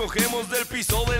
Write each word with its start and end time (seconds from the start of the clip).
luego 0.00 0.12
recogemos 0.14 0.48
del 0.50 0.66
piso 0.66 1.04
del 1.04 1.19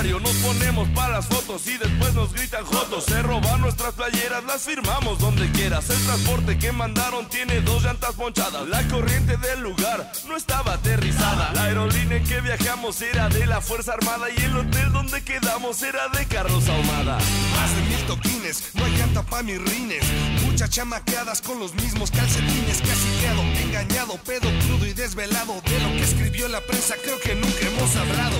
Nos 0.00 0.34
ponemos 0.36 0.88
para 0.94 1.16
las 1.16 1.26
fotos 1.26 1.66
y 1.66 1.76
después 1.76 2.14
nos 2.14 2.32
gritan 2.32 2.64
jotos. 2.64 3.04
Se 3.04 3.20
roban 3.20 3.60
nuestras 3.60 3.92
playeras, 3.92 4.42
las 4.44 4.62
firmamos 4.62 5.18
donde 5.18 5.50
quieras. 5.52 5.90
El 5.90 6.02
transporte 6.06 6.58
que 6.58 6.72
mandaron 6.72 7.28
tiene 7.28 7.60
dos 7.60 7.82
llantas 7.82 8.14
ponchadas. 8.14 8.66
La 8.68 8.82
corriente 8.88 9.36
del 9.36 9.60
lugar 9.60 10.10
no 10.26 10.38
estaba 10.38 10.72
aterrizada. 10.72 11.52
La 11.52 11.64
aerolínea 11.64 12.16
en 12.16 12.24
que 12.24 12.40
viajamos 12.40 13.02
era 13.02 13.28
de 13.28 13.44
la 13.44 13.60
Fuerza 13.60 13.92
Armada 13.92 14.28
y 14.34 14.40
el 14.42 14.56
hotel 14.56 14.90
donde 14.90 15.22
quedamos 15.22 15.82
era 15.82 16.08
de 16.08 16.24
Carlos 16.24 16.66
Ahumada. 16.66 17.18
Más 17.56 17.76
de 17.76 17.82
mil 17.82 18.06
toquines, 18.06 18.70
no 18.72 18.86
hay 18.86 18.96
llanta 18.96 19.22
pa' 19.22 19.42
mis 19.42 19.60
rines. 19.60 20.02
Muchas 20.46 20.70
chamaqueadas 20.70 21.42
con 21.42 21.60
los 21.60 21.74
mismos 21.74 22.10
calcetines. 22.10 22.80
Casi 22.80 23.08
quedo 23.20 23.42
engañado, 23.68 24.16
pedo 24.24 24.48
crudo 24.64 24.86
y 24.86 24.94
desvelado. 24.94 25.60
De 25.60 25.78
lo 25.78 25.90
que 25.90 26.04
escribió 26.04 26.48
la 26.48 26.62
prensa, 26.62 26.94
creo 27.04 27.20
que 27.20 27.34
nunca 27.34 27.66
hemos 27.66 27.94
hablado. 27.96 28.38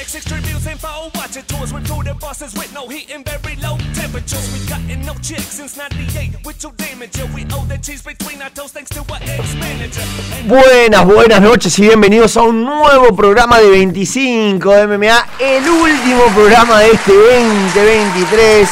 In 0.01 0.06
soundtracks, 0.06 0.15
extreme 0.15 0.43
views 0.43 0.67
info, 0.67 1.11
watching 1.15 1.43
tours 1.45 1.73
with 1.73 1.87
through 1.87 2.03
the 2.05 2.15
buses 2.15 2.55
with 2.55 2.73
no 2.73 2.89
heat 2.89 3.11
and 3.12 3.25
very 3.25 3.56
low 3.56 3.77
temperatures. 3.95 4.53
We 4.53 4.67
gotten 4.69 5.03
no 5.03 5.15
chicks 5.15 5.56
since 5.56 5.77
98 5.77 6.45
with 6.45 6.62
your 6.62 6.73
damage. 6.73 7.17
Yeah, 7.17 7.34
we 7.34 7.45
owe 7.53 7.65
the 7.67 7.79
cheese 7.79 8.03
between 8.03 8.43
our 8.43 8.51
toes 8.51 8.73
thanks 8.73 8.91
to 8.91 9.01
our 9.01 9.21
ex-manager. 9.21 10.03
And 10.34 10.48
Buenas, 10.48 11.05
buenas 11.05 11.41
noches 11.41 11.78
y 11.78 11.83
bienvenidos 11.83 12.37
a 12.37 12.43
un 12.43 12.65
nuevo 12.65 13.15
programa 13.15 13.59
de 13.61 13.71
25 13.71 14.75
de 14.75 14.87
MMA, 14.87 15.27
el 15.39 15.69
último 15.69 16.25
programa 16.34 16.81
de 16.81 16.91
este 16.93 17.12
2023. 17.12 18.69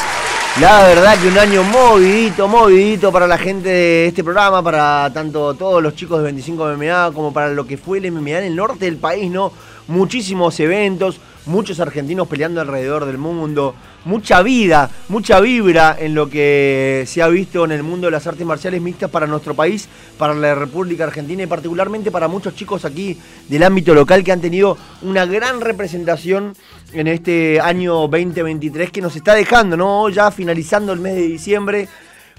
La 0.61 0.83
verdad 0.83 1.17
que 1.21 1.29
un 1.29 1.39
año 1.39 1.63
movidito, 1.63 2.49
movidito 2.49 3.13
para 3.13 3.29
la 3.29 3.39
gente 3.39 3.69
de 3.69 4.07
este 4.09 4.25
programa, 4.25 4.61
para 4.63 5.09
tanto 5.15 5.55
todos 5.55 5.81
los 5.83 5.95
chicos 5.95 6.19
de 6.19 6.25
25 6.25 6.75
MMA 6.77 7.13
como 7.13 7.33
para 7.33 7.51
lo 7.51 7.65
que 7.65 7.77
fue 7.77 7.99
el 7.99 8.11
MMA 8.11 8.39
en 8.39 8.45
el 8.45 8.57
norte 8.57 8.87
del 8.87 8.97
país, 8.97 9.31
¿no? 9.31 9.53
Muchísimos 9.89 10.61
eventos, 10.61 11.19
muchos 11.47 11.81
argentinos 11.81 12.29
peleando 12.29 12.61
alrededor 12.61 13.07
del 13.07 13.17
mundo, 13.17 13.75
mucha 14.05 14.43
vida, 14.43 14.91
mucha 15.09 15.41
vibra 15.41 15.97
en 15.99 16.15
lo 16.15 16.29
que 16.29 17.05
se 17.07 17.23
ha 17.23 17.29
visto 17.29 17.65
en 17.65 17.73
el 17.73 17.83
mundo 17.83 18.07
de 18.07 18.11
las 18.11 18.27
artes 18.27 18.47
marciales 18.47 18.83
mixtas 18.83 19.11
para 19.11 19.27
nuestro 19.27 19.55
país, 19.55 19.89
para 20.19 20.35
la 20.35 20.55
República 20.55 21.05
Argentina 21.05 21.43
y 21.43 21.47
particularmente 21.47 22.11
para 22.11 22.29
muchos 22.29 22.55
chicos 22.55 22.85
aquí 22.85 23.17
del 23.49 23.63
ámbito 23.63 23.95
local 23.95 24.23
que 24.23 24.31
han 24.33 24.43
tenido 24.43 24.77
una 25.01 25.25
gran 25.25 25.63
representación 25.63 26.53
en 26.93 27.07
este 27.07 27.59
año 27.59 27.95
2023 28.09 28.91
que 28.93 29.01
nos 29.01 29.17
está 29.17 29.35
dejando, 29.35 29.75
¿no? 29.77 30.11
Ya 30.11 30.31
finalizando 30.31 30.93
el 30.93 31.01
mes 31.01 31.15
de 31.15 31.23
diciembre 31.23 31.89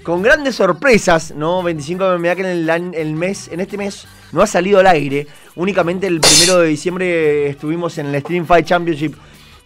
con 0.04 0.22
grandes 0.22 0.54
sorpresas, 0.54 1.34
¿no? 1.36 1.64
25 1.64 2.10
de 2.12 2.18
MMA 2.18 2.34
que 2.36 2.42
en 2.42 2.70
año- 2.70 2.92
el 2.94 3.12
mes, 3.14 3.48
en 3.48 3.58
este 3.58 3.76
mes 3.76 4.06
no 4.32 4.42
ha 4.42 4.46
salido 4.46 4.80
al 4.80 4.86
aire. 4.86 5.26
Únicamente 5.56 6.06
el 6.06 6.20
primero 6.20 6.60
de 6.60 6.68
diciembre 6.68 7.48
estuvimos 7.48 7.98
en 7.98 8.06
el 8.06 8.20
Stream 8.20 8.46
Fight 8.46 8.66
Championship 8.66 9.14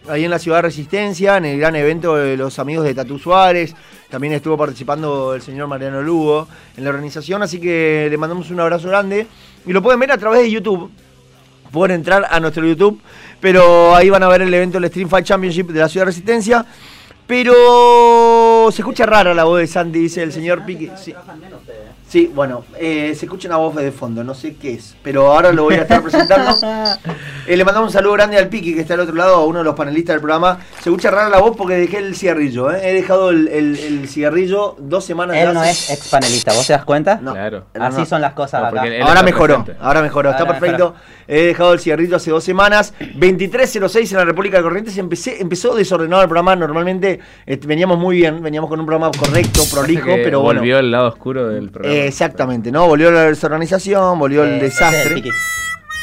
ahí 0.09 0.23
en 0.23 0.31
la 0.31 0.39
ciudad 0.39 0.57
de 0.57 0.63
Resistencia, 0.63 1.37
en 1.37 1.45
el 1.45 1.59
gran 1.59 1.75
evento 1.75 2.15
de 2.15 2.37
los 2.37 2.59
amigos 2.59 2.85
de 2.85 2.93
Tatu 2.93 3.17
Suárez. 3.17 3.75
También 4.09 4.33
estuvo 4.33 4.57
participando 4.57 5.33
el 5.33 5.41
señor 5.41 5.67
Mariano 5.67 6.01
Lugo 6.01 6.47
en 6.77 6.83
la 6.83 6.89
organización, 6.89 7.41
así 7.41 7.59
que 7.59 8.07
le 8.09 8.17
mandamos 8.17 8.51
un 8.51 8.59
abrazo 8.59 8.87
grande. 8.87 9.27
Y 9.65 9.73
lo 9.73 9.81
pueden 9.81 9.99
ver 9.99 10.11
a 10.11 10.17
través 10.17 10.41
de 10.41 10.51
YouTube. 10.51 10.91
Pueden 11.71 11.95
entrar 11.95 12.27
a 12.29 12.39
nuestro 12.39 12.65
YouTube, 12.65 13.01
pero 13.41 13.95
ahí 13.95 14.09
van 14.09 14.23
a 14.23 14.27
ver 14.27 14.43
el 14.43 14.53
evento 14.53 14.79
del 14.79 14.89
Stream 14.89 15.09
Fight 15.09 15.25
Championship 15.25 15.67
de 15.67 15.79
la 15.79 15.89
ciudad 15.89 16.05
de 16.05 16.11
Resistencia. 16.11 16.65
Pero 17.27 18.69
se 18.71 18.81
escucha 18.81 19.05
rara 19.05 19.33
la 19.33 19.43
voz 19.45 19.59
de 19.59 19.67
Sandy, 19.67 19.99
dice 19.99 20.21
el 20.21 20.31
señor 20.31 20.63
Piqui. 20.63 20.91
Sí, 22.15 22.31
bueno, 22.33 22.63
eh, 22.79 23.13
se 23.13 23.25
escucha 23.25 23.49
una 23.49 23.57
voz 23.57 23.75
de 23.75 23.91
fondo, 23.91 24.23
no 24.23 24.33
sé 24.33 24.55
qué 24.55 24.75
es, 24.75 24.95
pero 25.03 25.27
ahora 25.33 25.51
lo 25.51 25.63
voy 25.63 25.73
a 25.75 25.81
estar 25.81 26.01
presentando. 26.01 26.55
Eh, 27.47 27.55
le 27.55 27.63
mandamos 27.63 27.89
un 27.89 27.93
saludo 27.93 28.13
grande 28.13 28.39
al 28.39 28.47
Piqui, 28.47 28.73
que 28.73 28.81
está 28.81 28.95
al 28.95 29.01
otro 29.01 29.13
lado, 29.13 29.35
a 29.35 29.45
uno 29.45 29.59
de 29.59 29.65
los 29.65 29.75
panelistas 29.75 30.15
del 30.15 30.21
programa. 30.21 30.57
Se 30.81 30.89
escucha 30.89 31.11
rara 31.11 31.29
la 31.29 31.37
voz 31.37 31.55
porque 31.55 31.75
dejé 31.75 31.99
el 31.99 32.15
cigarrillo, 32.15 32.71
¿eh? 32.73 32.79
he 32.89 32.93
dejado 32.93 33.29
el, 33.29 33.47
el- 33.49 33.77
el 33.77 34.07
cigarrillo 34.09 34.75
dos 34.79 35.05
semanas 35.05 35.37
Él 35.37 35.53
no 35.53 35.59
hace- 35.61 35.69
es 35.69 35.89
ex 35.91 36.09
panelista, 36.09 36.53
¿vos 36.53 36.65
te 36.65 36.73
das 36.73 36.83
cuenta? 36.85 37.19
No. 37.21 37.33
Claro. 37.33 37.65
Así 37.79 37.99
no. 37.99 38.05
son 38.07 38.21
las 38.21 38.33
cosas 38.33 38.61
No, 38.63 38.67
acá. 38.69 38.81
Ahora 39.03 39.21
mejoró, 39.21 39.63
presente. 39.63 39.79
ahora 39.85 40.01
mejoró, 40.01 40.31
está 40.31 40.41
Ahora 40.43 40.57
perfecto. 40.59 40.95
He 41.27 41.41
dejado 41.43 41.73
el 41.73 41.79
cigarrillo 41.79 42.15
hace 42.15 42.31
dos 42.31 42.43
semanas. 42.43 42.95
23.06 42.99 44.11
en 44.11 44.17
la 44.17 44.25
República 44.25 44.57
de 44.57 44.63
Corrientes. 44.63 44.97
Empecé, 44.97 45.39
empezó 45.39 45.75
desordenado 45.75 46.23
el 46.23 46.27
programa. 46.27 46.55
Normalmente 46.55 47.19
eh, 47.45 47.59
veníamos 47.63 47.99
muy 47.99 48.15
bien, 48.17 48.41
veníamos 48.41 48.71
con 48.71 48.79
un 48.79 48.87
programa 48.87 49.11
correcto, 49.17 49.61
prolijo, 49.71 50.09
pero 50.15 50.41
bueno. 50.41 50.61
Volvió 50.61 50.79
el 50.79 50.89
lado 50.89 51.09
oscuro 51.09 51.47
del 51.49 51.69
programa. 51.69 51.95
Exactamente, 52.07 52.71
¿no? 52.71 52.87
Volvió 52.87 53.11
la 53.11 53.23
desorganización, 53.23 54.19
volvió 54.19 54.43
el 54.43 54.59
desastre. 54.59 55.23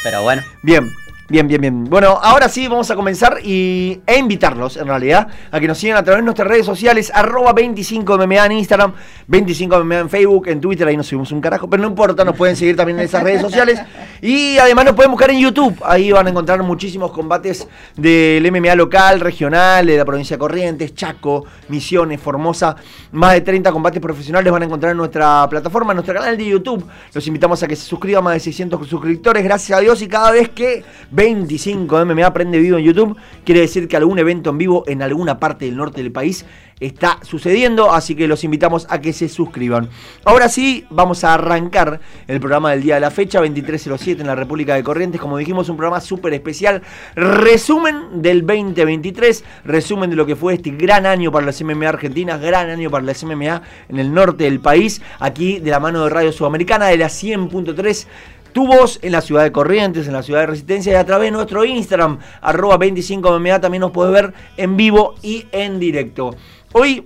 Pero 0.03 0.21
bueno, 0.23 0.41
Bien, 0.61 0.89
bien, 1.29 1.47
bien, 1.47 1.61
bien. 1.61 1.83
Bueno, 1.85 2.19
ahora 2.21 2.49
sí 2.49 2.67
vamos 2.67 2.89
a 2.91 2.95
comenzar 2.95 3.39
y, 3.43 4.01
e 4.05 4.17
invitarlos, 4.17 4.77
en 4.77 4.87
realidad, 4.87 5.27
a 5.51 5.59
que 5.59 5.67
nos 5.67 5.77
sigan 5.77 5.97
a 5.97 6.03
través 6.03 6.21
de 6.21 6.25
nuestras 6.25 6.47
redes 6.47 6.65
sociales, 6.65 7.11
arroba 7.13 7.53
25MMA 7.53 8.45
en 8.45 8.51
Instagram, 8.53 8.93
25MMA 9.27 9.99
en 9.99 10.09
Facebook, 10.09 10.47
en 10.47 10.61
Twitter, 10.61 10.87
ahí 10.87 10.97
nos 10.97 11.07
subimos 11.07 11.31
un 11.31 11.41
carajo, 11.41 11.69
pero 11.69 11.81
no 11.81 11.89
importa, 11.89 12.23
nos 12.23 12.35
pueden 12.35 12.55
seguir 12.55 12.75
también 12.75 12.99
en 12.99 13.05
esas 13.05 13.23
redes 13.23 13.41
sociales. 13.41 13.79
Y 14.21 14.57
además 14.57 14.85
nos 14.85 14.95
pueden 14.95 15.11
buscar 15.11 15.31
en 15.31 15.39
YouTube, 15.39 15.75
ahí 15.83 16.11
van 16.11 16.27
a 16.27 16.29
encontrar 16.29 16.61
muchísimos 16.63 17.11
combates 17.11 17.67
del 17.95 18.49
MMA 18.51 18.75
local, 18.75 19.19
regional, 19.19 19.85
de 19.85 19.97
la 19.97 20.05
provincia 20.05 20.35
de 20.35 20.39
Corrientes, 20.39 20.93
Chaco, 20.93 21.45
Misiones, 21.69 22.21
Formosa, 22.21 22.75
más 23.11 23.33
de 23.33 23.41
30 23.41 23.71
combates 23.71 24.01
profesionales 24.01 24.51
van 24.51 24.63
a 24.63 24.65
encontrar 24.65 24.91
en 24.91 24.97
nuestra 24.97 25.47
plataforma, 25.49 25.91
en 25.93 25.97
nuestro 25.97 26.15
canal 26.15 26.37
de 26.37 26.45
YouTube. 26.45 26.85
Los 27.13 27.25
invitamos 27.27 27.61
a 27.63 27.67
que 27.67 27.75
se 27.75 27.85
suscriban, 27.85 28.23
más 28.23 28.33
de 28.33 28.39
600 28.39 28.87
suscriptores, 28.87 29.43
gracias 29.43 29.77
a 29.77 29.81
Dios. 29.81 30.01
Y 30.01 30.07
cada 30.07 30.31
vez 30.31 30.49
que 30.49 30.83
25 31.13 32.05
MMA 32.05 32.33
prende 32.33 32.57
vivo 32.57 32.77
en 32.77 32.85
YouTube, 32.85 33.17
quiere 33.45 33.61
decir 33.61 33.87
que 33.87 33.95
algún 33.95 34.17
evento 34.19 34.49
en 34.49 34.57
vivo 34.57 34.83
en 34.87 35.01
alguna 35.01 35.39
parte 35.39 35.65
del 35.65 35.77
norte 35.77 36.01
del 36.01 36.11
país 36.11 36.45
está 36.79 37.19
sucediendo, 37.21 37.91
así 37.91 38.15
que 38.15 38.27
los 38.27 38.43
invitamos 38.43 38.87
a 38.89 38.99
que 38.99 39.13
se 39.13 39.29
suscriban. 39.29 39.89
Ahora 40.25 40.49
sí, 40.49 40.85
vamos 40.89 41.23
a 41.23 41.35
arrancar 41.35 42.01
el 42.27 42.39
programa 42.39 42.71
del 42.71 42.81
día 42.81 42.95
de 42.95 43.01
la 43.01 43.11
fecha, 43.11 43.39
2307 43.39 44.21
en 44.21 44.27
la 44.27 44.35
República 44.35 44.75
de 44.75 44.83
Corrientes, 44.83 45.21
como 45.21 45.37
dijimos, 45.37 45.69
un 45.69 45.77
programa 45.77 46.01
súper 46.01 46.33
especial, 46.33 46.81
resumen 47.15 48.21
del 48.21 48.45
2023, 48.45 49.43
resumen 49.65 50.09
de 50.09 50.15
lo 50.15 50.25
que 50.25 50.35
fue 50.35 50.55
este 50.55 50.71
gran 50.71 51.05
año 51.05 51.31
para 51.31 51.45
las 51.45 51.61
MMA 51.61 51.89
argentinas, 51.89 52.41
gran 52.41 52.69
año 52.69 52.89
para 52.89 53.05
las 53.05 53.23
MMA 53.23 53.61
en 53.89 53.99
el 53.99 54.13
norte 54.13 54.45
del 54.45 54.59
país, 54.59 55.01
aquí 55.19 55.59
de 55.59 55.71
la 55.71 55.79
mano 55.79 56.03
de 56.03 56.09
Radio 56.09 56.31
Sudamericana, 56.31 56.87
de 56.87 56.97
la 56.97 57.07
100.3 57.07 58.07
tu 58.53 58.67
voz 58.67 58.99
en 59.01 59.11
la 59.11 59.21
ciudad 59.21 59.43
de 59.43 59.51
Corrientes, 59.51 60.07
en 60.07 60.13
la 60.13 60.23
ciudad 60.23 60.41
de 60.41 60.47
Resistencia 60.47 60.93
y 60.93 60.95
a 60.95 61.05
través 61.05 61.27
de 61.27 61.31
nuestro 61.31 61.65
Instagram, 61.65 62.19
arroba 62.39 62.77
25MMA, 62.77 63.59
también 63.59 63.81
nos 63.81 63.91
puedes 63.91 64.13
ver 64.13 64.33
en 64.55 64.77
vivo 64.77 65.15
y 65.21 65.47
en 65.51 65.79
directo. 65.79 66.35
Hoy, 66.71 67.03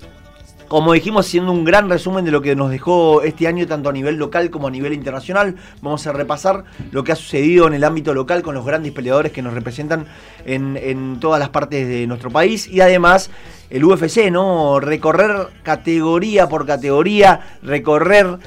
como 0.67 0.91
dijimos, 0.91 1.25
haciendo 1.25 1.53
un 1.53 1.63
gran 1.63 1.89
resumen 1.89 2.25
de 2.25 2.31
lo 2.31 2.41
que 2.41 2.55
nos 2.55 2.69
dejó 2.69 3.21
este 3.21 3.47
año, 3.47 3.65
tanto 3.65 3.87
a 3.87 3.93
nivel 3.93 4.17
local 4.17 4.49
como 4.49 4.67
a 4.67 4.71
nivel 4.71 4.91
internacional, 4.91 5.55
vamos 5.81 6.05
a 6.05 6.11
repasar 6.11 6.65
lo 6.91 7.05
que 7.05 7.13
ha 7.13 7.15
sucedido 7.15 7.67
en 7.67 7.73
el 7.73 7.85
ámbito 7.85 8.13
local 8.13 8.43
con 8.43 8.53
los 8.53 8.65
grandes 8.65 8.91
peleadores 8.91 9.31
que 9.31 9.41
nos 9.41 9.53
representan 9.53 10.05
en, 10.45 10.77
en 10.77 11.19
todas 11.21 11.39
las 11.39 11.49
partes 11.49 11.87
de 11.87 12.05
nuestro 12.07 12.29
país 12.29 12.67
y 12.67 12.81
además 12.81 13.31
el 13.69 13.85
UFC, 13.85 14.29
¿no? 14.31 14.81
Recorrer 14.81 15.47
categoría 15.63 16.49
por 16.49 16.65
categoría, 16.65 17.57
recorrer 17.63 18.37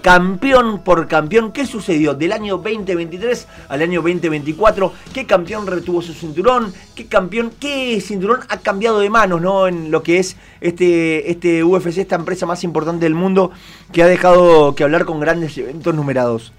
campeón 0.00 0.80
por 0.80 1.06
campeón. 1.08 1.52
¿Qué 1.52 1.66
sucedió 1.66 2.14
del 2.14 2.32
año 2.32 2.58
2023 2.58 3.46
al 3.68 3.82
año 3.82 4.00
2024? 4.02 4.92
¿Qué 5.12 5.26
campeón 5.26 5.66
retuvo 5.66 6.02
su 6.02 6.12
cinturón? 6.12 6.72
¿Qué 6.94 7.06
campeón, 7.06 7.52
qué 7.58 8.00
cinturón 8.00 8.40
ha 8.48 8.58
cambiado 8.58 9.00
de 9.00 9.10
manos, 9.10 9.40
¿no? 9.40 9.68
En 9.68 9.90
lo 9.90 10.02
que 10.02 10.18
es 10.18 10.36
este, 10.60 11.30
este 11.30 11.62
UFC, 11.62 11.98
esta 11.98 12.16
empresa 12.16 12.46
más 12.46 12.64
importante 12.64 13.04
del 13.04 13.14
mundo 13.14 13.52
que 13.92 14.02
ha 14.02 14.06
dejado 14.06 14.74
que 14.74 14.84
hablar 14.84 15.04
con 15.04 15.20
grandes 15.20 15.56
eventos 15.58 15.94
numerados. 15.94 16.52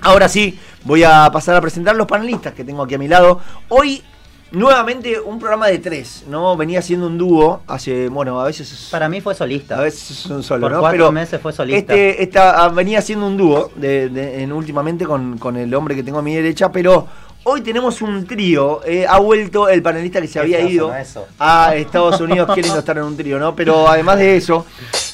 Ahora 0.00 0.28
sí, 0.28 0.58
voy 0.84 1.02
a 1.02 1.30
pasar 1.32 1.56
a 1.56 1.62
presentar 1.62 1.96
los 1.96 2.06
panelistas 2.06 2.52
que 2.52 2.62
tengo 2.62 2.82
aquí 2.82 2.94
a 2.94 2.98
mi 2.98 3.08
lado. 3.08 3.40
Hoy, 3.70 4.02
nuevamente, 4.54 5.20
un 5.20 5.38
programa 5.38 5.66
de 5.68 5.78
tres, 5.78 6.24
¿no? 6.28 6.56
Venía 6.56 6.80
siendo 6.82 7.06
un 7.06 7.18
dúo 7.18 7.62
hace, 7.66 8.08
bueno, 8.08 8.40
a 8.40 8.44
veces 8.44 8.70
es- 8.72 8.88
para 8.90 9.08
mí 9.08 9.20
fue 9.20 9.34
solista. 9.34 9.76
a 9.78 9.80
veces 9.82 10.10
es 10.10 10.26
un 10.26 10.42
solo, 10.42 10.62
Por 10.62 10.72
¿no? 10.72 10.80
cuatro 10.80 10.96
Pero 10.98 11.12
meses 11.12 11.40
fue 11.40 11.52
solista. 11.52 11.92
Este, 11.94 12.22
esta, 12.22 12.64
ah, 12.64 12.68
venía 12.68 13.02
siendo 13.02 13.26
un 13.26 13.36
dúo 13.36 13.70
de, 13.76 14.08
de- 14.08 14.42
en, 14.42 14.52
últimamente 14.52 15.04
con, 15.04 15.38
con 15.38 15.56
el 15.56 15.74
hombre 15.74 15.94
que 15.94 16.02
tengo 16.02 16.18
a 16.18 16.22
mi 16.22 16.34
derecha, 16.34 16.70
pero 16.72 17.06
Hoy 17.46 17.60
tenemos 17.60 18.00
un 18.00 18.26
trío. 18.26 18.80
eh, 18.86 19.04
ha 19.06 19.18
vuelto 19.18 19.68
el 19.68 19.82
panelista 19.82 20.18
que 20.18 20.26
se 20.28 20.40
había 20.40 20.60
ido 20.62 20.90
a 21.38 21.74
Estados 21.76 22.18
Unidos 22.18 22.48
queriendo 22.54 22.78
estar 22.78 22.96
en 22.96 23.04
un 23.04 23.18
trío, 23.18 23.38
¿no? 23.38 23.54
Pero 23.54 23.86
además 23.86 24.16
de 24.16 24.38
eso, 24.38 24.64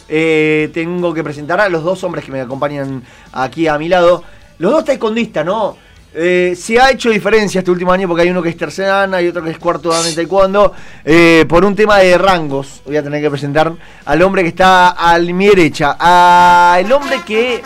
eh, 0.08 0.70
tengo 0.72 1.12
que 1.12 1.25
presentar 1.25 1.60
a 1.60 1.69
los 1.69 1.82
dos 1.82 2.04
hombres 2.04 2.25
que 2.25 2.31
me 2.31 2.40
acompañan 2.40 3.02
aquí 3.32 3.66
a 3.66 3.76
mi 3.78 3.88
lado. 3.88 4.22
Los 4.58 4.70
dos 4.70 4.84
taekwondistas, 4.84 5.44
¿no? 5.44 5.76
Eh, 6.12 6.54
se 6.56 6.80
ha 6.80 6.90
hecho 6.90 7.08
diferencia 7.10 7.60
este 7.60 7.70
último 7.70 7.92
año 7.92 8.08
porque 8.08 8.22
hay 8.22 8.30
uno 8.30 8.42
que 8.42 8.48
es 8.48 8.56
tercera 8.56 9.22
y 9.22 9.28
otro 9.28 9.44
que 9.44 9.50
es 9.50 9.58
cuarto 9.58 9.90
dan 9.90 10.06
en 10.06 10.14
taekwondo. 10.14 10.72
Eh, 11.04 11.44
por 11.48 11.64
un 11.64 11.76
tema 11.76 11.98
de 11.98 12.18
rangos, 12.18 12.82
voy 12.84 12.96
a 12.96 13.02
tener 13.02 13.22
que 13.22 13.30
presentar 13.30 13.72
al 14.04 14.22
hombre 14.22 14.42
que 14.42 14.48
está 14.48 14.90
a 14.90 15.18
mi 15.18 15.46
derecha. 15.46 15.96
Al 15.98 16.90
hombre 16.90 17.20
que 17.24 17.62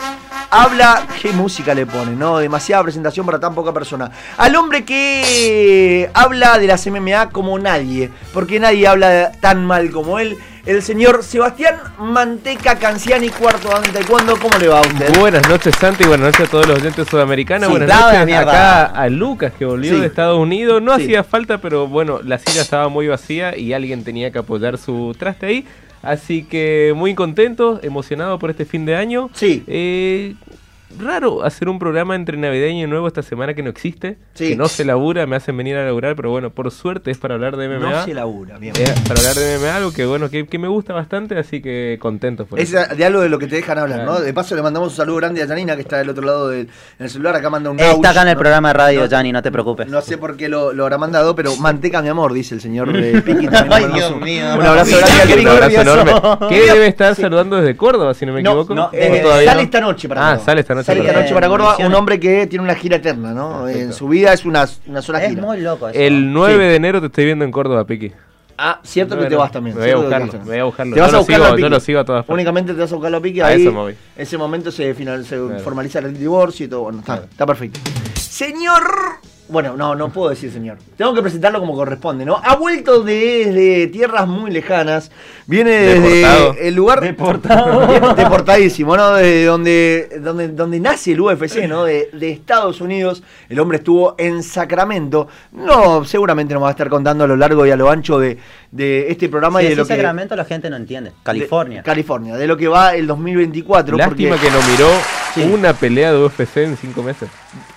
habla. 0.51 1.05
¿Qué 1.21 1.31
música 1.31 1.73
le 1.73 1.85
pone? 1.85 2.11
¿No? 2.15 2.37
Demasiada 2.37 2.83
presentación 2.83 3.25
para 3.25 3.39
tan 3.39 3.53
poca 3.55 3.73
persona. 3.73 4.11
Al 4.37 4.55
hombre 4.55 4.83
que 4.85 6.09
habla 6.13 6.57
de 6.59 6.67
las 6.67 6.85
MMA 6.87 7.29
como 7.29 7.57
nadie. 7.59 8.09
Porque 8.33 8.59
nadie 8.59 8.87
habla 8.87 9.31
tan 9.39 9.65
mal 9.65 9.91
como 9.91 10.19
él. 10.19 10.37
El 10.65 10.81
señor 10.81 11.23
Sebastián 11.23 11.75
Manteca 11.99 12.75
Canciani, 12.79 13.29
cuarto 13.29 13.69
en 13.85 13.93
taekwondo. 13.93 14.35
¿Cómo 14.39 14.57
le 14.57 14.67
va 14.67 14.79
a 14.79 14.81
usted? 14.81 15.19
Buenas 15.19 15.47
noches, 15.47 15.75
Santi. 15.79 16.05
Buenas 16.05 16.25
noches 16.31 16.47
a 16.47 16.51
todos 16.51 16.65
los 16.67 16.79
oyentes 16.79 17.07
sudamericanos. 17.07 17.67
Sí, 17.67 17.71
Buenas 17.77 17.87
de 18.11 18.17
noches 18.25 18.35
acá 18.35 18.85
a 18.85 19.07
Lucas, 19.09 19.53
que 19.59 19.65
volvió 19.65 19.93
Sí. 19.93 19.99
de 20.01 20.07
Estados 20.07 20.39
Unidos. 20.39 20.81
No 20.81 20.95
Sí. 20.97 21.03
hacía 21.03 21.23
falta, 21.23 21.59
pero 21.59 21.87
bueno, 21.87 22.19
la 22.23 22.39
silla 22.39 22.63
estaba 22.63 22.89
muy 22.89 23.07
vacía 23.07 23.55
y 23.55 23.73
alguien 23.73 24.03
tenía 24.03 24.31
que 24.31 24.39
apoyar 24.39 24.79
su 24.79 25.15
traste 25.19 25.45
ahí. 25.45 25.67
Así 26.05 26.43
que 26.43 26.93
muy 26.95 27.15
contento, 27.15 27.79
emocionado 27.83 28.39
por 28.39 28.51
este 28.51 28.65
fin 28.65 28.85
de 28.85 28.95
año. 28.95 29.29
Sí. 29.33 29.63
Eh, 29.67 30.35
raro 30.99 31.43
hacer 31.43 31.67
un 31.67 31.77
programa 31.79 32.15
entre 32.15 32.37
navideño 32.37 32.85
y 32.85 32.87
nuevo 32.87 33.07
esta 33.07 33.21
semana 33.21 33.53
que 33.53 33.61
no 33.63 33.69
existe, 33.69 34.17
Sí. 34.33 34.49
que 34.49 34.55
no 34.55 34.67
se 34.67 34.85
labura, 34.85 35.25
me 35.25 35.35
hacen 35.35 35.57
venir 35.57 35.75
a 35.75 35.85
laburar, 35.85 36.15
pero 36.15 36.29
bueno, 36.29 36.51
por 36.51 36.71
suerte 36.71 37.11
es 37.11 37.17
para 37.17 37.33
hablar 37.35 37.57
de 37.57 37.67
MMA. 37.67 37.89
No 37.89 38.05
se 38.05 38.13
labura, 38.13 38.57
bien. 38.57 38.73
Es 38.77 38.91
para 39.01 39.19
hablar 39.19 39.35
de 39.35 39.57
MMA, 39.59 39.75
algo 39.75 39.91
que 39.91 40.05
bueno, 40.05 40.29
que, 40.29 40.45
que 40.47 40.57
me 40.57 40.67
gusta 40.67 40.93
bastante, 40.93 41.37
así 41.37 41.61
que 41.61 41.97
contento 41.99 42.45
por 42.45 42.59
Es 42.59 42.73
eso. 42.73 42.95
de 42.95 43.03
algo 43.05 43.21
de 43.21 43.29
lo 43.29 43.39
que 43.39 43.47
te 43.47 43.55
dejan 43.57 43.77
hablar, 43.77 44.05
¿no? 44.05 44.19
De 44.19 44.33
paso 44.33 44.55
le 44.55 44.61
mandamos 44.61 44.89
un 44.91 44.95
saludo 44.95 45.17
grande 45.17 45.41
a 45.43 45.47
Janina, 45.47 45.75
que 45.75 45.81
está 45.81 45.97
del 45.97 46.09
otro 46.09 46.23
lado 46.25 46.49
del 46.49 46.69
celular. 47.07 47.35
Acá 47.35 47.49
manda 47.49 47.69
un 47.71 47.79
Está 47.79 47.91
gauch, 47.93 48.05
acá 48.05 48.21
en 48.21 48.27
el 48.29 48.33
¿no? 48.35 48.39
programa 48.39 48.67
de 48.69 48.73
radio, 48.73 48.99
No- 49.01 49.07
Gianni, 49.07 49.31
no 49.31 49.41
te 49.41 49.51
preocupes. 49.51 49.87
No 49.87 50.01
sé 50.01 50.17
por 50.17 50.37
qué 50.37 50.47
lo, 50.49 50.71
lo 50.71 50.83
habrá 50.83 50.97
mandado, 50.97 51.35
pero 51.35 51.55
manteca 51.57 52.01
mi 52.01 52.09
amor, 52.09 52.31
dice 52.31 52.55
el 52.55 52.61
señor 52.61 52.93
de 52.93 53.21
Piqui. 53.25 53.47
Ay, 53.69 53.85
Dios 53.93 54.11
un, 54.11 54.21
mío. 54.21 54.45
Un 54.55 54.61
abrazo 54.65 54.97
grande 54.99 55.41
Un 55.41 55.47
abrazo 55.47 55.81
enorme. 55.81 56.11
¿Qué 56.49 56.61
debe 56.71 56.87
estar 56.87 57.15
saludando 57.15 57.57
desde 57.57 57.75
Córdoba, 57.75 58.13
si 58.13 58.25
no 58.25 58.33
me 58.33 58.41
equivoco? 58.41 58.73
no, 58.75 58.85
¿O 58.85 58.89
eh, 58.93 59.23
sale 59.45 59.55
no? 59.55 59.59
esta 59.61 59.81
noche 59.81 60.07
para 60.07 60.31
Ah, 60.31 60.39
sale 60.39 60.61
esta 60.61 60.74
noche. 60.75 60.85
Sale 60.85 60.99
esta 61.07 61.19
noche 61.21 61.33
para 61.33 61.47
Córdoba, 61.47 61.77
un 61.79 61.93
hombre 61.95 62.19
que 62.19 62.47
tiene 62.47 62.63
una 62.63 62.75
gira 62.75 62.97
eterna, 62.97 63.33
¿no? 63.33 63.63
Perfecto. 63.63 63.79
En 63.81 63.93
su 63.93 64.07
vida 64.07 64.33
es 64.33 64.45
una, 64.45 64.67
una 64.87 65.01
sola 65.01 65.23
Es 65.23 65.29
gira. 65.31 65.41
muy 65.41 65.59
loco 65.61 65.89
eso. 65.89 65.99
El 65.99 66.31
9 66.31 66.53
Sí. 66.53 66.59
de 66.69 66.75
enero 66.75 66.99
te 67.01 67.07
estoy 67.07 67.25
viendo 67.25 67.43
en 67.45 67.51
Córdoba, 67.51 67.85
Piqui. 67.85 68.11
Ah, 68.57 68.79
cierto 68.83 69.15
que 69.15 69.21
Bueno, 69.23 69.29
te 69.29 69.35
vas 69.35 69.51
también. 69.51 69.75
me 69.75 69.81
voy 69.81 69.89
a 69.89 69.93
que 69.95 69.99
buscarlo, 69.99 70.27
vas 70.31 70.35
me 70.45 70.45
voy 70.51 70.57
a 70.59 70.63
buscarlo. 70.63 70.93
Te 70.95 70.99
vas 71.01 71.09
Yo 71.09 71.09
a 71.09 71.17
lo 71.17 71.23
buscarlo 71.25 71.45
sigo- 71.45 71.55
a 71.55 71.59
yo 71.59 71.69
lo 71.69 71.79
sigo 71.81 71.99
a 71.99 72.05
todas 72.05 72.21
partes. 72.23 72.33
Únicamente 72.33 72.73
te 72.73 72.79
vas 72.79 72.91
a 72.91 72.95
buscarlo 72.95 73.17
a 73.17 73.21
Piqui. 73.21 73.41
A 73.41 73.47
Ahí, 73.47 73.61
eso 73.63 73.71
me 73.73 73.77
voy. 73.79 73.95
ese 74.15 74.37
momento 74.37 74.71
se, 74.71 74.93
final, 74.93 75.25
se 75.25 75.35
Claro. 75.37 75.59
formaliza 75.59 75.99
el 75.99 76.17
divorcio 76.17 76.65
y 76.65 76.69
todo. 76.69 76.83
Bueno, 76.83 76.99
está, 76.99 77.13
Claro. 77.15 77.27
está 77.29 77.45
perfecto. 77.45 77.79
Señor. 78.17 78.81
Bueno, 79.47 79.75
no, 79.77 79.93
no 79.93 80.09
puedo 80.09 80.29
decir 80.31 80.51
señor. 80.51 80.77
Tengo 80.97 81.13
que 81.13 81.21
presentarlo 81.21 81.59
como 81.59 81.75
corresponde, 81.75 82.25
¿no? 82.25 82.41
Ha 82.43 82.55
vuelto 82.55 83.01
desde 83.03 83.85
tierras 83.87 84.27
muy 84.27 84.49
lejanas. 84.49 85.11
Viene 85.45 85.71
Deportado. 85.71 86.53
desde 86.53 86.67
el 86.67 86.73
lugar. 86.75 87.01
Deportado. 87.01 88.13
Deportadísimo, 88.15 88.97
¿no? 88.97 89.13
De 89.13 89.45
donde, 89.45 90.09
donde, 90.19 90.47
donde 90.47 90.79
nace 90.79 91.11
el 91.11 91.21
UFC, 91.21 91.67
¿no? 91.67 91.83
De, 91.83 92.09
de 92.11 92.31
Estados 92.31 92.81
Unidos. 92.81 93.21
El 93.47 93.59
hombre 93.59 93.77
estuvo 93.77 94.15
en 94.17 94.41
Sacramento. 94.41 95.27
No, 95.51 96.03
seguramente 96.05 96.53
nos 96.55 96.63
va 96.63 96.69
a 96.69 96.71
estar 96.71 96.89
contando 96.89 97.23
a 97.23 97.27
lo 97.27 97.35
largo 97.35 97.67
y 97.67 97.71
a 97.71 97.75
lo 97.75 97.89
ancho 97.91 98.17
de, 98.17 98.39
de 98.71 99.11
este 99.11 99.29
programa 99.29 99.59
Si 99.59 99.67
y 99.67 99.69
de 99.69 99.75
decís 99.75 99.89
lo 99.89 99.95
que. 99.95 100.01
Sacramento 100.01 100.35
la 100.35 100.45
gente 100.45 100.69
no 100.71 100.75
entiende. 100.77 101.11
California. 101.21 101.77
de- 101.79 101.83
California, 101.83 102.35
de 102.35 102.47
lo 102.47 102.57
que 102.57 102.67
va 102.67 102.95
el 102.95 103.05
2024. 103.05 103.95
Lástima 103.95 104.29
porque 104.37 104.47
que 104.47 104.51
no 104.51 104.57
miró 104.71 104.87
Sí. 105.35 105.43
una 105.53 105.73
pelea 105.73 106.13
de 106.13 106.23
UFC 106.23 106.57
en 106.63 106.77
cinco 106.77 107.03
meses. 107.03 107.27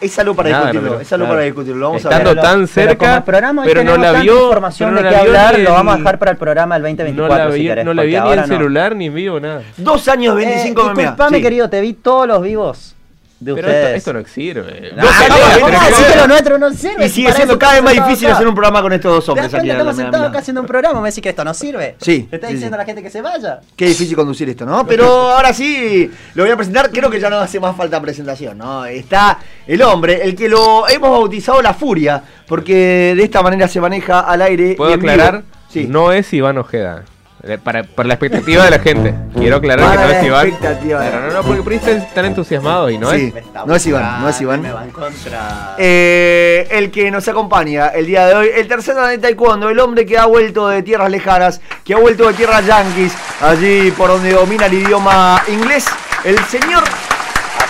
Es 0.01 0.17
algo 0.21 0.37
para 0.37 0.49
Nada, 0.51 0.63
discutirlo. 0.71 0.95
no 0.95 1.01
es 1.01 1.13
algo 1.13 1.25
claro. 1.25 1.35
para 1.35 1.45
discutirlo. 1.45 1.58
Vamos 1.65 2.05
a 2.05 2.09
Estando 2.09 2.31
ver. 2.31 2.37
Pero- 2.37 2.43
tan 2.43 2.55
pero 2.59 2.67
cerca, 2.69 2.97
como 2.99 3.17
el 3.17 3.23
programa 3.25 3.63
hoy 3.63 3.69
pero 3.69 3.85
no 3.85 3.97
la 3.97 4.13
vio. 4.21 4.43
información 4.45 4.91
pero 4.91 4.97
de 4.99 5.03
no 5.05 5.09
qué 5.11 5.15
la 5.17 5.23
vio 5.23 5.31
hablar, 5.41 5.59
ni 5.59 5.65
lo 5.65 5.73
vamos 5.73 5.95
a 5.95 5.97
dejar 5.99 6.19
para 6.19 6.31
el 6.33 6.37
programa 6.37 6.75
del 6.75 6.83
No 6.83 6.89
2024 6.89 7.45
la 7.45 7.53
si 7.53 7.59
vi, 7.61 7.67
querés, 7.67 7.85
no 7.85 7.95
la 7.95 8.03
vi 8.03 8.11
ni 8.11 8.17
en 8.33 8.37
no. 8.41 8.47
celular 8.47 8.97
ni 8.97 9.07
en 9.07 9.15
vivo, 9.15 9.41
nada. 9.41 9.63
Dos 9.77 10.09
años, 10.09 10.35
25 10.37 10.81
eh, 10.81 10.95
disculpame, 10.97 11.37
Sí. 11.39 11.43
querido, 11.43 11.69
te 11.71 11.81
vi 11.81 11.93
todos 11.95 12.27
los 12.29 12.43
vivos 12.43 12.95
de 13.41 13.55
Pero 13.55 13.69
esto, 13.69 13.79
ustedes. 13.81 13.97
esto 13.99 14.13
no 14.13 14.25
sirve. 14.27 14.91
Ah, 14.97 15.01
Dos 15.03 15.11
¿cómo- 15.13 15.29
peleas, 15.29 15.55
cómo 15.59 15.67
tenés 15.67 15.81
decís 15.83 15.97
que 15.99 16.03
que 16.05 16.09
ver. 16.11 16.19
lo 16.19 16.27
nuestro 16.29 16.59
no 16.59 16.71
sirve? 16.73 17.07
Y 17.07 17.09
Si 17.09 17.15
sigue 17.15 17.33
siendo 17.33 17.59
cada 17.59 17.73
vez 17.75 17.83
más 17.85 17.93
difícil 17.95 18.27
acá. 18.27 18.35
hacer 18.35 18.49
un 18.49 18.55
programa 18.55 18.83
con 18.83 18.93
estos 18.93 19.13
dos 19.13 19.25
¿Te 19.25 19.29
das 19.29 19.29
hombres 19.31 19.47
aquí 19.47 19.53
cuenta? 19.55 19.73
en 19.73 19.77
la 19.79 19.79
Estamos 19.91 19.97
sentados 19.97 20.29
acá 20.29 20.39
haciendo 20.41 20.61
un 20.63 20.67
programa, 20.67 21.01
me 21.01 21.09
decís 21.09 21.23
que 21.23 21.29
esto 21.29 21.45
no 21.45 21.55
sirve. 21.55 21.97
Sí, 22.01 22.27
Te 22.29 22.37
está 22.37 22.49
sí, 22.49 22.55
diciendo 22.55 22.75
sí. 22.75 22.79
a 22.79 22.83
la 22.83 22.85
gente 22.85 23.03
que 23.03 23.11
se 23.11 23.23
vaya. 23.23 23.61
Qué 23.77 23.87
difícil 23.87 24.17
conducir 24.17 24.49
esto, 24.49 24.67
¿no? 24.67 24.85
Pero 24.87 25.07
ahora 25.07 25.53
sí, 25.53 26.11
lo 26.35 26.43
voy 26.43 26.51
a 26.53 26.57
presentar. 26.57 26.91
Creo 26.91 27.09
que 27.11 27.21
ya 27.21 27.31
no 27.31 27.37
hace 27.39 27.61
más 27.61 27.77
falta 27.77 28.01
presentación, 28.01 28.59
¿no? 28.59 28.85
Está 28.87 29.39
el 29.67 29.83
hombre, 29.83 30.21
el 30.25 30.35
que 30.35 30.49
lo 30.49 30.89
hemos 30.89 31.11
bautizado 31.11 31.63
la 31.63 31.75
furia, 31.75 32.21
porque 32.49 33.15
de 33.17 33.23
esta 33.23 33.41
manera 33.43 33.69
se 33.69 33.81
maneja 33.81 34.21
al 34.21 34.43
aire. 34.43 34.75
¿Puedo 34.77 34.95
aclarar? 34.95 35.43
Sí. 35.69 35.87
No 35.89 36.11
es 36.13 36.33
Iván 36.33 36.59
Ojeda. 36.59 37.05
Eh, 37.45 37.57
Para, 37.63 37.85
para 37.85 38.09
la 38.09 38.15
expectativa 38.15 38.65
de 38.65 38.71
la 38.71 38.79
gente. 38.81 39.15
Quiero 39.37 39.57
aclarar 39.59 39.95
Para 39.95 40.07
que 40.07 40.13
no 40.13 40.19
es 40.21 40.27
Iván. 40.27 40.47
expectativa 40.49 41.01
de- 41.01 41.11
Pero 41.11 41.21
no, 41.29 41.33
no, 41.35 41.43
porque 41.45 41.63
por 41.63 41.73
ahí 41.73 41.79
están- 41.79 41.97
están 41.99 42.25
entusiasmados 42.25 42.91
y 42.91 42.99
no 42.99 43.11
Sí. 43.13 43.33
es. 43.37 43.45
No 43.67 43.75
es 43.77 43.87
Iván, 43.87 44.23
no 44.23 44.29
es 44.29 44.41
Iván. 44.41 44.61
Me 44.63 44.73
va 44.73 44.83
en 44.85 44.91
contra. 44.91 45.75
Eh, 45.79 46.67
el 46.71 46.91
que 46.91 47.11
nos 47.13 47.29
acompaña 47.29 47.89
el 47.89 48.07
día 48.07 48.27
de 48.27 48.35
hoy, 48.35 48.51
el 48.55 48.67
tercer 48.67 48.97
de 48.97 49.19
taekwondo, 49.19 49.69
el 49.71 49.79
hombre 49.79 50.05
que 50.05 50.19
ha 50.19 50.27
vuelto 50.27 50.69
de 50.69 50.83
tierras 50.83 51.11
lejanas, 51.11 51.61
que 51.85 51.95
ha 51.95 51.99
vuelto 51.99 52.27
de 52.27 52.35
tierras 52.35 52.67
yanquis, 52.67 53.13
allí 53.41 53.93
por 53.93 54.09
donde 54.09 54.33
domina 54.33 54.67
el 54.67 54.75
idioma 54.75 55.41
inglés, 55.49 55.87
el 56.25 56.39
señor 56.47 56.83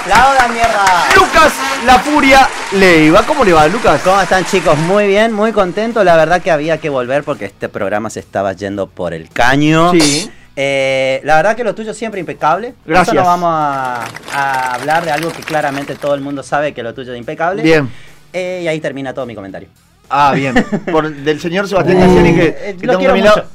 ¡Aplaudan, 0.09 0.55
mierda! 0.55 0.85
Lucas 1.17 1.53
La 1.85 1.99
Furia 1.99 2.49
Leiva. 2.73 3.27
¿Cómo 3.27 3.45
le 3.45 3.53
va, 3.53 3.69
Lucas? 3.69 4.01
¿Cómo 4.03 4.19
están 4.19 4.43
chicos? 4.47 4.79
Muy 4.79 5.07
bien, 5.07 5.35
muy 5.35 5.53
contento. 5.53 6.03
La 6.03 6.17
verdad 6.17 6.41
que 6.41 6.51
había 6.51 6.79
que 6.79 6.89
volver 6.89 7.25
porque 7.25 7.45
este 7.45 7.69
programa 7.69 8.09
se 8.09 8.21
estaba 8.21 8.55
yendo 8.55 8.87
por 8.87 9.13
el 9.13 9.29
caño. 9.29 9.93
Sí. 9.93 10.31
Eh, 10.57 11.21
la 11.25 11.37
verdad 11.37 11.55
que 11.55 11.63
lo 11.63 11.75
tuyo 11.75 11.93
siempre 11.93 12.21
impecable. 12.21 12.75
Gracias. 12.87 13.15
Eso 13.15 13.23
no 13.23 13.29
vamos 13.29 13.51
a, 13.53 14.05
a 14.33 14.75
hablar 14.77 15.05
de 15.05 15.11
algo 15.13 15.31
que 15.31 15.43
claramente 15.43 15.95
todo 15.95 16.15
el 16.15 16.23
mundo 16.23 16.43
sabe 16.43 16.73
que 16.73 16.83
lo 16.83 16.95
tuyo 16.95 17.13
es 17.13 17.19
impecable. 17.19 17.63
Bien. 17.63 17.91
Eh, 18.33 18.63
y 18.65 18.69
ahí 18.69 18.81
termina 18.81 19.13
todo 19.13 19.27
mi 19.27 19.35
comentario. 19.35 19.69
Ah, 20.09 20.33
bien. 20.35 20.55
Por, 20.91 21.11
del 21.15 21.39
señor 21.39 21.69
Sebastián 21.69 22.01
Cassiani 22.01 22.35
que, 22.35 22.77
que 22.81 22.87
lo 22.87 22.93
tengo 22.95 22.99
quiero 22.99 23.13
a 23.13 23.17
mi 23.17 23.21
lado. 23.23 23.37
mucho. 23.37 23.49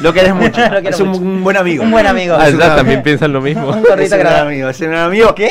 Lo 0.00 0.12
querés 0.12 0.34
mucho. 0.34 0.60
Lo 0.70 0.78
es 0.78 1.00
un, 1.00 1.08
mucho. 1.08 1.20
un 1.20 1.44
buen 1.44 1.56
amigo. 1.56 1.82
Un 1.84 1.90
buen 1.90 2.06
amigo. 2.06 2.36
Ah, 2.38 2.48
Es 2.48 2.54
una- 2.54 2.76
también 2.76 3.02
piensan 3.04 3.32
lo 3.32 3.40
mismo. 3.40 3.68
Un 3.68 3.78
Es 3.78 3.88
gordito 3.88 4.16
un 4.16 4.26
amigo. 4.26 4.68
Es 4.68 4.80
un 4.80 4.94
amigo. 4.94 5.34
¿Qué? 5.34 5.50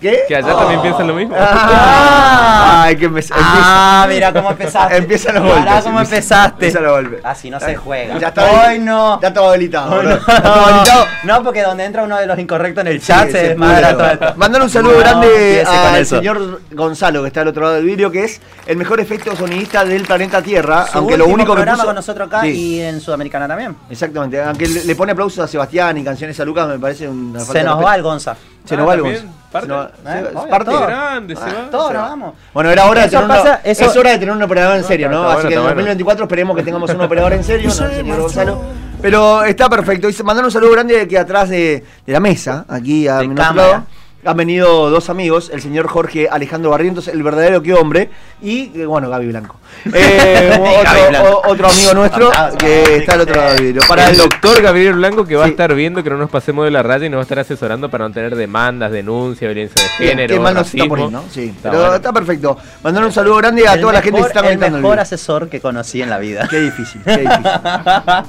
¿Qué? 0.00 0.20
Que 0.26 0.36
allá 0.36 0.54
también 0.56 0.80
piensan 0.80 1.06
lo 1.08 1.12
mismo. 1.14 1.36
Ah, 1.38 2.84
Ay, 2.84 2.96
que 2.96 3.10
empe- 3.10 3.30
Ah, 3.34 4.06
mira 4.08 4.32
cómo 4.32 4.50
empezaste. 4.52 4.96
Empiezan 4.96 5.34
los 5.34 5.44
golpes. 5.44 5.64
cómo 5.84 6.00
empieza- 6.00 6.16
empezaste. 6.16 6.52
empiezan 6.54 6.82
los 6.84 6.92
golpes. 6.92 7.20
Así 7.22 7.50
no 7.50 7.60
se 7.60 7.76
juega. 7.76 8.18
Ya 8.18 8.28
está 8.28 8.44
Hoy 8.68 8.78
no. 8.78 9.20
Ya 9.20 9.28
estaba 9.28 9.50
habilitado. 9.50 9.92
Hoy 10.00 10.06
no. 10.06 10.12
Habilitado. 10.12 11.06
No, 11.24 11.42
porque 11.44 11.62
donde 11.62 11.84
entra 11.84 12.02
uno 12.02 12.16
de 12.16 12.26
los 12.26 12.38
incorrectos 12.38 12.80
en 12.80 12.88
el 12.88 13.02
chat 13.02 13.26
Sí, 13.26 13.32
se 13.32 13.38
se 13.40 13.48
desmadra 13.48 13.92
todo 13.92 14.06
esto. 14.10 14.32
Mandar 14.36 14.62
un 14.62 14.70
saludo 14.70 14.94
No, 14.94 15.00
grande 15.00 15.64
al 15.66 16.06
señor 16.06 16.62
Gonzalo, 16.70 17.20
que 17.20 17.26
está 17.28 17.42
al 17.42 17.48
otro 17.48 17.62
lado 17.64 17.74
del 17.74 17.84
vídeo, 17.84 18.10
que 18.10 18.24
es 18.24 18.40
el 18.66 18.78
mejor 18.78 19.00
efecto 19.00 19.36
sonidista 19.36 19.84
del 19.84 20.04
planeta 20.04 20.40
Tierra. 20.40 20.86
Su 20.86 20.96
aunque 20.96 21.18
lo 21.18 21.26
único 21.26 21.52
que 21.52 21.56
programa 21.56 21.74
puso. 21.76 21.86
con 21.88 21.94
nosotros 21.96 22.28
acá 22.28 22.40
Sí, 22.40 22.48
y 22.76 22.80
en 22.80 23.02
Sudamericana 23.02 23.46
también. 23.46 23.59
Exactamente. 23.88 24.40
Aunque 24.42 24.66
le, 24.68 24.84
le 24.84 24.94
pone 24.96 25.12
aplausos 25.12 25.44
a 25.44 25.48
Sebastián 25.48 25.96
y 25.98 26.04
canciones 26.04 26.38
a 26.40 26.44
Lucas, 26.44 26.68
me 26.68 26.78
parece 26.78 27.08
una 27.08 27.38
falta 27.40 27.52
Se 27.52 27.58
de 27.58 27.64
nos 27.64 27.72
respeto. 27.74 27.86
va 27.86 27.94
el 27.96 28.02
Gonza. 28.02 28.36
Se 28.64 28.74
Ah, 28.74 28.78
nos 28.78 28.88
va 28.88 28.94
el 28.94 29.00
también, 29.00 29.22
Gonzalo. 29.24 29.50
parte. 29.50 29.66
Se 29.66 29.72
nos 29.72 29.84
va- 29.84 29.90
Eh, 29.90 30.22
se- 30.22 30.36
obvio, 30.38 30.48
parte. 30.50 30.70
todo. 30.70 30.86
grande, 30.86 31.36
se 31.36 31.42
va. 31.42 31.70
Todos 31.70 31.86
se 31.88 31.94
nos 31.94 32.02
va. 32.02 32.08
vamos. 32.08 32.34
Bueno, 32.54 32.70
era 32.70 32.84
hora 32.86 33.02
de 33.02 33.08
tener, 33.08 33.26
pasa- 33.28 33.60
eso- 33.64 33.84
es 33.84 33.96
hora 33.96 34.10
de 34.10 34.18
tener 34.18 34.34
un 34.34 34.42
operador 34.42 34.76
en 34.76 34.84
serio, 34.84 35.06
está- 35.06 35.16
¿no? 35.16 35.22
está 35.22 35.32
Así 35.32 35.36
bueno, 35.42 35.48
que 35.48 35.54
en 35.54 35.58
está 35.58 35.62
bueno. 35.62 35.74
2024 35.76 36.24
esperemos 36.24 36.56
que 36.56 36.62
tengamos 36.62 36.90
un 36.90 37.00
operador 37.00 37.32
en 37.32 37.44
serio, 37.44 37.68
¿no? 37.68 37.74
Señor 37.74 38.20
Gonzalo. 38.20 38.62
Pero 39.02 39.44
está 39.44 39.68
perfecto. 39.70 40.08
Y 40.08 40.12
se- 40.12 40.22
mandar 40.22 40.44
un 40.44 40.50
saludo 40.50 40.72
grande 40.72 41.08
que 41.08 41.18
atrás 41.18 41.48
de, 41.48 41.84
de 42.06 42.12
la 42.12 42.20
mesa, 42.20 42.66
aquí 42.68 43.08
a 43.08 43.16
De 43.18 43.28
mi 43.28 43.34
cámara. 43.34 43.68
lado, 43.68 43.84
han 44.24 44.36
venido 44.36 44.90
dos 44.90 45.08
amigos, 45.10 45.50
el 45.52 45.62
señor 45.62 45.86
Jorge 45.88 46.28
Alejandro 46.30 46.70
Barrientos, 46.70 47.08
el 47.08 47.22
verdadero 47.22 47.62
que 47.62 47.74
hombre, 47.74 48.10
y 48.42 48.70
eh, 48.78 48.86
bueno, 48.86 49.08
Gaby 49.10 49.26
Blanco. 49.28 49.56
Eh, 49.94 50.50
Gaby 50.84 50.98
otro, 50.98 51.08
Blanco. 51.10 51.28
o- 51.44 51.50
otro 51.52 51.68
amigo 51.68 51.94
nuestro 51.94 52.28
Aplausos, 52.28 52.58
que 52.58 52.96
está 52.96 53.14
al 53.14 53.20
otro 53.22 53.36
lado 53.36 53.54
del 53.54 53.62
vidrio. 53.64 53.82
Para 53.88 54.04
el 54.06 54.10
el 54.10 54.16
doctor 54.18 54.60
Gabriel 54.60 54.94
Blanco 54.94 55.24
que 55.24 55.36
va 55.36 55.44
Sí. 55.44 55.48
a 55.48 55.50
estar 55.52 55.74
viendo 55.74 56.02
que 56.02 56.10
no 56.10 56.18
nos 56.18 56.28
pasemos 56.28 56.64
de 56.64 56.70
la 56.72 56.82
raya 56.82 57.06
y 57.06 57.08
nos 57.08 57.18
va 57.18 57.20
a 57.20 57.22
estar 57.22 57.38
asesorando 57.38 57.88
para 57.88 58.06
no 58.08 58.12
tener 58.12 58.34
demandas, 58.36 58.90
denuncias, 58.92 59.48
violencia 59.54 59.80
de 59.82 59.88
género, 60.06 60.34
qué 60.34 60.40
mal 60.40 60.54
nos 60.54 60.66
está 60.66 60.76
racismo. 60.78 60.88
poniendo, 60.96 61.24
sí. 61.30 61.44
Está 61.56 61.70
pero 61.70 61.80
bueno. 61.82 61.94
está 61.96 62.12
perfecto. 62.12 62.58
Mandar 62.82 63.04
un 63.04 63.12
saludo 63.12 63.36
grande 63.36 63.66
a 63.68 63.74
El 63.74 63.80
toda 63.80 63.92
la 63.94 64.02
gente 64.02 64.20
que 64.20 64.26
está 64.26 64.40
El 64.40 64.44
conectando. 64.46 64.76
al 64.76 64.82
mejor 64.82 64.94
video. 64.96 65.02
asesor 65.02 65.48
que 65.48 65.60
conocí 65.60 66.02
en 66.02 66.10
la 66.10 66.18
vida. 66.18 66.46
Qué 66.50 66.60
difícil, 66.60 67.00
qué 67.04 67.16
difícil. 67.18 67.42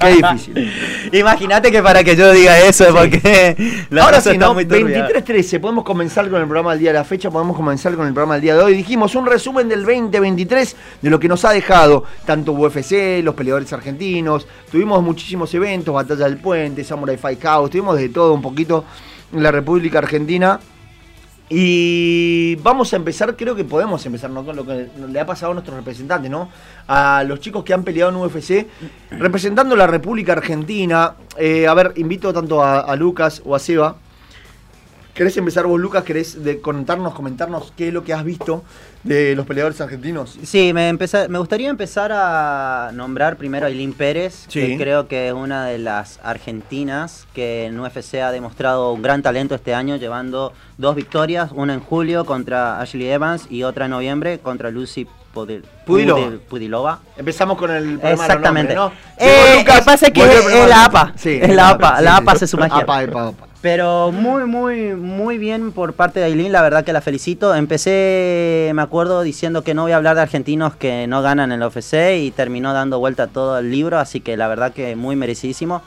qué 0.00 0.08
difícil. 0.14 0.72
Imagínate 1.12 1.70
que 1.72 1.82
para 1.82 2.02
que 2.04 2.16
yo 2.16 2.30
diga 2.32 2.58
eso 2.60 2.86
es 2.86 2.92
porque 2.94 3.84
la 3.90 4.04
Ahora 4.04 4.20
sí, 4.20 4.38
¿no? 4.38 4.54
muy 4.54 4.64
turbia. 4.64 5.08
23-13, 5.08 5.60
podemos 5.60 5.81
comenzar 5.84 6.28
con 6.30 6.40
el 6.40 6.46
programa 6.46 6.72
del 6.72 6.80
día 6.80 6.92
de 6.92 6.98
la 6.98 7.04
fecha, 7.04 7.30
podemos 7.30 7.56
comenzar 7.56 7.94
con 7.94 8.06
el 8.06 8.12
programa 8.12 8.34
del 8.34 8.42
día 8.42 8.56
de 8.56 8.62
hoy. 8.62 8.74
Dijimos 8.74 9.14
un 9.14 9.26
resumen 9.26 9.68
del 9.68 9.84
2023 9.84 10.76
de 11.02 11.10
lo 11.10 11.18
que 11.18 11.28
nos 11.28 11.44
ha 11.44 11.50
dejado 11.52 12.04
tanto 12.24 12.52
UFC, 12.52 13.22
los 13.22 13.34
peleadores 13.34 13.72
argentinos. 13.72 14.46
Tuvimos 14.70 15.02
muchísimos 15.02 15.52
eventos, 15.54 15.94
Batalla 15.94 16.24
del 16.24 16.38
Puente, 16.38 16.84
Samurai 16.84 17.16
Fight 17.16 17.42
House, 17.42 17.70
tuvimos 17.70 17.96
de 17.96 18.08
todo 18.08 18.34
un 18.34 18.42
poquito 18.42 18.84
en 19.32 19.42
la 19.42 19.50
República 19.50 19.98
Argentina. 19.98 20.60
Y 21.48 22.56
vamos 22.56 22.92
a 22.94 22.96
empezar, 22.96 23.36
creo 23.36 23.54
que 23.54 23.64
podemos 23.64 24.04
empezar 24.06 24.30
¿no? 24.30 24.44
con 24.44 24.56
lo 24.56 24.64
que 24.64 24.88
le 25.08 25.20
ha 25.20 25.26
pasado 25.26 25.52
a 25.52 25.54
nuestros 25.54 25.76
representantes, 25.76 26.30
¿no? 26.30 26.48
A 26.88 27.24
los 27.26 27.40
chicos 27.40 27.62
que 27.62 27.74
han 27.74 27.84
peleado 27.84 28.10
en 28.10 28.16
UFC, 28.16 28.66
representando 29.10 29.76
la 29.76 29.86
República 29.86 30.32
Argentina. 30.32 31.14
Eh, 31.36 31.66
a 31.66 31.74
ver, 31.74 31.92
invito 31.96 32.32
tanto 32.32 32.62
a 32.64 32.96
Lucas 32.96 33.42
o 33.44 33.54
a 33.54 33.58
Seba. 33.58 33.96
¿Querés 35.14 35.36
empezar 35.36 35.66
vos, 35.66 35.78
Lucas? 35.78 36.04
¿Querés 36.04 36.42
de 36.42 36.62
contarnos, 36.62 37.12
comentarnos 37.12 37.70
qué 37.76 37.88
es 37.88 37.94
lo 37.94 38.02
que 38.02 38.14
has 38.14 38.24
visto 38.24 38.64
de 39.02 39.36
los 39.36 39.44
peleadores 39.44 39.78
argentinos? 39.82 40.38
Sí, 40.42 40.72
me, 40.72 40.88
empezar- 40.88 41.28
me 41.28 41.38
gustaría 41.38 41.68
empezar 41.68 42.10
a 42.14 42.90
nombrar 42.94 43.36
primero 43.36 43.66
a 43.66 43.68
Eileen 43.68 43.92
Pérez, 43.92 44.46
Sí. 44.48 44.60
que 44.68 44.76
creo 44.78 45.08
que 45.08 45.28
es 45.28 45.34
una 45.34 45.66
de 45.66 45.76
las 45.78 46.18
argentinas 46.22 47.26
que 47.34 47.66
en 47.66 47.78
UFC 47.78 48.22
ha 48.22 48.32
demostrado 48.32 48.90
un 48.94 49.02
gran 49.02 49.20
talento 49.20 49.54
este 49.54 49.74
año, 49.74 49.96
llevando 49.96 50.54
dos 50.78 50.96
victorias, 50.96 51.50
una 51.54 51.74
en 51.74 51.80
julio 51.80 52.24
contra 52.24 52.80
Ashley 52.80 53.08
Evans 53.08 53.46
y 53.50 53.64
otra 53.64 53.84
en 53.84 53.90
noviembre 53.90 54.38
contra 54.38 54.70
Lucy 54.70 55.06
Pudil- 55.34 55.64
Pudilova. 55.86 56.20
Pudil- 56.20 56.38
Pudilova. 56.40 56.98
Empezamos 57.16 57.56
con 57.56 57.70
el 57.70 57.98
programa 57.98 58.10
Exactamente. 58.24 58.74
nombres, 58.74 58.98
¿no? 59.18 59.24
Eh, 59.26 59.64
que 59.64 59.82
pasa 59.84 60.06
es 60.06 60.12
que 60.12 60.22
el 60.22 60.30
es 60.30 60.40
programa 60.42 60.66
la 60.68 60.84
APA, 60.84 61.12
Sí, 61.16 61.38
es 61.40 61.54
la 61.54 61.68
APA, 61.70 62.00
la 62.02 62.16
APA 62.18 62.32
hace 62.32 62.46
su 62.46 62.56
magia. 62.58 62.76
APA, 62.78 62.98
APA, 63.00 63.28
APA. 63.28 63.46
Pero 63.62 64.10
muy, 64.10 64.44
muy, 64.44 64.94
muy 64.94 65.38
bien 65.38 65.70
por 65.70 65.92
parte 65.94 66.18
de 66.18 66.26
Aileen, 66.26 66.50
la 66.50 66.62
verdad 66.62 66.84
que 66.84 66.92
la 66.92 67.00
felicito. 67.00 67.54
Empecé, 67.54 68.72
me 68.74 68.82
acuerdo, 68.82 69.22
diciendo 69.22 69.62
que 69.62 69.72
no 69.72 69.82
voy 69.82 69.92
a 69.92 69.96
hablar 69.96 70.16
de 70.16 70.22
argentinos 70.22 70.74
que 70.74 71.06
no 71.06 71.22
ganan 71.22 71.52
en 71.52 71.60
la 71.60 71.68
UFC 71.68 72.16
y 72.18 72.32
terminó 72.32 72.72
dando 72.72 72.98
vuelta 72.98 73.28
todo 73.28 73.58
el 73.58 73.70
libro, 73.70 73.98
así 74.00 74.20
que 74.20 74.36
la 74.36 74.48
verdad 74.48 74.72
que 74.72 74.96
muy 74.96 75.14
merecidísimo. 75.16 75.80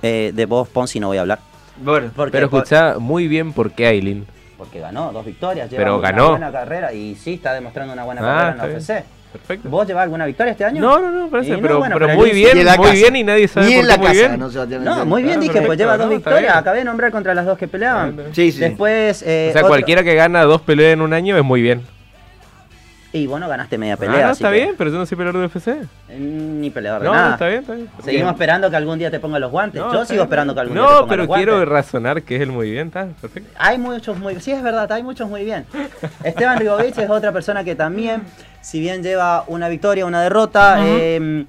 Eh, 0.00 0.30
de 0.32 0.46
vos, 0.46 0.68
Ponzi, 0.68 1.00
no 1.00 1.08
voy 1.08 1.18
a 1.18 1.22
hablar. 1.22 1.40
Bueno, 1.82 2.10
Porque, 2.14 2.30
Pero 2.32 2.46
escuchá 2.46 2.96
muy 3.00 3.26
bien 3.26 3.52
por 3.52 3.72
qué 3.72 3.88
Aileen. 3.88 4.26
Porque 4.58 4.80
ganó 4.80 5.12
dos 5.12 5.24
victorias, 5.24 5.70
lleva 5.70 5.84
Pero 5.84 5.98
una 5.98 6.10
ganó. 6.10 6.30
buena 6.30 6.52
carrera 6.52 6.92
y 6.92 7.14
sí 7.14 7.34
está 7.34 7.54
demostrando 7.54 7.92
una 7.94 8.04
buena 8.04 8.20
Ah, 8.20 8.24
carrera 8.24 8.50
en 8.50 8.72
la. 8.72 8.78
UFC. 8.78 9.04
Perfecto. 9.30 9.68
¿Vos 9.68 9.86
llevás 9.86 10.04
alguna 10.04 10.24
victoria 10.24 10.52
este 10.52 10.64
año? 10.64 10.80
No, 10.80 10.98
no, 10.98 11.10
no, 11.10 11.28
parece, 11.28 11.50
Y 11.50 11.52
no, 11.52 11.60
pero, 11.60 11.78
bueno, 11.78 11.94
pero 11.96 12.06
pero 12.06 12.18
muy 12.18 12.30
bien, 12.30 12.52
Ni 12.54 12.60
en 12.60 12.66
la 12.66 12.76
muy 12.76 12.86
casa. 12.86 12.96
bien 12.98 13.16
y 13.16 13.24
nadie 13.24 13.46
sabe 13.46 13.66
Ni 13.66 13.72
por 13.72 13.80
en 13.80 13.82
qué 13.82 13.88
la 13.92 13.98
muy 13.98 14.06
casa, 14.06 14.18
bien. 14.28 14.40
no 14.40 14.50
se 14.50 14.58
va 14.58 14.64
a 14.64 14.66
tener 14.66 14.80
No, 14.82 15.02
en 15.02 15.08
muy 15.08 15.22
bien, 15.22 15.36
Ah, 15.36 15.40
dije, 15.40 15.52
perfecto, 15.52 15.66
pues 15.66 15.78
lleva 15.78 15.92
no, 15.92 15.98
dos 15.98 16.06
está 16.06 16.16
victorias. 16.16 16.52
bien. 16.52 16.58
Acabé 16.58 16.78
de 16.78 16.84
nombrar 16.84 17.10
contra 17.12 17.34
las 17.34 17.44
dos 17.46 17.58
que 17.58 17.68
peleaban. 17.68 18.16
Bien. 18.16 18.34
Sí, 18.34 18.52
sí. 18.52 18.58
Después. 18.60 19.22
eh, 19.26 19.48
O 19.50 19.52
sea, 19.52 19.60
otro- 19.60 19.68
cualquiera 19.68 20.02
que 20.02 20.14
gana 20.14 20.42
dos 20.44 20.62
peleas 20.62 20.94
en 20.94 21.02
un 21.02 21.12
año 21.12 21.36
es 21.36 21.44
muy 21.44 21.60
bien. 21.60 21.82
Y 23.18 23.26
bueno, 23.26 23.48
ganaste 23.48 23.78
media 23.78 23.94
Ah, 23.94 23.96
pelea. 23.96 24.26
no, 24.26 24.30
así 24.32 24.42
está 24.44 24.50
que- 24.52 24.60
bien, 24.60 24.74
pero 24.78 24.90
yo 24.90 24.98
no 24.98 25.06
soy 25.06 25.16
peleador 25.18 25.40
de 25.40 25.46
UFC. 25.46 25.68
Eh, 26.08 26.18
Ni 26.18 26.70
peleador 26.70 27.02
de 27.02 27.08
No, 27.08 27.14
nada. 27.14 27.26
no, 27.28 27.32
está 27.34 27.48
bien, 27.48 27.60
está 27.60 27.74
bien. 27.74 27.88
Seguimos 28.04 28.06
Bien. 28.12 28.28
esperando 28.28 28.70
que 28.70 28.76
algún 28.76 28.98
día 28.98 29.10
te 29.10 29.18
ponga 29.20 29.38
los 29.38 29.50
guantes. 29.50 29.80
No, 29.80 29.92
Yo 29.92 30.04
sigo 30.04 30.18
bien. 30.18 30.22
esperando 30.24 30.54
que 30.54 30.60
algún 30.60 30.76
día 30.76 30.86
te 30.86 30.90
No, 30.92 30.96
ponga 31.00 31.08
pero 31.10 31.22
los 31.22 31.26
guantes. 31.28 31.46
quiero 31.46 31.64
razonar 31.64 32.22
que 32.22 32.36
es 32.36 32.42
el 32.42 32.52
muy 32.52 32.70
bien, 32.70 32.86
está 32.88 33.06
perfecto. 33.20 33.50
Hay 33.58 33.78
muchos 33.78 34.18
muy 34.18 34.38
sí 34.40 34.52
es 34.52 34.62
verdad, 34.62 34.90
hay 34.92 35.02
muchos 35.02 35.28
muy 35.28 35.44
bien. 35.44 35.66
Esteban 36.22 36.58
Ribovich 36.58 36.96
es 36.98 37.10
otra 37.10 37.32
persona 37.32 37.64
que 37.64 37.74
también, 37.74 38.22
si 38.60 38.78
bien 38.80 39.02
lleva 39.02 39.44
una 39.48 39.68
victoria, 39.68 40.06
una 40.06 40.22
derrota, 40.22 40.76
eh, 40.84 41.44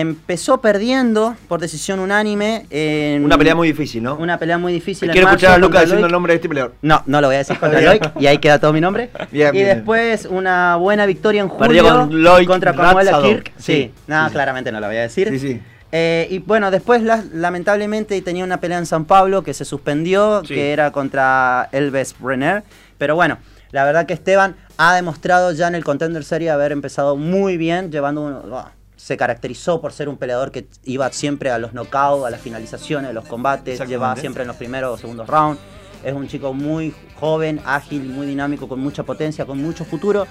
empezó 0.00 0.60
perdiendo 0.60 1.36
por 1.48 1.60
decisión 1.60 1.98
unánime. 2.00 2.66
en 2.70 3.24
Una 3.24 3.36
pelea 3.38 3.54
muy 3.54 3.68
difícil, 3.68 4.02
¿no? 4.02 4.16
Una 4.16 4.38
pelea 4.38 4.58
muy 4.58 4.72
difícil. 4.72 5.10
Quiero 5.10 5.28
escuchar 5.28 5.52
a 5.52 5.58
Lucas 5.58 5.82
diciendo 5.82 6.02
Loic. 6.02 6.08
el 6.08 6.12
nombre 6.12 6.32
de 6.32 6.36
este 6.36 6.48
peleador. 6.48 6.74
No, 6.82 7.02
no 7.06 7.20
lo 7.20 7.28
voy 7.28 7.34
a 7.36 7.38
decir 7.38 7.58
contra 7.58 7.80
Loic 7.82 8.12
y 8.20 8.26
ahí 8.26 8.38
queda 8.38 8.58
todo 8.58 8.72
mi 8.72 8.80
nombre. 8.80 9.10
Bien, 9.30 9.48
y 9.54 9.58
bien. 9.62 9.76
después 9.76 10.26
una 10.26 10.76
buena 10.76 11.06
victoria 11.06 11.42
en 11.42 11.48
julio 11.48 11.82
con 11.82 12.22
Loic 12.22 12.46
contra 12.46 12.72
Ratzadov. 12.72 13.24
Kirk. 13.24 13.52
Sí, 13.56 13.62
Sí, 13.72 13.90
nada, 14.06 14.28
sí. 14.28 14.32
claramente 14.34 14.72
no 14.72 14.80
lo 14.80 14.86
voy 14.86 14.96
a 14.96 15.02
decir. 15.02 15.28
Sí, 15.30 15.38
sí. 15.38 15.60
Eh, 15.90 16.26
y 16.30 16.38
bueno, 16.40 16.70
después 16.70 17.02
la- 17.02 17.24
lamentablemente 17.32 18.20
tenía 18.22 18.44
una 18.44 18.60
pelea 18.60 18.78
en 18.78 18.86
San 18.86 19.04
Pablo 19.06 19.42
que 19.42 19.54
se 19.54 19.64
suspendió, 19.64 20.42
Sí. 20.44 20.54
que 20.54 20.72
era 20.72 20.92
contra 20.92 21.68
Elves 21.72 22.14
Brenner. 22.18 22.62
Pero 22.98 23.14
bueno, 23.14 23.38
la 23.72 23.84
verdad 23.84 24.04
que 24.06 24.12
Esteban 24.14 24.54
ha 24.76 24.94
demostrado 24.94 25.50
ya 25.52 25.66
en 25.68 25.74
el 25.74 25.84
Contender 25.84 26.24
Series 26.24 26.50
haber 26.52 26.72
empezado 26.72 27.16
muy 27.16 27.56
bien, 27.56 27.90
llevando 27.90 28.20
un- 28.22 28.52
ah, 28.54 28.72
se 29.08 29.16
caracterizó 29.16 29.80
por 29.80 29.94
ser 29.94 30.06
un 30.10 30.18
peleador 30.18 30.50
que 30.50 30.66
iba 30.84 31.10
siempre 31.12 31.50
a 31.50 31.56
los 31.56 31.72
knockouts, 31.72 32.26
a 32.26 32.30
las 32.30 32.42
finalizaciones, 32.42 33.08
a 33.08 33.14
los 33.14 33.24
combates, 33.24 33.80
llevaba 33.88 34.14
siempre 34.16 34.42
en 34.42 34.48
los 34.48 34.56
primeros 34.56 34.92
o 34.92 34.98
segundos 34.98 35.26
rounds. 35.26 35.58
Es 36.04 36.12
un 36.12 36.28
chico 36.28 36.52
muy 36.52 36.94
joven, 37.18 37.58
ágil, 37.64 38.02
muy 38.02 38.26
dinámico, 38.26 38.68
con 38.68 38.80
mucha 38.80 39.04
potencia, 39.04 39.46
con 39.46 39.62
mucho 39.62 39.86
futuro. 39.86 40.26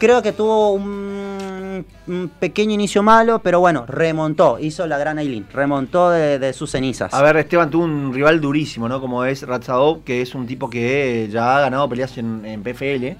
Creo 0.00 0.20
que 0.20 0.32
tuvo 0.32 0.72
un, 0.72 1.86
un 2.08 2.30
pequeño 2.40 2.72
inicio 2.72 3.04
malo, 3.04 3.40
pero 3.40 3.60
bueno, 3.60 3.86
remontó, 3.86 4.58
hizo 4.58 4.84
la 4.88 4.98
gran 4.98 5.18
Aileen, 5.18 5.46
remontó 5.52 6.10
de, 6.10 6.40
de 6.40 6.52
sus 6.52 6.72
cenizas. 6.72 7.14
A 7.14 7.22
ver, 7.22 7.36
Esteban 7.36 7.70
tuvo 7.70 7.84
un 7.84 8.12
rival 8.12 8.40
durísimo, 8.40 8.88
¿no? 8.88 9.00
Como 9.00 9.24
es 9.24 9.46
Ratzadov, 9.46 10.02
que 10.02 10.22
es 10.22 10.34
un 10.34 10.44
tipo 10.44 10.68
que 10.68 11.28
ya 11.30 11.56
ha 11.56 11.60
ganado 11.60 11.88
peleas 11.88 12.18
en, 12.18 12.44
en 12.44 12.64
PFL. 12.64 13.16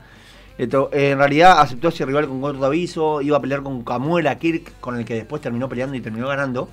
Eh, 0.58 0.68
en 0.92 1.18
realidad 1.18 1.60
aceptó 1.60 1.88
ese 1.88 2.04
rival 2.04 2.26
con 2.26 2.40
corto 2.40 2.64
aviso, 2.64 3.22
iba 3.22 3.36
a 3.36 3.40
pelear 3.40 3.62
con 3.62 3.84
Camuela 3.84 4.38
Kirk, 4.38 4.80
con 4.80 4.98
el 4.98 5.04
que 5.04 5.14
después 5.14 5.40
terminó 5.40 5.68
peleando 5.68 5.94
y 5.94 6.00
terminó 6.00 6.26
ganando. 6.28 6.68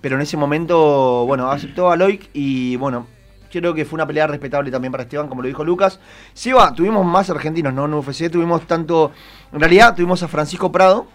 Pero 0.00 0.16
en 0.16 0.22
ese 0.22 0.36
momento, 0.36 1.24
bueno, 1.26 1.50
aceptó 1.50 1.90
a 1.90 1.96
Loic 1.96 2.30
y 2.32 2.76
bueno, 2.76 3.06
creo 3.50 3.74
que 3.74 3.84
fue 3.84 3.96
una 3.96 4.06
pelea 4.06 4.26
respetable 4.26 4.70
también 4.70 4.92
para 4.92 5.04
Esteban, 5.04 5.28
como 5.28 5.42
lo 5.42 5.48
dijo 5.48 5.64
Lucas. 5.64 6.00
Siva, 6.32 6.72
tuvimos 6.74 7.04
más 7.04 7.30
argentinos, 7.30 7.74
¿no? 7.74 7.84
En 7.84 7.94
UFC 7.94 8.30
tuvimos 8.30 8.66
tanto, 8.66 9.12
en 9.52 9.60
realidad 9.60 9.94
tuvimos 9.94 10.22
a 10.22 10.28
Francisco 10.28 10.72
Prado 10.72 11.06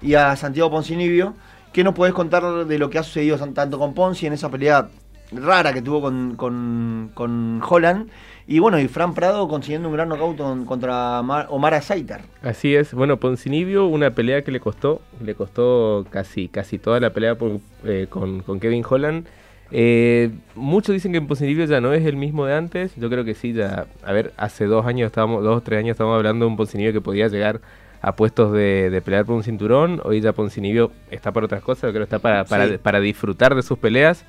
y 0.00 0.14
a 0.14 0.36
Santiago 0.36 0.70
Poncinibio. 0.70 1.34
¿Qué 1.72 1.82
nos 1.82 1.94
podés 1.94 2.14
contar 2.14 2.66
de 2.66 2.78
lo 2.78 2.88
que 2.88 2.98
ha 2.98 3.02
sucedido 3.02 3.36
tanto 3.52 3.78
con 3.78 3.94
Ponzi 3.94 4.26
en 4.26 4.32
esa 4.32 4.48
pelea 4.48 4.88
rara 5.32 5.72
que 5.72 5.82
tuvo 5.82 6.00
con, 6.00 6.36
con, 6.36 7.10
con 7.14 7.60
Holland? 7.68 8.08
Y 8.46 8.58
bueno, 8.58 8.78
y 8.78 8.88
Fran 8.88 9.14
Prado 9.14 9.48
consiguiendo 9.48 9.88
un 9.88 9.94
gran 9.94 10.08
knockout 10.10 10.36
con- 10.36 10.64
contra 10.66 11.22
Mar- 11.22 11.46
Omar 11.50 11.72
Azaitar. 11.74 12.20
Así 12.42 12.74
es, 12.74 12.92
bueno, 12.92 13.16
Poncinibio, 13.18 13.86
una 13.86 14.10
pelea 14.14 14.42
que 14.42 14.50
le 14.52 14.60
costó, 14.60 15.00
le 15.24 15.34
costó 15.34 16.04
casi, 16.10 16.48
casi 16.48 16.78
toda 16.78 17.00
la 17.00 17.10
pelea 17.10 17.36
por- 17.36 17.60
eh, 17.84 18.06
con, 18.10 18.40
con 18.40 18.60
Kevin 18.60 18.84
Holland. 18.88 19.26
Eh, 19.70 20.30
muchos 20.54 20.92
dicen 20.92 21.12
que 21.12 21.20
Poncinibio 21.22 21.64
ya 21.64 21.80
no 21.80 21.94
es 21.94 22.04
el 22.04 22.16
mismo 22.16 22.44
de 22.44 22.54
antes, 22.54 22.94
yo 22.96 23.08
creo 23.08 23.24
que 23.24 23.34
sí, 23.34 23.54
ya, 23.54 23.86
a 24.04 24.12
ver, 24.12 24.32
hace 24.36 24.66
dos 24.66 24.84
años 24.84 25.06
estábamos, 25.06 25.42
dos 25.42 25.56
o 25.56 25.60
tres 25.62 25.78
años 25.78 25.92
estábamos 25.92 26.16
hablando 26.18 26.44
de 26.44 26.50
un 26.50 26.56
Poncinibio 26.58 26.92
que 26.92 27.00
podía 27.00 27.28
llegar 27.28 27.60
a 28.02 28.14
puestos 28.14 28.52
de, 28.52 28.90
de 28.90 29.00
pelear 29.00 29.24
por 29.24 29.36
un 29.36 29.42
cinturón, 29.42 30.02
hoy 30.04 30.20
ya 30.20 30.34
Poncinibio 30.34 30.92
está 31.10 31.32
para 31.32 31.46
otras 31.46 31.62
cosas, 31.62 31.84
yo 31.84 31.92
creo 31.92 32.02
que 32.02 32.14
está 32.14 32.18
para, 32.18 32.44
para, 32.44 32.68
Sí. 32.68 32.76
para 32.76 33.00
disfrutar 33.00 33.54
de 33.54 33.62
sus 33.62 33.78
peleas, 33.78 34.26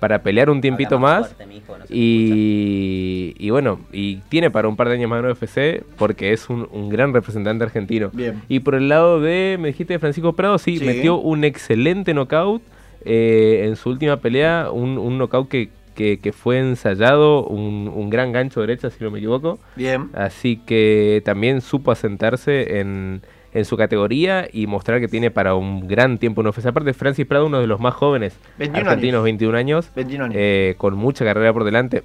para 0.00 0.22
pelear 0.22 0.50
un 0.50 0.60
tiempito 0.60 0.98
más. 0.98 1.28
fuerte, 1.34 1.46
mijo, 1.46 1.72
no 1.78 1.86
se 1.86 1.94
escucha. 1.94 1.94
Y, 1.94 3.34
y 3.38 3.50
bueno, 3.50 3.80
y 3.92 4.16
tiene 4.28 4.50
para 4.50 4.68
un 4.68 4.76
par 4.76 4.88
de 4.88 4.94
años 4.94 5.08
más 5.10 5.24
en 5.24 5.30
UFC 5.30 5.84
porque 5.96 6.32
es 6.32 6.48
un, 6.50 6.68
un 6.70 6.88
gran 6.88 7.12
representante 7.14 7.64
argentino. 7.64 8.10
Bien. 8.12 8.42
Y 8.48 8.60
por 8.60 8.74
el 8.74 8.88
lado 8.88 9.20
de, 9.20 9.56
me 9.60 9.68
dijiste 9.68 9.94
de 9.94 9.98
Francisco 9.98 10.34
Prado, 10.34 10.58
sí, 10.58 10.78
Sí. 10.78 10.84
metió 10.84 11.16
un 11.16 11.44
excelente 11.44 12.12
knockout 12.14 12.62
eh, 13.04 13.64
en 13.66 13.76
su 13.76 13.90
última 13.90 14.16
pelea, 14.18 14.68
un, 14.72 14.98
un 14.98 15.18
knockout 15.18 15.48
que, 15.48 15.68
que, 15.94 16.18
que 16.18 16.32
fue 16.32 16.58
ensayado, 16.58 17.44
un, 17.46 17.90
un 17.94 18.10
gran 18.10 18.32
gancho 18.32 18.60
derecha, 18.60 18.90
si 18.90 19.02
no 19.04 19.10
me 19.10 19.18
equivoco. 19.18 19.58
Bien. 19.76 20.10
Así 20.14 20.56
que 20.66 21.22
también 21.24 21.60
supo 21.60 21.90
asentarse 21.92 22.80
en, 22.80 23.22
en 23.54 23.64
su 23.64 23.76
categoría 23.76 24.48
y 24.52 24.66
mostrar 24.66 25.00
que 25.00 25.08
tiene 25.08 25.30
para 25.30 25.54
un 25.54 25.86
gran 25.88 26.18
tiempo 26.18 26.40
en 26.42 26.48
UFC. 26.48 26.66
Aparte, 26.66 26.92
Francis 26.92 27.24
Prado, 27.24 27.46
uno 27.46 27.60
de 27.60 27.66
los 27.66 27.80
más 27.80 27.94
jóvenes 27.94 28.36
21 28.58 28.90
argentinos, 28.90 29.14
años. 29.20 29.24
21 29.24 29.56
años, 29.56 29.90
21 29.94 30.24
años. 30.24 30.34
eh, 30.36 30.74
con 30.76 30.94
mucha 30.96 31.24
carrera 31.24 31.52
por 31.52 31.64
delante. 31.64 32.02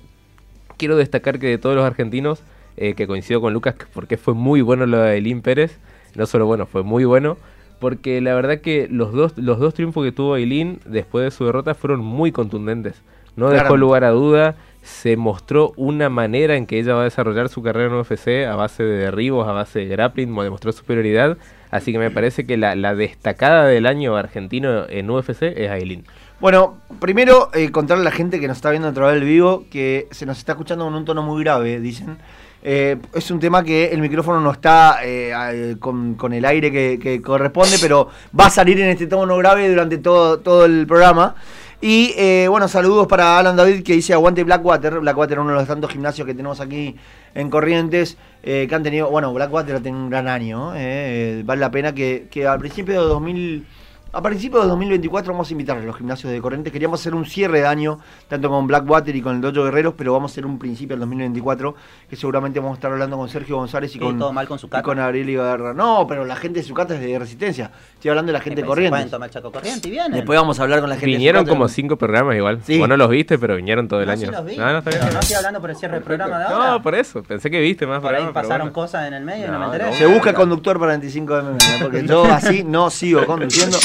Quiero 0.77 0.96
destacar 0.96 1.39
que 1.39 1.48
de 1.48 1.58
todos 1.58 1.75
los 1.75 1.84
argentinos, 1.86 2.41
eh, 2.77 2.94
que 2.94 3.08
coincido 3.08 3.41
con 3.41 3.51
Lucas, 3.53 3.75
que- 3.75 3.86
porque 3.94 4.15
fue 4.18 4.34
muy 4.34 4.62
bueno 4.62 4.86
lo 4.86 5.00
de 5.00 5.18
Elín 5.18 5.41
Pérez, 5.41 5.77
no 6.15 6.25
solo 6.25 6.46
bueno, 6.46 6.65
fue 6.68 6.84
muy 6.84 7.03
bueno, 7.03 7.38
porque 7.79 8.22
la 8.22 8.34
verdad 8.36 8.60
que 8.62 8.88
los 8.89 9.12
dos, 9.12 9.38
los 9.38 9.60
dos 9.60 9.74
triunfos 9.74 10.06
que 10.06 10.12
tuvo 10.12 10.36
Eileen 10.38 10.79
después 10.86 11.24
de 11.25 11.32
su 11.32 11.46
derrota 11.46 11.74
fueron 11.74 12.00
muy 12.01 12.32
contundentes. 12.32 13.01
No 13.36 13.50
dejó 13.63 13.75
lugar 13.77 14.03
a 14.03 14.10
duda, 14.12 14.56
se 14.89 15.15
mostró 15.15 15.72
una 15.77 16.10
manera 16.10 16.55
en 16.55 16.65
que 16.65 16.79
ella 16.79 16.96
va 16.96 17.01
a 17.01 17.03
desarrollar 17.05 17.48
su 17.50 17.62
carrera 17.62 17.88
en 17.88 17.93
UFC 18.00 18.46
a 18.50 18.55
base 18.55 18.84
de 18.84 18.98
derribos, 18.98 19.48
a 19.48 19.51
base 19.51 19.79
de 19.79 19.86
grappling, 19.86 20.29
mo- 20.31 20.43
demostró 20.43 20.72
superioridad. 20.72 21.38
Así 21.72 21.91
que 21.91 22.00
me 22.00 22.10
parece 22.10 22.46
que 22.48 22.58
la, 22.58 22.75
destacada 22.96 23.65
del 23.65 23.86
año 23.86 24.15
argentino 24.17 24.89
en 24.89 25.10
UFC 25.10 25.43
es 25.43 25.69
Aileen. 25.69 26.03
Bueno, 26.39 26.77
primero 27.00 27.50
eh, 27.53 27.69
contarle 27.69 28.01
a 28.01 28.05
la 28.05 28.12
gente 28.12 28.39
que 28.39 28.48
nos 28.48 28.58
está 28.58 28.72
viendo 28.72 28.88
a 28.88 28.93
través 28.93 29.15
del 29.15 29.24
vivo 29.25 29.65
que 29.72 30.08
se 30.12 30.25
nos 30.25 30.38
está 30.39 30.53
escuchando 30.53 30.86
con 30.86 30.96
un 30.96 31.05
tono 31.05 31.22
muy 31.22 31.43
grave, 31.43 31.79
dicen. 31.79 32.17
Eh, 32.62 32.98
es 33.13 33.31
un 33.31 33.39
tema 33.39 33.63
que 33.63 33.86
el 33.91 34.01
micrófono 34.01 34.41
no 34.41 34.51
está 34.51 35.00
eh, 35.05 35.31
eh, 35.34 35.75
con, 35.79 36.15
con 36.15 36.34
el 36.34 36.43
aire 36.43 36.72
que, 36.72 37.00
que 37.01 37.22
corresponde, 37.22 37.77
pero 37.79 38.10
va 38.38 38.48
a 38.48 38.50
salir 38.50 38.77
en 38.81 38.89
este 38.89 39.08
tono 39.08 39.38
grave 39.38 39.69
durante 39.69 39.98
todo, 39.98 40.39
todo 40.39 40.65
el 40.65 40.86
programa. 40.86 41.36
Y 41.81 42.13
eh, 42.17 42.48
bueno, 42.50 42.67
saludos 42.67 43.07
para 43.07 43.39
Alan 43.39 43.55
David 43.55 43.83
que 43.83 43.93
dice 43.93 44.13
aguante 44.13 44.43
Blackwater. 44.43 45.00
Blackwater 45.00 45.39
uno 45.39 45.51
de 45.51 45.55
los 45.59 45.67
tantos 45.67 45.91
gimnasios 45.91 46.27
que 46.27 46.33
tenemos 46.33 46.59
aquí 46.59 46.95
en 47.33 47.50
Corrientes, 47.50 48.17
eh, 48.43 48.65
que 48.67 48.75
han 48.75 48.83
tenido, 48.83 49.09
bueno, 49.09 49.33
Blackwater 49.33 49.77
ha 49.77 49.79
tenido 49.79 50.03
un 50.03 50.09
gran 50.09 50.27
año. 50.27 50.74
eh, 50.75 51.41
vale 51.45 51.62
la 51.62 51.71
pena 51.71 51.93
que, 51.93 52.27
que 52.29 52.45
al 52.45 52.59
principio 52.59 53.01
de 53.01 53.07
2000... 53.07 53.65
A 54.12 54.24
principios 54.24 54.63
de 54.63 54.69
2024 54.69 55.31
vamos 55.31 55.48
a 55.50 55.51
invitar 55.51 55.77
a 55.77 55.81
los 55.81 55.95
gimnasios 55.95 56.33
de 56.33 56.41
Corrientes. 56.41 56.74
Queríamos 56.74 57.00
hacer 57.00 57.13
un 57.13 57.25
cierre 57.27 57.59
de 57.59 57.67
año, 57.67 58.00
tanto 58.27 58.50
con 58.50 58.65
Blackwater 58.65 59.15
y 59.15 59.21
con 59.21 59.36
el 59.36 59.41
Dojo 59.41 59.65
Guerreros, 59.65 59.93
pero 59.95 60.13
vamos 60.13 60.31
a 60.31 60.33
hacer 60.33 60.48
un 60.48 60.57
principio 60.57 60.95
del 60.95 61.01
2024, 61.01 61.75
que 62.09 62.15
seguramente 62.15 62.59
vamos 62.59 62.71
a 62.71 62.77
estar 62.79 62.91
hablando 62.91 63.17
con 63.17 63.29
Sergio 63.29 63.57
González 63.57 63.95
y 63.95 64.00
con, 64.00 64.17
todo 64.17 64.33
mal 64.33 64.48
con 64.48 64.57
su 64.57 64.65
y 64.65 64.81
con 64.81 64.98
Gabriel 64.98 65.29
Ibarra. 65.29 65.75
No, 65.75 66.07
pero 66.07 66.25
la 66.25 66.36
gente 66.36 66.62
de 66.62 66.65
su 66.65 66.74
cata 66.74 66.95
es 66.95 67.01
de 67.01 67.19
resistencia. 67.19 67.71
Estoy 68.00 68.12
hablando 68.12 68.32
de 68.32 68.38
la 68.38 68.41
gente 68.41 68.62
de 68.62 68.65
Corrientes. 68.65 68.91
Pueden 68.91 69.10
tomar 69.12 69.29
Chaco 69.29 69.51
Corriente 69.51 69.89
y 69.89 69.91
vienen. 69.91 70.13
Después 70.13 70.39
vamos 70.39 70.58
a 70.58 70.63
hablar 70.63 70.79
con 70.79 70.88
la 70.89 70.96
gente 70.96 71.06
Vinieron 71.08 71.46
como 71.46 71.68
cinco 71.68 71.98
programas 71.98 72.34
igual. 72.38 72.62
Sí. 72.65 72.79
Vos 72.79 72.88
no 72.88 72.96
los 72.96 73.10
viste, 73.10 73.38
pero 73.38 73.58
vinieron 73.58 73.89
todo 73.89 74.00
el 74.00 74.06
no, 74.08 74.13
año. 74.13 74.22
sí 74.27 74.32
los 74.32 74.46
vi. 74.46 74.56
No, 74.56 74.72
no, 74.72 74.77
está 74.77 74.89
bien. 74.89 75.01
pero 75.01 75.13
no 75.15 75.20
estoy 75.20 75.36
hablando 75.36 75.60
por 75.60 75.70
el 75.70 75.75
cierre 75.75 75.96
del 75.96 76.03
programa 76.03 76.39
de 76.39 76.46
ahora. 76.46 76.72
No, 76.72 76.82
por 76.82 76.96
eso. 76.96 77.22
Pensé 77.24 77.51
que 77.51 77.60
viste 77.60 77.86
más 77.86 78.00
Por 78.00 78.12
ahí 78.15 78.22
programas, 78.22 78.41
pasaron 78.44 78.68
bueno. 78.68 78.74
cosas 78.74 79.06
en 79.10 79.15
el 79.15 79.25
medio 79.25 79.48
y 79.48 79.50
no 79.50 79.60
me 79.60 79.65
No, 79.65 79.74
enteré. 79.74 79.91
no. 79.91 79.98
Se 79.98 80.06
busca 80.06 80.34
conductor 80.34 80.79
para 80.79 80.91
25 80.94 81.36
de 81.36 81.41
MM, 81.44 81.58
porque 81.82 82.08
yo 82.08 82.24
así 82.32 82.63
no 82.63 82.89
sigo 82.89 83.25
conduciendo. 83.25 83.77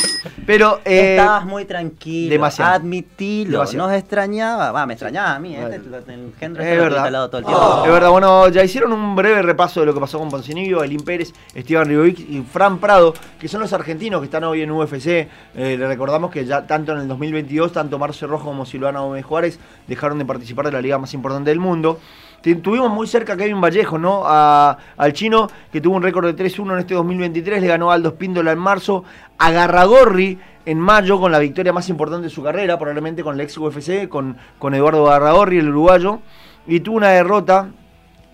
Pero 0.46 0.78
eh, 0.84 1.16
Estabas 1.18 1.44
muy 1.46 1.64
tranquilo. 1.64 2.30
demasiado. 2.30 2.72
Admitilo. 2.74 3.50
Demasiado. 3.58 3.88
Nos 3.88 3.96
extrañaba. 3.96 4.70
Va, 4.70 4.86
me 4.86 4.92
extrañaba 4.94 5.34
a 5.34 5.38
mí. 5.40 5.56
Este, 5.56 5.78
Bueno. 5.80 5.96
el 6.06 6.12
engendro 6.26 6.62
Es 6.62 6.68
este 6.68 6.78
verdad. 6.80 6.88
tuviste 6.90 7.06
al 7.08 7.12
lado 7.12 7.30
todo 7.30 7.38
el 7.40 7.46
tiempo. 7.46 7.82
Es 7.84 7.90
verdad, 7.90 8.10
bueno, 8.10 8.48
ya 8.50 8.62
hicieron 8.62 8.92
un 8.92 9.16
breve 9.16 9.42
repaso 9.42 9.80
de 9.80 9.86
lo 9.86 9.92
que 9.94 9.98
pasó 9.98 10.20
con 10.20 10.28
Poncinibio, 10.28 10.84
Elín 10.84 11.00
Pérez, 11.00 11.32
Esteban 11.52 11.88
Ribovic 11.88 12.20
y 12.20 12.42
Fran 12.42 12.78
Prado, 12.78 13.12
que 13.40 13.48
son 13.48 13.60
los 13.60 13.72
argentinos 13.72 14.03
que 14.04 14.24
están 14.24 14.44
hoy 14.44 14.60
en 14.60 14.70
UFC. 14.70 15.06
Eh, 15.06 15.28
le 15.54 15.88
recordamos 15.88 16.30
que 16.30 16.44
ya 16.44 16.66
tanto 16.66 16.92
en 16.92 16.98
el 16.98 17.08
2022, 17.08 17.72
tanto 17.72 17.98
Marce 17.98 18.26
Rojo 18.26 18.44
como 18.44 18.66
Silvana 18.66 19.00
Gómez 19.00 19.24
Juárez 19.24 19.58
dejaron 19.88 20.18
de 20.18 20.26
participar 20.26 20.66
de 20.66 20.72
la 20.72 20.82
liga 20.82 20.98
más 20.98 21.14
importante 21.14 21.48
del 21.50 21.58
mundo. 21.58 21.98
Tuvimos 22.62 22.90
muy 22.90 23.06
cerca 23.06 23.32
a 23.32 23.36
Kevin 23.38 23.62
Vallejo, 23.62 23.96
¿no? 23.96 24.24
Al 24.26 25.12
chino, 25.14 25.48
que 25.72 25.80
tuvo 25.80 25.96
un 25.96 26.02
récord 26.02 26.26
de 26.26 26.36
3-1 26.36 26.74
en 26.74 26.78
este 26.80 26.92
2023, 26.92 27.62
le 27.62 27.66
ganó 27.66 27.90
a 27.90 27.94
Aldo 27.94 28.10
Espíndola 28.10 28.52
en 28.52 28.58
marzo, 28.58 29.04
a 29.38 29.50
Garragorri 29.50 30.38
en 30.66 30.78
mayo 30.78 31.18
con 31.18 31.32
la 31.32 31.38
victoria 31.38 31.72
más 31.72 31.88
importante 31.88 32.24
de 32.24 32.30
su 32.30 32.42
carrera, 32.42 32.78
probablemente 32.78 33.22
con 33.22 33.36
el 33.36 33.40
ex 33.40 33.56
UFC, 33.56 34.06
con, 34.08 34.36
con 34.58 34.74
Eduardo 34.74 35.04
Garragorri, 35.04 35.56
el 35.56 35.70
uruguayo, 35.70 36.20
y 36.66 36.80
tuvo 36.80 36.98
una 36.98 37.08
derrota 37.08 37.70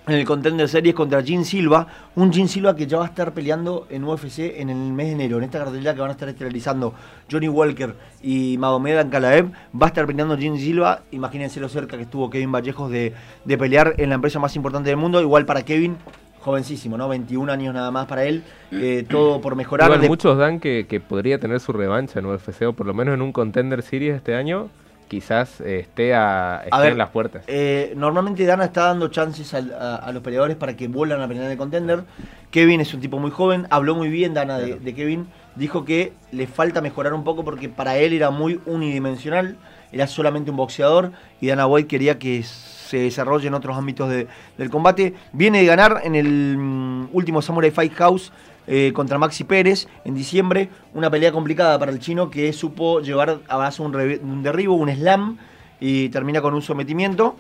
en 0.07 0.15
el 0.15 0.25
Contender 0.25 0.69
Series 0.69 0.95
contra 0.95 1.23
Jim 1.23 1.45
Silva, 1.45 1.87
un 2.17 2.33
Jim 2.33 2.49
Silva 2.49 2.75
que 2.75 2.87
ya 2.87 2.99
va 2.99 3.05
a 3.05 3.09
estar 3.09 3.33
peleando 3.33 3.87
en 3.91 4.03
UFC 4.05 4.39
en 4.57 4.71
el 4.71 4.77
mes 4.93 5.07
de 5.09 5.13
enero, 5.13 5.39
en 5.39 5.45
esta 5.45 5.59
cartelera 5.59 5.95
que 5.95 6.01
van 6.01 6.09
a 6.11 6.13
estar 6.13 6.29
estelarizando 6.29 6.95
Johnny 7.31 7.49
Walker 7.49 7.95
y 8.23 8.57
Magomed 8.59 8.97
Ankalaev, 8.99 9.51
va 9.81 9.87
a 9.87 9.89
estar 9.89 10.07
peleando 10.07 10.37
Jim 10.37 10.57
Silva, 10.57 11.03
imagínense 11.13 11.61
lo 11.61 11.69
cerca 11.69 11.97
que 11.97 12.05
estuvo 12.05 12.29
Kevin 12.31 12.51
Vallejos 12.51 12.91
de, 12.91 13.13
de 13.45 13.59
pelear 13.59 13.95
en 13.99 14.09
la 14.09 14.15
empresa 14.17 14.39
más 14.39 14.57
importante 14.57 14.89
del 14.91 14.97
mundo, 14.97 15.21
igual 15.21 15.45
para 15.47 15.63
Kevin, 15.65 15.97
jovencísimo, 16.41 16.97
¿no? 16.97 17.07
21 17.09 17.53
años 17.53 17.75
nada 17.75 17.91
más 17.91 18.07
para 18.07 18.25
él, 18.25 18.43
eh, 18.73 19.05
todo 19.09 19.41
por 19.43 19.55
mejorar. 19.55 19.89
Igual 19.89 20.01
De- 20.01 20.09
muchos 20.09 20.39
dan 20.39 20.59
que, 20.59 20.87
que 20.89 20.99
podría 20.99 21.39
tener 21.39 21.61
su 21.61 21.73
revancha 21.73 22.19
en 22.19 22.27
UFC 22.27 22.63
o 22.67 22.73
por 22.73 22.87
lo 22.87 22.95
menos 22.95 23.13
en 23.15 23.21
un 23.23 23.31
Contender 23.33 23.83
Series 23.83 24.17
este 24.17 24.35
año. 24.35 24.71
Quizás 25.11 25.61
eh, 25.61 25.81
esté, 25.81 26.15
a, 26.15 26.63
esté 26.65 26.79
ver, 26.79 26.93
en 26.93 26.99
las 26.99 27.11
puertas. 27.11 27.43
Eh, 27.49 27.95
normalmente 27.97 28.45
Dana 28.47 28.67
está 28.67 28.85
dando 28.85 29.09
chances 29.09 29.53
al- 29.55 29.73
a, 29.75 29.97
a 29.97 30.13
los 30.13 30.23
peleadores 30.23 30.57
para 30.57 30.77
que 30.77 30.87
vuelvan 30.87 31.21
a 31.21 31.27
pelear 31.27 31.51
el 31.51 31.59
contender. 31.59 32.05
Kevin 32.53 32.81
es 32.81 32.95
un 32.95 33.01
tipo 33.01 33.19
muy 33.19 33.33
joven, 33.33 33.67
habló 33.71 33.97
muy 33.97 34.09
bien 34.09 34.35
Dana 34.35 34.57
de, 34.59 34.77
de 34.79 34.95
Kevin, 34.95 35.27
dijo 35.57 35.85
que 35.85 36.13
le 36.31 36.47
falta 36.47 36.81
mejorar 36.81 37.13
un 37.13 37.25
poco 37.25 37.45
porque 37.45 37.69
para 37.69 37.97
él 37.99 38.13
era 38.13 38.31
muy 38.31 38.61
unidimensional, 38.67 39.57
era 39.91 40.07
solamente 40.07 40.53
un 40.53 40.57
boxeador 40.57 41.11
y 41.41 41.49
Dana 41.49 41.67
White 41.67 41.89
quería 41.89 42.21
que 42.21 42.45
se 42.45 42.99
desarrolle 42.99 43.49
en 43.49 43.55
otros 43.55 43.77
ámbitos 43.77 44.09
de- 44.09 44.29
del 44.59 44.71
combate. 44.71 45.15
Viene 45.33 45.59
de 45.59 45.67
ganar 45.67 46.03
en 46.05 46.15
el 46.15 46.57
mm, 46.57 47.09
último 47.13 47.43
Samurai 47.43 47.73
Fight 47.73 47.95
House 47.95 48.33
eh, 48.73 48.93
contra 48.93 49.19
Maxi 49.19 49.43
Pérez 49.43 49.89
en 50.05 50.15
diciembre. 50.15 50.71
Una 50.95 51.11
pelea 51.11 51.33
complicada 51.33 51.77
para 51.77 51.91
el 51.91 51.99
chino 51.99 52.31
que 52.31 52.53
supo 52.53 53.01
llevar 53.01 53.41
a 53.49 53.57
base 53.57 53.83
un, 53.83 54.43
derribo, 54.45 54.77
un 54.77 54.89
slam 54.89 55.39
y 55.81 56.09
termina 56.11 56.41
con 56.41 56.55
un 56.55 56.63
sometimiento. 56.63 57.35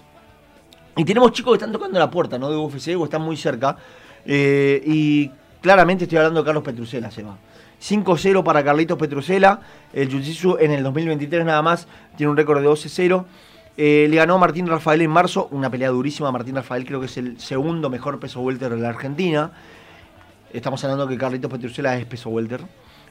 Y 0.97 1.05
tenemos 1.05 1.31
chicos 1.31 1.53
que 1.53 1.59
están 1.59 1.71
tocando 1.71 2.01
la 2.01 2.11
puerta, 2.11 2.37
¿no? 2.37 2.51
De 2.51 2.57
UFC 2.57 2.99
o 2.99 3.05
están 3.05 3.23
muy 3.23 3.37
cerca. 3.37 3.77
Eh, 4.27 4.83
y 4.85 5.31
claramente 5.63 6.03
estoy 6.03 6.19
hablando 6.19 6.41
de 6.41 6.47
Carlos 6.47 6.65
Petrusela, 6.65 7.13
se 7.13 7.23
va. 7.23 7.39
5-0 7.81 8.43
para 8.43 8.65
Carlitos 8.65 8.99
Petrusela. 8.99 9.61
El 9.93 10.11
Jiu-Jitsu 10.11 10.57
en 10.59 10.73
el 10.73 10.83
2023 10.83 11.45
nada 11.45 11.63
más 11.63 11.87
tiene 12.17 12.33
un 12.33 12.37
récord 12.37 12.61
de 12.61 12.69
12-0. 12.69 13.25
Eh, 13.77 14.09
le 14.11 14.17
ganó 14.17 14.35
a 14.35 14.39
Martín 14.39 14.67
Rafael 14.67 15.01
en 15.01 15.11
marzo, 15.11 15.47
una 15.53 15.71
pelea 15.71 15.91
durísima. 15.91 16.33
Martín 16.33 16.57
Rafael 16.57 16.85
creo 16.85 16.99
que 16.99 17.07
es 17.07 17.17
el 17.19 17.39
segundo 17.39 17.89
mejor 17.89 18.19
peso 18.19 18.41
welter 18.41 18.75
de 18.75 18.81
la 18.81 18.89
Argentina. 18.89 19.53
Estamos 20.53 20.83
hablando 20.83 21.07
que 21.07 21.17
Carlitos 21.17 21.51
Petrusela 21.51 21.97
es 21.97 22.05
peso 22.07 22.29
welter. 22.29 22.61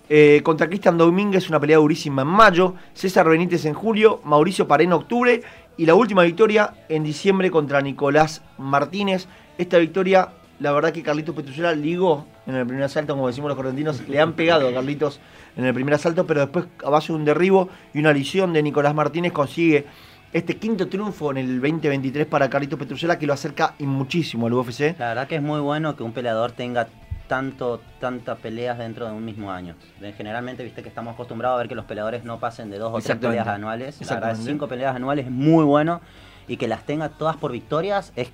Eh, 0.09 0.41
contra 0.43 0.67
Cristian 0.67 0.97
Domínguez, 0.97 1.47
una 1.49 1.59
pelea 1.59 1.77
durísima 1.77 2.23
en 2.23 2.27
mayo. 2.27 2.75
César 2.93 3.29
Benítez 3.29 3.63
en 3.65 3.73
julio. 3.73 4.19
Mauricio 4.25 4.67
Paré 4.67 4.83
en 4.83 4.91
octubre. 4.91 5.41
Y 5.77 5.85
la 5.85 5.95
última 5.95 6.23
victoria 6.23 6.73
en 6.89 7.03
diciembre 7.03 7.49
contra 7.49 7.79
Nicolás 7.79 8.41
Martínez. 8.57 9.27
Esta 9.57 9.77
victoria, 9.77 10.29
la 10.59 10.73
verdad 10.73 10.91
que 10.91 11.01
Carlitos 11.01 11.33
Petrusela 11.33 11.71
ligó 11.71 12.25
en 12.45 12.55
el 12.55 12.65
primer 12.65 12.83
asalto, 12.83 13.13
como 13.13 13.27
decimos 13.27 13.47
los 13.47 13.55
correntinos. 13.55 14.05
Le 14.09 14.19
han 14.19 14.33
pegado 14.33 14.67
a 14.67 14.73
Carlitos 14.73 15.21
en 15.55 15.63
el 15.63 15.73
primer 15.73 15.93
asalto, 15.93 16.27
pero 16.27 16.41
después, 16.41 16.65
a 16.83 16.89
base 16.89 17.13
de 17.13 17.19
un 17.19 17.23
derribo 17.23 17.69
y 17.93 17.99
una 17.99 18.11
lesión 18.11 18.51
de 18.51 18.61
Nicolás 18.61 18.93
Martínez, 18.93 19.31
consigue 19.31 19.85
este 20.33 20.57
quinto 20.57 20.89
triunfo 20.89 21.31
en 21.31 21.37
el 21.37 21.61
2023 21.61 22.27
para 22.27 22.49
Carlitos 22.49 22.77
Petrusela, 22.77 23.17
que 23.17 23.25
lo 23.25 23.31
acerca 23.31 23.75
muchísimo 23.79 24.47
al 24.47 24.53
UFC. 24.53 24.99
La 24.99 25.09
verdad 25.09 25.27
que 25.29 25.37
es 25.37 25.41
muy 25.41 25.61
bueno 25.61 25.95
que 25.95 26.03
un 26.03 26.11
peleador 26.11 26.51
tenga 26.51 26.87
tanto 27.29 27.79
tantas 28.01 28.37
peleas 28.39 28.77
dentro 28.77 29.05
de 29.05 29.13
un 29.13 29.23
mismo 29.23 29.51
año. 29.51 29.75
Generalmente, 30.17 30.63
viste 30.65 30.81
que 30.83 30.89
estamos 30.89 31.13
acostumbrados 31.13 31.55
a 31.55 31.59
ver 31.59 31.69
que 31.69 31.75
los 31.75 31.85
peleadores 31.85 32.25
no 32.25 32.39
pasen 32.39 32.69
de 32.69 32.77
dos 32.79 32.91
o 32.93 32.99
tres 32.99 33.15
peleas 33.17 33.47
anuales. 33.47 34.01
La 34.01 34.15
verdad, 34.15 34.35
cinco 34.43 34.67
peleas 34.67 34.95
anuales 34.95 35.25
es 35.27 35.31
muy 35.31 35.63
bueno 35.63 36.01
y 36.47 36.57
que 36.57 36.67
las 36.67 36.85
tenga 36.85 37.07
todas 37.09 37.37
por 37.37 37.51
victorias 37.53 38.11
es, 38.17 38.29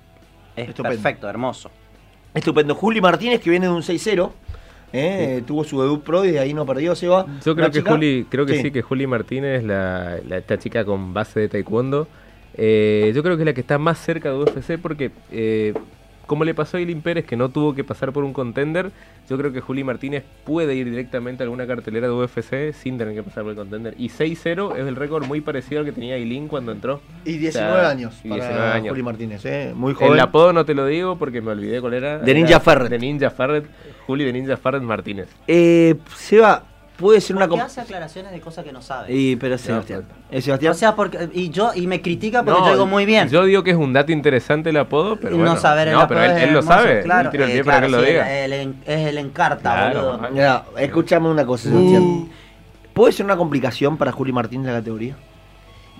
es 0.56 0.72
perfecto, 0.72 1.28
hermoso. 1.28 1.70
Estupendo. 2.34 2.74
Juli 2.74 3.00
Martínez, 3.00 3.40
que 3.40 3.50
viene 3.50 3.66
de 3.66 3.72
un 3.72 3.82
6-0. 3.82 4.32
eh, 4.92 5.42
Tuvo 5.46 5.62
su 5.64 5.80
debut 5.82 6.02
pro 6.02 6.24
y 6.24 6.30
de 6.30 6.38
ahí 6.40 6.54
no 6.54 6.64
perdió, 6.64 6.94
se 6.96 7.06
va. 7.06 7.26
Yo 7.44 7.54
creo 7.54 7.70
que 7.70 7.78
chica- 7.80 7.90
Juli, 7.92 8.26
creo 8.30 8.46
que 8.46 8.60
sí. 8.62 8.70
que 8.70 8.80
Juli 8.82 9.06
Martínez, 9.06 9.62
la, 9.62 10.16
la- 10.26 10.38
esta 10.38 10.58
chica 10.58 10.84
con 10.86 11.12
base 11.12 11.40
de 11.40 11.48
taekwondo, 11.50 12.08
eh, 12.54 13.12
yo 13.14 13.22
creo 13.22 13.36
que 13.36 13.42
es 13.42 13.46
la 13.46 13.52
que 13.52 13.60
está 13.60 13.76
más 13.78 13.98
cerca 13.98 14.30
de 14.30 14.36
UFC 14.38 14.78
porque 14.80 15.10
eh, 15.30 15.74
como 16.26 16.44
le 16.44 16.54
pasó 16.54 16.76
a 16.76 16.80
Eileen 16.80 17.02
Pérez 17.02 17.24
que 17.24 17.36
no 17.36 17.48
tuvo 17.48 17.74
que 17.74 17.84
pasar 17.84 18.12
por 18.12 18.24
un 18.24 18.32
contender, 18.32 18.90
yo 19.28 19.38
creo 19.38 19.52
que 19.52 19.60
Juli 19.60 19.84
Martínez 19.84 20.24
puede 20.44 20.74
ir 20.74 20.90
directamente 20.90 21.42
a 21.42 21.44
alguna 21.44 21.66
cartelera 21.66 22.08
de 22.08 22.12
UFC 22.12 22.72
sin 22.72 22.98
tener 22.98 23.14
que 23.14 23.22
pasar 23.22 23.44
por 23.44 23.50
el 23.50 23.56
contender. 23.56 23.94
Y 23.98 24.08
6-0 24.08 24.76
es 24.76 24.86
el 24.86 24.96
récord 24.96 25.26
muy 25.26 25.40
parecido 25.40 25.80
al 25.80 25.86
que 25.86 25.92
tenía 25.92 26.16
Eileen 26.16 26.48
cuando 26.48 26.72
entró. 26.72 27.00
Y 27.24 27.38
19 27.38 27.72
O 27.72 27.74
sea, 27.76 27.90
años 27.90 28.20
y 28.24 28.28
para 28.28 28.42
19 28.42 28.72
años. 28.72 28.90
Juli 28.90 29.02
Martínez, 29.02 29.44
eh, 29.44 29.72
muy 29.74 29.94
joven. 29.94 30.14
El 30.14 30.20
apodo 30.20 30.52
no 30.52 30.64
te 30.64 30.74
lo 30.74 30.86
digo 30.86 31.16
porque 31.16 31.40
me 31.40 31.52
olvidé 31.52 31.80
cuál 31.80 31.94
era. 31.94 32.18
De 32.18 32.34
Ninja 32.34 32.60
Ferret. 32.60 32.90
De 32.90 32.98
Ninja 32.98 33.30
Ferret. 33.30 33.66
Juli 34.06 34.24
de 34.24 34.32
Ninja 34.32 34.56
Ferret 34.56 34.82
Martínez. 34.82 35.28
Eh, 35.46 35.96
Seba, 36.14 36.64
puede 36.96 37.20
ser 37.20 37.36
una... 37.36 37.46
Com- 37.48 37.60
hace 37.60 37.80
aclaraciones 37.80 38.32
de 38.32 38.40
cosas 38.40 38.64
que 38.64 38.72
no 38.72 38.80
sabe. 38.82 39.12
Y, 39.14 39.36
pero 39.36 39.54
es 39.56 39.60
Sebastián. 39.60 40.04
Es 40.30 40.44
Sebastián. 40.44 40.72
O 40.72 40.74
sea, 40.74 40.94
porque 40.96 41.28
y 41.32 41.50
yo 41.50 41.72
y 41.74 41.86
me 41.86 42.00
critica 42.02 42.42
porque 42.42 42.58
No, 42.60 42.66
yo 42.66 42.72
digo 42.72 42.86
muy 42.86 43.04
bien. 43.06 43.28
Yo 43.28 43.44
digo 43.44 43.62
que 43.62 43.70
es 43.72 43.76
un 43.76 43.92
dato 43.92 44.12
interesante 44.12 44.70
el 44.70 44.76
apodo, 44.76 45.16
pero 45.16 45.32
no 45.32 45.38
bueno. 45.38 45.56
saber 45.56 45.88
el 45.88 45.94
no, 45.94 46.08
pero 46.08 46.20
él, 46.22 46.30
apodo 46.30 46.38
es 46.42 46.48
él 46.48 46.54
lo 46.54 46.62
sabe. 46.62 47.02
Claro, 47.02 47.28
Él 47.28 47.32
tira 47.32 47.44
el 47.44 47.50
eh, 47.50 47.54
pie 47.54 47.64
para 47.64 47.80
que 47.80 47.86
él 47.86 47.90
claro, 47.92 48.02
lo 48.02 48.06
sí, 48.06 48.12
diga. 48.12 48.44
el- 48.44 48.52
el- 48.52 48.74
es 48.86 49.06
el 49.08 49.18
encarta, 49.18 49.60
Claro, 49.60 50.12
boludo. 50.18 50.30
Mira, 50.32 50.64
escúchame 50.78 51.28
una 51.28 51.44
cosa, 51.46 51.68
Sebastián. 51.68 52.28
¿Puede 52.94 53.12
ser 53.12 53.26
una 53.26 53.36
complicación 53.36 53.96
para 53.98 54.10
Juli 54.12 54.32
Martínez 54.32 54.66
la 54.68 54.78
categoría? 54.78 55.16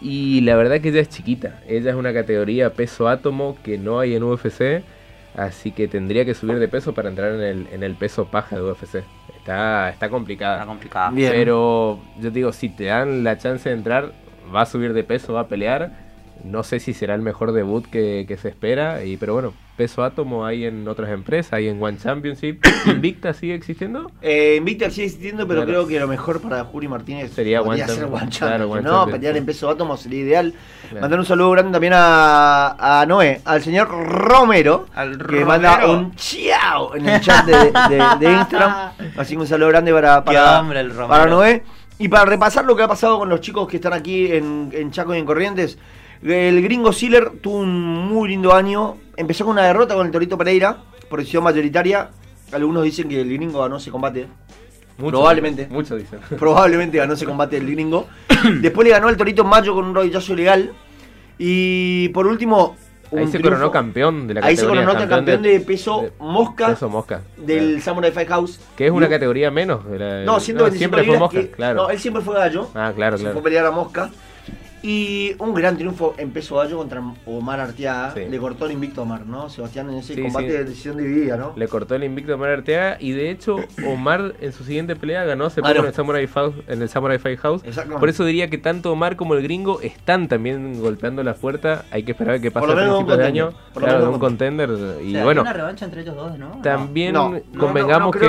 Y 0.00 0.40
la 0.42 0.56
verdad 0.56 0.80
que 0.80 0.88
ella 0.90 1.00
es 1.00 1.08
chiquita. 1.08 1.60
Ella 1.66 1.90
es 1.90 1.96
una 1.96 2.12
categoría 2.12 2.70
peso 2.70 3.08
átomo 3.08 3.56
que 3.62 3.78
no 3.78 3.98
hay 4.00 4.14
en 4.14 4.22
UFC. 4.22 4.82
Así 5.36 5.70
que 5.70 5.86
tendría 5.86 6.24
que 6.24 6.34
subir 6.34 6.58
de 6.58 6.66
peso 6.66 6.94
para 6.94 7.10
entrar 7.10 7.32
en 7.32 7.42
el, 7.42 7.68
en 7.70 7.82
el 7.82 7.94
peso 7.94 8.26
paja 8.26 8.56
de 8.56 8.62
UFC. 8.62 9.04
Está, 9.36 9.90
está 9.90 10.08
complicada. 10.08 10.56
Está 10.56 10.66
complicado. 10.66 11.14
Bien. 11.14 11.30
Pero 11.30 12.00
yo 12.18 12.30
digo, 12.30 12.52
si 12.52 12.70
te 12.70 12.84
dan 12.84 13.22
la 13.22 13.36
chance 13.36 13.68
de 13.68 13.74
entrar, 13.74 14.12
va 14.54 14.62
a 14.62 14.66
subir 14.66 14.94
de 14.94 15.04
peso, 15.04 15.34
va 15.34 15.40
a 15.40 15.48
pelear. 15.48 16.05
No 16.44 16.62
sé 16.62 16.78
si 16.80 16.92
será 16.94 17.14
el 17.14 17.22
mejor 17.22 17.52
debut 17.52 17.84
que, 17.86 18.24
que 18.28 18.36
se 18.36 18.48
espera. 18.48 19.04
Y, 19.04 19.16
pero 19.16 19.32
bueno, 19.34 19.52
peso 19.76 20.04
átomo 20.04 20.46
hay 20.46 20.64
en 20.66 20.86
otras 20.86 21.10
empresas, 21.10 21.54
hay 21.54 21.66
en 21.68 21.82
One 21.82 21.98
Championship. 21.98 22.64
¿Invicta 22.86 23.32
sigue 23.32 23.54
existiendo? 23.54 24.10
Eh, 24.22 24.54
Invicta 24.58 24.88
sigue 24.90 25.06
existiendo, 25.06 25.48
pero 25.48 25.60
Claro. 25.64 25.70
creo 25.72 25.86
que 25.88 25.98
lo 26.00 26.06
mejor 26.06 26.40
para 26.40 26.62
Juli 26.64 26.86
Martínez 26.88 27.32
Sería 27.32 27.62
One 27.62 27.84
ser. 27.84 28.04
One 28.04 28.10
Claro, 28.16 28.28
Champion, 28.30 28.70
One 28.70 28.82
¿no? 28.82 28.90
Champion. 28.92 29.18
Pelear 29.20 29.36
en 29.36 29.46
peso 29.46 29.68
átomo 29.70 29.96
sería 29.96 30.20
ideal. 30.20 30.54
Claro. 30.88 31.00
Mandar 31.00 31.18
un 31.18 31.26
saludo 31.26 31.50
grande 31.50 31.72
también 31.72 31.92
a, 31.96 33.00
a 33.02 33.06
Noé, 33.06 33.40
al 33.44 33.62
señor 33.62 33.88
Romero, 33.90 34.86
Al 34.94 35.18
que 35.26 35.44
manda 35.44 35.86
un 35.86 36.14
chiao 36.14 36.94
en 36.94 37.08
el 37.08 37.20
chat 37.20 37.44
de, 37.44 37.56
de- 37.96 38.04
de 38.20 38.32
Instagram. 38.32 38.92
Así 39.16 39.34
que 39.34 39.40
un 39.40 39.46
saludo 39.46 39.68
grande 39.70 39.92
para, 39.92 40.18
Qué 40.18 40.24
para, 40.26 40.60
hombre 40.60 40.80
el 40.80 40.90
Romero. 40.90 41.08
para 41.08 41.26
Noé. 41.26 41.62
Y 41.98 42.08
para 42.08 42.26
repasar 42.26 42.66
lo 42.66 42.76
que 42.76 42.82
ha 42.82 42.88
pasado 42.88 43.18
con 43.18 43.28
los 43.30 43.40
chicos 43.40 43.66
que 43.66 43.76
están 43.76 43.94
aquí 43.94 44.30
en, 44.30 44.68
en 44.72 44.90
Chaco 44.90 45.14
y 45.14 45.18
en 45.18 45.24
Corrientes, 45.24 45.78
el 46.22 46.62
gringo 46.62 46.92
Siller 46.92 47.30
tuvo 47.40 47.58
un 47.58 48.08
muy 48.08 48.28
lindo 48.28 48.54
año. 48.54 48.96
Empezó 49.16 49.44
con 49.44 49.52
una 49.54 49.64
derrota 49.64 49.94
con 49.94 50.06
el 50.06 50.12
Torito 50.12 50.36
Pereira, 50.38 50.76
por 51.08 51.18
decisión 51.20 51.44
mayoritaria. 51.44 52.10
Algunos 52.52 52.84
dicen 52.84 53.08
que 53.08 53.20
el 53.20 53.32
gringo 53.32 53.60
ganó 53.62 53.76
ese 53.76 53.90
combate. 53.90 54.26
Muchos 54.98 55.18
Probablemente. 55.18 55.66
Muchos 55.70 55.98
dicen. 56.00 56.20
Probablemente 56.38 56.98
ganó 56.98 57.14
ese 57.14 57.24
combate 57.26 57.56
el 57.58 57.70
gringo. 57.70 58.06
Después 58.60 58.86
le 58.86 58.92
ganó 58.92 59.08
el 59.08 59.16
Torito 59.16 59.42
en 59.42 59.48
mayo 59.48 59.74
con 59.74 59.84
un 59.84 59.94
rodillazo 59.94 60.32
ilegal. 60.32 60.72
Y 61.38 62.08
por 62.10 62.26
último. 62.26 62.76
Ahí 63.16 63.28
se 63.28 63.38
triunfo- 63.38 63.42
coronó 63.44 63.70
campeón 63.70 64.26
de 64.26 64.34
la 64.34 64.40
Ahí 64.44 64.56
se 64.56 64.62
categoría. 64.62 64.84
coronó 64.86 65.08
campeón 65.08 65.42
de 65.42 65.60
peso 65.60 66.06
mosca 66.18 66.66
Peso 66.68 66.88
mosca. 66.88 67.20
del 67.36 67.66
claro. 67.68 67.80
Samurai 67.82 68.10
Fight 68.10 68.28
House. 68.28 68.60
Que 68.76 68.86
es 68.86 68.90
una 68.90 69.06
Y- 69.06 69.10
categoría 69.10 69.48
menos. 69.52 69.88
de 69.88 69.98
la- 69.98 70.24
No, 70.24 70.40
125 70.40 70.76
siempre 70.76 71.04
fue 71.04 71.16
mosca, 71.18 71.40
que- 71.40 71.50
claro. 71.52 71.82
No, 71.84 71.90
él 71.90 72.00
siempre 72.00 72.20
fue 72.24 72.34
gallo. 72.34 72.68
Ah, 72.74 72.92
claro, 72.96 73.16
Se 73.16 73.22
claro. 73.22 73.34
fue 73.34 73.40
a 73.40 73.44
pelear 73.44 73.66
a 73.66 73.70
mosca. 73.70 74.10
Y 74.82 75.34
un 75.38 75.54
gran 75.54 75.76
triunfo 75.76 76.14
en 76.18 76.30
peso 76.30 76.56
gallo 76.56 76.76
contra 76.76 77.02
Omar 77.24 77.60
Arteaga. 77.60 78.12
Sí. 78.14 78.20
Le 78.30 78.38
cortó 78.38 78.66
el 78.66 78.72
invicto 78.72 79.00
a 79.00 79.04
Omar, 79.04 79.26
¿no? 79.26 79.48
Sebastián 79.48 79.90
en 79.90 79.96
ese 79.98 80.14
Sí, 80.14 80.22
combate 80.22 80.46
sí. 80.46 80.52
de 80.52 80.64
decisión 80.64 80.96
dividida, 80.98 81.36
¿no? 81.36 81.52
Le 81.56 81.66
cortó 81.68 81.94
el 81.94 82.04
invicto 82.04 82.32
a 82.32 82.34
Omar 82.36 82.50
Arteaga 82.50 82.96
y 83.00 83.12
de 83.12 83.30
hecho 83.30 83.56
Omar 83.86 84.34
en 84.40 84.52
su 84.52 84.64
siguiente 84.64 84.94
pelea 84.94 85.24
ganó 85.24 85.46
hace 85.46 85.60
Ah, 85.60 85.68
poco 85.68 85.74
no. 85.74 85.80
en 85.80 85.86
el 85.86 85.94
Samurai 85.94 86.26
House, 86.26 86.54
en 86.68 86.82
el 86.82 86.88
Samurai 86.88 87.18
Fight 87.18 87.38
House. 87.40 87.62
Exactamente. 87.64 88.00
Por 88.00 88.08
eso 88.08 88.24
diría 88.24 88.48
que 88.48 88.58
tanto 88.58 88.92
Omar 88.92 89.16
como 89.16 89.34
el 89.34 89.42
gringo 89.42 89.80
están 89.80 90.28
también 90.28 90.80
golpeando 90.80 91.22
la 91.24 91.34
puerta. 91.34 91.84
Hay 91.90 92.02
que 92.04 92.12
esperar 92.12 92.36
a 92.36 92.38
que 92.38 92.50
pase 92.50 92.70
a 92.70 92.74
principios 92.74 93.18
de 93.18 93.24
año. 93.24 93.50
Por 93.72 93.82
Claro, 93.82 94.02
de 94.02 94.08
un 94.08 94.18
contender. 94.18 94.68
Y 94.70 94.72
O 94.72 95.10
sea, 95.12 95.24
bueno, 95.24 95.40
¿hay 95.40 95.44
una 95.46 95.52
revancha 95.52 95.84
entre 95.84 96.02
ellos 96.02 96.14
dos, 96.16 96.38
¿no? 96.38 96.60
también 96.62 97.12
No, 97.12 97.30
no, 97.30 97.40
no, 97.52 97.58
convengamos 97.60 98.14
no, 98.14 98.20
que, 98.20 98.28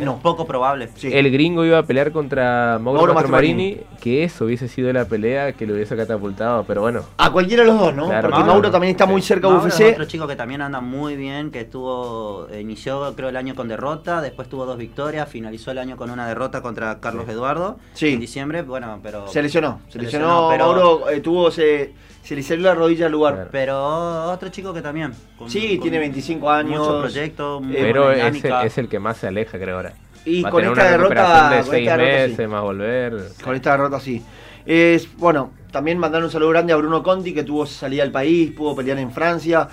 que-. 0.00 0.12
Poco 0.22 0.46
probable. 0.46 0.88
Sí. 0.96 1.10
el 1.12 1.30
gringo 1.30 1.64
iba 1.64 1.78
a 1.78 1.82
pelear 1.84 2.12
contra 2.12 2.78
Mauro, 2.80 2.98
Mauro 3.00 3.14
Mastromarini, 3.14 3.78
que 4.00 4.24
eso 4.24 4.44
hubiese 4.46 4.68
sido 4.68 4.92
la 4.92 5.04
pelea 5.06 5.52
que 5.52 5.66
lo 5.66 5.74
hubiese 5.82 5.96
catapultado. 5.96 6.64
Pero 6.64 6.80
bueno, 6.82 7.02
A 7.18 7.30
cualquiera 7.30 7.62
de 7.64 7.68
los 7.70 7.78
dos, 7.78 7.94
¿no? 7.94 8.06
Claro, 8.06 8.22
Porque 8.28 8.38
Mauro. 8.38 8.52
Mauro 8.52 8.70
también 8.70 8.90
está 8.92 9.06
muy 9.06 9.22
cerca 9.22 9.48
de 9.48 9.54
Mauro 9.54 9.68
es 9.68 9.74
UFC. 9.74 9.92
otro 9.92 10.04
chico 10.06 10.26
que 10.26 10.36
también 10.36 10.62
anda 10.62 10.80
muy 10.80 11.16
bien, 11.16 11.50
que 11.50 11.60
estuvo, 11.60 12.46
eh, 12.50 12.60
inició 12.60 13.14
creo 13.14 13.28
el 13.28 13.36
año 13.36 13.54
con 13.54 13.68
derrota, 13.68 14.20
después 14.20 14.48
tuvo 14.48 14.64
dos 14.66 14.78
victorias, 14.78 15.28
finalizó 15.28 15.70
el 15.70 15.78
año 15.78 15.96
con 15.96 16.10
una 16.10 16.26
derrota 16.26 16.62
contra 16.62 17.00
Carlos 17.00 17.28
Eduardo 17.28 17.78
Sí. 17.94 18.08
en 18.14 18.20
diciembre, 18.20 18.62
bueno, 18.62 18.98
pero... 19.02 19.28
Se 19.28 19.42
lesionó. 19.42 19.80
Se, 19.88 19.92
Se 19.94 19.98
lesionó, 19.98 20.26
lesionó, 20.26 20.48
pero- 20.50 20.64
Mauro 20.66 21.08
eh, 21.10 21.20
tuvo, 21.20 21.50
se, 21.50 21.92
se 22.22 22.34
le 22.36 22.42
salió 22.42 22.64
la 22.64 22.74
rodilla 22.74 23.06
al 23.06 23.12
lugar. 23.12 23.34
Claro. 23.34 23.48
Pero 23.52 24.24
otro 24.30 24.48
chico 24.50 24.72
que 24.72 24.82
también... 24.82 25.12
con- 25.36 25.50
Sí, 25.50 25.76
con 25.76 25.82
tiene 25.82 25.98
25 25.98 26.50
años. 26.50 26.78
Muchos 26.78 27.00
proyectos, 27.00 27.62
muy 27.62 27.74
pero 27.74 28.10
es, 28.12 28.44
el- 28.44 28.52
es 28.64 28.78
el 28.78 28.88
que 28.88 28.98
más 28.98 29.16
se 29.16 29.28
aleja, 29.28 29.58
creo 29.58 29.76
ahora. 29.76 29.92
Y 30.24 30.40
Va 30.42 30.50
con 30.50 30.64
esta 30.64 30.88
derrota, 30.92 31.50
de 31.50 31.56
con 31.62 31.66
seis 31.72 31.82
esta 31.82 31.96
derrota, 31.96 32.22
sí. 32.24 32.30
meses, 32.30 32.48
más 32.48 32.62
volver. 32.62 33.22
Con 33.42 33.54
esta 33.56 33.70
derrota 33.72 33.98
sí. 33.98 34.22
Es, 34.66 35.08
bueno, 35.16 35.50
también 35.70 35.98
mandar 35.98 36.22
un 36.22 36.30
saludo 36.30 36.50
grande 36.50 36.72
a 36.72 36.76
Bruno 36.76 37.02
Conti, 37.02 37.32
que 37.34 37.42
tuvo 37.42 37.66
salida 37.66 38.02
al 38.02 38.10
país, 38.12 38.50
pudo 38.52 38.76
pelear 38.76 38.98
en 38.98 39.10
Francia. 39.10 39.68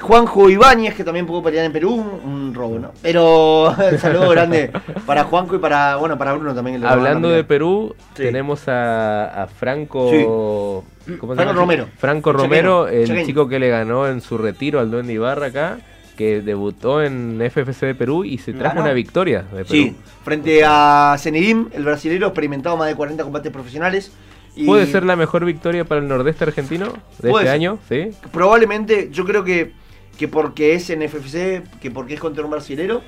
Juanjo 0.00 0.50
Ibáñez, 0.50 0.94
que 0.94 1.04
también 1.04 1.24
pudo 1.24 1.40
pelear 1.42 1.64
en 1.64 1.72
Perú, 1.72 1.94
un 2.24 2.52
robo, 2.52 2.80
¿no? 2.80 2.90
Pero 3.00 3.72
saludo 3.98 4.28
grande 4.30 4.72
para 5.06 5.22
Juanjo 5.24 5.54
y 5.54 5.58
para, 5.58 5.96
bueno, 5.96 6.18
para 6.18 6.32
Bruno 6.32 6.52
también. 6.52 6.80
que 6.80 6.86
Hablando 6.86 7.28
de. 7.28 7.44
Perú, 7.44 7.94
Sí. 8.16 8.24
tenemos 8.24 8.66
a, 8.68 9.42
a 9.44 9.46
Franco. 9.46 10.10
¿cómo 10.10 10.82
se 11.06 11.16
Franco 11.16 11.42
llama? 11.42 11.52
Romero. 11.52 11.86
Franco 11.96 12.32
Romero, 12.32 12.88
el 12.88 13.24
chico 13.24 13.46
que 13.48 13.60
le 13.60 13.68
ganó 13.68 14.08
en 14.08 14.20
su 14.20 14.36
retiro 14.36 14.80
al 14.80 14.90
Duende 14.90 15.12
Ibarra 15.12 15.46
acá, 15.46 15.78
que 16.16 16.40
debutó 16.40 17.02
en 17.02 17.40
FFC 17.50 17.86
de 17.86 17.94
Perú 17.94 18.24
y 18.24 18.38
se 18.38 18.52
trajo 18.52 18.76
Ganó. 18.76 18.82
una 18.86 18.92
victoria 18.92 19.42
de 19.42 19.64
Perú. 19.64 19.68
Sí, 19.68 19.96
frente 20.22 20.62
a 20.64 21.16
Zenidim, 21.18 21.68
el 21.72 21.84
brasilero, 21.84 22.28
experimentado 22.28 22.76
más 22.76 22.88
de 22.88 22.94
40 22.94 23.22
combates 23.24 23.50
profesionales. 23.52 24.12
y 24.56 24.64
¿Puede 24.66 24.86
ser 24.86 25.04
la 25.04 25.16
mejor 25.16 25.44
victoria 25.44 25.84
para 25.84 26.00
el 26.00 26.06
nordeste 26.08 26.44
argentino 26.44 26.86
de 27.18 27.30
este 27.30 27.42
ser. 27.42 27.48
año? 27.48 27.78
Sí. 27.88 28.10
Probablemente, 28.32 29.08
yo 29.10 29.24
creo 29.24 29.42
que, 29.42 29.72
que 30.16 30.28
porque 30.28 30.74
es 30.74 30.88
en 30.90 31.02
FFC, 31.02 31.62
que 31.80 31.90
porque 31.90 32.14
es 32.14 32.20
contra 32.20 32.44
un 32.44 32.50
brasilero, 32.52 33.02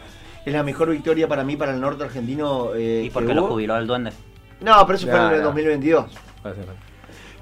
es 0.44 0.52
la 0.52 0.62
mejor 0.64 0.90
victoria 0.90 1.28
para 1.28 1.44
mí, 1.44 1.56
para 1.56 1.72
el 1.74 1.80
norte 1.80 2.02
argentino. 2.04 2.70
eh, 2.74 3.02
Y 3.06 3.10
porque 3.10 3.28
que 3.28 3.34
lo 3.34 3.46
jubiló 3.46 3.76
el 3.76 3.86
duende. 3.86 4.10
No, 4.60 4.84
pero 4.86 4.96
eso 4.96 5.06
fue 5.06 5.16
en 5.16 5.24
el 5.32 5.38
ya. 5.38 5.44
2022. 5.44 6.06
Puede 6.42 6.54
ser. 6.56 6.64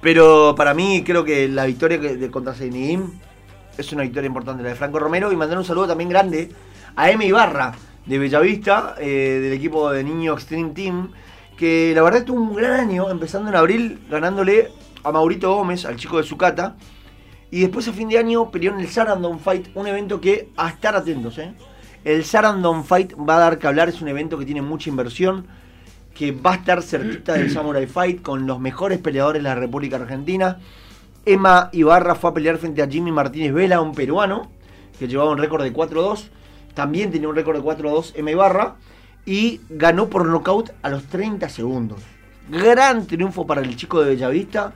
Pero 0.01 0.55
para 0.57 0.75
mí 0.75 1.03
creo 1.05 1.25
que 1.25 1.49
la 1.49 1.65
victoria 1.65 1.99
que- 2.01 2.17
de 2.17 2.31
contra 2.31 2.53
Zenidim 2.53 3.11
es 3.79 3.93
una 3.93 4.03
victoria 4.03 4.27
importante, 4.27 4.63
la 4.63 4.71
de 4.71 4.75
Franco 4.75 4.99
Romero. 4.99 5.33
Y 5.33 5.37
mandar 5.37 5.59
un 5.59 5.65
saludo 5.65 5.89
también 5.89 6.11
grande 6.11 6.51
a 6.97 7.11
M. 7.11 7.25
Ibarra 7.25 7.73
de 8.07 8.19
Bellavista, 8.19 8.95
eh, 8.99 9.41
del 9.43 9.53
equipo 9.53 9.91
de 9.91 10.05
Niño 10.05 10.35
Extreme 10.35 10.71
Team, 10.71 11.11
que 11.57 11.93
la 11.95 12.03
verdad 12.03 12.25
tuvo 12.25 12.41
un 12.41 12.55
gran 12.55 12.73
año, 12.73 13.11
empezando 13.11 13.49
en 13.49 13.57
abril, 13.57 14.01
ganándole 14.11 14.71
a 15.03 15.13
Maurito 15.13 15.55
Gómez, 15.55 15.85
al 15.85 15.97
chico 15.97 16.19
de 16.19 16.25
Sucata. 16.25 16.77
Y 17.51 17.61
después 17.61 17.87
a 17.89 17.93
fin 17.93 18.09
de 18.09 18.19
año 18.19 18.51
peleó 18.51 18.73
en 18.73 18.81
el 18.81 18.89
Sarandon 18.89 19.39
Fight, 19.39 19.69
un 19.75 19.87
evento 19.87 20.21
que 20.21 20.51
a 20.57 20.69
estar 20.69 20.97
atentos, 20.97 21.39
¿eh? 21.39 21.55
El 22.05 22.25
Sarandon 22.25 22.85
Fight 22.85 23.15
va 23.17 23.37
a 23.37 23.41
dar 23.41 23.59
que 23.59 23.67
hablar, 23.67 23.89
es 23.89 24.03
un 24.03 24.09
evento 24.09 24.39
que 24.39 24.45
tiene 24.45 24.61
mucha 24.61 24.91
inversión, 24.91 25.47
que 26.15 26.33
va 26.33 26.53
a 26.53 26.57
estar 26.57 26.83
cerquita 26.83 27.33
del 27.35 27.51
Samurai 27.51 27.87
Fight 27.87 28.23
con 28.23 28.47
los 28.47 28.61
mejores 28.61 28.99
peleadores 28.99 29.43
de 29.43 29.49
la 29.49 29.55
República 29.55 29.97
Argentina. 29.97 30.59
Emma 31.27 31.69
Ibarra 31.73 32.15
fue 32.15 32.31
a 32.31 32.35
pelear 32.35 32.59
frente 32.59 32.83
a 32.83 32.89
Jimmy 32.89 33.13
Martínez 33.13 33.53
Vela, 33.53 33.81
un 33.81 33.93
peruano, 33.95 34.51
que 34.99 35.09
llevaba 35.09 35.31
un 35.31 35.39
récord 35.39 35.63
de 35.63 35.73
4-2. 35.73 36.29
También 36.75 37.11
tenía 37.11 37.29
un 37.29 37.37
récord 37.37 37.57
de 37.57 37.63
4-2 37.63 38.13
Emma 38.17 38.31
Ibarra. 38.31 38.77
Y 39.27 39.63
ganó 39.71 40.09
por 40.09 40.27
nocaut 40.27 40.71
a 40.83 40.91
los 40.91 41.05
30 41.05 41.49
segundos. 41.49 42.03
Gran 42.51 43.07
triunfo 43.07 43.47
para 43.47 43.63
el 43.63 43.75
chico 43.75 44.03
de 44.03 44.11
Bellavista, 44.11 44.75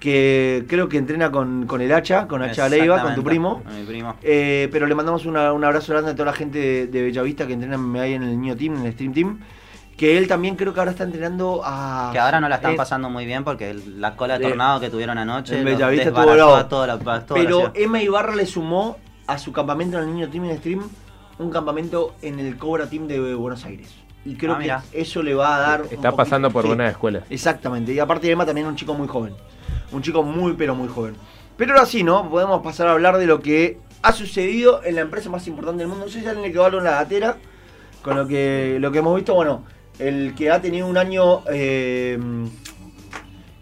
que 0.00 0.64
creo 0.66 0.88
que 0.88 0.96
entrena 0.96 1.30
con, 1.30 1.66
con 1.66 1.80
el 1.82 1.92
hacha, 1.92 2.26
con 2.26 2.42
Hacha 2.42 2.68
Leiva, 2.70 2.96
con 3.02 3.14
tu 3.14 3.22
primo. 3.22 3.62
con 3.62 3.78
Mi 3.78 3.84
primo. 3.84 4.16
Eh, 4.22 4.68
pero 4.72 4.86
le 4.86 4.94
mandamos 4.94 5.26
una- 5.26 5.52
un 5.52 5.62
abrazo 5.62 5.92
grande 5.92 6.12
a 6.12 6.14
toda 6.14 6.26
la 6.26 6.32
gente 6.32 6.58
de, 6.58 6.86
de 6.86 7.02
Bellavista 7.02 7.46
que 7.46 7.52
entrena 7.52 7.78
ahí 8.02 8.14
en 8.14 8.22
el 8.22 8.40
Niño 8.40 8.56
Team, 8.56 8.76
en 8.76 8.86
el 8.86 8.92
Stream 8.94 9.12
Team. 9.12 9.40
Que 10.02 10.18
él 10.18 10.26
también 10.26 10.56
creo 10.56 10.74
que 10.74 10.80
ahora 10.80 10.90
está 10.90 11.04
entrenando 11.04 11.60
a. 11.64 12.10
Que 12.12 12.18
ahora 12.18 12.40
no 12.40 12.48
la 12.48 12.56
están 12.56 12.72
eh, 12.72 12.76
pasando 12.76 13.08
muy 13.08 13.24
bien 13.24 13.44
porque 13.44 13.70
el- 13.70 14.00
la 14.00 14.16
cola 14.16 14.36
de 14.36 14.44
Eh, 14.44 14.48
tornado 14.48 14.80
que 14.80 14.90
tuvieron 14.90 15.16
anoche 15.16 15.62
Bellavista 15.62 16.10
la, 16.10 16.68
toda 16.68 16.86
la 16.88 16.98
Pero 16.98 17.56
ciudad. 17.58 17.70
Emma 17.76 18.02
Ibarra 18.02 18.34
le 18.34 18.44
sumó 18.46 18.96
a 19.28 19.38
su 19.38 19.52
campamento 19.52 19.98
en 19.98 20.08
el 20.08 20.12
Niño 20.12 20.28
Team 20.28 20.46
en 20.46 20.58
Stream 20.58 20.88
un 21.38 21.50
campamento 21.50 22.16
en 22.20 22.40
el 22.40 22.56
Cobra 22.56 22.86
Team 22.90 23.06
de 23.06 23.32
Buenos 23.36 23.64
Aires. 23.64 23.94
Y 24.24 24.34
creo 24.34 24.54
Ah, 24.60 24.82
que 24.90 25.00
eso 25.00 25.22
le 25.22 25.34
va 25.34 25.54
a 25.54 25.60
dar. 25.60 25.82
Está 25.88 26.10
pasando 26.10 26.50
por 26.50 26.62
sí, 26.62 26.68
buenas 26.70 26.90
escuelas. 26.90 27.22
Exactamente. 27.30 27.92
Y 27.92 28.00
aparte 28.00 28.26
de 28.26 28.32
Emma 28.32 28.44
también 28.44 28.66
un 28.66 28.74
chico 28.74 28.94
muy 28.94 29.06
joven. 29.06 29.34
Un 29.92 30.02
chico 30.02 30.24
muy 30.24 30.54
pero 30.54 30.74
muy 30.74 30.88
joven. 30.88 31.14
Pero 31.56 31.74
ahora 31.74 31.86
sí, 31.86 32.02
¿no? 32.02 32.28
Podemos 32.28 32.60
pasar 32.60 32.88
a 32.88 32.90
hablar 32.90 33.18
de 33.18 33.26
lo 33.26 33.38
que 33.38 33.78
ha 34.02 34.10
sucedido 34.10 34.82
en 34.82 34.96
la 34.96 35.02
empresa 35.02 35.30
más 35.30 35.46
importante 35.46 35.78
del 35.78 35.86
mundo. 35.88 36.06
No 36.06 36.10
sé 36.10 36.22
si 36.22 36.26
alguien 36.26 36.42
le 36.44 36.50
quedó 36.50 36.64
algo 36.64 36.78
en 36.78 36.84
la 36.86 36.90
gatera. 36.92 37.36
Con 38.02 38.16
lo 38.16 38.26
que, 38.26 38.78
lo 38.80 38.90
que 38.90 38.98
hemos 38.98 39.14
visto, 39.14 39.32
bueno, 39.32 39.62
el 40.08 40.34
que 40.34 40.50
ha 40.50 40.60
tenido 40.60 40.86
un 40.86 40.96
año 40.98 41.42
eh, 41.50 42.18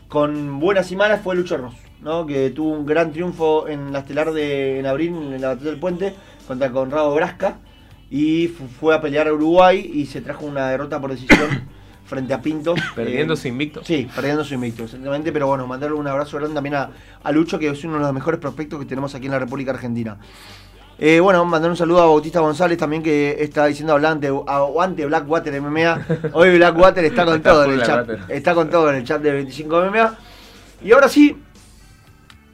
con 0.09 0.59
buenas 0.61 0.90
y 0.90 0.96
malas 0.96 1.22
fue 1.22 1.37
Lucho 1.37 1.55
Hermoso, 1.55 1.76
¿no? 2.03 2.26
Que 2.26 2.50
tuvo 2.50 2.70
un 2.72 2.85
gran 2.87 3.12
triunfo 3.12 3.68
en 3.68 3.92
la 3.92 4.00
estelar 4.00 4.33
de 4.33 4.79
en 4.81 4.87
abril, 4.87 5.11
en 5.14 5.40
la 5.40 5.48
batalla 5.48 5.70
del 5.70 5.79
puente, 5.81 6.14
contra 6.46 6.70
Conrado 6.70 7.14
Brasca. 7.14 7.59
Y 8.11 8.48
fu- 8.48 8.66
fue 8.66 8.92
a 8.94 9.00
pelear 9.00 9.29
a 9.29 9.33
Uruguay 9.33 9.88
y 9.94 10.07
se 10.07 10.20
trajo 10.20 10.44
una 10.44 10.68
derrota 10.68 11.00
por 11.00 11.12
decisión 11.12 11.48
frente 12.05 12.35
a 12.35 12.42
Pinto. 12.42 12.74
Perdiendo 12.96 13.35
Eh, 13.35 13.37
su 13.37 13.46
invicto. 13.46 13.85
Sí, 13.85 14.09
perdiendo 14.12 14.42
su 14.42 14.55
invicto, 14.55 14.83
exactamente. 14.83 15.31
Pero 15.31 15.46
bueno, 15.46 15.64
mandarle 15.68 15.94
un 15.96 16.09
abrazo 16.09 16.37
grande 16.38 16.55
también 16.55 16.74
a, 16.74 16.90
a 17.22 17.31
Lucho, 17.31 17.57
que 17.61 17.68
es 17.68 17.85
uno 17.85 17.94
de 17.94 18.00
los 18.00 18.12
mejores 18.12 18.40
prospectos 18.40 18.81
que 18.81 18.87
tenemos 18.87 19.14
aquí 19.14 19.26
en 19.26 19.33
la 19.33 19.38
República 19.38 19.70
Argentina. 19.70 20.18
Eh, 21.03 21.19
bueno, 21.19 21.43
mandar 21.47 21.71
un 21.71 21.79
saludo 21.79 22.03
a 22.03 22.05
Bautista 22.05 22.41
González 22.41 22.77
también, 22.77 23.03
que 23.03 23.43
está 23.43 23.65
diciendo 23.65 23.95
hablante, 23.95 24.27
aguante 24.27 25.07
Blackwater 25.07 25.59
MMA. 25.59 26.07
Hoy 26.35 26.59
Blackwater 26.59 27.03
está 27.07 27.25
con 27.25 27.37
Está 27.37 27.51
todo 27.53 27.65
en 27.65 27.71
el 27.71 27.83
chat. 27.83 28.11
Está 28.29 28.55
con 28.55 28.69
todo 28.69 28.91
en 28.91 28.97
el 28.97 29.05
chat 29.05 29.23
de 29.23 29.33
25 29.33 29.87
MMA. 29.87 30.19
Y 30.85 30.93
ahora 30.93 31.09
sí, 31.09 31.39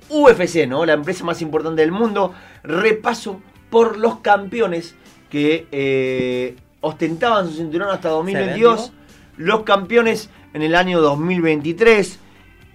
UFC, 0.09 0.69
¿no? 0.69 0.87
La 0.87 0.93
empresa 0.93 1.25
más 1.25 1.43
importante 1.43 1.83
del 1.83 1.91
mundo. 1.91 2.35
Repaso 2.63 3.41
por 3.69 3.99
los 3.99 4.21
campeones 4.21 4.95
que 5.29 5.67
eh, 5.73 6.55
ostentaban 6.83 7.49
su 7.49 7.57
cinturón 7.57 7.91
hasta 7.91 8.11
2022. 8.11 8.93
Los 9.39 9.65
campeones 9.65 10.31
en 10.55 10.63
el 10.63 10.77
año 10.77 11.01
2023. 11.01 12.21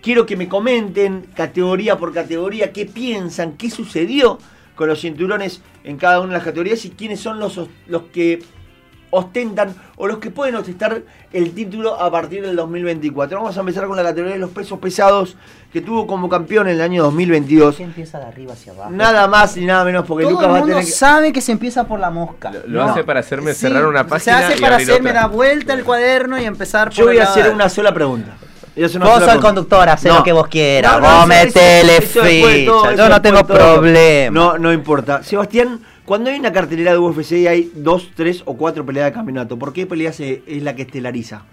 Quiero 0.02 0.26
que 0.26 0.36
me 0.36 0.50
comenten 0.50 1.28
categoría 1.34 1.98
por 1.98 2.14
categoría 2.14 2.74
qué 2.74 2.86
piensan, 2.88 3.54
qué 3.54 3.70
sucedió 3.70 4.38
con 4.76 4.88
los 4.88 5.00
cinturones 5.02 5.62
en 5.84 5.98
cada 5.98 6.20
una 6.20 6.30
de 6.30 6.34
las 6.36 6.44
categorías 6.44 6.84
y 6.86 6.92
quiénes 6.92 7.20
son 7.20 7.40
los, 7.40 7.60
los 7.88 8.04
que 8.14 8.42
ostentan 9.14 9.76
o 9.98 10.08
los 10.08 10.20
que 10.20 10.32
pueden 10.32 10.56
ostentar 10.56 11.02
el 11.34 11.52
título 11.52 12.00
a 12.02 12.10
partir 12.10 12.42
del 12.46 12.56
2024. 12.56 13.38
Vamos 13.40 13.58
a 13.58 13.60
empezar 13.60 13.86
con 13.86 13.98
la 13.98 14.04
categoría 14.04 14.36
de 14.36 14.40
los 14.40 14.52
pesos 14.52 14.80
pesados 14.80 15.36
que 15.74 15.82
tuvo 15.82 16.08
como 16.08 16.30
campeón 16.30 16.68
en 16.70 16.76
el 16.76 16.82
año 16.82 17.04
2022. 17.04 17.76
¿Qué 17.76 17.84
empieza 17.84 18.20
de 18.20 18.26
arriba 18.26 18.54
hacia 18.54 18.72
abajo? 18.72 18.90
Nada 18.92 19.28
más 19.28 19.58
ni 19.58 19.66
nada 19.66 19.84
menos 19.84 20.06
porque 20.06 20.24
Todo 20.24 20.32
Lucas 20.32 20.46
el 20.48 20.52
va 20.52 20.56
a 20.56 20.60
mundo 20.60 20.74
tener 20.76 20.86
que... 20.86 20.92
sabe 20.92 21.34
que 21.34 21.42
se 21.42 21.52
empieza 21.52 21.84
por 21.86 22.00
la 22.00 22.10
mosca. 22.10 22.52
Lo, 22.52 22.60
lo 22.68 22.86
No. 22.86 22.92
hace 22.92 23.04
para 23.04 23.20
hacerme 23.20 23.54
Sí, 23.54 23.60
cerrar 23.62 23.86
una 23.86 24.08
página. 24.08 24.40
Se 24.40 24.46
hace 24.46 24.58
y 24.58 24.62
para 24.62 24.76
abrir 24.76 24.90
hacerme 24.90 25.10
otra. 25.10 25.22
dar 25.24 25.30
vuelta 25.32 25.74
el 25.74 25.84
cuaderno 25.84 26.40
y 26.40 26.46
empezar 26.46 26.88
por 26.88 26.98
Yo 26.98 27.06
voy 27.08 27.18
a 27.20 27.24
hacer 27.24 27.54
una 27.54 27.68
sola 27.68 27.94
pregunta. 27.94 28.38
Vos 28.76 28.92
sola 28.92 29.06
sos 29.06 29.16
el 29.16 29.24
pregunta. 29.26 29.48
conductor, 29.48 29.90
hacé 29.90 30.08
No. 30.10 30.18
lo 30.20 30.24
que 30.24 30.32
vos 30.32 30.48
quieras. 30.48 30.94
No, 30.94 31.00
no, 31.02 31.18
vos 31.18 31.28
metele 31.28 31.98
eso- 31.98 32.24
eso 32.24 32.66
todo, 32.66 32.96
Yo 32.96 33.10
no 33.10 33.22
tengo 33.22 33.44
problema. 33.46 34.34
No, 34.34 34.58
no 34.58 34.72
importa. 34.72 35.24
Sebastián, 35.24 35.82
cuando 36.06 36.30
hay 36.30 36.40
una 36.40 36.52
cartelera 36.54 36.92
de 36.92 36.98
UFC 36.98 37.32
y 37.40 37.48
hay 37.48 37.72
dos, 37.76 38.10
tres 38.16 38.42
o 38.46 38.56
cuatro 38.56 38.86
peleas 38.86 39.06
de 39.08 39.12
campeonato, 39.14 39.58
¿por 39.58 39.74
qué 39.74 39.86
peleas 39.86 40.20
eh, 40.20 40.42
es 40.48 40.64
la 40.64 40.76
que 40.76 40.84
estelariza? 40.84 41.44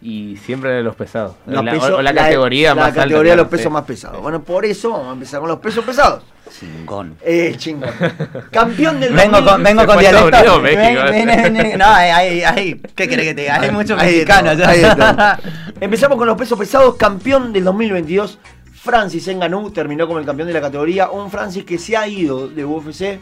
Y 0.00 0.36
siempre 0.36 0.70
de 0.70 0.82
los 0.84 0.94
pesados. 0.94 1.34
Los 1.46 1.58
O 1.58 1.62
la, 1.64 1.72
pesos- 1.72 1.90
o 1.90 2.02
la 2.02 2.14
categoría 2.14 2.72
más 2.74 2.82
La 2.82 2.86
alta, 2.86 3.02
categoría 3.02 3.32
de 3.32 3.36
los 3.38 3.46
claro, 3.46 3.50
pesos 3.50 3.64
sí. 3.64 3.72
más 3.72 3.84
pesados. 3.84 4.22
Bueno, 4.22 4.42
por 4.42 4.64
eso 4.64 4.90
vamos 4.92 5.08
a 5.08 5.12
empezar 5.14 5.40
con 5.40 5.48
los 5.48 5.58
pesos 5.58 5.84
pesados. 5.84 6.22
Chingón. 6.58 7.16
Eh, 7.24 7.54
chingón. 7.58 7.90
Campeón 8.52 9.00
del 9.00 9.12
Vengo 9.12 9.40
2000. 9.40 9.50
con, 9.52 9.62
vengo 9.64 9.86
con 9.86 9.98
dialecto. 9.98 10.26
Estados 10.28 10.58
Unidos, 10.58 10.62
México. 10.62 11.02
Ven, 11.10 11.26
ven, 11.26 11.42
ven, 11.42 11.54
ven. 11.54 11.78
No, 11.78 11.84
hay, 11.86 12.40
hay, 12.42 12.80
¿qué 12.94 13.08
querés 13.08 13.26
que 13.26 13.34
te 13.34 13.40
diga? 13.42 13.60
Hay 13.60 13.70
muchos 13.72 13.98
mexicanos. 14.00 14.56
Empezamos 15.80 16.16
con 16.16 16.26
los 16.26 16.36
pesos 16.36 16.58
pesados. 16.58 16.94
Campeón 16.96 17.52
del 17.52 17.64
2022. 17.64 18.38
Francis 18.74 19.26
Ngannou 19.28 19.70
terminó 19.72 20.06
como 20.06 20.20
el 20.20 20.24
campeón 20.26 20.46
de 20.48 20.54
la 20.54 20.60
categoría. 20.60 21.10
Un 21.10 21.30
Francis 21.30 21.64
que 21.64 21.76
se 21.78 21.96
ha 21.96 22.06
ido 22.06 22.48
de 22.48 22.64
UFC. 22.64 23.18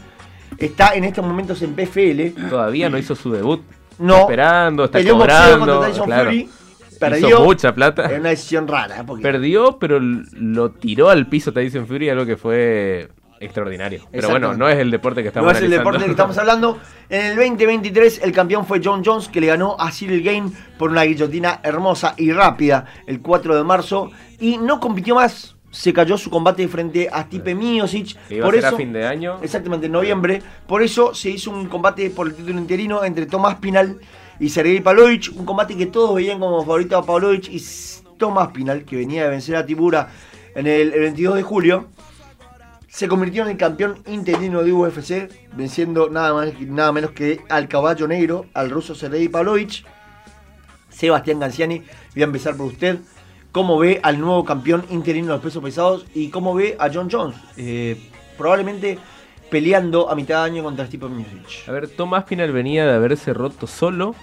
Está 0.58 0.94
en 0.94 1.04
estos 1.04 1.24
momentos 1.24 1.60
en 1.62 1.74
PFL. 1.74 2.48
Todavía 2.50 2.88
no 2.88 2.98
hizo 2.98 3.14
su 3.16 3.32
debut. 3.32 3.62
No. 3.98 4.12
Está 4.12 4.20
esperando, 4.24 4.84
está 4.84 4.98
Peleó 4.98 5.16
boxeo 5.16 5.36
cobrando. 5.58 5.66
contra 5.74 5.88
Tyson 5.90 6.06
claro. 6.06 6.24
Fury. 6.30 6.50
Hizo 6.96 7.00
Perdió. 7.00 7.40
mucha 7.44 7.74
plata. 7.74 8.10
Una 8.18 8.30
decisión 8.30 8.66
rara. 8.66 9.00
¿eh? 9.00 9.04
porque- 9.06 9.22
Perdió, 9.22 9.78
pero 9.78 9.98
lo 10.00 10.70
tiró 10.70 11.10
al 11.10 11.26
piso 11.28 11.52
Tyson 11.52 11.86
Fury, 11.86 12.08
algo 12.10 12.26
que 12.26 12.36
fue 12.36 13.08
extraordinario. 13.38 14.00
Pero 14.10 14.30
bueno, 14.30 14.54
no 14.54 14.68
es 14.68 14.78
el 14.78 14.90
deporte 14.90 15.22
que 15.22 15.28
estamos 15.28 15.52
no 15.52 15.56
es 15.58 15.62
el 15.62 15.70
deporte 15.70 15.98
del 15.98 16.06
que 16.06 16.12
estamos 16.12 16.38
hablando. 16.38 16.78
En 17.08 17.26
el 17.26 17.36
2023 17.36 18.22
el 18.24 18.32
campeón 18.32 18.64
fue 18.66 18.80
John 18.82 19.02
Jones 19.04 19.28
que 19.28 19.40
le 19.40 19.48
ganó 19.48 19.76
a 19.78 19.90
Cyril 19.92 20.22
Gain 20.22 20.52
por 20.78 20.90
una 20.90 21.02
guillotina 21.02 21.60
hermosa 21.62 22.14
y 22.16 22.32
rápida 22.32 22.86
el 23.06 23.20
4 23.20 23.54
de 23.56 23.64
marzo 23.64 24.10
y 24.40 24.58
no 24.58 24.80
compitió 24.80 25.14
más. 25.16 25.54
Se 25.70 25.92
cayó 25.92 26.16
su 26.16 26.30
combate 26.30 26.66
frente 26.68 27.10
a 27.12 27.24
Stipe 27.24 27.54
Miocic. 27.54 28.16
Que 28.28 28.36
iba 28.36 28.46
por 28.46 28.54
a 28.54 28.58
ser 28.60 28.66
eso, 28.68 28.76
a 28.76 28.78
fin 28.78 28.92
de 28.94 29.06
año. 29.06 29.38
Exactamente, 29.42 29.86
en 29.86 29.92
noviembre. 29.92 30.40
Por 30.66 30.82
eso 30.82 31.12
se 31.14 31.28
hizo 31.28 31.50
un 31.50 31.66
combate 31.66 32.08
por 32.08 32.28
el 32.28 32.34
título 32.34 32.58
interino 32.58 33.04
entre 33.04 33.26
Tomás 33.26 33.56
Pinal 33.56 33.98
y 34.38 34.48
Sergei 34.48 34.80
Pavlovich. 34.80 35.30
Un 35.30 35.44
combate 35.44 35.76
que 35.76 35.86
todos 35.86 36.14
veían 36.14 36.38
como 36.38 36.60
favorito 36.60 36.96
a 36.96 37.04
Pavlovich 37.04 37.48
y 37.48 37.62
Tomás 38.18 38.48
Pinal, 38.48 38.84
que 38.84 38.96
venía 38.96 39.24
de 39.24 39.30
vencer 39.30 39.56
a 39.56 39.66
Tibura 39.66 40.08
en 40.54 40.66
el 40.66 40.90
22 40.90 41.36
de 41.36 41.42
julio, 41.42 41.88
se 42.88 43.08
convirtió 43.08 43.42
en 43.42 43.50
el 43.50 43.56
campeón 43.58 44.02
interino 44.06 44.62
de 44.62 44.72
UFC, 44.72 45.30
venciendo 45.54 46.08
nada, 46.08 46.32
más, 46.32 46.58
nada 46.60 46.92
menos 46.92 47.10
que 47.10 47.42
al 47.50 47.68
caballo 47.68 48.08
negro, 48.08 48.46
al 48.54 48.70
ruso 48.70 48.94
Sergei 48.94 49.28
Pavlovich. 49.28 49.84
Sebastián 50.88 51.38
Ganciani, 51.38 51.82
voy 52.14 52.22
a 52.22 52.24
empezar 52.24 52.56
por 52.56 52.66
usted. 52.66 52.98
¿Cómo 53.52 53.78
ve 53.78 54.00
al 54.02 54.18
nuevo 54.18 54.44
campeón 54.46 54.86
interino 54.88 55.26
de 55.26 55.32
los 55.34 55.42
pesos 55.42 55.62
pesados 55.62 56.06
y 56.14 56.30
cómo 56.30 56.54
ve 56.54 56.74
a 56.78 56.88
John 56.92 57.08
Jones? 57.10 57.36
Eh, 57.58 58.10
probablemente 58.38 58.98
peleando 59.50 60.10
a 60.10 60.14
mitad 60.14 60.44
de 60.44 60.50
año 60.50 60.62
contra 60.62 60.86
Stipe 60.86 61.08
Miocic. 61.08 61.68
A 61.68 61.72
ver, 61.72 61.88
Tomás 61.88 62.24
Pinal 62.24 62.52
venía 62.52 62.86
de 62.86 62.94
haberse 62.94 63.32
roto 63.32 63.66
solo 63.66 64.14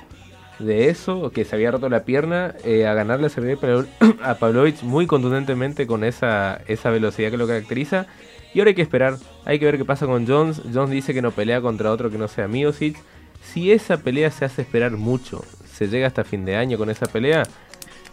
de 0.59 0.89
eso, 0.89 1.31
que 1.31 1.45
se 1.45 1.55
había 1.55 1.71
roto 1.71 1.89
la 1.89 2.03
pierna, 2.03 2.55
eh, 2.63 2.85
a 2.85 2.93
ganarle 2.93 3.27
a 3.27 4.29
a 4.29 4.35
Pavlovich 4.35 4.83
muy 4.83 5.07
contundentemente 5.07 5.87
con 5.87 6.03
esa, 6.03 6.61
esa 6.67 6.89
velocidad 6.89 7.31
que 7.31 7.37
lo 7.37 7.47
caracteriza. 7.47 8.07
Y 8.53 8.59
ahora 8.59 8.69
hay 8.69 8.75
que 8.75 8.83
esperar, 8.83 9.17
hay 9.45 9.57
que 9.57 9.65
ver 9.65 9.77
qué 9.77 9.85
pasa 9.85 10.05
con 10.05 10.27
Jones. 10.27 10.61
Jones 10.73 10.91
dice 10.91 11.13
que 11.13 11.21
no 11.21 11.31
pelea 11.31 11.61
contra 11.61 11.91
otro 11.91 12.11
que 12.11 12.17
no 12.17 12.27
sea 12.27 12.47
Miocic. 12.47 12.97
Si 13.41 13.71
esa 13.71 13.97
pelea 13.97 14.31
se 14.31 14.45
hace 14.45 14.61
esperar 14.61 14.91
mucho, 14.91 15.43
se 15.65 15.87
llega 15.87 16.07
hasta 16.07 16.23
fin 16.23 16.45
de 16.45 16.55
año 16.55 16.77
con 16.77 16.89
esa 16.89 17.07
pelea, 17.07 17.43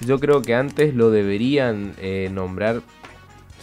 yo 0.01 0.19
creo 0.19 0.43
que 0.43 0.55
antes 0.55 0.95
lo 0.95 1.11
deberían 1.11 1.95
eh, 1.99 2.31
nombrar. 2.33 2.81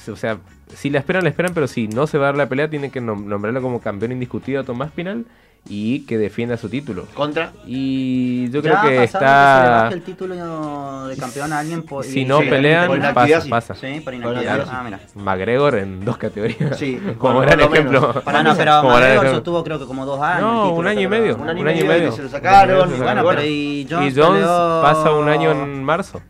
O 0.10 0.16
sea, 0.16 0.38
si 0.76 0.90
la 0.90 1.00
esperan, 1.00 1.24
la 1.24 1.30
esperan, 1.30 1.54
pero 1.54 1.68
si 1.68 1.88
no 1.88 2.08
se 2.08 2.18
va 2.18 2.26
a 2.26 2.28
dar 2.30 2.38
la 2.38 2.50
pelea, 2.50 2.70
tienen 2.70 2.92
que 2.92 3.02
nom- 3.02 3.24
nombrarlo 3.26 3.62
como 3.62 3.80
campeón 3.82 4.12
indiscutido 4.12 4.62
a 4.62 4.64
Tomás 4.64 4.92
Pinal 4.92 5.26
y 5.70 6.06
que 6.06 6.18
defienda 6.18 6.56
su 6.56 6.70
título. 6.70 7.06
Contra. 7.14 7.52
Y 7.66 8.50
yo 8.52 8.62
Ya 8.62 8.80
creo 8.80 8.82
que 8.90 9.04
está. 9.04 9.20
que 9.20 9.26
se 9.26 9.64
le 9.70 9.70
baje 9.82 9.94
el 9.96 10.02
título 10.04 11.08
de 11.08 11.18
campeón 11.18 11.52
a 11.52 11.60
alguien 11.60 11.84
por, 11.84 12.06
Si 12.06 12.22
y- 12.22 12.26
no 12.26 12.40
sí, 12.40 12.46
pelean, 12.50 12.88
por 12.88 13.14
pasa, 13.14 13.42
sí. 13.42 13.50
pasa. 13.50 13.76
Sí, 13.76 13.88
por 13.96 14.04
Por 14.06 14.14
inactividad. 14.14 14.66
Ah, 14.72 14.82
mira. 14.86 15.00
McGregor 15.16 15.76
en 15.76 16.06
dos 16.06 16.18
categorías. 16.18 16.78
Sí, 16.78 16.98
como 17.18 17.40
gran 17.42 17.60
ejemplo. 17.60 18.14
Para 18.24 18.44
No, 18.44 18.56
pero 18.56 18.82
como 18.82 18.98
ejemplo. 19.00 19.32
sostuvo 19.32 19.64
creo 19.64 19.80
que 19.80 19.86
como 19.86 20.06
dos 20.06 20.22
años. 20.22 20.42
No, 20.42 20.74
un 20.74 20.88
año 20.88 21.02
y 21.02 21.08
medio. 21.08 21.36
Un 21.36 21.50
año 21.50 21.60
y 21.60 21.62
Un 21.64 21.68
año 21.68 21.82
y 21.84 21.88
medio, 21.88 22.10
y 22.10 22.12
se 22.14 22.24
lo 22.24 22.30
sacaron, 22.30 22.94
y 22.96 22.98
Bueno, 23.00 23.24
pero 23.28 23.44
y 23.44 23.48
Y 23.82 23.88
Jones, 23.90 24.14
Jones 24.16 24.44
peleó- 24.44 24.82
pasa 24.82 25.12
un 25.12 25.28
año 25.28 25.52
en 25.52 25.84
marzo. 25.84 26.22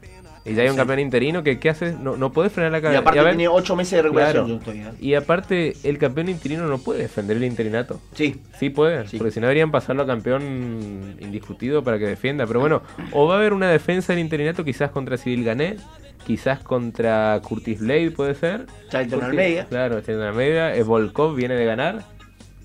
Y 0.47 0.53
ya 0.55 0.61
hay 0.63 0.67
un 0.69 0.73
Sí. 0.75 0.77
campeón 0.77 0.99
interino 0.99 1.43
que 1.43 1.59
¿qué 1.59 1.69
hace? 1.69 1.93
No, 1.93 2.15
no 2.17 2.31
puede 2.31 2.49
frenar 2.49 2.71
la 2.71 2.77
Y 2.79 2.81
carrera. 2.81 2.99
aparte 3.01 3.19
Y 3.19 3.23
ver, 3.23 3.35
tiene 3.35 3.47
8 3.49 3.75
meses 3.75 3.91
de 3.91 4.01
recuperación. 4.03 4.59
claro. 4.59 4.79
¿eh? 4.79 4.93
Y 4.99 5.13
aparte, 5.15 5.73
el 5.83 5.97
campeón 5.97 6.29
interino 6.29 6.65
no 6.67 6.77
puede 6.77 7.01
defender 7.01 7.37
el 7.37 7.43
interinato. 7.43 7.99
Sí. 8.13 8.41
Sí 8.57 8.69
puede, 8.69 9.07
Sí. 9.07 9.17
porque 9.17 9.31
si 9.31 9.39
no 9.39 9.47
deberían 9.47 9.71
pasarlo 9.71 10.03
a 10.03 10.07
campeón 10.07 11.15
indiscutido 11.19 11.83
para 11.83 11.99
que 11.99 12.05
defienda. 12.05 12.45
Pero 12.47 12.59
bueno, 12.59 12.81
o 13.11 13.27
va 13.27 13.35
a 13.35 13.37
haber 13.37 13.53
una 13.53 13.69
defensa 13.69 14.13
del 14.13 14.21
interinato 14.21 14.63
quizás 14.63 14.91
contra 14.91 15.17
Civil 15.17 15.43
Gané, 15.43 15.77
quizás 16.25 16.59
contra 16.59 17.39
Curtis 17.43 17.79
Blade 17.79 18.11
puede 18.11 18.35
ser. 18.35 18.65
Charlton 18.89 19.23
Almeida. 19.23 19.65
Claro, 19.65 20.01
Charlton 20.01 20.27
Almeida. 20.27 20.75
eh, 20.75 20.83
Volkov 20.83 21.35
viene 21.35 21.55
de 21.55 21.65
ganar. 21.65 22.03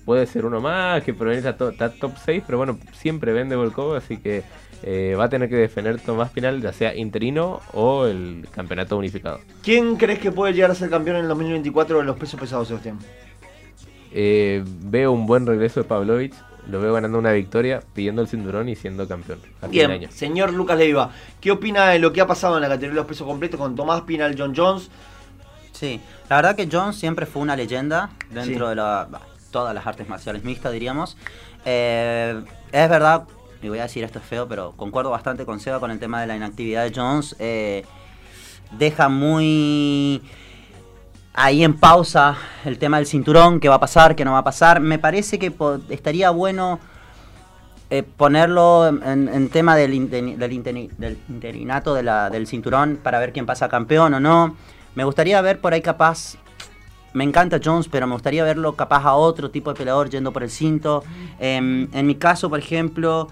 Puede 0.05 0.25
ser 0.25 0.45
uno 0.45 0.59
más, 0.59 1.01
que 1.03 1.13
por 1.13 1.29
está 1.31 1.55
top 1.55 2.11
6, 2.25 2.43
pero 2.45 2.57
bueno, 2.57 2.77
siempre 2.91 3.31
vende 3.31 3.55
Volkov, 3.55 3.95
así 3.95 4.17
que 4.17 4.43
eh, 4.83 5.15
va 5.17 5.25
a 5.25 5.29
tener 5.29 5.49
que 5.49 5.55
defender 5.55 5.99
Tomás 6.01 6.29
Pinal, 6.31 6.61
ya 6.61 6.73
sea 6.73 6.93
interino 6.95 7.61
o 7.73 8.05
el 8.05 8.47
campeonato 8.53 8.97
unificado. 8.97 9.39
¿Quién 9.63 9.95
crees 9.95 10.19
que 10.19 10.31
puede 10.31 10.53
llegar 10.53 10.71
a 10.71 10.75
ser 10.75 10.89
campeón 10.89 11.15
en 11.17 11.21
el 11.23 11.27
2024 11.29 11.99
de 11.99 12.03
los 12.03 12.17
pesos 12.17 12.39
pesados, 12.39 12.67
Sebastián? 12.67 12.99
Eh, 14.11 14.63
veo 14.65 15.11
un 15.11 15.25
buen 15.25 15.45
regreso 15.45 15.81
de 15.81 15.85
Pavlovich, 15.87 16.33
lo 16.69 16.79
veo 16.79 16.93
ganando 16.93 17.17
una 17.17 17.31
victoria, 17.31 17.81
pidiendo 17.93 18.21
el 18.21 18.27
cinturón 18.27 18.69
y 18.69 18.75
siendo 18.75 19.07
campeón. 19.07 19.39
a 19.61 19.67
fin 19.67 19.71
de 19.71 19.77
Bien, 19.77 19.91
año. 19.91 20.09
señor 20.11 20.53
Lucas 20.53 20.77
Leiva, 20.77 21.11
¿qué 21.41 21.51
opina 21.51 21.89
de 21.89 21.99
lo 21.99 22.13
que 22.13 22.21
ha 22.21 22.27
pasado 22.27 22.55
en 22.57 22.61
la 22.61 22.67
categoría 22.67 22.91
de 22.91 22.95
los 22.97 23.05
pesos 23.07 23.25
completos 23.27 23.59
con 23.59 23.75
Tomás 23.75 24.01
Pinal, 24.01 24.35
John 24.37 24.53
Jones? 24.55 24.89
Sí, 25.71 25.99
la 26.29 26.35
verdad 26.37 26.55
que 26.55 26.69
Jones 26.71 26.95
siempre 26.95 27.25
fue 27.25 27.41
una 27.41 27.55
leyenda 27.55 28.11
dentro 28.29 28.65
Sí. 28.65 28.69
de 28.69 28.75
la, 28.75 29.07
bah, 29.09 29.21
todas 29.51 29.73
las 29.73 29.85
artes 29.87 30.07
marciales 30.07 30.43
mixtas, 30.43 30.71
diríamos. 30.71 31.17
Eh, 31.65 32.39
es 32.71 32.89
verdad, 32.89 33.23
y 33.63 33.69
voy 33.69 33.79
a 33.79 33.83
decir 33.83 34.03
esto 34.03 34.19
es 34.19 34.25
feo, 34.25 34.47
pero 34.47 34.73
concuerdo 34.75 35.09
bastante 35.09 35.45
con 35.45 35.59
Seba 35.59 35.79
con 35.79 35.91
el 35.91 35.99
tema 35.99 36.21
de 36.21 36.27
la 36.27 36.35
inactividad 36.35 36.83
de 36.83 36.91
Jones. 36.93 37.35
Eh, 37.39 37.85
deja 38.77 39.09
muy 39.09 40.21
ahí 41.33 41.63
en 41.63 41.73
pausa 41.73 42.37
el 42.65 42.77
tema 42.77 42.97
del 42.97 43.07
cinturón, 43.07 43.59
qué 43.59 43.69
va 43.69 43.75
a 43.75 43.79
pasar, 43.79 44.15
qué 44.15 44.25
no 44.25 44.33
va 44.33 44.39
a 44.39 44.43
pasar. 44.43 44.79
Me 44.79 44.99
parece 44.99 45.39
que 45.39 45.51
estaría 45.89 46.29
bueno 46.29 46.79
eh, 47.89 48.03
ponerlo 48.03 48.87
en, 48.87 49.49
tema 49.49 49.75
del, 49.75 50.09
del, 50.09 50.37
del 50.39 50.53
interinato 51.29 51.93
del 51.93 52.47
cinturón 52.47 52.99
para 53.01 53.19
ver 53.19 53.33
quién 53.33 53.45
pasa 53.45 53.69
campeón 53.69 54.13
o 54.15 54.19
no. 54.19 54.55
Me 54.95 55.03
gustaría 55.03 55.41
ver 55.41 55.59
por 55.59 55.73
ahí 55.73 55.81
capaz, 55.81 56.35
me 57.13 57.23
encanta 57.23 57.59
Jones, 57.63 57.87
pero 57.87 58.05
me 58.07 58.13
gustaría 58.13 58.43
verlo 58.43 58.75
capaz 58.75 59.03
a 59.03 59.15
otro 59.15 59.49
tipo 59.49 59.71
de 59.71 59.77
peleador 59.77 60.09
yendo 60.09 60.31
por 60.31 60.43
el 60.43 60.49
cinto. 60.49 61.03
Em, 61.39 61.87
en 61.93 62.05
mi 62.05 62.15
caso, 62.15 62.49
por 62.49 62.59
ejemplo, 62.59 63.27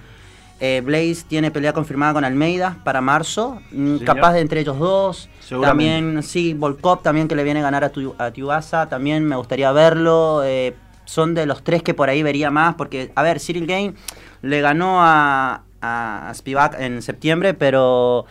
eh, 0.63 0.82
Blaze 0.86 1.24
tiene 1.28 1.50
pelea 1.52 1.74
confirmada 1.74 2.13
con 2.13 2.24
Almeida 2.24 2.78
para 2.84 3.02
marzo, 3.02 3.60
mm, 3.71 3.97
Señor. 3.97 4.06
capaz 4.06 4.34
de 4.34 4.39
entre 4.41 4.62
ellos 4.62 4.78
dos. 4.80 5.28
También, 5.62 6.21
sí, 6.24 6.54
Volkov 6.54 7.02
también 7.02 7.28
que 7.28 7.36
le 7.36 7.43
viene 7.43 7.60
a 7.60 7.63
ganar 7.63 7.84
a, 7.84 7.89
tu, 7.89 8.15
a 8.17 8.32
Tuivasa, 8.32 8.88
también 8.88 9.26
me 9.26 9.36
gustaría 9.36 9.71
verlo. 9.71 10.43
eh, 10.45 10.76
son 11.04 11.34
de 11.34 11.45
los 11.45 11.63
tres 11.63 11.84
que 11.84 11.93
por 11.93 12.08
ahí 12.10 12.24
vería 12.24 12.52
más, 12.52 12.76
porque, 12.76 13.12
a 13.15 13.24
ver, 13.24 13.39
Cyril 13.41 13.65
Gain 13.67 13.95
le 14.43 14.62
ganó 14.62 15.02
a, 15.02 15.63
a 15.82 16.32
Spivak 16.34 16.80
en 16.80 17.02
septiembre, 17.02 17.54
pero 17.54 18.26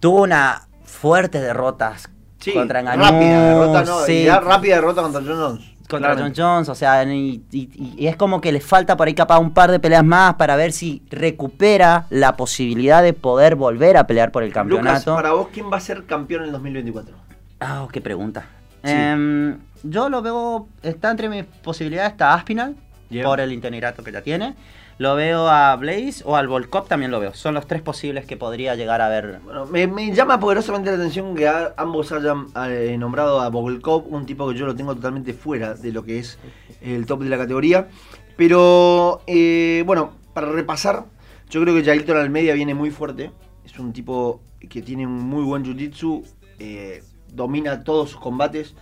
tuvo 0.00 0.22
una 0.22 0.68
fuertes 0.84 1.42
derrotas 1.42 2.08
Sí, 2.40 2.52
contra 2.52 2.80
Ngannou, 2.82 3.04
rápida 3.04 3.42
derrota, 3.48 3.84
no, 3.84 4.00
sí, 4.04 4.24
ya 4.24 4.38
rápida 4.40 4.76
derrota 4.76 5.02
contra 5.02 5.20
John 5.20 5.36
Jones. 5.36 5.60
Contra 5.88 6.14
John. 6.16 6.32
Jones, 6.36 6.68
o 6.68 6.74
sea, 6.74 7.02
y, 7.04 7.42
y- 7.50 7.94
y 7.96 8.06
es 8.06 8.16
como 8.16 8.40
que 8.40 8.52
le 8.52 8.60
falta 8.60 8.96
por 8.96 9.08
ahí 9.08 9.14
capaz 9.14 9.38
un 9.38 9.52
par 9.52 9.70
de 9.70 9.80
peleas 9.80 10.04
más 10.04 10.34
para 10.34 10.54
ver 10.56 10.72
si 10.72 11.02
recupera 11.10 12.06
la 12.10 12.36
posibilidad 12.36 13.02
de 13.02 13.12
poder 13.14 13.54
volver 13.56 13.96
a 13.96 14.06
pelear 14.06 14.30
por 14.32 14.42
el 14.42 14.50
Lucas, 14.50 14.60
campeonato. 14.62 15.14
para 15.14 15.32
vos, 15.32 15.48
¿quién 15.52 15.70
va 15.72 15.76
a 15.78 15.80
ser 15.80 16.04
campeón 16.04 16.42
en 16.42 16.46
el 16.46 16.52
2024? 16.52 17.16
Ah, 17.60 17.86
qué 17.92 18.00
pregunta. 18.00 18.46
Sí. 18.84 18.92
Em, 18.92 19.58
yo 19.82 20.08
lo 20.08 20.22
veo, 20.22 20.68
está 20.82 21.10
entre 21.10 21.28
mis 21.28 21.44
posibilidades, 21.44 22.12
está 22.12 22.34
Aspinal, 22.34 22.76
Por 23.24 23.40
el 23.40 23.52
interinato 23.52 24.02
que 24.04 24.12
ya 24.12 24.22
tiene. 24.22 24.54
Lo 24.98 25.14
veo 25.14 25.48
a 25.48 25.76
Blaze 25.76 26.22
o 26.24 26.36
al 26.36 26.48
Volkov 26.48 26.88
también 26.88 27.10
lo 27.12 27.20
veo. 27.20 27.32
Son 27.32 27.54
los 27.54 27.66
tres 27.66 27.82
posibles 27.82 28.26
que 28.26 28.36
podría 28.36 28.74
llegar 28.74 29.00
a 29.00 29.08
ver. 29.08 29.38
Bueno, 29.44 29.64
me, 29.66 29.86
me 29.86 30.12
llama 30.12 30.40
poderosamente 30.40 30.90
la 30.90 30.96
atención 30.96 31.34
que 31.36 31.46
a- 31.46 31.72
ambos 31.76 32.10
hayan 32.12 32.46
eh, 32.68 32.96
nombrado 32.98 33.40
a 33.40 33.48
Bogolkov, 33.48 34.12
un 34.12 34.26
tipo 34.26 34.48
que 34.50 34.58
yo 34.58 34.66
lo 34.66 34.74
tengo 34.74 34.94
totalmente 34.96 35.32
fuera 35.34 35.74
de 35.74 35.92
lo 35.92 36.04
que 36.04 36.18
es 36.18 36.38
el 36.82 37.06
top 37.06 37.22
de 37.22 37.28
la 37.30 37.38
categoría. 37.38 37.88
Pero, 38.36 39.22
eh, 39.26 39.82
bueno, 39.86 40.12
para 40.34 40.50
repasar, 40.52 41.04
yo 41.48 41.60
creo 41.62 41.74
que 41.74 41.84
Jailton 41.84 42.16
Almeida 42.16 42.52
viene 42.54 42.74
muy 42.74 42.90
fuerte. 42.90 43.30
Es 43.64 43.78
un 43.78 43.92
tipo 43.92 44.42
que 44.68 44.82
tiene 44.82 45.06
un 45.06 45.14
muy 45.14 45.44
buen 45.44 45.64
jiu-jitsu, 45.64 46.24
eh, 46.58 47.02
domina 47.32 47.84
todos 47.84 48.10
sus 48.10 48.20
combates, 48.20 48.74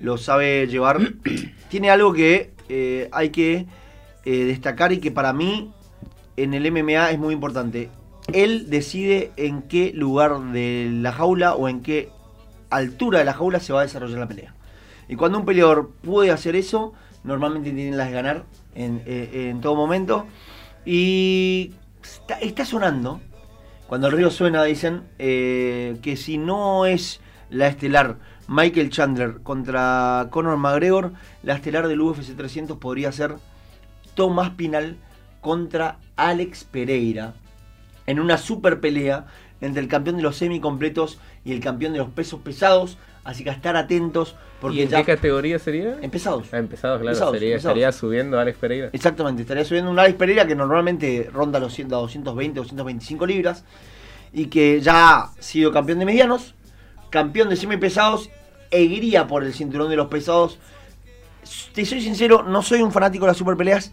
lo 0.00 0.16
sabe 0.18 0.66
llevar. 0.68 1.00
tiene 1.68 1.90
algo 1.90 2.12
que 2.12 2.53
eh, 2.68 3.08
hay 3.12 3.30
que 3.30 3.66
eh, 4.24 4.44
destacar 4.44 4.92
y 4.92 4.98
que 4.98 5.10
para 5.10 5.32
mí 5.32 5.72
en 6.36 6.54
el 6.54 6.70
MMA 6.70 7.10
es 7.10 7.18
muy 7.18 7.34
importante. 7.34 7.90
Él 8.32 8.70
decide 8.70 9.32
en 9.36 9.62
qué 9.62 9.92
lugar 9.94 10.40
de 10.52 10.88
la 10.92 11.12
jaula 11.12 11.54
o 11.54 11.68
en 11.68 11.82
qué 11.82 12.10
altura 12.70 13.18
de 13.18 13.24
la 13.24 13.34
jaula 13.34 13.60
se 13.60 13.72
va 13.72 13.80
a 13.80 13.82
desarrollar 13.82 14.18
la 14.18 14.28
pelea. 14.28 14.54
Y 15.08 15.16
cuando 15.16 15.38
un 15.38 15.44
peleador 15.44 15.90
puede 16.02 16.30
hacer 16.30 16.56
eso, 16.56 16.94
normalmente 17.22 17.70
tiene 17.70 17.96
las 17.96 18.08
de 18.08 18.14
ganar 18.14 18.44
en, 18.74 19.02
eh, 19.04 19.54
todo 19.60 19.74
momento. 19.74 20.26
Y 20.86 21.72
está, 22.40 22.64
sonando, 22.64 23.20
cuando 23.86 24.06
el 24.06 24.14
río 24.14 24.30
suena, 24.30 24.64
dicen 24.64 25.02
que 25.18 26.14
si 26.16 26.38
no 26.38 26.86
es 26.86 27.20
la 27.50 27.68
estelar 27.68 28.16
Michael 28.48 28.90
Chandler 28.90 29.40
contra 29.42 30.28
Conor 30.30 30.56
McGregor, 30.58 31.12
la 31.42 31.54
estelar 31.54 31.88
del 31.88 32.00
UFC 32.00 32.36
300 32.36 32.78
podría 32.78 33.10
ser 33.12 33.36
Tomás 34.14 34.50
Pinal 34.50 34.96
contra 35.40 35.98
Alex 36.16 36.64
Pereira 36.64 37.34
en 38.06 38.20
una 38.20 38.38
super 38.38 38.80
pelea 38.80 39.26
entre 39.60 39.80
el 39.82 39.88
campeón 39.88 40.16
de 40.16 40.22
los 40.22 40.36
semicompletos 40.36 41.18
y 41.44 41.52
el 41.52 41.60
campeón 41.60 41.92
de 41.92 41.98
los 41.98 42.10
pesos 42.10 42.40
pesados. 42.40 42.98
Así 43.24 43.42
que 43.42 43.48
a 43.48 43.54
estar 43.54 43.74
atentos 43.76 44.36
porque 44.60 44.78
¿Y 44.78 44.82
en 44.82 44.88
ya 44.90 44.98
qué 44.98 45.14
categoría 45.14 45.58
sería? 45.58 45.96
en 46.02 46.10
pesados. 46.10 46.48
Ah, 46.52 46.58
empezado, 46.58 47.00
claro. 47.00 47.30
Sería. 47.32 47.56
Estaría 47.56 47.90
subiendo 47.92 48.38
Alex 48.38 48.58
Pereira. 48.58 48.90
Exactamente, 48.92 49.40
estaría 49.42 49.64
subiendo 49.64 49.90
un 49.90 49.98
Alex 49.98 50.16
Pereira 50.16 50.46
que 50.46 50.54
normalmente 50.54 51.30
ronda 51.32 51.58
los 51.58 51.72
100 51.72 51.86
a 51.94 51.96
220, 51.96 52.60
225 52.60 53.26
libras 53.26 53.64
y 54.34 54.46
que 54.46 54.80
ya 54.82 55.16
ha 55.18 55.32
sido 55.38 55.72
campeón 55.72 56.00
de 56.00 56.04
medianos, 56.04 56.54
campeón 57.14 57.48
de 57.48 57.54
semipesados 57.54 58.28
e 58.72 58.82
iría 58.82 59.28
por 59.28 59.44
el 59.44 59.54
cinturón 59.54 59.88
de 59.88 59.94
los 59.94 60.08
pesados. 60.08 60.58
Te 61.72 61.84
soy 61.84 62.00
sincero, 62.00 62.42
no 62.42 62.60
soy 62.60 62.82
un 62.82 62.90
fanático 62.90 63.24
de 63.24 63.30
las 63.30 63.36
super 63.36 63.56
peleas, 63.56 63.92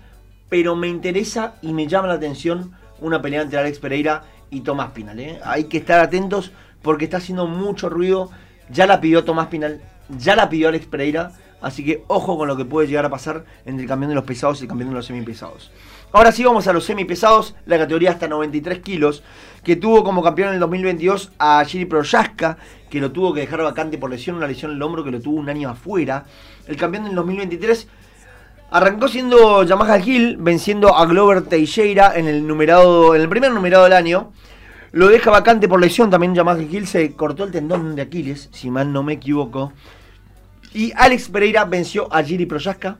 pero 0.49 0.75
me 0.75 0.87
interesa 0.87 1.53
y 1.61 1.71
me 1.71 1.85
llama 1.85 2.07
la 2.07 2.15
atención 2.15 2.71
una 2.99 3.21
pelea 3.21 3.43
entre 3.43 3.59
Alex 3.59 3.77
Pereira 3.77 4.23
y 4.49 4.61
Tomás 4.61 4.89
Pinal. 4.93 5.19
¿eh? 5.19 5.39
Hay 5.43 5.65
que 5.65 5.77
estar 5.77 5.99
atentos 5.99 6.51
porque 6.81 7.05
está 7.05 7.17
haciendo 7.17 7.45
mucho 7.45 7.89
ruido. 7.89 8.31
Ya 8.71 8.87
la 8.87 8.99
pidió 8.99 9.23
Tomás 9.23 9.49
Pinal, 9.49 9.81
ya 10.17 10.35
la 10.35 10.49
pidió 10.49 10.69
Alex 10.69 10.87
Pereira. 10.87 11.31
Así 11.61 11.85
que 11.85 12.03
ojo 12.07 12.39
con 12.39 12.47
lo 12.47 12.57
que 12.57 12.65
puede 12.65 12.87
llegar 12.87 13.05
a 13.05 13.11
pasar 13.11 13.45
entre 13.65 13.83
el 13.83 13.87
campeón 13.87 14.09
de 14.09 14.15
los 14.15 14.23
pesados 14.23 14.59
y 14.59 14.63
el 14.63 14.67
campeón 14.67 14.89
de 14.89 14.95
los 14.95 15.05
semipesados. 15.05 15.71
Ahora 16.13 16.31
sí 16.31 16.43
vamos 16.43 16.67
a 16.67 16.73
los 16.73 16.83
semipesados, 16.83 17.55
la 17.65 17.77
categoría 17.77 18.11
hasta 18.11 18.27
93 18.27 18.79
kilos, 18.79 19.23
que 19.63 19.75
tuvo 19.75 20.03
como 20.03 20.21
campeón 20.21 20.49
en 20.49 20.55
el 20.55 20.59
2022 20.59 21.31
a 21.39 21.63
Giri 21.65 21.85
Prochaska, 21.85 22.57
que 22.89 22.99
lo 22.99 23.11
tuvo 23.11 23.33
que 23.33 23.41
dejar 23.41 23.61
vacante 23.63 23.97
por 23.97 24.09
lesión, 24.09 24.35
una 24.35 24.47
lesión 24.47 24.71
en 24.71 24.77
el 24.77 24.83
hombro 24.83 25.03
que 25.03 25.11
lo 25.11 25.21
tuvo 25.21 25.39
un 25.39 25.49
año 25.49 25.69
afuera. 25.69 26.25
El 26.67 26.75
campeón 26.75 27.05
del 27.05 27.15
2023 27.15 27.87
Arrancó 28.73 29.09
siendo 29.09 29.63
Yamaha 29.63 29.99
Hill, 29.99 30.37
venciendo 30.39 30.95
a 30.95 31.05
Glover 31.05 31.41
Teixeira 31.41 32.13
en 32.15 32.25
el 32.25 32.47
numerado, 32.47 33.13
en 33.13 33.21
el 33.21 33.27
primer 33.27 33.51
numerado 33.51 33.83
del 33.83 33.91
año. 33.91 34.31
Lo 34.93 35.09
deja 35.09 35.29
vacante 35.29 35.67
por 35.67 35.81
lesión. 35.81 36.09
También 36.09 36.33
Yamaha 36.33 36.61
Hill 36.61 36.87
se 36.87 37.13
cortó 37.13 37.43
el 37.43 37.51
tendón 37.51 37.97
de 37.97 38.01
Aquiles, 38.01 38.47
si 38.53 38.71
mal 38.71 38.93
no 38.93 39.03
me 39.03 39.11
equivoco. 39.11 39.73
Y 40.73 40.93
Alex 40.95 41.27
Pereira 41.27 41.65
venció 41.65 42.07
a 42.13 42.23
Giri 42.23 42.45
Prochaska. 42.45 42.97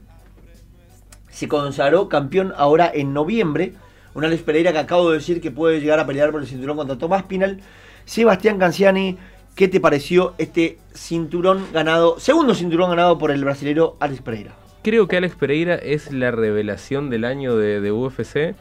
Se 1.32 1.48
consagró 1.48 2.10
campeón 2.10 2.54
ahora 2.56 2.92
en 2.94 3.14
noviembre. 3.14 3.74
Un 4.14 4.26
Alex 4.26 4.44
Pereira 4.44 4.72
que 4.72 4.78
acabo 4.78 5.10
de 5.10 5.18
decir 5.18 5.42
que 5.42 5.52
puede 5.52 5.80
llegar 5.80 6.00
a 6.00 6.06
pelear 6.06 6.32
por 6.32 6.42
el 6.42 6.48
cinturón 6.48 6.78
contra 6.78 6.98
Tomás 6.98 7.24
Pinal. 7.24 7.62
Sebastián 8.06 8.60
Canciani, 8.60 9.18
¿qué 9.56 9.68
te 9.68 9.80
pareció 9.80 10.34
este 10.38 10.78
cinturón 10.94 11.66
ganado, 11.74 12.20
segundo 12.20 12.54
cinturón 12.54 12.90
ganado 12.90 13.18
por 13.18 13.32
el 13.32 13.44
brasilero 13.44 13.96
Alex 14.00 14.22
Pereira? 14.22 14.52
Creo 14.84 15.08
que 15.08 15.18
Alex 15.18 15.36
Pereira 15.36 15.76
es 15.76 16.12
la 16.12 16.32
revelación 16.32 17.10
del 17.10 17.24
año 17.24 17.56
de, 17.56 17.82
de 17.82 17.92
UFC 17.92 18.56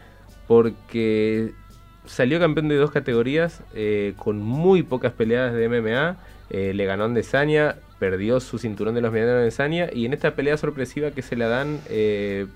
porque 0.47 1.53
salió 2.05 2.41
campeón 2.41 2.69
de 2.69 2.77
dos 2.77 2.91
categorías 2.91 3.63
eh, 3.75 4.15
con 4.17 4.43
muy 4.43 4.83
pocas 4.83 5.13
peleadas 5.13 5.55
de 5.55 5.69
MMA. 5.69 6.17
eh, 6.51 6.75
le 6.75 6.85
ganó 6.85 7.05
a 7.05 7.07
Andesania, 7.07 7.77
perdió 8.01 8.41
su 8.41 8.59
cinturón 8.59 8.95
de 8.95 9.01
los 9.01 9.13
medianos 9.13 9.35
de 9.35 9.41
Andesania 9.43 9.91
y 9.93 10.07
en 10.07 10.13
esta 10.13 10.35
pelea 10.35 10.57
sorpresiva 10.57 11.13
que 11.13 11.23
se 11.23 11.37
la 11.37 11.47
dan 11.47 11.79
eh, 11.89 12.47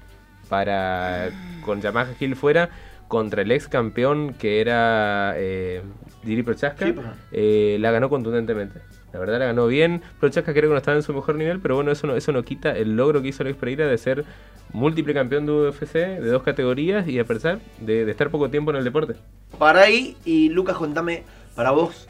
para 0.58 1.30
con 1.64 1.80
Yamaha 1.80 2.12
Hill 2.20 2.36
fuera 2.36 2.68
contra 3.08 3.42
el 3.42 3.50
ex 3.50 3.66
campeón 3.66 4.34
que 4.34 4.60
era 4.60 5.34
eh, 5.36 5.82
Diri 6.22 6.42
Prochaska, 6.44 6.86
Sí, 6.86 6.92
pero- 6.92 7.08
eh, 7.32 7.76
la 7.80 7.90
ganó 7.90 8.08
contundentemente. 8.08 8.78
La 9.12 9.18
verdad 9.20 9.38
la 9.40 9.46
ganó 9.46 9.66
bien. 9.66 10.00
Prochaska 10.20 10.52
creo 10.52 10.64
que 10.68 10.72
no 10.74 10.76
estaba 10.76 10.96
en 10.96 11.02
su 11.02 11.12
mejor 11.12 11.34
nivel, 11.36 11.58
pero 11.60 11.74
bueno, 11.76 11.90
eso 11.92 12.06
no, 12.06 12.14
eso 12.16 12.30
no 12.32 12.42
quita 12.44 12.76
el 12.76 12.96
logro 12.96 13.20
que 13.22 13.28
hizo 13.28 13.42
Alex 13.42 13.56
Pereira 13.58 13.86
de 13.86 13.98
ser 13.98 14.24
múltiple 14.72 15.12
campeón 15.14 15.46
de 15.46 15.52
UFC 15.52 15.92
de 15.94 16.26
dos 16.28 16.42
categorías 16.42 17.06
y 17.08 17.18
a 17.18 17.24
pesar 17.24 17.58
de, 17.80 18.04
de 18.04 18.10
estar 18.10 18.30
poco 18.30 18.48
tiempo 18.50 18.70
en 18.70 18.76
el 18.76 18.84
deporte. 18.84 19.14
Para 19.58 19.82
ahí, 19.82 20.16
y 20.24 20.48
Lucas, 20.50 20.76
contame 20.76 21.22
para 21.54 21.70
vos, 21.72 22.08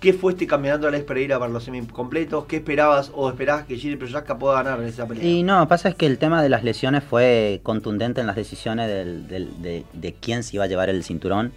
¿qué 0.00 0.12
fue 0.12 0.32
este 0.32 0.46
campeonato 0.46 0.82
de 0.82 0.88
Alex 0.88 1.04
Pereira 1.04 1.38
para 1.38 1.52
los 1.52 1.62
semicompletos? 1.64 2.46
¿Qué 2.46 2.56
esperabas 2.56 3.12
o 3.14 3.28
esperabas 3.28 3.66
que 3.66 3.76
Giri 3.76 3.96
Prochaska 3.96 4.38
pueda 4.38 4.62
ganar 4.62 4.80
en 4.80 4.86
esa 4.88 5.06
pelea? 5.06 5.24
Y 5.24 5.42
no, 5.42 5.66
pasa 5.68 5.90
es 5.90 5.94
que 5.94 6.06
el 6.06 6.18
tema 6.18 6.42
de 6.42 6.48
las 6.48 6.64
lesiones 6.64 7.04
fue 7.04 7.60
contundente 7.62 8.20
en 8.20 8.26
las 8.26 8.36
decisiones 8.36 8.88
del- 8.88 9.28
del- 9.28 9.62
de, 9.62 9.84
de 9.92 10.14
quién 10.14 10.42
se 10.42 10.56
iba 10.56 10.64
a 10.64 10.68
llevar 10.68 10.88
el 10.88 11.04
cinturón. 11.04 11.52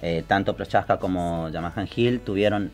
Eh, 0.00 0.24
tanto 0.26 0.56
Prochaska 0.56 0.98
como 0.98 1.48
Yamaha 1.50 1.84
Hill 1.94 2.20
tuvieron 2.20 2.72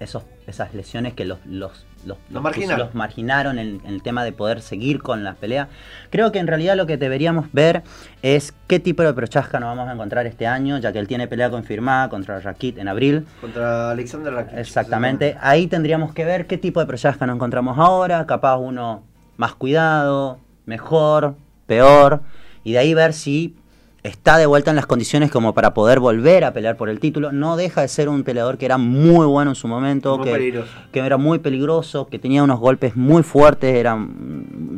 esos, 0.00 0.24
esas 0.46 0.74
lesiones 0.74 1.14
que 1.14 1.24
los, 1.24 1.38
los, 1.46 1.86
los, 2.06 2.18
Los 2.30 2.42
marginaron. 2.42 2.86
los 2.86 2.94
marginaron 2.94 3.58
en, 3.58 3.80
en 3.84 3.94
el 3.94 4.02
tema 4.02 4.24
de 4.24 4.32
poder 4.32 4.60
seguir 4.60 5.02
con 5.02 5.24
las 5.24 5.36
peleas. 5.36 5.68
Creo 6.10 6.32
que 6.32 6.38
en 6.38 6.46
realidad 6.46 6.76
lo 6.76 6.86
que 6.86 6.96
deberíamos 6.96 7.46
ver 7.52 7.82
es 8.22 8.52
qué 8.66 8.78
tipo 8.80 9.02
de 9.02 9.12
Prochaska 9.12 9.60
nos 9.60 9.76
vamos 9.76 9.88
a 9.88 9.92
encontrar 9.94 10.26
este 10.26 10.46
año, 10.46 10.78
ya 10.78 10.92
que 10.92 10.98
él 10.98 11.08
tiene 11.08 11.28
pelea 11.28 11.50
confirmada 11.50 12.08
contra 12.08 12.40
Rakit 12.40 12.78
en 12.78 12.88
abril. 12.88 13.26
Contra 13.40 13.90
Alexander 13.90 14.32
Rakic. 14.32 14.58
Exactamente. 14.58 15.36
Ahí 15.40 15.66
tendríamos 15.66 16.12
que 16.12 16.24
ver 16.24 16.46
qué 16.46 16.58
tipo 16.58 16.80
de 16.80 16.86
Prochaska 16.86 17.26
nos 17.26 17.36
encontramos 17.36 17.78
ahora. 17.78 18.26
Capaz 18.26 18.56
uno 18.56 19.02
más 19.36 19.54
cuidado, 19.54 20.38
mejor, 20.66 21.36
peor. 21.66 22.22
Y 22.62 22.72
de 22.72 22.78
ahí 22.78 22.94
ver 22.94 23.12
si 23.12 23.56
está 24.04 24.36
de 24.36 24.46
vuelta 24.46 24.70
en 24.70 24.76
las 24.76 24.86
condiciones 24.86 25.30
como 25.30 25.54
para 25.54 25.74
poder 25.74 25.98
volver 25.98 26.44
a 26.44 26.52
pelear 26.52 26.76
por 26.76 26.88
el 26.90 27.00
título. 27.00 27.32
No 27.32 27.56
deja 27.56 27.80
de 27.80 27.88
ser 27.88 28.08
un 28.08 28.22
peleador 28.22 28.58
que 28.58 28.66
era 28.66 28.78
muy 28.78 29.26
bueno 29.26 29.50
en 29.50 29.54
su 29.54 29.66
momento. 29.66 30.18
Muy 30.18 30.26
que, 30.26 30.32
peligroso. 30.32 30.70
que 30.92 31.00
era 31.00 31.16
muy 31.16 31.38
peligroso, 31.38 32.06
que 32.06 32.18
tenía 32.18 32.42
unos 32.42 32.60
golpes 32.60 32.94
muy 32.96 33.22
fuertes, 33.22 33.74
era 33.74 33.98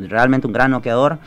realmente 0.07 0.47
un 0.47 0.53
gran 0.53 0.71
noqueador. 0.71 1.19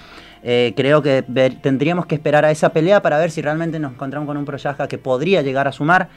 Eh, 0.42 0.72
creo 0.74 1.02
que 1.02 1.22
ver- 1.28 1.60
tendríamos 1.60 2.06
que 2.06 2.14
esperar 2.14 2.46
a 2.46 2.50
esa 2.50 2.70
pelea 2.70 3.02
para 3.02 3.18
ver 3.18 3.30
si 3.30 3.42
realmente 3.42 3.78
nos 3.78 3.92
encontramos 3.92 4.26
con 4.26 4.38
un 4.38 4.46
Proyaska 4.46 4.88
que 4.88 4.96
podría 4.96 5.42
llegar 5.42 5.68
a 5.68 5.72
sumar. 5.72 6.08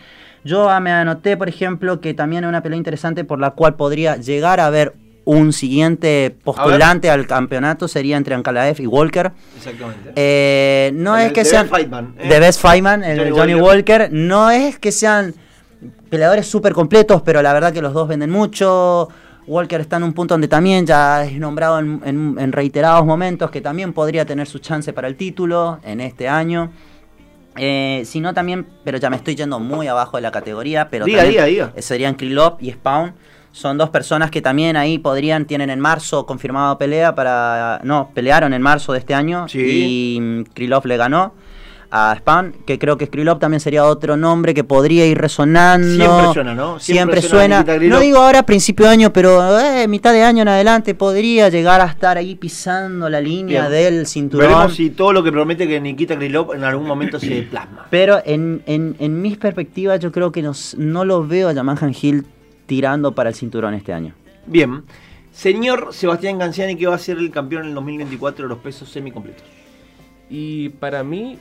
Yo 0.45 0.69
ah, 0.69 0.79
me 0.79 0.91
anoté, 0.91 1.35
por 1.35 1.49
ejemplo, 1.49 1.99
que 1.99 2.13
también 2.13 2.45
es 2.45 2.47
una 2.47 2.63
pelea 2.63 2.77
interesante 2.77 3.25
por 3.25 3.39
la 3.39 3.51
cual 3.51 3.75
podría 3.75 4.15
llegar 4.15 4.61
a 4.61 4.67
haber 4.67 4.93
un 5.25 5.53
siguiente 5.53 6.35
postulante 6.43 7.09
al 7.09 7.25
campeonato, 7.27 7.87
sería 7.87 8.17
entre 8.17 8.35
Ankalaev 8.35 8.81
y 8.81 8.87
Walker. 8.87 9.31
Exactamente. 9.57 10.11
Eh, 10.15 10.91
no 10.95 11.17
El 11.17 11.27
es 11.27 11.33
que 11.33 11.43
The 11.43 11.49
sean 11.49 11.63
Best 11.63 11.75
Fightman, 11.75 12.15
¿eh? 12.19 12.25
The 12.29 12.39
Best 12.39 12.59
Fightman, 12.61 13.03
el 13.03 13.17
Johnny 13.19 13.31
Johnny, 13.31 13.55
Walker. 13.55 14.09
No 14.11 14.49
es 14.51 14.79
que 14.79 14.91
sean 14.91 15.33
peleadores 16.09 16.47
súper 16.47 16.73
completos, 16.73 17.21
pero 17.23 17.41
la 17.41 17.53
verdad 17.53 17.71
que 17.73 17.81
los 17.81 17.93
dos 17.93 18.07
venden 18.07 18.29
mucho. 18.29 19.07
Walker 19.47 19.81
está 19.81 19.97
en 19.97 20.03
un 20.03 20.13
punto 20.13 20.33
donde 20.35 20.47
también 20.47 20.85
ya 20.85 21.25
es 21.25 21.37
nombrado 21.37 21.79
en, 21.79 22.01
en- 22.05 22.35
en 22.39 22.51
reiterados 22.51 23.05
momentos 23.05 23.51
que 23.51 23.59
también 23.61 23.91
podría 23.91 24.25
tener 24.25 24.47
su 24.47 24.59
chance 24.59 24.93
para 24.93 25.07
el 25.07 25.15
título 25.15 25.79
en 25.83 25.99
este 26.01 26.27
año. 26.29 26.71
Eh, 27.55 28.03
si 28.05 28.19
no 28.19 28.33
también, 28.33 28.65
pero 28.83 28.97
ya 28.97 29.09
me 29.09 29.15
estoy 29.17 29.35
yendo 29.35 29.59
muy 29.59 29.87
abajo 29.87 30.17
de 30.17 30.21
la 30.21 30.31
categoría, 30.31 30.87
pero 30.89 31.05
Diga, 31.05 31.23
diga, 31.23 31.45
diga. 31.45 31.73
serían 31.79 32.15
Krylov 32.15 32.57
y 32.59 32.71
Spawn. 32.71 33.13
Son 33.53 33.77
dos 33.77 33.89
personas 33.91 34.31
que 34.31 34.41
también 34.41 34.75
ahí 34.75 34.97
podrían, 34.97 35.45
tienen 35.45 35.69
en 35.69 35.79
marzo 35.79 36.25
confirmado 36.25 36.77
pelea 36.77 37.13
para... 37.15 37.79
No, 37.83 38.09
pelearon 38.13 38.51
en 38.53 38.61
marzo 38.61 38.91
de 38.93 38.99
este 38.99 39.13
año 39.13 39.47
Sí. 39.47 40.15
y 40.15 40.19
mm, 40.19 40.43
Krylov 40.53 40.85
le 40.87 40.97
ganó 40.97 41.33
a 41.95 42.15
Spam, 42.17 42.53
que 42.65 42.79
creo 42.79 42.97
que 42.97 43.05
Skrilov 43.05 43.37
también 43.37 43.59
sería 43.59 43.85
otro 43.85 44.17
nombre 44.17 44.55
que 44.55 44.63
podría 44.63 45.05
ir 45.05 45.15
resonando. 45.19 45.87
Siempre 46.03 46.33
suena, 46.33 46.55
¿no? 46.55 46.79
Siempre, 46.79 47.21
Siempre 47.21 47.21
suena. 47.21 47.63
No 47.87 47.99
digo 47.99 48.17
ahora 48.17 48.41
principio 48.43 48.87
de 48.87 48.91
año, 48.93 49.13
pero 49.13 49.59
eh, 49.59 49.87
mitad 49.87 50.11
de 50.11 50.23
año 50.23 50.41
en 50.41 50.47
adelante 50.47 50.95
podría 50.95 51.49
llegar 51.49 51.79
a 51.81 51.85
estar 51.85 52.17
ahí 52.17 52.33
pisando 52.33 53.07
la 53.11 53.21
línea 53.21 53.69
Bien. 53.69 53.93
del 53.93 54.07
cinturón. 54.07 54.47
Veremos 54.47 54.73
si 54.75 54.89
todo 54.89 55.13
lo 55.13 55.23
que 55.23 55.31
promete 55.31 55.67
que 55.67 55.79
Nikita 55.79 56.15
Krylov 56.17 56.55
en 56.55 56.63
algún 56.63 56.87
momento 56.87 57.19
se 57.19 57.43
plasma. 57.51 57.85
Pero 57.91 58.19
en, 58.25 58.63
en, 58.65 58.95
en 58.97 59.21
mis 59.21 59.37
perspectivas 59.37 59.99
yo 59.99 60.11
creo 60.11 60.31
que 60.31 60.41
nos- 60.41 60.75
no 60.79 61.05
lo 61.05 61.27
veo 61.27 61.49
a 61.49 61.53
Yamahan 61.53 61.93
Hill 62.01 62.25
tirando 62.65 63.13
para 63.13 63.29
el 63.29 63.35
cinturón 63.35 63.73
este 63.73 63.93
año. 63.93 64.13
Bien. 64.45 64.83
Señor 65.31 65.93
Sebastián 65.93 66.37
Canciani, 66.37 66.75
que 66.75 66.85
va 66.87 66.95
a 66.95 66.99
ser 66.99 67.17
el 67.17 67.31
campeón 67.31 67.63
en 67.63 67.69
el 67.69 67.75
2024 67.75 68.45
de 68.45 68.49
los 68.49 68.59
pesos 68.59 68.89
semicompletos. 68.89 69.43
Y 70.29 70.69
para 70.69 71.03
mí 71.03 71.39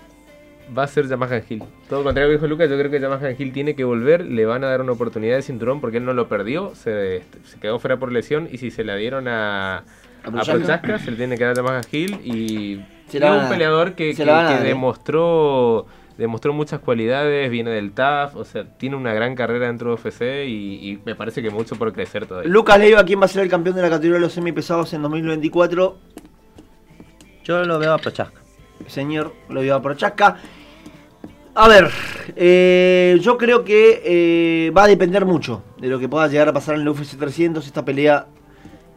va 0.77 0.85
a 0.85 0.87
ser 0.87 1.09
Yamaha 1.09 1.43
Hill. 1.49 1.63
Todo 1.89 2.01
lo 2.01 2.05
contrario 2.05 2.31
que 2.31 2.35
dijo 2.37 2.47
Lucas, 2.47 2.71
yo 2.71 2.79
creo 2.79 2.91
que 2.91 3.01
Yamaha 3.01 3.33
Hill 3.39 3.53
tiene 3.53 3.75
que 3.75 3.85
volver, 3.85 4.25
le 4.25 4.47
van 4.47 4.65
a 4.65 4.69
dar 4.69 4.81
una 4.81 4.93
oportunidad 4.93 5.37
de 5.37 5.43
cinturón 5.43 5.81
porque 5.81 5.99
él 5.99 6.05
no 6.05 6.15
lo 6.15 6.29
perdió, 6.29 6.75
se, 6.75 7.23
se 7.45 7.59
quedó 7.61 7.79
fuera 7.79 7.99
por 7.99 8.13
lesión 8.13 8.49
y 8.51 8.59
si 8.59 8.71
se 8.71 8.85
la 8.85 8.97
dieron 8.97 9.29
a, 9.29 9.79
¿A 10.25 10.45
se 10.45 11.11
le 11.11 11.17
tiene 11.17 11.37
que 11.37 11.45
dar 11.45 11.53
a 11.53 11.57
Yamaha 11.57 11.81
Hill 11.91 12.21
y 12.25 12.81
es 13.13 13.15
un 13.15 13.49
peleador 13.49 13.95
que, 13.95 14.15
que- 14.15 14.23
¿eh? 14.23 14.63
demostró 14.63 15.87
demostró 16.23 16.53
muchas 16.53 16.79
cualidades, 16.79 17.51
viene 17.51 17.71
del 17.71 17.93
TAF, 17.93 18.37
o 18.37 18.45
sea, 18.45 18.65
tiene 18.65 18.95
una 18.95 19.13
gran 19.13 19.35
carrera 19.35 19.67
dentro 19.67 19.89
de 19.89 19.95
UFC 19.95 20.23
y, 20.47 20.91
y 20.91 21.01
me 21.05 21.17
parece 21.17 21.43
que 21.43 21.51
mucho 21.51 21.75
por 21.75 21.93
crecer 21.93 22.27
todavía. 22.27 22.49
Lucas 22.49 22.79
Leiva, 22.79 23.05
¿quién 23.05 23.21
va 23.21 23.25
a 23.25 23.29
ser 23.29 23.43
el 23.43 23.49
campeón 23.49 23.75
de 23.75 23.83
la 23.83 23.91
categoría 23.91 24.15
de 24.15 24.21
los 24.21 24.33
semipesados 24.33 24.93
en 24.93 25.03
2024? 25.03 25.99
Yo 27.43 27.65
lo 27.65 27.79
veo 27.81 27.93
a 27.93 27.99
Prochaska. 27.99 28.41
Señor, 28.87 29.35
lo 29.49 29.63
lleva 29.63 29.83
por 29.83 29.97
Chasca. 29.97 30.37
A 31.55 31.69
ver, 31.69 31.91
eh, 32.37 33.19
yo 33.21 33.37
creo 33.37 33.65
que 33.65 34.03
eh, 34.05 34.71
va 34.71 34.85
a 34.85 34.89
depender 34.89 35.27
mucho 35.27 35.63
de 35.79 35.89
lo 35.89 35.99
que 35.99 36.09
pueda 36.09 36.29
llegar 36.29 36.49
a 36.49 36.53
pasar 36.53 36.77
en 36.77 36.83
el 36.83 36.89
UFC 36.89 37.19
300, 37.19 37.67
esta 37.67 37.85
pelea 37.85 38.27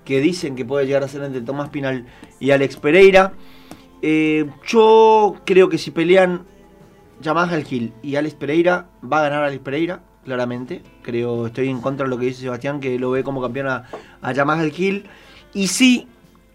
que 0.05 0.21
dicen 0.21 0.55
que 0.55 0.63
puede 0.63 0.85
llegar 0.85 1.03
a 1.03 1.07
ser 1.07 1.23
entre 1.23 1.41
Tomás 1.41 1.69
Pinal 1.69 2.05
y 2.39 2.51
Alex 2.51 2.77
Pereira. 2.77 3.33
Eh, 4.01 4.45
yo 4.67 5.35
creo 5.45 5.67
que 5.67 5.77
si 5.77 5.91
pelean 5.91 6.45
Yamaha 7.21 7.55
El 7.55 7.63
Gil 7.63 7.93
y 8.01 8.15
Alex 8.15 8.35
Pereira, 8.35 8.87
va 9.01 9.19
a 9.19 9.23
ganar 9.23 9.43
Alex 9.43 9.61
Pereira, 9.63 10.01
claramente. 10.23 10.83
Creo, 11.01 11.47
estoy 11.47 11.69
en 11.69 11.81
contra 11.81 12.05
de 12.05 12.09
lo 12.09 12.17
que 12.17 12.25
dice 12.27 12.41
Sebastián, 12.41 12.79
que 12.79 12.99
lo 12.99 13.11
ve 13.11 13.23
como 13.23 13.41
campeón 13.41 13.67
a, 13.67 13.85
a 14.21 14.31
Yamaha 14.31 14.63
El 14.63 14.71
Gil. 14.71 15.05
Y 15.53 15.67
sí, 15.67 16.07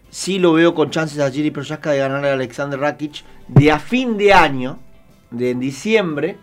sí 0.09 0.39
lo 0.39 0.53
veo 0.53 0.75
con 0.75 0.91
chances 0.91 1.19
a 1.19 1.31
Jiri 1.31 1.51
Prochaska 1.51 1.91
de 1.91 1.99
ganar 1.99 2.23
a 2.25 2.33
Alexander 2.33 2.79
Rakic 2.79 3.23
de 3.47 3.71
a 3.71 3.79
fin 3.79 4.17
de 4.17 4.33
año, 4.33 4.79
de 5.31 5.51
en 5.51 5.59
diciembre, 5.59 6.37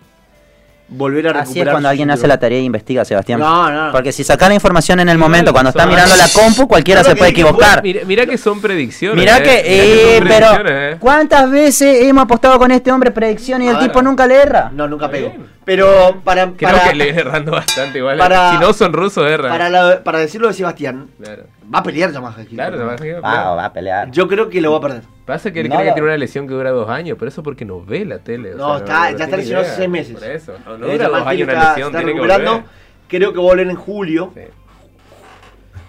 volver 0.88 1.26
a 1.28 1.32
recuperar 1.32 1.42
Así 1.50 1.60
es 1.60 1.68
cuando 1.68 1.88
alguien 1.88 2.10
hace 2.10 2.26
la 2.26 2.38
tarea 2.38 2.58
e 2.58 2.62
investiga, 2.62 3.04
Sebastián. 3.04 3.40
No, 3.40 3.70
no. 3.70 3.92
Porque 3.92 4.10
si 4.12 4.24
saca 4.24 4.48
la 4.48 4.54
información 4.54 5.00
en 5.00 5.08
el 5.08 5.18
momento, 5.18 5.52
cuando 5.52 5.70
está 5.70 5.86
mirando 5.86 6.16
la 6.16 6.26
compu, 6.32 6.66
cualquiera 6.66 7.04
se 7.04 7.14
puede 7.16 7.30
equivocar. 7.30 7.82
Mira, 7.82 8.02
mira 8.06 8.26
que 8.26 8.38
son 8.38 8.60
predicciones. 8.60 9.16
Mirá 9.18 9.38
eh. 9.38 9.42
que, 9.42 9.50
Mirá 9.50 9.62
eh, 9.64 10.18
son 10.18 10.28
pero 10.28 10.46
predicciones, 10.46 10.94
eh. 10.94 10.96
¿cuántas 11.00 11.50
veces 11.50 12.02
hemos 12.06 12.24
apostado 12.24 12.58
con 12.58 12.70
este 12.70 12.90
hombre 12.90 13.10
predicción 13.10 13.62
y 13.62 13.68
el 13.68 13.74
Ahora. 13.76 13.86
tipo 13.86 14.02
nunca 14.02 14.26
le 14.26 14.34
erra? 14.36 14.70
No, 14.72 14.88
nunca 14.88 15.10
pego. 15.10 15.30
Bien. 15.30 15.46
Pero 15.64 16.20
para, 16.24 16.46
Creo 16.52 16.70
para, 16.70 16.88
que 16.88 16.94
le 16.94 17.04
viene 17.04 17.20
errando 17.20 17.52
bastante 17.52 17.98
igual. 17.98 18.16
para- 18.16 18.52
si 18.52 18.58
no 18.58 18.72
son 18.72 18.92
rusos, 18.94 19.26
erran. 19.30 19.50
para, 19.52 19.68
la- 19.68 20.02
para 20.02 20.18
decirlo 20.18 20.48
de 20.48 20.54
Sebastián, 20.54 21.08
Claro, 21.22 21.42
va 21.72 21.78
a 21.80 21.82
pelear 21.82 22.12
Yamaha 22.12 22.42
Gil. 22.44 22.48
claro, 22.56 22.78
Yamaha 22.78 23.06
Hill, 23.06 23.14
Va, 23.16 23.20
claro. 23.20 23.56
va 23.56 23.64
a 23.66 23.72
pelear. 23.72 24.10
Yo 24.10 24.26
creo 24.28 24.48
que 24.48 24.60
lo 24.60 24.72
va 24.72 24.78
a 24.78 24.80
perder. 24.80 25.02
Pasa 25.26 25.52
que 25.52 25.60
él 25.60 25.68
No, 25.68 25.74
cree 25.76 25.88
que 25.88 25.92
tiene 25.92 26.08
una 26.08 26.16
lesión 26.16 26.46
que 26.48 26.54
dura 26.54 26.70
dos 26.70 26.88
años, 26.88 27.16
pero 27.18 27.28
eso 27.28 27.42
porque 27.42 27.64
no 27.64 27.84
ve 27.84 28.04
la 28.04 28.18
tele. 28.20 28.54
o 28.54 28.56
No, 28.56 28.76
sea, 28.78 28.84
está- 29.10 29.10
ya 29.18 29.24
está 29.24 29.36
lesionado 29.36 29.66
seis 29.76 29.88
meses. 29.88 30.14
Por 30.14 30.24
eso, 30.24 30.52
no, 30.66 30.78
no 30.78 30.86
Eh, 30.86 30.92
dura 30.92 31.04
Yamaha 31.04 31.24
dos 31.24 31.32
Hill 31.34 31.42
años 31.42 31.42
una 31.48 31.52
está- 31.52 31.68
lesión, 31.70 31.86
está 31.88 31.98
tiene 31.98 32.12
que 32.12 32.18
recuperando. 32.18 32.50
volver. 32.52 32.68
Creo 33.08 33.32
que 33.32 33.38
va 33.38 33.42
a 33.44 33.46
volver 33.46 33.68
en 33.68 33.76
julio. 33.76 34.30
Sí. 34.34 34.40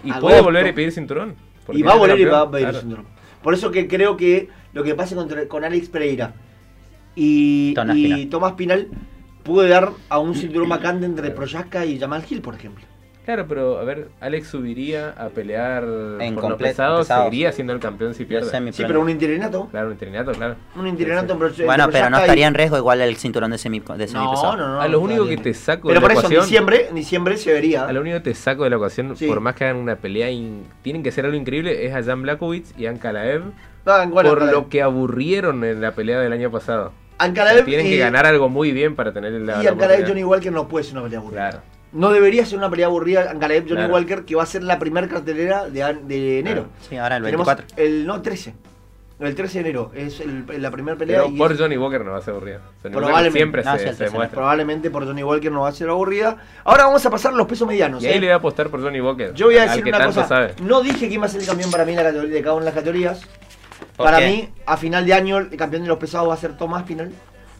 Y 0.04 0.10
Agosto. 0.10 0.26
puede 0.26 0.40
volver 0.40 0.66
y 0.66 0.72
pedir 0.72 0.92
cinturón. 0.92 1.34
Y 1.72 1.82
va 1.82 1.92
a 1.92 1.96
volver 1.96 2.18
y 2.20 2.24
va 2.24 2.40
a 2.40 2.50
pedir 2.50 2.64
claro. 2.68 2.80
cinturón. 2.80 3.06
Por 3.42 3.54
eso 3.54 3.70
que 3.70 3.86
creo 3.88 4.16
que 4.16 4.48
lo 4.72 4.82
que 4.82 4.94
pasa 4.94 5.14
contra- 5.14 5.46
con 5.48 5.64
Alex 5.64 5.88
Pereira 5.88 6.32
y, 7.14 7.74
Tomás 7.74 7.96
y 7.96 8.02
Pinal. 8.04 8.28
Tomás 8.28 8.52
Pinal 8.54 8.88
puede 9.42 9.68
dar 9.68 9.90
a 10.08 10.18
un 10.18 10.34
cinturón 10.34 10.68
vacante 10.68 11.06
entre 11.06 11.30
Proyaska 11.30 11.84
y 11.86 11.98
Jamal 11.98 12.22
Hill, 12.28 12.40
por 12.42 12.54
ejemplo. 12.54 12.84
Claro, 13.30 13.46
pero 13.48 13.78
a 13.78 13.84
ver, 13.84 14.08
Alex 14.20 14.48
subiría 14.48 15.10
a 15.10 15.28
pelear 15.28 15.84
En 15.84 16.34
por 16.34 16.42
los 16.42 16.50
completo, 16.50 16.72
pesados, 16.72 17.00
pesados. 17.06 17.24
seguiría 17.26 17.52
siendo 17.52 17.72
el 17.72 17.78
campeón 17.78 18.12
si 18.12 18.24
pierde. 18.24 18.50
semi- 18.50 18.72
Sí, 18.72 18.82
pero 18.84 19.00
un 19.00 19.08
interinato. 19.08 19.68
Claro, 19.70 19.86
un 19.86 19.92
interinato, 19.92 20.32
claro. 20.32 20.56
Un 20.74 20.88
interinato 20.88 21.20
Sí, 21.20 21.26
sí. 21.28 21.32
en 21.32 21.38
Pro- 21.56 21.64
Bueno, 21.66 21.88
pero 21.92 22.10
no 22.10 22.18
estaría 22.18 22.48
en 22.48 22.54
riesgo 22.54 22.76
igual 22.76 23.00
el 23.02 23.14
cinturón 23.14 23.52
de 23.52 23.58
semi 23.58 23.78
de 23.78 23.86
No, 23.86 23.96
semipesado. 24.08 24.56
no, 24.56 24.68
no. 24.74 24.80
A 24.80 24.88
lo 24.88 24.98
único 24.98 25.28
que 25.28 25.36
te 25.36 25.54
saco 25.54 25.86
Pero 25.86 26.00
de 26.00 26.04
por 26.06 26.12
la 26.12 26.18
eso, 26.18 26.26
en 26.26 26.32
ecuación. 26.32 26.44
diciembre, 26.50 26.86
en 26.88 26.94
diciembre 26.96 27.36
se 27.36 27.52
vería. 27.52 27.84
A 27.86 27.92
lo 27.92 28.00
único 28.00 28.16
que 28.16 28.20
te 28.24 28.34
saco 28.34 28.64
de 28.64 28.70
la 28.70 28.76
ecuación, 28.76 29.16
Sí. 29.16 29.28
por 29.28 29.38
más 29.38 29.54
que 29.54 29.62
hagan 29.64 29.76
una 29.76 29.94
pelea, 29.94 30.28
in- 30.28 30.64
tienen 30.82 31.04
que 31.04 31.12
ser 31.12 31.24
algo 31.24 31.36
increíble, 31.36 31.86
es 31.86 31.94
a 31.94 32.02
Jan 32.02 32.22
Blakowicz 32.22 32.76
y 32.76 32.86
a 32.86 32.90
Ankalaev, 32.90 33.42
Ah, 33.86 34.06
bueno, 34.10 34.28
por 34.30 34.42
Ankalaev. 34.42 34.50
lo 34.52 34.68
que 34.68 34.82
aburrieron 34.82 35.62
en 35.62 35.80
la 35.80 35.92
pelea 35.92 36.18
del 36.18 36.32
año 36.32 36.50
pasado. 36.50 36.86
O 36.88 37.22
sea, 37.22 37.28
Ankalaev 37.28 37.64
tienen 37.64 37.86
y- 37.86 37.90
que 37.90 37.98
ganar 37.98 38.26
algo 38.26 38.48
muy 38.48 38.72
bien 38.72 38.96
para 38.96 39.12
tener 39.12 39.30
la, 39.32 39.60
Y 39.60 39.64
la 39.66 39.70
Ankalaev. 39.70 40.06
Johnny 40.08 40.24
Walker 40.24 40.50
no 40.50 40.66
puede 40.66 40.84
ser 40.84 40.94
una 40.94 41.02
pelea 41.04 41.20
aburrida. 41.20 41.50
Claro. 41.50 41.62
No 41.92 42.10
debería 42.12 42.46
ser 42.46 42.58
una 42.58 42.70
pelea 42.70 42.86
aburrida 42.86 43.30
Ankalaev 43.30 43.62
Johnny 43.64 43.74
Claro. 43.76 43.94
Walker, 43.94 44.24
que 44.24 44.36
va 44.36 44.44
a 44.44 44.46
ser 44.46 44.62
la 44.62 44.78
primera 44.78 45.08
cartelera 45.08 45.68
de, 45.68 45.82
de 46.04 46.38
enero. 46.38 46.66
Sí, 46.88 46.96
ahora 46.96 47.16
el 47.16 47.24
Tenemos 47.24 47.46
24. 47.46 47.82
el 47.84 48.06
no 48.06 48.22
13. 48.22 48.54
El 49.18 49.34
13 49.34 49.58
de 49.62 49.68
enero 49.68 49.90
es 49.94 50.18
el- 50.20 50.46
la 50.62 50.70
primera 50.70 50.96
pelea. 50.96 51.22
Pero 51.24 51.34
y 51.34 51.36
por 51.36 51.52
es- 51.52 51.58
Johnny 51.58 51.76
Walker 51.76 52.02
no 52.04 52.12
va 52.12 52.18
a 52.18 52.22
ser 52.22 52.32
aburrida. 52.32 52.60
Johnny 52.82 52.94
Probablemente. 52.96 53.38
siempre 53.38 53.64
No, 53.64 53.72
se, 53.76 53.92
se 53.94 54.04
demuestra. 54.04 54.36
probablemente 54.36 54.90
por 54.90 55.04
Johnny 55.04 55.22
Walker 55.22 55.52
no 55.52 55.60
va 55.62 55.68
a 55.68 55.72
ser 55.72 55.90
aburrida. 55.90 56.36
Ahora 56.64 56.84
vamos 56.86 57.04
a 57.04 57.10
pasar 57.10 57.32
a 57.34 57.36
los 57.36 57.46
pesos 57.46 57.68
medianos. 57.68 58.02
Y 58.02 58.06
ahí 58.06 58.14
¿eh? 58.14 58.20
le 58.20 58.26
voy 58.28 58.32
a 58.32 58.36
apostar 58.36 58.70
por 58.70 58.80
Johnny 58.80 59.00
Walker. 59.00 59.34
Yo 59.34 59.46
voy 59.46 59.58
a 59.58 59.62
decir 59.66 59.82
que 59.82 59.90
una 59.90 59.98
tanto 59.98 60.14
cosa. 60.14 60.26
sabe. 60.28 60.54
No 60.62 60.80
dije 60.80 61.06
quién 61.08 61.20
va 61.20 61.26
a 61.26 61.28
ser 61.28 61.40
el 61.42 61.46
campeón 61.46 61.70
para 61.70 61.84
mí 61.84 61.90
en 61.92 61.96
la 61.98 62.04
categoría- 62.04 62.34
de 62.34 62.40
cada 62.42 62.54
una 62.54 62.64
de 62.64 62.70
las 62.70 62.74
categorías. 62.74 63.20
¿Por 63.96 64.06
Para 64.06 64.18
qué? 64.20 64.26
mí, 64.28 64.48
a 64.64 64.76
final 64.78 65.04
de 65.04 65.12
año, 65.12 65.36
el 65.38 65.56
campeón 65.56 65.82
de 65.82 65.88
los 65.88 65.98
pesados 65.98 66.28
va 66.30 66.34
a 66.34 66.36
ser 66.38 66.56
Tomás 66.56 66.84
Pinal. 66.84 67.10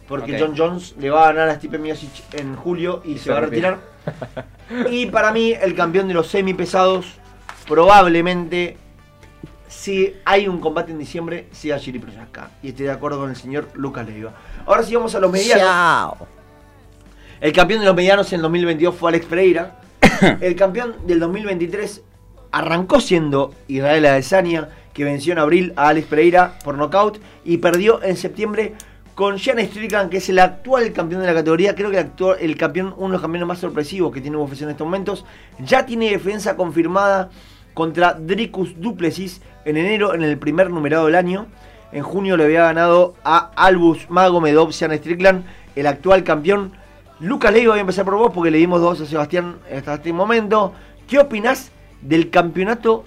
Porque. 0.07 0.39
John 0.39 0.55
Jones 0.57 0.95
le 0.99 1.09
va 1.11 1.25
a 1.25 1.31
ganar 1.33 1.49
a 1.49 1.55
Stipe 1.55 1.77
Miocic 1.77 2.09
en 2.33 2.55
julio 2.55 3.01
y, 3.05 3.17
se, 3.19 3.25
se 3.25 3.31
va 3.31 3.37
a 3.37 3.41
retira. 3.41 3.69
retirar. 3.71 3.90
Y 4.89 5.05
para 5.07 5.31
mí, 5.31 5.53
el 5.53 5.75
campeón 5.75 6.07
de 6.07 6.13
los 6.13 6.27
semipesados, 6.27 7.05
probablemente, 7.67 8.77
si 9.67 10.15
hay 10.25 10.47
un 10.47 10.59
combate 10.59 10.91
en 10.91 10.99
diciembre, 10.99 11.47
sea 11.51 11.79
Jiri 11.79 11.99
Prochaska. 11.99 12.51
Y 12.61 12.69
estoy 12.69 12.85
de 12.85 12.91
acuerdo 12.91 13.19
con 13.19 13.29
el 13.29 13.35
señor 13.35 13.69
Lucas 13.73 14.05
Leiva. 14.05 14.33
Ahora 14.65 14.83
sí 14.83 14.95
vamos 14.95 15.15
a 15.15 15.19
los 15.19 15.31
medianos. 15.31 15.63
Chao. 15.63 16.27
El 17.39 17.53
campeón 17.53 17.79
de 17.79 17.87
los 17.87 17.95
medianos 17.95 18.31
en 18.33 18.37
el 18.37 18.41
2022 18.43 18.95
fue 18.95 19.09
Alex 19.09 19.25
Pereira. 19.25 19.79
El 20.41 20.55
campeón 20.55 20.95
del 21.07 21.19
2023 21.19 22.03
arrancó 22.51 22.99
siendo 22.99 23.53
Israel 23.67 24.05
Adesanya, 24.05 24.69
que 24.93 25.03
venció 25.03 25.33
en 25.33 25.39
abril 25.39 25.73
a 25.75 25.87
Alex 25.87 26.07
Pereira 26.07 26.59
por 26.63 26.77
nocaut 26.77 27.19
y 27.43 27.57
perdió 27.57 28.03
en 28.03 28.15
septiembre 28.17 28.75
con 29.21 29.37
Sean 29.37 29.59
Strickland, 29.59 30.09
que 30.09 30.17
es 30.17 30.29
el 30.29 30.39
actual 30.39 30.91
campeón 30.93 31.21
de 31.21 31.27
la 31.27 31.35
categoría. 31.35 31.75
Creo 31.75 31.91
que 31.91 31.99
el, 31.99 32.09
el 32.39 32.57
campeón, 32.57 32.95
uno 32.97 33.09
de 33.09 33.11
los 33.11 33.21
campeones 33.21 33.47
más 33.47 33.59
sorpresivos 33.59 34.11
que 34.11 34.19
tiene 34.19 34.35
UFC 34.35 34.63
en 34.63 34.71
estos 34.71 34.83
momentos. 34.83 35.25
Ya 35.59 35.85
tiene 35.85 36.09
defensa 36.09 36.55
confirmada 36.55 37.29
contra 37.75 38.13
Dricus 38.15 38.81
Duplessis 38.81 39.43
en 39.63 39.77
enero 39.77 40.15
en 40.15 40.23
el 40.23 40.39
primer 40.39 40.71
numerado 40.71 41.05
del 41.05 41.13
año. 41.13 41.45
En 41.91 42.01
junio 42.01 42.35
le 42.35 42.45
había 42.45 42.63
ganado 42.63 43.13
a 43.23 43.51
Albus 43.55 44.09
Magomedov 44.09 44.73
Sean 44.73 44.97
Strickland, 44.97 45.45
el 45.75 45.85
actual 45.85 46.23
campeón. 46.23 46.71
Lucas 47.19 47.53
Leiva, 47.53 47.73
voy 47.73 47.77
a 47.77 47.81
empezar 47.81 48.05
por 48.05 48.15
vos 48.15 48.31
porque 48.33 48.49
le 48.49 48.57
dimos 48.57 48.81
dos 48.81 49.01
a 49.01 49.05
Sebastián 49.05 49.57
hasta 49.71 49.93
este 49.93 50.13
momento. 50.13 50.73
¿Qué 51.07 51.19
opinás 51.19 51.69
del 52.01 52.31
campeonato 52.31 53.03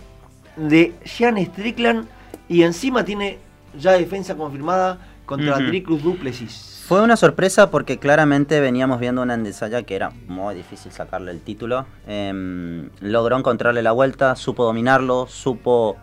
de 0.55 0.95
Sean 1.05 1.45
Strickland? 1.45 2.07
Y 2.49 2.63
encima 2.63 3.05
tiene 3.05 3.39
ya 3.77 3.91
defensa 3.95 4.37
confirmada 4.37 5.01
contra 5.27 5.57
Ujú. 5.57 5.65
Dricus 5.67 6.03
Duplessis. 6.03 6.83
Fue 6.87 7.01
una 7.01 7.17
sorpresa 7.17 7.71
porque 7.71 7.99
claramente 7.99 8.61
veníamos 8.61 9.01
viendo 9.01 9.23
una 9.23 9.35
Andesaya 9.35 9.85
que 9.85 9.97
era 9.97 10.11
muy 10.29 10.55
difícil 10.55 10.93
sacarle 10.93 11.31
el 11.31 11.41
título. 11.41 11.87
Em, 12.07 12.91
logró 13.01 13.39
encontrarle 13.39 13.83
la 13.83 13.93
vuelta, 13.93 14.37
supo 14.37 14.65
dominarlo, 14.65 15.27
supo, 15.27 15.97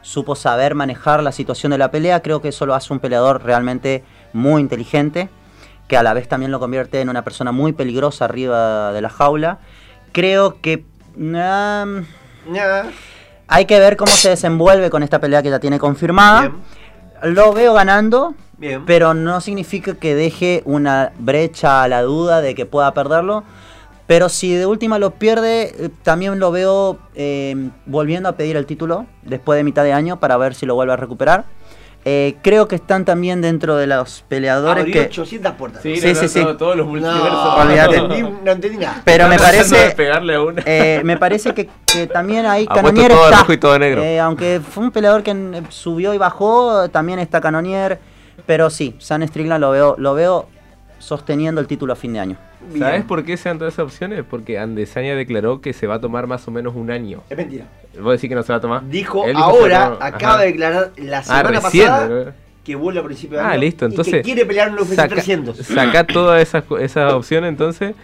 supo 0.00 0.34
saber 0.34 0.74
manejar 0.74 1.22
la 1.22 1.32
situación 1.32 1.72
de 1.72 1.78
la 1.78 1.90
pelea. 1.90 2.22
Creo 2.22 2.40
que 2.40 2.48
eso 2.48 2.64
lo 2.64 2.74
hace 2.74 2.94
un 2.94 2.98
peleador 2.98 3.44
realmente 3.44 4.04
muy 4.32 4.62
inteligente, 4.62 5.28
que 5.86 5.98
a 5.98 6.02
la 6.02 6.14
vez 6.14 6.28
también 6.28 6.50
lo 6.50 6.60
convierte 6.60 7.02
en 7.02 7.10
una 7.10 7.22
persona 7.22 7.52
muy 7.52 7.74
peligrosa 7.74 8.24
arriba 8.24 8.92
de 8.92 9.02
la 9.02 9.10
jaula. 9.10 9.58
Creo 10.12 10.62
que... 10.62 10.84
Nah, 11.14 11.84
hay 13.48 13.64
que 13.66 13.78
ver 13.78 13.96
cómo 13.96 14.12
se 14.12 14.30
desenvuelve 14.30 14.90
con 14.90 15.02
esta 15.02 15.20
pelea 15.20 15.42
que 15.42 15.50
ya 15.50 15.60
tiene 15.60 15.78
confirmada. 15.78 16.40
Bien, 16.40 17.34
Lo 17.34 17.52
veo 17.52 17.74
ganando, 17.74 18.34
bien. 18.58 18.84
pero 18.86 19.14
no 19.14 19.40
significa 19.40 19.94
que 19.94 20.14
deje 20.14 20.62
una 20.64 21.12
brecha 21.18 21.82
a 21.82 21.88
la 21.88 22.02
duda 22.02 22.40
de 22.40 22.54
que 22.54 22.66
pueda 22.66 22.92
perderlo. 22.94 23.44
Pero 24.06 24.28
si 24.28 24.54
de 24.54 24.66
última 24.66 25.00
lo 25.00 25.10
pierde, 25.10 25.74
eh, 25.78 25.90
también 26.04 26.38
lo 26.38 26.52
veo 26.52 26.96
eh, 27.16 27.70
volviendo 27.86 28.28
a 28.28 28.32
pedir 28.32 28.56
el 28.56 28.64
título 28.64 29.06
después 29.22 29.56
de 29.56 29.64
mitad 29.64 29.82
de 29.82 29.92
año 29.92 30.20
para 30.20 30.36
ver 30.36 30.54
si 30.54 30.64
lo 30.64 30.76
vuelve 30.76 30.92
a 30.92 30.96
recuperar. 30.96 31.44
Eh, 32.08 32.36
creo 32.40 32.68
que 32.68 32.76
están 32.76 33.04
también 33.04 33.42
dentro 33.42 33.74
de 33.74 33.88
los 33.88 34.24
peleadores 34.28 34.82
Abrió 34.82 34.92
que... 34.92 35.00
800 35.08 35.52
puertas. 35.54 35.82
Sí, 35.82 35.96
Sí, 35.96 36.06
no, 36.06 36.14
sí, 36.14 36.22
no, 36.22 36.28
sí. 36.28 36.40
todo- 36.40 36.56
todos 36.56 36.76
los 36.76 36.86
multiversos. 36.86 37.20
No, 37.20 37.64
no 37.64 37.72
entendí, 37.72 38.22
no 38.44 38.52
entendí 38.52 38.76
nada. 38.78 39.02
Pero 39.04 39.26
me 39.26 39.38
parece... 39.40 39.90
pegarle 39.96 40.36
a 40.36 40.40
una. 40.42 40.62
Eh, 40.66 41.00
me 41.02 41.16
parece 41.16 41.52
que, 41.52 41.68
que 41.84 42.06
también 42.06 42.46
ahí 42.46 42.64
Canonier 42.68 43.10
todo 43.10 43.24
está. 43.24 43.40
rojo 43.40 43.52
y 43.54 43.58
todo 43.58 43.76
negro. 43.80 44.02
Eh, 44.04 44.20
aunque 44.20 44.60
fue 44.60 44.84
un 44.84 44.92
peleador 44.92 45.24
que 45.24 45.62
subió 45.70 46.14
y 46.14 46.18
bajó, 46.18 46.88
también 46.90 47.18
está 47.18 47.40
Canonier. 47.40 47.98
Pero 48.44 48.68
sí, 48.70 48.94
San 48.98 49.26
Strickland 49.26 49.60
lo 49.60 49.70
veo, 49.70 49.94
lo 49.98 50.14
veo 50.14 50.48
sosteniendo 50.98 51.60
el 51.60 51.66
título 51.66 51.92
a 51.92 51.96
fin 51.96 52.12
de 52.14 52.20
año. 52.20 52.36
Bien. 52.68 52.80
¿Sabes 52.80 53.04
por 53.04 53.24
qué 53.24 53.36
se 53.36 53.48
dan 53.48 53.58
todas 53.58 53.74
esas 53.74 53.84
opciones? 53.84 54.24
Porque 54.28 54.58
Andesaña 54.58 55.14
declaró 55.14 55.60
que 55.60 55.72
se 55.72 55.86
va 55.86 55.96
a 55.96 56.00
tomar 56.00 56.26
más 56.26 56.46
o 56.48 56.50
menos 56.50 56.74
un 56.74 56.90
año. 56.90 57.22
Es 57.30 57.36
mentira. 57.36 57.66
¿Vos 58.00 58.12
decís 58.12 58.28
que 58.28 58.34
no 58.34 58.42
se 58.42 58.52
va 58.52 58.58
a 58.58 58.60
tomar? 58.60 58.88
Dijo, 58.88 59.24
dijo 59.26 59.38
ahora, 59.38 59.88
no. 59.90 59.94
acaba 60.00 60.34
Ajá. 60.34 60.40
de 60.42 60.46
declarar 60.46 60.92
la 60.96 61.18
Ah, 61.18 61.22
semana 61.22 61.60
recién. 61.60 61.86
pasada 61.86 62.08
¿no? 62.08 62.32
que 62.64 62.74
vuelve 62.74 63.00
a 63.00 63.04
principio 63.04 63.38
de 63.38 63.44
Ah, 63.44 63.50
año 63.50 63.60
listo. 63.60 63.84
y 63.84 63.88
Entonces. 63.90 64.14
que 64.14 64.22
quiere 64.22 64.44
pelear 64.44 64.68
en 64.68 64.78
saca- 64.86 65.08
300. 65.14 65.56
Saca 65.58 66.04
todas 66.04 66.42
esas, 66.42 66.64
esas 66.80 67.12
opciones. 67.12 67.48
Entonces, 67.50 67.94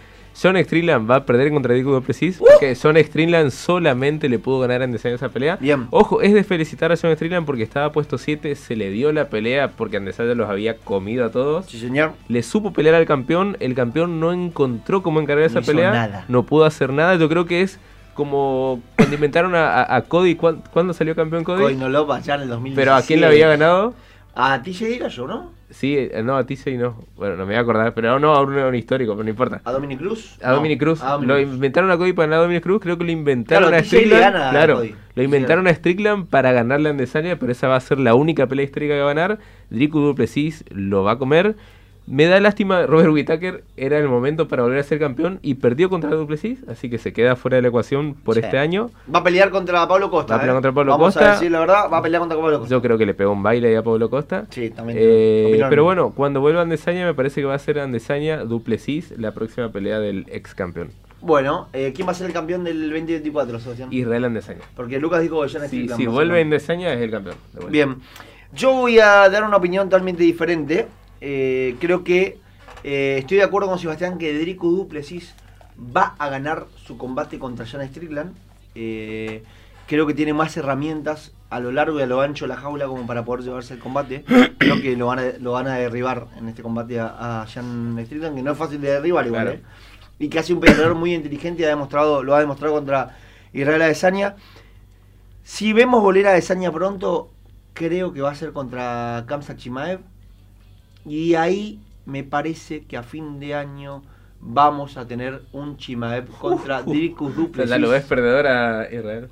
John 0.41 0.57
Strickland 0.57 1.09
va 1.09 1.17
a 1.17 1.25
perder 1.25 1.51
contra 1.51 1.73
Diego 1.73 1.93
Duplessis. 1.93 2.37
Porque 2.39 2.75
John 2.81 2.97
Strickland 2.97 3.51
solamente 3.51 4.27
le 4.29 4.39
pudo 4.39 4.59
ganar 4.59 4.81
a 4.81 4.85
Andesanya 4.85 5.15
esa 5.15 5.29
pelea. 5.29 5.57
Bien. 5.57 5.87
Ojo, 5.91 6.21
es 6.21 6.33
de 6.33 6.43
felicitar 6.43 6.91
a 6.91 6.95
John 7.01 7.13
Strickland 7.15 7.45
porque 7.45 7.63
estaba 7.63 7.91
puesto 7.91 8.17
7. 8.17 8.55
Se 8.55 8.75
le 8.75 8.89
dio 8.89 9.11
la 9.13 9.29
pelea 9.29 9.69
porque 9.69 9.97
Andesanya 9.97 10.33
los 10.33 10.49
había 10.49 10.77
comido 10.77 11.25
a 11.25 11.29
todos. 11.31 11.65
Sí, 11.67 11.79
señor. 11.79 12.13
le 12.27 12.41
supo 12.43 12.73
pelear 12.73 12.95
al 12.95 13.05
campeón, 13.05 13.57
el 13.59 13.75
campeón 13.75 14.19
no 14.19 14.33
encontró 14.33 15.03
cómo 15.03 15.19
encargar 15.21 15.45
esa 15.45 15.55
No 15.55 15.61
hizo 15.61 15.71
pelea, 15.71 15.91
nada. 15.91 16.25
no 16.27 16.43
pudo 16.43 16.65
hacer 16.65 16.91
nada, 16.91 17.15
yo 17.15 17.29
creo 17.29 17.45
que 17.45 17.61
es 17.61 17.79
como 18.13 18.81
cuando 18.95 19.15
inventaron 19.15 19.55
a, 19.55 19.81
a- 19.81 19.95
a 19.95 20.01
Cody, 20.03 20.35
¿cuán- 20.35 20.61
¿cuándo 20.71 20.93
salió 20.93 21.15
campeón 21.15 21.43
Cody? 21.43 21.61
Coinolop 21.63 22.11
allá 22.11 22.35
en 22.35 22.41
el 22.41 22.49
2017. 22.49 22.75
Pero 22.81 22.95
¿a 22.95 23.01
quién 23.01 23.21
le 23.21 23.27
había 23.27 23.47
ganado? 23.47 23.93
A 24.35 24.61
TJ 24.61 24.85
Dillashaw, 24.87 25.27
¿no? 25.27 25.51
Sí, 25.73 25.97
eh, 25.97 26.21
no, 26.23 26.37
a 26.37 26.45
TJ 26.45 26.77
no, 26.77 26.95
bueno, 27.15 27.35
no 27.35 27.45
me 27.45 27.53
voy 27.53 27.55
a 27.55 27.59
acordar, 27.61 27.93
pero 27.95 28.19
no, 28.19 28.33
a 28.35 28.41
un, 28.41 28.57
a 28.59 28.67
un 28.67 28.75
histórico, 28.75 29.13
pero 29.13 29.23
no 29.23 29.29
importa. 29.31 29.61
A 29.65 29.71
Dominic 29.71 29.97
Cruz. 29.99 30.37
A 30.43 30.51
Dominic 30.51 30.79
Cruz, 30.79 31.01
A 31.01 31.13
Dominic 31.13 31.29
lo 31.29 31.39
inventaron 31.39 31.89
a 31.91 31.97
Cody 31.97 32.13
para 32.13 32.27
ganar 32.27 32.39
a 32.39 32.41
Dominic 32.43 32.63
Cruz, 32.63 32.81
creo 32.81 32.97
que 32.97 33.03
lo 33.03 33.11
inventaron 33.11 33.69
Claro, 33.69 33.81
a 33.81 33.83
Strickland, 33.83 34.21
gana 34.21 34.47
a 34.49 34.51
claro, 34.51 34.75
Cody. 34.75 34.95
lo 35.15 35.23
inventaron 35.23 35.67
a 35.67 35.73
Strickland 35.73 36.27
para 36.27 36.51
ganarle 36.51 36.89
a 36.89 36.91
Andesanya, 36.91 37.37
pero 37.39 37.51
esa 37.51 37.67
va 37.67 37.75
a 37.75 37.79
ser 37.79 37.99
la 37.99 38.13
única 38.13 38.45
pelea 38.47 38.65
histórica 38.65 38.93
que 38.93 38.99
va 39.01 39.11
a 39.11 39.13
ganar, 39.13 39.39
Drico 39.71 39.99
Duplessis 39.99 40.63
lo 40.69 41.03
va 41.03 41.13
a 41.13 41.17
comer, 41.17 41.55
me 42.05 42.25
da 42.25 42.39
lástima, 42.39 42.85
Robert 42.85 43.09
Whittaker 43.11 43.63
era 43.77 43.97
el 43.97 44.09
momento 44.09 44.47
para 44.47 44.63
volver 44.63 44.79
a 44.79 44.83
ser 44.83 44.99
campeón 44.99 45.39
y 45.41 45.55
perdió 45.55 45.89
contra 45.89 46.09
Duplessis, 46.11 46.59
así 46.67 46.89
que 46.89 46.97
se 46.97 47.13
queda 47.13 47.35
fuera 47.35 47.55
de 47.55 47.61
la 47.61 47.69
ecuación 47.69 48.13
por 48.13 48.35
Sí. 48.35 48.41
este 48.41 48.57
año. 48.59 48.91
Va 49.13 49.19
a 49.19 49.23
pelear 49.23 49.49
contra 49.51 49.87
Pablo 49.87 50.11
Costa. 50.11 50.33
Va 50.33 50.37
a 50.37 50.39
pelear 50.41 50.53
¿eh? 50.53 50.57
contra 50.57 50.71
Pablo 50.73 50.91
Vamos 50.91 51.13
Costa. 51.13 51.29
a 51.29 51.33
decir 51.35 51.51
la 51.51 51.59
verdad, 51.61 51.89
va 51.91 51.97
a 51.97 52.01
pelear 52.01 52.19
contra 52.19 52.37
Pablo 52.37 52.59
Costa. 52.59 52.71
Yo 52.75 52.81
creo 52.81 52.97
que 52.97 53.05
le 53.05 53.13
pegó 53.13 53.31
un 53.31 53.41
baile 53.43 53.69
ahí 53.69 53.75
a 53.75 53.83
Pablo 53.83 54.09
Costa. 54.09 54.45
Sí, 54.49 54.69
también. 54.69 54.97
Eh, 55.01 55.61
pero 55.69 55.83
bueno, 55.85 56.11
cuando 56.15 56.41
vuelva 56.41 56.61
Andesaña 56.61 57.05
me 57.05 57.13
parece 57.13 57.41
que 57.41 57.45
va 57.47 57.55
a 57.55 57.59
ser 57.59 57.79
Andesaña 57.79 58.43
Duplessis 58.43 59.17
la 59.17 59.31
próxima 59.31 59.69
pelea 59.71 59.99
del 59.99 60.25
ex 60.29 60.53
campeón. 60.53 60.89
Bueno, 61.21 61.69
eh, 61.71 61.93
¿quién 61.95 62.05
va 62.05 62.11
a 62.11 62.15
ser 62.15 62.27
el 62.27 62.33
campeón 62.33 62.65
del 62.65 62.81
2024, 62.89 63.59
Sebastián? 63.59 63.87
Israel 63.93 64.25
Andesaña. 64.25 64.59
Porque 64.75 64.99
Lucas 64.99 65.21
dijo 65.21 65.41
que 65.41 65.47
ya 65.47 65.59
no 65.59 65.67
Si, 65.69 65.87
si 65.87 66.05
vuelve 66.05 66.41
Andesaña 66.41 66.91
es 66.91 66.99
el 67.01 67.11
campeón. 67.11 67.35
Bien, 67.69 67.95
yo 68.53 68.73
voy 68.73 68.99
a 68.99 69.29
dar 69.29 69.45
una 69.45 69.55
opinión 69.55 69.87
totalmente 69.87 70.21
diferente. 70.21 70.87
Eh, 71.25 71.77
creo 71.79 72.03
que 72.03 72.37
eh, 72.83 73.15
estoy 73.19 73.37
de 73.37 73.43
acuerdo 73.43 73.69
con 73.69 73.79
Sebastián 73.79 74.17
que 74.17 74.37
Drico 74.37 74.69
Duplessis 74.69 75.33
va 75.79 76.15
a 76.19 76.27
ganar 76.27 76.67
su 76.85 76.97
combate 76.97 77.39
contra 77.39 77.65
Jan 77.65 77.87
Strickland. 77.87 78.35
Eh, 78.75 79.45
creo 79.87 80.05
que 80.05 80.13
tiene 80.13 80.33
más 80.33 80.57
herramientas 80.57 81.31
a 81.49 81.61
lo 81.61 81.71
largo 81.71 81.97
y 81.97 82.03
a 82.03 82.07
lo 82.07 82.19
ancho 82.19 82.43
de 82.43 82.49
la 82.49 82.57
jaula 82.57 82.87
como 82.87 83.07
para 83.07 83.23
poder 83.23 83.45
llevarse 83.45 83.75
el 83.75 83.79
combate. 83.79 84.25
Creo 84.57 84.81
que 84.81 84.97
lo 84.97 85.07
van 85.07 85.19
a, 85.19 85.23
lo 85.39 85.53
van 85.53 85.67
a 85.67 85.75
derribar 85.75 86.27
en 86.37 86.49
este 86.49 86.61
combate 86.61 86.99
a, 86.99 87.43
a 87.43 87.47
Jan 87.47 87.97
Strickland, 88.03 88.35
que 88.35 88.43
no 88.43 88.51
es 88.51 88.57
fácil 88.57 88.81
de 88.81 88.91
derribar 88.91 89.25
igual. 89.25 89.43
Claro. 89.43 89.59
Y 90.19 90.27
que 90.27 90.39
hace 90.39 90.53
un 90.53 90.59
peleador 90.59 90.93
muy 90.95 91.13
inteligente 91.13 91.61
y 91.61 91.65
ha 91.65 91.69
demostrado, 91.69 92.21
lo 92.21 92.35
ha 92.35 92.39
demostrado 92.41 92.73
contra 92.73 93.17
Israel 93.53 93.81
Adesanya. 93.81 94.35
Si 95.43 95.71
vemos 95.71 96.01
volver 96.01 96.27
a 96.27 96.31
Adesanya 96.31 96.71
pronto, 96.71 97.31
creo 97.73 98.11
que 98.11 98.19
va 98.19 98.31
a 98.31 98.35
ser 98.35 98.51
contra 98.51 99.23
Kamsa 99.25 99.55
Chimaev. 99.55 100.01
Y 101.05 101.35
ahí 101.35 101.79
me 102.05 102.23
parece 102.23 102.83
que 102.85 102.97
a 102.97 103.03
fin 103.03 103.39
de 103.39 103.55
año 103.55 104.03
vamos 104.39 104.97
a 104.97 105.07
tener 105.07 105.43
un 105.53 105.77
Chimaev 105.77 106.27
contra 106.37 106.81
Dricus 106.83 107.31
O 107.31 107.33
sea, 107.35 107.43
Duplessis. 107.43 107.69
ya 107.69 107.77
lo 107.77 107.89
ves 107.89 108.03
perdedor 108.03 108.47
a 108.47 108.87
Israel. 108.91 109.29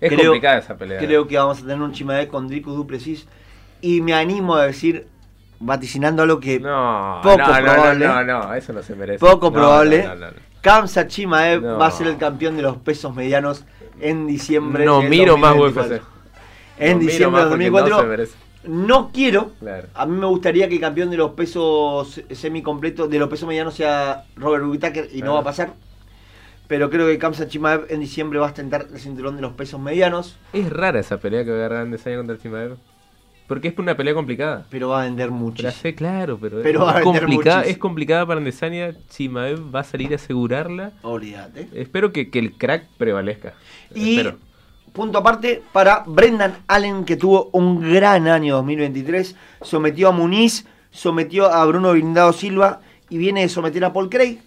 Es 0.00 0.10
Creo- 0.12 0.30
complicada 0.32 0.58
esa 0.58 0.76
pelea. 0.76 0.98
Creo 0.98 1.26
que 1.26 1.36
vamos 1.36 1.58
a 1.58 1.62
tener 1.62 1.80
un 1.80 1.92
Chimaev 1.92 2.28
con 2.28 2.48
Dricus 2.48 2.74
Duplessis. 2.76 3.26
Y 3.80 4.00
me 4.00 4.14
animo 4.14 4.54
a 4.54 4.66
decir, 4.66 5.06
vaticinando 5.60 6.22
algo 6.22 6.40
que 6.40 6.58
No, 6.60 7.20
poco 7.22 7.38
no, 7.38 7.44
probable. 7.44 8.06
no, 8.06 8.24
no, 8.24 8.40
no, 8.46 8.54
eso 8.54 8.72
no 8.72 8.82
se 8.82 8.94
merece. 8.94 9.18
poco 9.18 9.46
No, 9.46 9.52
probable. 9.52 10.08
Kamsa 10.60 11.06
Chimaev 11.06 11.62
va 11.64 11.86
a 11.86 11.90
ser 11.90 12.06
el 12.06 12.16
campeón 12.16 12.56
de 12.56 12.62
los 12.62 12.76
pesos 12.78 13.14
medianos 13.14 13.64
en 14.00 14.26
diciembre. 14.26 14.84
No 14.84 15.02
miro 15.02 15.36
más 15.36 15.54
2024. 15.56 15.96
UFC. 15.96 16.02
En 16.78 16.98
diciembre 16.98 17.42
porque 17.42 17.70
2024. 17.70 18.43
No 18.66 19.10
quiero. 19.12 19.52
Claro. 19.60 19.88
A 19.94 20.06
mí 20.06 20.16
me 20.16 20.26
gustaría 20.26 20.68
que 20.68 20.74
el 20.76 20.80
campeón 20.80 21.10
de 21.10 21.16
los 21.16 21.32
pesos 21.32 22.20
semicompletos, 22.30 23.08
de 23.10 23.18
los 23.18 23.28
pesos 23.28 23.48
medianos, 23.48 23.74
sea 23.74 24.24
Robert 24.36 24.64
Whittaker 24.64 25.08
y 25.12 25.22
no 25.22 25.34
va 25.34 25.40
a 25.40 25.44
pasar. 25.44 25.74
Pero 26.66 26.88
creo 26.88 27.06
que 27.06 27.18
Kamsa 27.18 27.46
Chimaev 27.46 27.86
en 27.90 28.00
diciembre 28.00 28.38
va 28.38 28.46
a 28.46 28.48
ostentar 28.48 28.86
el 28.90 28.98
cinturón 28.98 29.36
de 29.36 29.42
los 29.42 29.52
pesos 29.52 29.78
medianos, 29.80 30.36
Es 30.52 30.70
rara 30.70 31.00
esa 31.00 31.18
pelea 31.18 31.44
que 31.44 31.50
va 31.50 31.56
a 31.56 31.66
agarrar 31.66 32.16
contra 32.16 32.38
Chimaev. 32.38 32.76
Porque 33.46 33.68
es 33.68 33.78
una 33.78 33.94
pelea 33.94 34.14
complicada. 34.14 34.66
pero 34.70 34.88
va 34.88 35.02
a 35.02 35.04
vender 35.04 35.28
La 35.28 35.34
muchísimo. 35.34 35.72
sé, 35.72 35.94
claro, 35.94 36.38
pero, 36.40 36.62
Pero 36.62 36.80
va 36.86 36.96
a 36.96 36.98
es, 36.98 37.04
complicada, 37.04 37.62
es 37.64 37.76
complicada 37.76 38.26
para 38.26 38.38
Andesaña. 38.38 38.94
Chimaev 39.10 39.74
va 39.74 39.80
a 39.80 39.84
salir 39.84 40.12
a 40.12 40.16
asegurarla. 40.16 40.92
Olvídate. 41.02 41.68
Espero 41.74 42.10
que, 42.10 42.30
que 42.30 42.38
el 42.38 42.54
crack 42.54 42.86
prevalezca. 42.96 43.52
Y 43.94 44.16
Espero. 44.16 44.38
Punto 44.94 45.18
aparte 45.18 45.60
para 45.72 46.04
Brendan 46.06 46.54
Allen, 46.68 47.04
que 47.04 47.16
tuvo 47.16 47.50
un 47.52 47.92
gran 47.92 48.28
año 48.28 48.54
2023. 48.56 49.34
Sometió 49.60 50.08
a 50.08 50.12
Muniz, 50.12 50.64
sometió 50.90 51.52
a 51.52 51.64
Bruno 51.66 51.92
Blindado 51.92 52.32
Silva 52.32 52.80
y 53.10 53.18
viene 53.18 53.42
de 53.42 53.48
someter 53.48 53.84
a 53.84 53.92
Paul 53.92 54.08
Craig. 54.08 54.38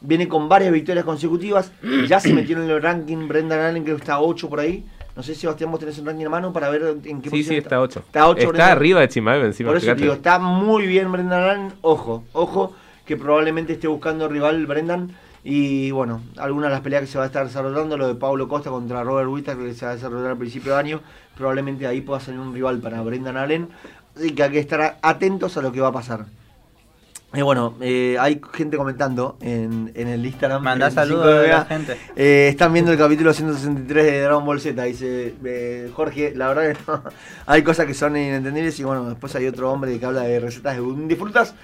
Viene 0.00 0.26
con 0.26 0.48
varias 0.48 0.72
victorias 0.72 1.04
consecutivas. 1.04 1.70
Ya 2.08 2.18
se 2.20 2.34
metió 2.34 2.60
en 2.60 2.68
el 2.68 2.82
ranking 2.82 3.28
Brendan 3.28 3.60
Allen, 3.60 3.84
creo 3.84 3.96
que 3.96 4.02
está 4.02 4.20
8 4.20 4.48
por 4.50 4.58
ahí. 4.60 4.84
No 5.14 5.22
sé, 5.22 5.34
Sebastián, 5.36 5.70
vos 5.70 5.78
tenés 5.78 5.98
un 5.98 6.06
ranking 6.06 6.24
a 6.26 6.30
mano 6.30 6.52
para 6.52 6.68
ver 6.68 6.96
en 7.04 7.20
qué 7.22 7.28
Sí, 7.28 7.30
posición 7.30 7.54
sí, 7.54 7.58
está 7.58 7.80
8. 7.80 8.00
Está 8.06 8.28
8 8.28 8.50
Está 8.50 8.72
arriba 8.72 9.00
de 9.00 9.08
Chimaev 9.08 9.44
encima. 9.44 9.68
Por 9.68 9.76
eso 9.76 9.84
te 9.86 9.90
fíjate. 9.92 10.02
digo, 10.02 10.14
está 10.14 10.38
muy 10.40 10.86
bien 10.88 11.12
Brendan 11.12 11.42
Allen. 11.44 11.72
Ojo, 11.82 12.24
ojo, 12.32 12.74
que 13.06 13.16
probablemente 13.16 13.74
esté 13.74 13.86
buscando 13.86 14.26
rival 14.28 14.66
Brendan. 14.66 15.14
Y 15.44 15.90
bueno, 15.90 16.22
algunas 16.36 16.70
de 16.70 16.74
las 16.74 16.80
peleas 16.82 17.02
que 17.02 17.08
se 17.08 17.18
va 17.18 17.24
a 17.24 17.26
estar 17.26 17.44
desarrollando, 17.46 17.96
lo 17.96 18.06
de 18.06 18.14
Pablo 18.14 18.46
Costa 18.46 18.70
contra 18.70 19.02
Robert 19.02 19.28
Whittaker 19.28 19.66
que 19.66 19.74
se 19.74 19.84
va 19.84 19.92
a 19.92 19.94
desarrollar 19.96 20.30
al 20.30 20.38
principio 20.38 20.72
de 20.72 20.78
año, 20.78 21.00
probablemente 21.36 21.86
ahí 21.86 22.00
pueda 22.00 22.20
salir 22.20 22.38
un 22.38 22.54
rival 22.54 22.78
para 22.78 23.02
Brendan 23.02 23.36
Allen. 23.36 23.68
Así 24.16 24.32
que 24.32 24.42
hay 24.44 24.50
que 24.50 24.58
estar 24.60 24.98
atentos 25.02 25.56
a 25.56 25.62
lo 25.62 25.72
que 25.72 25.80
va 25.80 25.88
a 25.88 25.92
pasar. 25.92 26.26
Y 27.34 27.40
bueno, 27.40 27.74
eh, 27.80 28.18
hay 28.20 28.40
gente 28.52 28.76
comentando 28.76 29.38
en, 29.40 29.90
en 29.94 30.08
el 30.08 30.24
Instagram. 30.24 30.62
Mandá 30.62 30.90
25 30.90 31.22
saludos 31.22 31.48
a 31.48 31.48
la 31.48 31.64
gente. 31.64 31.96
Eh, 32.14 32.48
están 32.50 32.74
viendo 32.74 32.92
el 32.92 32.98
capítulo 32.98 33.32
163 33.32 34.04
de 34.04 34.20
Dragon 34.20 34.44
Ball 34.44 34.60
Z. 34.60 34.82
Dice 34.82 35.34
eh, 35.42 35.90
Jorge, 35.94 36.34
la 36.36 36.48
verdad 36.48 36.72
que 36.72 36.78
no, 36.86 37.02
hay 37.46 37.62
cosas 37.62 37.86
que 37.86 37.94
son 37.94 38.18
inentendibles. 38.18 38.78
Y 38.78 38.84
bueno, 38.84 39.08
después 39.08 39.34
hay 39.34 39.46
otro 39.46 39.72
hombre 39.72 39.98
que 39.98 40.04
habla 40.04 40.24
de 40.24 40.40
recetas 40.40 40.76
de, 40.76 40.82
de 40.82 41.16
frutas. 41.16 41.54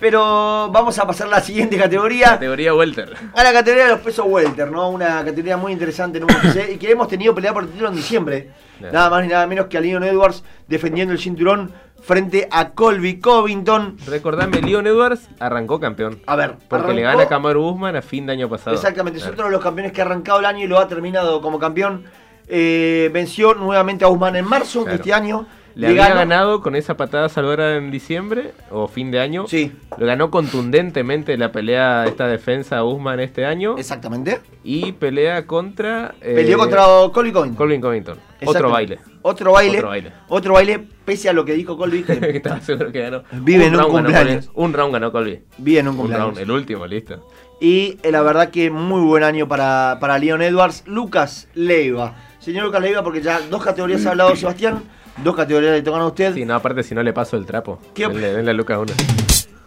Pero 0.00 0.70
vamos 0.70 0.96
a 0.98 1.06
pasar 1.06 1.26
a 1.26 1.30
la 1.30 1.40
siguiente 1.40 1.76
categoría. 1.76 2.26
Categoría 2.30 2.72
Welter. 2.74 3.16
A 3.34 3.42
la 3.42 3.52
categoría 3.52 3.86
de 3.86 3.90
los 3.90 4.00
pesos 4.00 4.24
welter, 4.28 4.70
¿no? 4.70 4.90
Una 4.90 5.24
categoría 5.24 5.56
muy 5.56 5.72
interesante 5.72 6.18
en 6.18 6.24
UFC 6.24 6.74
y 6.74 6.78
que 6.78 6.90
hemos 6.90 7.08
tenido 7.08 7.34
pelea 7.34 7.52
por 7.52 7.64
el 7.64 7.70
título 7.70 7.88
en 7.88 7.96
diciembre. 7.96 8.50
Nada 8.80 9.10
más 9.10 9.22
ni 9.22 9.28
nada 9.28 9.46
menos 9.48 9.66
que 9.66 9.76
a 9.76 9.80
Leon 9.80 10.04
Edwards 10.04 10.44
defendiendo 10.68 11.12
el 11.12 11.18
cinturón 11.18 11.72
frente 12.00 12.46
a 12.50 12.70
Colby 12.70 13.18
Covington. 13.18 13.96
Recordame, 14.06 14.62
Leon 14.62 14.86
Edwards 14.86 15.28
arrancó 15.40 15.80
campeón. 15.80 16.20
A 16.26 16.36
ver, 16.36 16.54
Porque 16.68 16.92
le 16.92 17.02
gana 17.02 17.24
a 17.24 17.28
Kamaru 17.28 17.66
Usman 17.68 17.96
a 17.96 18.02
fin 18.02 18.26
de 18.26 18.34
año 18.34 18.48
pasado. 18.48 18.76
Exactamente, 18.76 19.18
es 19.18 19.26
otro 19.26 19.46
de 19.46 19.50
los 19.50 19.60
campeones 19.60 19.92
que 19.92 20.00
ha 20.00 20.04
arrancado 20.04 20.38
el 20.38 20.46
año 20.46 20.64
y 20.64 20.68
lo 20.68 20.78
ha 20.78 20.86
terminado 20.86 21.40
como 21.40 21.58
campeón. 21.58 22.04
Eh, 22.46 23.10
venció 23.12 23.54
nuevamente 23.54 24.04
a 24.04 24.08
Usman 24.08 24.36
en 24.36 24.46
marzo 24.46 24.84
de 24.84 24.94
este 24.94 25.12
año. 25.12 25.46
Le 25.80 25.86
había 25.88 26.12
ganado 26.12 26.60
con 26.60 26.74
esa 26.74 26.96
patada 26.96 27.28
salvadora 27.28 27.76
en 27.76 27.90
diciembre 27.92 28.52
o 28.70 28.88
fin 28.88 29.10
de 29.12 29.20
año. 29.20 29.46
Sí, 29.46 29.72
Lo 29.96 30.06
ganó 30.06 30.30
contundentemente 30.30 31.36
la 31.38 31.52
pelea, 31.52 32.04
esta 32.06 32.26
defensa 32.26 32.78
a 32.78 32.84
Usman 32.84 33.20
este 33.20 33.46
año. 33.46 33.76
exactamente. 33.78 34.40
Y 34.64 34.92
pelea 34.92 35.46
contra. 35.46 36.14
eh, 36.20 36.34
Peleó 36.34 36.58
contra 36.58 36.82
Colby 37.12 37.30
Covington. 37.32 37.54
Colvin 37.54 37.80
Covington. 37.80 38.18
Otro 38.44 38.70
baile. 38.70 38.98
Otro 39.22 39.52
baile. 39.52 39.78
Otro 39.78 39.88
baile. 39.88 40.12
Otro 40.28 40.52
baile, 40.54 40.84
pese 41.04 41.28
a 41.28 41.32
lo 41.32 41.44
que 41.44 41.52
dijo 41.52 41.76
Colby, 41.78 42.02
que 42.04 42.36
estaba 42.36 42.60
seguro 42.60 42.90
que 42.90 43.00
ganó. 43.00 43.22
Vive 43.42 43.66
en 43.66 43.76
un 43.76 43.84
cumpleaños. 43.88 44.46
Colby. 44.48 44.64
Un 44.66 44.72
round 44.72 44.92
ganó 44.94 45.12
Colby. 45.12 45.40
vive 45.58 45.78
en 45.80 45.86
un 45.88 45.92
Un 45.94 45.98
cumpleaños. 46.00 46.26
round, 46.26 46.38
el 46.40 46.50
último, 46.50 46.86
listo. 46.86 47.24
Y 47.60 47.98
eh, 48.02 48.10
la 48.10 48.22
verdad 48.22 48.50
que 48.50 48.70
muy 48.70 49.00
buen 49.02 49.22
año 49.22 49.46
para, 49.48 49.98
para 50.00 50.18
Leon 50.18 50.42
Edwards. 50.42 50.82
Lucas 50.86 51.48
Leiva. 51.54 52.14
Señor 52.40 52.64
Lucas 52.64 52.80
Leiva, 52.82 53.02
porque 53.02 53.20
ya 53.22 53.40
dos 53.50 53.62
categorías 53.62 54.04
ha 54.06 54.10
hablado 54.10 54.34
Sebastián, 54.36 54.82
dos 55.22 55.36
categorías 55.36 55.72
le 55.72 55.82
tocan 55.82 56.00
a 56.00 56.06
usted. 56.06 56.34
Sí, 56.34 56.44
no, 56.44 56.54
aparte 56.54 56.82
si 56.82 56.94
no 56.94 57.02
le 57.02 57.12
paso 57.12 57.36
el 57.36 57.46
trapo. 57.46 57.78
¿Qué 57.94 58.06
Denle, 58.08 58.32
denle 58.32 58.50
a 58.50 58.54
Lucas 58.54 58.78
uno. 58.78 58.92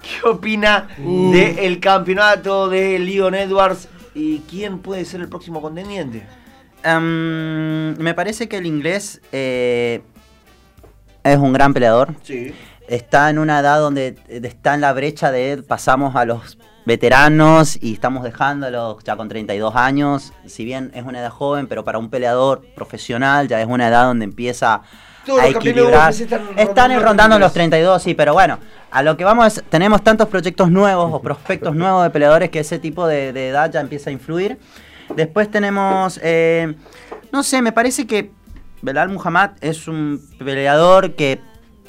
¿Qué 0.02 0.28
opina 0.28 0.88
del 0.98 1.80
campeonato 1.80 2.70
de 2.70 3.00
Leon 3.00 3.36
Edwards? 3.36 3.88
¿Y 4.14 4.40
quién 4.40 4.80
puede 4.80 5.06
ser 5.06 5.22
el 5.22 5.30
próximo 5.30 5.62
contendiente? 5.62 6.26
Em, 6.84 7.96
me 7.98 8.14
parece 8.14 8.50
que 8.50 8.58
el 8.58 8.66
inglés 8.66 9.22
eh, 9.32 10.02
es 11.24 11.38
un 11.38 11.54
gran 11.54 11.74
peleador. 11.74 12.16
Sí. 12.24 12.54
Está 12.88 13.30
en 13.30 13.40
una 13.40 13.60
edad 13.60 13.80
donde 13.80 14.16
eh, 14.28 14.42
está 14.44 14.74
en 14.74 14.82
la 14.82 14.92
brecha 14.94 15.32
de 15.32 15.64
pasamos 15.66 16.16
a 16.16 16.26
los 16.26 16.58
veteranos 16.86 17.78
y 17.82 17.94
estamos 17.94 18.24
dejándolos 18.24 19.04
ya 19.04 19.16
con 19.16 19.30
32 19.30 19.76
años. 19.76 20.34
Si 20.46 20.66
bien 20.66 20.92
es 20.96 21.04
una 21.04 21.20
edad 21.20 21.30
joven, 21.30 21.68
pero 21.68 21.84
para 21.84 22.00
un 22.00 22.10
peleador 22.10 22.66
profesional 22.76 23.48
ya 23.48 23.62
es 23.62 23.68
una 23.68 23.88
edad 23.88 24.06
donde 24.06 24.26
empieza 24.26 24.82
a 25.40 25.48
equilibrar. 25.48 26.14
Están 26.58 27.02
rondando 27.02 27.38
los 27.38 27.48
los 27.48 27.54
32, 27.54 28.02
sí, 28.02 28.14
pero 28.14 28.34
bueno, 28.34 28.60
a 28.92 29.04
lo 29.04 29.18
que 29.18 29.24
vamos 29.24 29.48
es, 29.48 29.64
tenemos 29.70 30.04
tantos 30.04 30.28
proyectos 30.28 30.70
nuevos 30.72 31.12
o 31.14 31.22
prospectos 31.22 31.76
nuevos 31.76 32.04
de 32.04 32.10
peleadores 32.10 32.50
que 32.50 32.60
ese 32.60 32.80
tipo 32.80 33.08
de, 33.08 33.34
de 33.34 33.50
edad 33.50 33.72
ya 33.72 33.80
empieza 33.80 34.10
a 34.10 34.14
influir. 34.14 34.58
Después 35.16 35.50
tenemos, 35.52 36.20
eh, 36.24 36.74
no 37.32 37.44
sé, 37.44 37.62
me 37.62 37.72
parece 37.72 38.08
que 38.08 38.32
Belal 38.82 39.10
Muhammad 39.10 39.52
es 39.62 39.88
un 39.88 40.22
peleador 40.38 41.16
que 41.16 41.40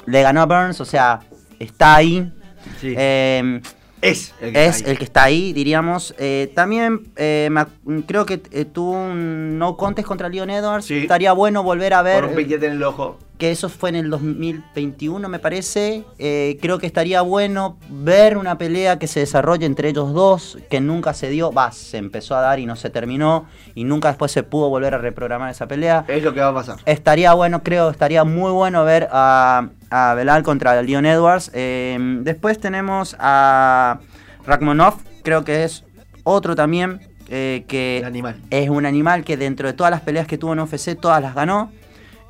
le 0.05 0.21
ganó 0.21 0.41
a 0.41 0.45
Burns, 0.45 0.81
o 0.81 0.85
sea, 0.85 1.21
está 1.59 1.95
ahí. 1.95 2.31
Sí. 2.79 2.93
Eh, 2.97 3.61
es 4.03 4.33
el 4.41 4.53
que 4.53 4.65
es 4.65 4.75
está 4.75 4.83
ahí. 4.83 4.91
el 4.91 4.97
que 4.97 5.03
está 5.03 5.23
ahí, 5.23 5.53
diríamos. 5.53 6.15
Eh, 6.17 6.51
también 6.53 7.07
eh, 7.15 7.49
me 7.51 7.65
creo 8.03 8.25
que 8.25 8.41
eh, 8.51 8.65
tuvo 8.65 8.91
un 8.91 9.57
no 9.57 9.77
contest 9.77 10.07
contra 10.07 10.29
Leon 10.29 10.49
Edwards. 10.49 10.85
Sí. 10.85 10.99
Estaría 10.99 11.33
bueno 11.33 11.63
volver 11.63 11.93
a 11.93 12.01
ver. 12.01 12.21
Por 12.21 12.29
un 12.31 12.35
piquete 12.35 12.65
en 12.67 12.73
el 12.73 12.83
ojo. 12.83 13.17
Que 13.43 13.51
eso 13.51 13.67
fue 13.67 13.89
en 13.89 13.95
el 13.95 14.09
2021 14.09 15.27
me 15.27 15.37
parece. 15.37 16.05
Eh, 16.17 16.57
creo 16.61 16.79
que 16.79 16.85
estaría 16.85 17.21
bueno 17.23 17.75
ver 17.89 18.37
una 18.37 18.57
pelea 18.57 18.99
que 18.99 19.05
se 19.05 19.19
desarrolle 19.19 19.65
entre 19.65 19.89
ellos 19.89 20.13
dos, 20.13 20.57
que 20.69 20.79
nunca 20.79 21.13
se 21.13 21.27
dio, 21.27 21.51
va, 21.51 21.73
se 21.73 21.97
empezó 21.97 22.37
a 22.37 22.39
dar 22.39 22.59
y 22.59 22.65
no 22.65 22.77
se 22.77 22.89
terminó, 22.89 23.45
y 23.75 23.83
nunca 23.83 24.07
después 24.07 24.31
se 24.31 24.43
pudo 24.43 24.69
volver 24.69 24.93
a 24.93 24.97
reprogramar 24.97 25.51
esa 25.51 25.67
pelea. 25.67 26.05
Es 26.07 26.23
lo 26.23 26.33
que 26.33 26.39
va 26.39 26.47
a 26.47 26.53
pasar. 26.53 26.77
Estaría 26.85 27.33
bueno, 27.33 27.63
creo, 27.63 27.89
estaría 27.89 28.23
muy 28.23 28.49
bueno 28.53 28.85
ver 28.85 29.09
a, 29.11 29.67
a 29.89 30.13
Belal 30.13 30.41
contra 30.43 30.81
Leon 30.81 31.05
Edwards. 31.05 31.51
Eh, 31.53 31.97
después 32.21 32.61
tenemos 32.61 33.13
a 33.19 33.99
Rakhmonov, 34.47 34.93
creo 35.21 35.43
que 35.43 35.65
es 35.65 35.83
otro 36.23 36.55
también 36.55 37.01
eh, 37.27 37.65
que 37.67 38.03
animal. 38.05 38.37
es 38.51 38.69
un 38.69 38.85
animal 38.85 39.25
que 39.25 39.35
dentro 39.35 39.67
de 39.67 39.73
todas 39.73 39.91
las 39.91 39.99
peleas 39.99 40.27
que 40.27 40.37
tuvo 40.37 40.53
en 40.53 40.61
UFC, 40.61 40.97
todas 40.97 41.21
las 41.21 41.35
ganó. 41.35 41.73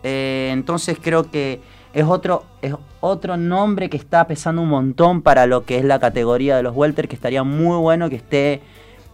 Eh, 0.03 0.49
entonces 0.51 0.97
creo 1.01 1.29
que 1.31 1.61
es 1.93 2.03
otro, 2.03 2.43
es 2.61 2.73
otro 3.01 3.37
nombre 3.37 3.89
que 3.89 3.97
está 3.97 4.27
pesando 4.27 4.61
un 4.61 4.69
montón 4.69 5.21
para 5.21 5.45
lo 5.45 5.63
que 5.65 5.77
es 5.77 5.85
la 5.85 5.99
categoría 5.99 6.55
de 6.57 6.63
los 6.63 6.75
welter, 6.75 7.07
que 7.07 7.15
estaría 7.15 7.43
muy 7.43 7.77
bueno 7.77 8.09
que 8.09 8.15
esté 8.17 8.61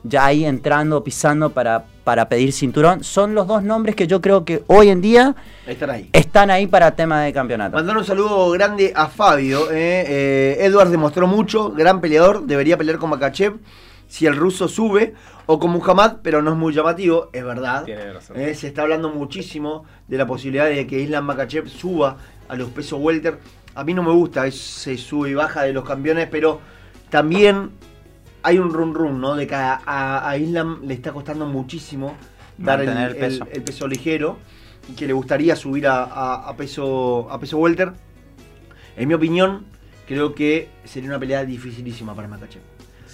ya 0.03 0.25
ahí 0.25 0.45
entrando, 0.45 1.03
pisando 1.03 1.49
para, 1.49 1.83
para 2.05 2.29
pedir 2.29 2.53
cinturón. 2.53 3.03
Son 3.03 3.35
los 3.35 3.47
dos 3.47 3.63
nombres 3.63 3.95
que 3.97 4.07
yo 4.07 4.21
creo 4.21 4.45
que 4.45 4.63
hoy 4.67 4.87
en 4.89 5.01
día 5.01 5.35
Están 5.67 5.89
ahí. 5.89 6.09
están 6.13 6.49
ahí 6.51 6.67
para 6.67 6.95
tema 6.95 7.21
de 7.21 7.33
campeonato. 7.33 7.75
Mandar 7.75 7.97
un 7.97 8.05
saludo 8.05 8.49
grande 8.51 8.93
a 8.95 9.07
Fabio. 9.07 9.69
eh, 9.71 10.05
eh, 10.07 10.57
Edwards 10.61 10.89
demostró 10.91 11.27
mucho, 11.27 11.71
gran 11.71 11.99
peleador, 11.99 12.45
debería 12.45 12.77
pelear 12.77 12.97
con 12.97 13.09
Makachev 13.09 13.57
si 14.09 14.25
el 14.25 14.35
ruso 14.35 14.67
sube, 14.67 15.13
o 15.45 15.57
con 15.59 15.71
Muhammad, 15.71 16.17
pero 16.21 16.41
no 16.41 16.51
es 16.51 16.57
muy 16.57 16.73
llamativo, 16.73 17.29
es 17.31 17.43
verdad. 17.45 17.85
Tiene 17.85 18.11
razón. 18.11 18.37
Eh, 18.37 18.53
se 18.55 18.67
está 18.67 18.81
hablando 18.81 19.09
muchísimo 19.09 19.85
de 20.09 20.17
la 20.17 20.27
posibilidad 20.27 20.65
de 20.67 20.85
que 20.85 20.99
Islam 20.99 21.25
Makachev 21.25 21.69
suba 21.69 22.17
a 22.49 22.55
los 22.57 22.69
pesos 22.69 22.99
welter. 23.01 23.39
A 23.75 23.83
mí 23.85 23.93
no 23.93 24.03
me 24.03 24.11
gusta 24.11 24.45
ese 24.45 24.97
sube 24.97 25.29
y 25.29 25.33
baja 25.35 25.61
de 25.63 25.71
los 25.73 25.85
campeones, 25.85 26.27
pero 26.29 26.59
también 27.09 27.69
hay 28.43 28.57
un 28.57 28.73
run 28.73 28.93
run, 28.93 29.21
¿no? 29.21 29.35
De 29.35 29.47
que 29.47 29.55
a, 29.55 29.79
a- 29.85 30.29
a 30.29 30.37
Islam 30.37 30.81
le 30.83 30.93
está 30.95 31.11
costando 31.13 31.45
muchísimo 31.45 32.15
dar 32.57 32.81
el, 32.81 33.15
peso. 33.15 33.47
el 33.51 33.63
peso 33.63 33.87
ligero 33.87 34.37
y 34.89 34.93
que 34.93 35.07
le 35.07 35.13
gustaría 35.13 35.55
subir 35.55 35.87
a, 35.87 36.03
a- 36.03 36.49
a 36.49 36.55
peso 36.57 37.27
a 37.31 37.39
peso 37.39 37.57
welter. 37.57 37.93
En 38.97 39.07
mi 39.07 39.13
opinión, 39.13 39.65
creo 40.07 40.33
que 40.35 40.69
sería 40.83 41.09
una 41.09 41.19
pelea 41.19 41.45
dificilísima 41.45 42.13
para 42.15 42.27
Makachev. 42.27 42.61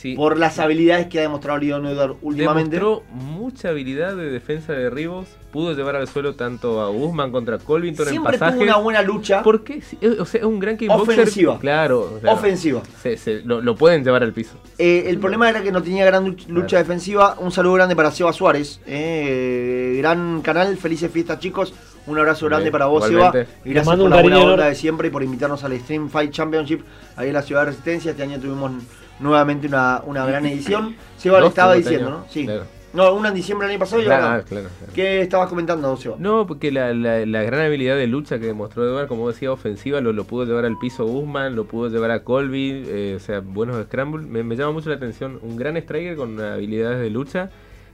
Sí. 0.05 0.15
Por 0.15 0.37
las 0.37 0.59
habilidades 0.59 1.07
que 1.07 1.17
ha 1.17 1.21
demostrado 1.23 1.57
Leon 1.57 1.85
Edwards 1.87 2.15
últimamente. 2.21 2.77
Demostró 2.77 3.03
mucha 3.11 3.69
habilidad 3.69 4.15
de 4.15 4.29
defensa 4.29 4.73
de 4.73 4.83
derribos. 4.83 5.27
Pudo 5.51 5.73
llevar 5.73 5.95
al 5.95 6.07
suelo 6.07 6.35
tanto 6.35 6.81
a 6.81 6.89
Guzmán 6.89 7.31
contra 7.31 7.57
Colvington 7.57 8.05
Siempre 8.07 8.33
en 8.35 8.39
pasajes. 8.39 8.55
tuvo 8.59 8.63
una 8.69 8.77
buena 8.77 9.01
lucha 9.01 9.41
¿Por 9.41 9.63
qué? 9.63 9.81
Eh, 10.01 10.17
O 10.19 10.25
sea, 10.25 10.41
es 10.41 10.45
un 10.45 10.59
gran 10.59 10.77
kickboxer. 10.77 11.19
Ofensiva. 11.21 11.57
Claro. 11.59 12.11
o 12.17 12.19
sea, 12.19 12.33
ofensiva. 12.33 12.81
se- 13.01 13.17
se- 13.17 13.41
lo, 13.43 13.61
lo 13.61 13.75
pueden 13.75 14.03
llevar 14.03 14.21
al 14.21 14.33
piso. 14.33 14.57
Eh, 14.77 15.05
el 15.07 15.17
problema 15.17 15.49
era 15.49 15.63
que 15.63 15.71
no 15.71 15.81
tenía 15.81 16.05
gran 16.05 16.25
luch- 16.25 16.45
lucha 16.49 16.67
Claro. 16.67 16.83
defensiva. 16.83 17.35
Un 17.39 17.51
saludo 17.51 17.73
grande 17.73 17.95
para 17.95 18.11
Seba 18.11 18.31
Suárez. 18.33 18.79
eh, 18.85 19.95
gran 19.97 20.41
canal. 20.41 20.77
Felices 20.77 21.09
fiestas, 21.11 21.39
chicos. 21.39 21.73
Un 22.07 22.19
abrazo 22.19 22.45
grande 22.45 22.65
Bien, 22.65 22.71
para 22.73 22.85
vos, 22.85 23.09
igualmente. 23.09 23.45
Seba. 23.51 23.59
Y 23.65 23.69
gracias 23.71 23.87
mando 23.87 24.03
por 24.03 24.11
un 24.11 24.15
la 24.17 24.21
buena 24.21 24.51
onda 24.51 24.65
de 24.67 24.75
siempre 24.75 25.07
y 25.07 25.11
por 25.11 25.23
invitarnos 25.23 25.63
al 25.63 25.79
Stream 25.79 26.09
Fight 26.09 26.31
Championship 26.31 26.81
ahí 27.15 27.29
en 27.29 27.33
la 27.33 27.41
Ciudad 27.41 27.61
de 27.61 27.67
Resistencia. 27.67 28.11
Este 28.11 28.21
año 28.23 28.39
tuvimos 28.39 28.71
nuevamente 29.19 29.67
una, 29.67 30.01
una 30.05 30.25
gran 30.25 30.45
edición. 30.45 30.95
Seba 31.17 31.39
Dos 31.39 31.49
estaba 31.49 31.73
diciendo. 31.75 32.09
¿no? 32.09 32.25
Sí. 32.29 32.45
Claro. 32.45 32.63
No, 32.93 33.13
una 33.13 33.27
en 33.27 33.35
diciembre 33.35 33.67
del 33.67 33.73
año 33.75 33.79
pasado 33.81 34.01
y 34.01 34.05
Claro, 34.05 34.23
ahora. 34.23 34.37
ah, 34.37 34.43
claro, 34.47 34.69
claro. 34.77 34.93
¿Qué 34.93 35.19
estabas 35.19 35.49
comentando, 35.49 35.97
Seba? 35.97 36.15
No, 36.17 36.47
porque 36.47 36.71
la, 36.71 36.93
la- 36.93 37.25
la 37.25 37.43
gran 37.43 37.59
habilidad 37.65 37.97
de 37.97 38.07
lucha 38.07 38.39
que 38.39 38.45
demostró 38.45 38.85
Edward, 38.87 39.07
como 39.09 39.27
decía, 39.27 39.51
ofensiva, 39.51 39.99
lo, 39.99 40.13
lo 40.13 40.23
pudo 40.23 40.45
llevar 40.45 40.63
al 40.63 40.77
piso 40.79 41.05
Guzmán, 41.05 41.57
lo 41.57 41.65
pudo 41.65 41.89
llevar 41.89 42.11
a 42.11 42.23
Colby, 42.23 42.83
eh, 42.87 43.13
o 43.17 43.19
sea, 43.19 43.41
buenos 43.41 43.83
scrambles. 43.87 44.25
Me, 44.27 44.43
me 44.43 44.55
llama 44.55 44.71
mucho 44.71 44.89
la 44.89 44.95
atención. 44.95 45.39
Un 45.41 45.57
gran 45.57 45.75
striker 45.75 46.15
con 46.15 46.39
habilidades 46.39 47.01
de 47.01 47.09
lucha. 47.09 47.49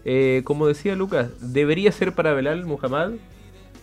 Eh, 0.06 0.42
como 0.44 0.68
decía 0.68 0.96
Lucas, 0.96 1.30
debería 1.40 1.92
ser 1.92 2.14
para 2.14 2.34
Belal 2.34 2.66
Muhammad. 2.66 3.14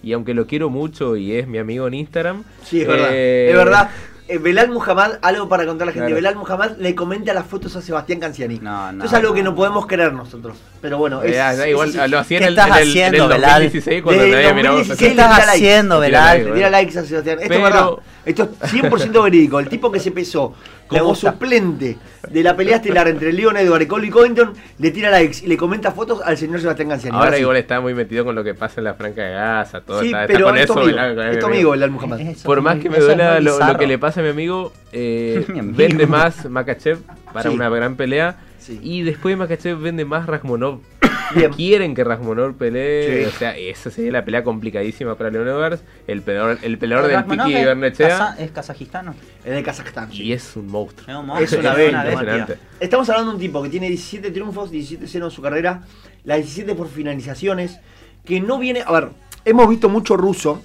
Y 0.04 0.12
aunque 0.12 0.34
lo 0.34 0.46
quiero 0.46 0.70
mucho 0.70 1.16
y 1.16 1.32
es 1.32 1.48
mi 1.48 1.58
amigo 1.58 1.88
en 1.88 1.94
Instagram. 1.94 2.44
Sí, 2.62 2.82
es 2.82 2.86
verdad. 2.86 3.08
eh, 3.10 3.50
Es 3.50 3.56
verdad. 3.56 3.90
Eh, 4.30 4.36
Belal 4.36 4.68
Muhammad, 4.68 5.12
algo 5.22 5.48
para 5.48 5.64
contar 5.64 5.84
a 5.84 5.86
la 5.86 5.92
gente. 5.92 6.08
Claro. 6.08 6.14
Belal 6.16 6.36
Muhammad 6.36 6.72
le 6.78 6.94
comenta 6.94 7.32
las 7.32 7.46
fotos 7.46 7.74
a 7.76 7.80
Sebastián 7.80 8.20
Canciani. 8.20 8.58
No, 8.60 8.92
no, 8.92 9.04
Esto 9.04 9.06
es 9.06 9.14
algo 9.22 9.30
no, 9.30 9.34
que 9.34 9.42
no 9.42 9.54
podemos 9.54 9.86
creer 9.86 10.12
nosotros. 10.12 10.58
Pero 10.82 10.98
bueno, 10.98 11.22
es, 11.22 11.34
eh, 11.34 11.70
igual, 11.70 11.88
es 11.88 11.96
así. 11.96 12.10
lo 12.10 12.18
hacía 12.18 12.36
en 12.38 12.42
¿Qué 12.42 12.48
el, 12.48 12.58
estás 12.58 12.66
en 12.66 12.72
el- 12.74 12.78
en 12.78 12.82
el 12.82 12.88
haciendo, 12.90 13.28
Belal? 13.28 13.50
2016 13.62 14.02
cuando 14.02 14.22
Desde 14.22 14.34
nadie 14.36 14.48
el 14.48 14.54
miraba. 14.54 14.76
2016 14.76 14.98
¿Qué 15.16 15.20
estás 15.22 15.48
haciendo, 15.48 16.00
Belal? 16.00 16.24
likes, 16.36 16.48
Le 16.50 16.54
tira 16.56 16.70
likes 16.70 16.98
a 16.98 17.04
Sebastián. 17.04 17.38
Esto 17.40 17.48
Pero- 17.48 17.66
es 17.66 17.72
verdad. 17.74 17.90
Esto 18.26 18.48
es 18.62 18.70
100% 18.70 19.22
verídico. 19.22 19.58
El 19.60 19.68
tipo 19.70 19.90
que 19.90 19.98
se 20.00 20.10
pesó 20.10 20.52
como 20.88 21.14
suplente 21.14 21.96
de 22.30 22.42
la 22.42 22.56
pelea 22.56 22.76
estelar 22.76 23.08
entre 23.08 23.32
Leon 23.32 23.56
Edward 23.56 23.82
y 23.82 23.86
Colby 23.86 24.10
Covington, 24.10 24.52
le 24.78 24.90
tira 24.90 25.10
likes 25.10 25.38
y 25.44 25.46
le 25.48 25.56
comenta 25.56 25.92
fotos 25.92 26.20
al 26.24 26.36
señor 26.36 26.60
Sebastián 26.60 26.88
Canciani. 26.88 27.16
Ahora 27.16 27.36
sí. 27.36 27.42
igual 27.42 27.56
está 27.56 27.80
muy 27.80 27.94
metido 27.94 28.24
con 28.24 28.34
lo 28.34 28.42
que 28.44 28.54
pasa 28.54 28.80
en 28.80 28.84
la 28.84 28.94
Franca 28.94 29.22
de 29.22 29.32
Gaza, 29.34 29.80
todo 29.80 30.00
Sí, 30.00 30.06
está, 30.06 30.22
está 30.24 30.32
pero 30.34 30.46
con 30.46 30.56
es 30.56 30.64
eso. 30.64 30.74
tu 30.74 30.80
amigo. 30.80 30.98
Es 31.22 31.38
tu 31.38 31.46
amigo, 31.46 31.70
Belal 31.72 31.90
Muhammad. 31.90 32.20
Eso 32.20 32.44
Por 32.44 32.60
más 32.62 32.78
que 32.78 32.90
me 32.90 32.98
duela 32.98 33.40
lo, 33.40 33.58
que 33.78 33.86
le 33.86 33.98
pasa 33.98 34.20
a 34.20 34.22
mi 34.24 34.30
amigo, 34.30 34.72
eh, 34.92 35.44
Mi 35.48 35.58
amigo. 35.60 35.76
vende 35.76 36.06
más 36.06 36.48
Makachev 36.48 36.98
para 37.32 37.48
Sí. 37.50 37.54
una 37.54 37.68
gran 37.68 37.96
pelea. 37.96 38.36
Sí. 38.68 38.78
Y 38.82 39.02
después 39.02 39.32
de 39.32 39.36
Makachev 39.36 39.78
vende 39.80 40.04
más 40.04 40.26
Rasmonov. 40.26 40.80
Bien. 41.34 41.52
Quieren 41.52 41.94
que 41.94 42.04
Rasmonov 42.04 42.54
pelee. 42.54 43.24
Sí. 43.24 43.28
O 43.28 43.38
sea, 43.38 43.56
esa 43.56 43.90
sería 43.90 44.12
la 44.12 44.24
pelea 44.24 44.44
complicadísima 44.44 45.14
para 45.14 45.30
Leon 45.30 45.48
Edwards. 45.48 45.82
El 46.06 46.22
peleador, 46.22 46.58
el 46.62 46.78
peleador 46.78 47.08
del 47.08 47.24
Tiki 47.24 47.54
es 47.54 47.64
Bernechea. 47.66 48.08
kaza- 48.08 48.36
Es 48.38 48.50
kazajistano. 48.50 49.14
En 49.44 49.54
el 49.54 49.64
Kazajstán. 49.64 50.12
sí. 50.12 50.22
Y 50.24 50.32
es 50.32 50.54
un 50.56 50.66
monstruo. 50.68 51.06
Es, 51.08 51.14
un 51.16 51.20
Es 51.22 51.26
monstruo, 51.26 51.60
una 51.60 51.70
es 51.72 51.76
bestia. 51.78 52.02
impresionante. 52.12 52.58
Estamos 52.80 53.08
hablando 53.10 53.30
de 53.32 53.34
un 53.36 53.40
tipo 53.40 53.62
que 53.62 53.68
tiene 53.70 53.88
17 53.88 54.30
triunfos, 54.30 54.70
17 54.70 55.06
0 55.06 55.24
en 55.26 55.30
su 55.30 55.42
carrera, 55.42 55.82
las 56.24 56.38
17 56.38 56.74
por 56.74 56.88
finalizaciones, 56.88 57.80
que 58.24 58.40
no 58.40 58.58
viene... 58.58 58.82
A 58.86 58.92
ver, 58.92 59.08
hemos 59.44 59.68
visto 59.68 59.88
mucho 59.88 60.16
ruso 60.16 60.60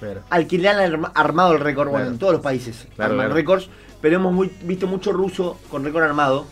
Claro. 0.00 0.22
al 0.30 0.46
que 0.46 0.58
le 0.58 0.68
han 0.68 0.78
arma- 0.78 1.12
armado 1.14 1.52
el 1.52 1.60
récord, 1.60 1.88
bueno, 1.88 1.98
Claro. 2.04 2.12
en 2.12 2.18
todos 2.18 2.32
los 2.32 2.42
países 2.42 2.86
Claro, 2.96 3.12
arman 3.12 3.26
claro. 3.26 3.34
récords, 3.34 3.68
pero 4.00 4.16
hemos 4.16 4.32
muy- 4.32 4.50
visto 4.62 4.86
mucho 4.86 5.12
ruso 5.12 5.58
con 5.70 5.84
récord 5.84 6.02
armado. 6.02 6.46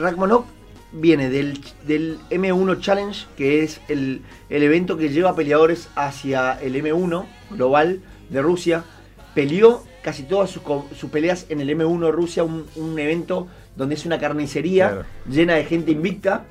Rakhmonov 0.00 0.44
viene 0.92 1.30
del, 1.30 1.60
del 1.86 2.18
M1 2.30 2.80
Challenge, 2.80 3.26
que 3.36 3.62
es 3.62 3.80
el, 3.88 4.22
el 4.48 4.62
evento 4.62 4.96
que 4.96 5.08
lleva 5.10 5.36
peleadores 5.36 5.88
hacia 5.94 6.54
el 6.60 6.74
M1 6.74 7.26
global 7.50 8.00
de 8.28 8.42
Rusia. 8.42 8.84
Peleó 9.34 9.84
casi 10.02 10.24
todas 10.24 10.50
sus, 10.50 10.62
sus 10.98 11.10
peleas 11.10 11.46
en 11.50 11.60
el 11.60 11.68
M1 11.70 12.06
de 12.06 12.10
Rusia, 12.12 12.42
un, 12.42 12.66
un 12.76 12.98
evento 12.98 13.46
donde 13.76 13.94
es 13.94 14.04
una 14.06 14.18
carnicería 14.18 14.88
Claro. 14.88 15.04
llena 15.28 15.54
de 15.54 15.64
gente 15.64 15.92
invicta. 15.92 16.44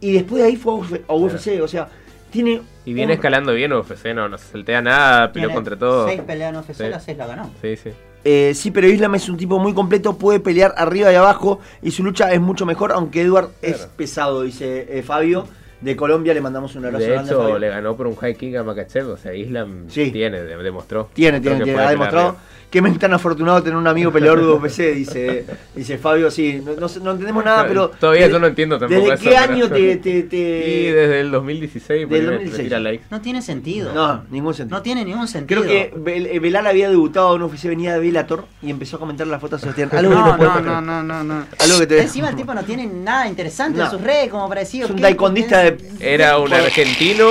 Y 0.00 0.12
después 0.12 0.42
de 0.42 0.48
ahí 0.48 0.56
fue 0.56 0.72
a 0.72 0.76
Uf- 0.76 1.00
a 1.08 1.14
UFC, 1.14 1.60
o 1.62 1.66
sea, 1.68 1.88
tiene... 2.30 2.60
Y 2.84 2.92
viene 2.92 3.12
un- 3.14 3.16
escalando 3.18 3.52
bien 3.54 3.72
UFC, 3.72 4.14
no, 4.14 4.28
no 4.28 4.38
se 4.38 4.46
saltea 4.52 4.80
nada, 4.82 5.32
peleó 5.32 5.50
contra 5.52 5.76
todo. 5.76 6.06
Seis 6.06 6.20
peleas 6.20 6.50
en 6.52 6.60
UFC, 6.60 6.74
Sí. 6.84 6.88
las 6.90 7.02
seis 7.04 7.16
la 7.18 7.26
ganó. 7.26 7.50
Sí, 7.60 7.76
sí. 7.76 7.90
Eh, 8.28 8.54
sí, 8.54 8.72
pero 8.72 8.88
Islam 8.88 9.14
es 9.14 9.28
un 9.28 9.36
tipo 9.36 9.56
muy 9.60 9.72
completo, 9.72 10.18
puede 10.18 10.40
pelear 10.40 10.74
arriba 10.76 11.12
y 11.12 11.14
abajo 11.14 11.60
y 11.80 11.92
su 11.92 12.02
lucha 12.02 12.32
es 12.32 12.40
mucho 12.40 12.66
mejor, 12.66 12.90
aunque 12.90 13.22
Edward 13.22 13.50
es 13.62 13.86
pesado, 13.96 14.42
dice 14.42 14.86
eh, 14.98 15.02
Fabio. 15.04 15.46
De 15.80 15.94
Colombia 15.94 16.32
le 16.34 16.40
mandamos 16.40 16.74
un 16.74 16.86
abrazo 16.86 17.04
De 17.04 17.10
grande 17.12 17.30
a 17.30 17.34
hecho, 17.34 17.58
le 17.58 17.68
ganó 17.68 17.94
por 17.96 18.06
un 18.06 18.16
high 18.16 18.34
kick 18.34 18.56
a 18.56 18.64
Makachev. 18.64 19.10
O 19.10 19.16
sea, 19.18 19.32
Islam 19.34 19.84
Sí. 19.88 20.10
tiene, 20.10 20.42
de- 20.42 20.56
demostró. 20.56 21.10
Tiene, 21.12 21.38
Creo 21.40 21.52
tiene, 21.52 21.64
tiene. 21.66 21.80
Ha 21.80 21.90
demostrado 21.90 22.28
arriba. 22.30 22.42
Que 22.76 22.82
me 22.82 22.90
es 22.90 22.98
tan 22.98 23.12
afortunado 23.14 23.62
tener 23.62 23.76
un 23.78 23.86
amigo 23.86 24.12
peleador 24.12 24.40
de 24.40 24.46
UFC, 24.48 24.94
dice, 24.94 25.46
dice 25.74 25.96
Fabio. 25.96 26.30
Sí, 26.30 26.62
no, 26.64 26.74
no 26.74 26.88
sé- 26.88 27.00
no 27.00 27.12
entendemos 27.12 27.42
nada, 27.44 27.66
pero. 27.66 27.88
Todavía 27.88 28.22
desde- 28.22 28.32
yo 28.34 28.38
no 28.38 28.46
entiendo 28.48 28.78
tampoco 28.78 29.00
¿Desde 29.00 29.14
eso, 29.14 29.22
qué 29.24 29.30
pero- 29.30 29.52
año 29.52 29.68
te. 29.70 29.96
te, 29.96 30.22
te- 30.24 30.36
Y 30.68 30.84
desde 30.92 31.20
el 31.20 31.30
2016, 31.30 32.00
Del 32.00 32.08
porque 32.08 32.20
me- 32.20 32.26
me 32.26 32.32
2016. 32.34 32.68
tira 32.68 32.80
likes. 32.80 33.04
No 33.10 33.20
tiene 33.22 33.40
sentido. 33.40 33.94
No, 33.94 34.24
ningún 34.30 34.52
sentido. 34.52 34.76
No 34.76 34.82
tiene 34.82 35.04
ningún 35.06 35.26
sentido. 35.26 35.62
Creo 35.62 35.72
que 35.72 35.94
Bel- 35.96 36.26
eh, 36.30 36.38
Belal 36.38 36.66
había 36.66 36.90
debutado 36.90 37.34
en 37.36 37.42
UFC, 37.42 37.68
venía 37.68 37.94
de 37.94 38.00
Bellator 38.00 38.44
y 38.60 38.68
empezó 38.70 38.96
a 38.96 39.00
comentar 39.00 39.26
la 39.26 39.38
foto 39.40 39.56
de 39.56 39.60
Sebastián. 39.62 39.88
Algo 39.92 40.10
que 40.10 40.16
no, 40.16 40.36
no, 40.36 40.60
no, 40.60 40.60
no, 40.60 40.80
no, 40.80 41.02
no, 41.02 41.24
no. 41.24 41.46
Algo 41.58 41.78
que 41.80 41.86
te 41.86 42.02
Encima 42.02 42.28
el 42.28 42.36
tipo 42.36 42.52
no 42.52 42.62
tiene 42.62 42.86
nada 42.86 43.26
interesante 43.26 43.78
No. 43.78 43.84
en 43.86 43.90
sus 43.90 44.00
redes, 44.02 44.28
como 44.30 44.48
para 44.48 44.60
decir. 44.60 44.84
Es 44.84 44.90
un 44.90 45.00
taekwondista 45.00 45.60
de. 45.62 45.78
Era 46.00 46.38
un 46.38 46.52
argentino, 46.52 47.26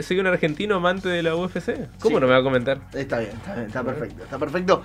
soy 0.00 0.18
un 0.18 0.26
argentino 0.26 0.74
amante 0.76 1.08
de 1.08 1.22
la 1.22 1.36
UFC. 1.36 1.74
¿Cómo 2.00 2.16
Sí. 2.16 2.20
no 2.20 2.26
me 2.26 2.32
va 2.32 2.38
a 2.38 2.42
comentar? 2.42 2.78
Está 2.92 3.18
bien, 3.20 3.30
está 3.36 3.54
bien, 3.54 3.66
está 3.66 3.84
perfecto, 3.84 4.24
está 4.24 4.38
perfecto. 4.38 4.79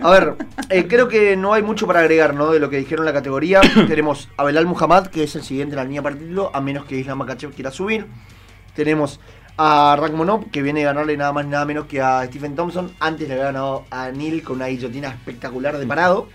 A 0.00 0.10
ver, 0.10 0.36
eh, 0.70 0.86
creo 0.86 1.08
que 1.08 1.36
no 1.36 1.54
hay 1.54 1.62
mucho 1.62 1.86
para 1.86 2.00
agregar, 2.00 2.34
¿no? 2.34 2.52
De 2.52 2.60
lo 2.60 2.70
que 2.70 2.76
dijeron 2.76 3.06
en 3.06 3.12
la 3.12 3.18
categoría. 3.18 3.60
Tenemos 3.88 4.28
a 4.36 4.44
Belal 4.44 4.66
Muhammad, 4.66 5.08
que 5.08 5.24
es 5.24 5.34
el 5.34 5.42
siguiente 5.42 5.74
en 5.74 5.76
la 5.76 5.84
línea 5.84 6.02
título, 6.02 6.50
a 6.54 6.60
menos 6.60 6.84
que 6.84 6.96
Islam 6.96 7.18
Makachev 7.18 7.52
quiera 7.52 7.70
subir. 7.70 8.06
Tenemos 8.74 9.18
a 9.56 9.96
Rakhmonov, 9.98 10.50
que 10.50 10.62
viene 10.62 10.82
a 10.82 10.92
ganarle 10.92 11.16
nada 11.16 11.32
más 11.32 11.46
nada 11.46 11.64
menos 11.64 11.86
que 11.86 12.00
a 12.00 12.24
Stephen 12.26 12.54
Thompson. 12.54 12.92
Antes 13.00 13.26
le 13.26 13.34
había 13.34 13.46
ganado 13.46 13.86
a 13.90 14.10
Neil 14.10 14.42
con 14.44 14.56
una 14.56 14.66
guillotina 14.66 15.08
espectacular 15.08 15.76
de 15.78 15.86
parado. 15.86 16.28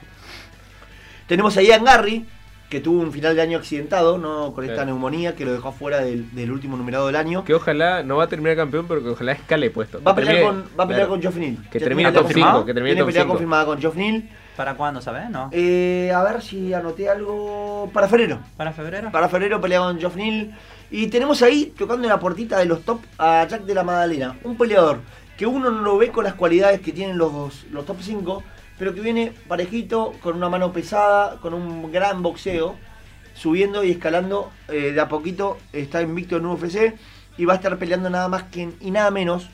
Tenemos 1.28 1.56
a 1.56 1.62
Ian 1.62 1.86
Garry, 1.86 2.26
que 2.70 2.80
tuvo 2.80 3.02
un 3.02 3.12
final 3.12 3.36
de 3.36 3.42
año 3.44 3.58
accidentado, 3.60 4.18
¿no? 4.18 4.52
Con 4.54 4.64
esta 4.64 4.78
Claro. 4.78 4.92
neumonía 4.92 5.36
que 5.36 5.46
lo 5.46 5.54
dejó 5.54 5.70
afuera 5.70 6.00
del, 6.00 6.34
del 6.34 6.52
último 6.52 6.76
numerado 6.76 7.06
del 7.08 7.16
año. 7.16 7.44
Que 7.46 7.54
ojalá 7.54 8.02
no 8.02 8.18
va 8.18 8.24
a 8.24 8.28
terminar 8.28 8.56
campeón, 8.56 8.86
pero 8.88 9.04
que 9.04 9.10
ojalá 9.10 9.34
escale 9.34 9.70
puesto. 9.70 10.02
Va 10.02 10.12
a 10.12 10.16
pelear 10.16 10.36
termine- 10.38 10.48
con, 10.48 10.64
va 10.80 10.84
a 10.84 10.88
pelear 10.88 11.08
claro. 11.08 11.10
con 11.10 11.22
Geoff 11.22 11.36
Neal. 11.36 11.58
Que 11.70 11.80
termine 11.80 12.12
top 12.12 12.24
confirmado. 12.24 12.54
5, 12.60 12.66
que 12.66 12.74
termine 12.74 12.96
Tiene 12.96 13.02
top 13.02 13.08
pelea 13.08 13.22
5. 13.24 13.32
confirmada 13.34 13.66
con 13.66 13.80
Geoff 13.80 13.96
Neal. 13.96 14.24
¿Para 14.56 14.76
cuándo, 14.76 15.02
sabes? 15.02 15.30
¿No? 15.30 15.50
Eh, 15.52 16.12
a 16.16 16.24
ver 16.24 16.42
si 16.42 16.74
anoté 16.74 17.10
algo. 17.10 17.90
Para 17.94 18.08
febrero. 18.08 18.40
¿Para 18.58 18.72
febrero? 18.72 19.12
Para 19.12 19.30
febrero 19.30 19.62
pelea 19.62 19.80
con 19.80 20.00
Geoff 20.00 20.16
Neal. 20.16 20.56
Y 20.90 21.08
tenemos 21.08 21.42
ahí, 21.42 21.74
tocando 21.78 22.04
en 22.04 22.10
la 22.10 22.20
puertita 22.20 22.58
de 22.60 22.66
los 22.66 22.82
top, 22.84 23.02
a 23.18 23.46
Jack 23.48 23.64
de 23.66 23.74
la 23.76 23.84
Magdalena. 23.84 24.36
Un 24.44 24.58
peleador 24.58 25.00
que 25.38 25.46
uno 25.48 25.72
no 25.72 25.82
lo 25.82 25.98
ve 25.98 26.10
con 26.10 26.24
las 26.24 26.36
cualidades 26.36 26.82
que 26.82 26.92
tienen 26.92 27.18
los, 27.18 27.66
los 27.72 27.86
top 27.86 27.98
5, 28.00 28.44
pero 28.84 28.94
que 28.94 29.00
viene 29.00 29.32
parejito, 29.48 30.12
con 30.22 30.36
una 30.36 30.50
mano 30.50 30.74
pesada, 30.74 31.38
con 31.40 31.54
un 31.54 31.90
gran 31.90 32.22
boxeo, 32.22 32.76
subiendo 33.34 33.82
y 33.86 33.92
escalando 33.92 34.52
eh, 34.68 34.92
de 34.92 35.00
a 35.00 35.08
poquito. 35.08 35.58
Está 35.72 36.02
invicto 36.02 36.36
en 36.36 36.46
UFC 36.48 36.94
y 37.38 37.46
va 37.46 37.54
a 37.54 37.56
estar 37.56 37.78
peleando 37.78 38.10
nada 38.10 38.28
más 38.28 38.44
que 38.44 38.74
y 38.82 38.92
nada 38.92 39.10
menos 39.10 39.48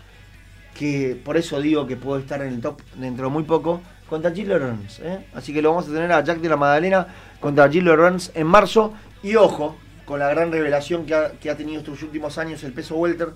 que 0.74 1.22
por 1.24 1.38
eso 1.38 1.62
digo 1.62 1.86
que 1.86 1.96
puede 1.96 2.22
estar 2.22 2.42
en 2.42 2.54
el 2.54 2.60
top 2.60 2.82
dentro 2.96 3.28
de 3.28 3.32
muy 3.32 3.44
poco 3.44 3.82
contra 4.10 4.32
Gilles 4.32 4.50
Lawrence. 4.50 5.08
¿eh? 5.08 5.28
Así 5.36 5.54
que 5.54 5.62
lo 5.62 5.70
vamos 5.70 5.88
a 5.88 5.92
tener 5.92 6.12
a 6.12 6.24
Jack 6.24 6.40
de 6.40 6.50
la 6.50 6.58
Magdalena 6.58 7.06
contra 7.40 7.70
Gilles 7.70 7.84
Lawrence 7.84 8.32
en 8.34 8.48
marzo. 8.48 8.96
Y 9.22 9.36
ojo, 9.36 9.76
con 10.06 10.18
la 10.18 10.30
gran 10.30 10.52
revelación 10.52 11.06
que 11.06 11.14
ha, 11.14 11.34
que 11.34 11.52
ha 11.52 11.56
tenido 11.56 11.82
estos 11.82 12.02
últimos 12.02 12.40
años 12.40 12.64
el 12.64 12.74
peso 12.74 12.96
welter, 12.96 13.30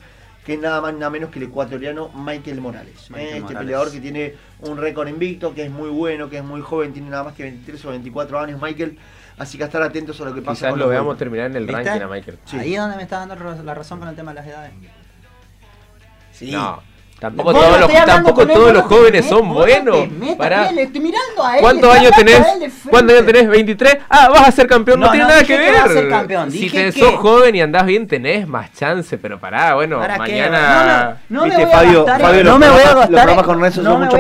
que 0.46 0.54
es 0.56 0.60
nada 0.60 0.82
más 0.82 0.94
nada 0.94 1.10
menos 1.10 1.30
que 1.30 1.40
el 1.40 1.46
ecuatoriano 1.46 2.10
Michael 2.10 2.60
Morales. 2.60 3.10
¿eh? 3.16 3.24
Este 3.24 3.40
Morales. 3.42 3.60
peleador 3.60 3.92
que 3.92 4.00
tiene 4.00 4.36
un 4.62 4.78
récord 4.78 5.08
invicto, 5.08 5.54
que 5.54 5.64
es 5.66 5.72
muy 5.72 5.90
bueno, 5.90 6.30
que 6.30 6.38
es 6.38 6.44
muy 6.44 6.62
joven, 6.62 6.92
tiene 6.94 7.10
nada 7.10 7.24
más 7.24 7.34
que 7.34 7.44
23 7.44 7.86
o 7.86 7.90
24 7.90 8.40
años 8.40 8.62
Michael. 8.62 8.98
Así 9.38 9.58
que 9.58 9.64
a 9.64 9.68
estar 9.68 9.82
atentos 9.82 10.20
a 10.22 10.26
lo 10.26 10.34
que 10.36 10.42
pasa 10.42 10.60
Quizás 10.60 10.70
con 10.72 10.80
lo 10.80 10.88
veamos 10.88 11.18
terminar 11.18 11.48
en 11.48 11.56
el 11.56 11.66
¿Viste? 11.66 11.84
ranking 11.84 12.06
a 12.06 12.08
Michael. 12.08 12.38
Sí. 12.46 12.58
Ahí 12.58 12.76
es 12.76 12.82
donde 12.82 12.98
me 12.98 13.04
está 13.04 13.26
dando 13.26 13.64
la 13.64 13.74
razón 13.74 14.00
con 14.00 14.08
el 14.08 14.16
tema 14.16 14.32
de 14.32 14.36
las 14.36 14.48
edades. 14.48 14.72
Sí. 16.32 16.52
No, 16.52 16.82
tampoco 17.24 17.54
todos 17.54 17.80
los, 17.80 18.06
tampoco 18.06 18.48
todos 18.48 18.74
los 18.74 18.84
jóvenes 18.84 19.26
son 19.26 19.54
buenos. 19.54 20.08
Pará. 20.38 20.64
bien, 20.64 20.76
le 20.76 20.82
estoy 20.84 21.00
mirando 21.00 21.44
a 21.44 21.56
él, 21.56 21.62
¿Cuántos 21.62 21.96
años 21.96 22.12
tenés? 22.12 22.42
¿Cuántos 22.90 23.16
años 23.16 23.26
tenés? 23.26 23.50
¿23? 23.50 24.00
Ah, 24.10 24.28
vas 24.30 24.50
a 24.50 24.52
ser 24.52 24.68
campeón, 24.68 25.00
no, 25.00 25.10
tiene 25.10 25.26
nada 25.26 25.44
que 25.44 25.58
ver. 25.58 26.52
si 26.52 26.70
te 26.70 26.92
sos 26.92 27.16
joven 27.16 27.56
y 27.56 27.62
andás 27.62 27.86
bien, 27.86 28.08
tenés 28.08 28.46
más 28.46 28.74
chance, 28.74 29.18
pero 29.18 29.40
pará, 29.40 29.76
bueno, 29.76 30.00
mañana. 30.18 31.22
No, 31.30 31.46
no, 31.46 31.48
no 31.48 31.58
me 31.58 31.66
voy 31.66 31.74
a 31.74 31.84
gastar, 31.96 32.44
no 32.44 32.52
los 32.52 32.60
me 32.60 32.70
voy 32.70 32.82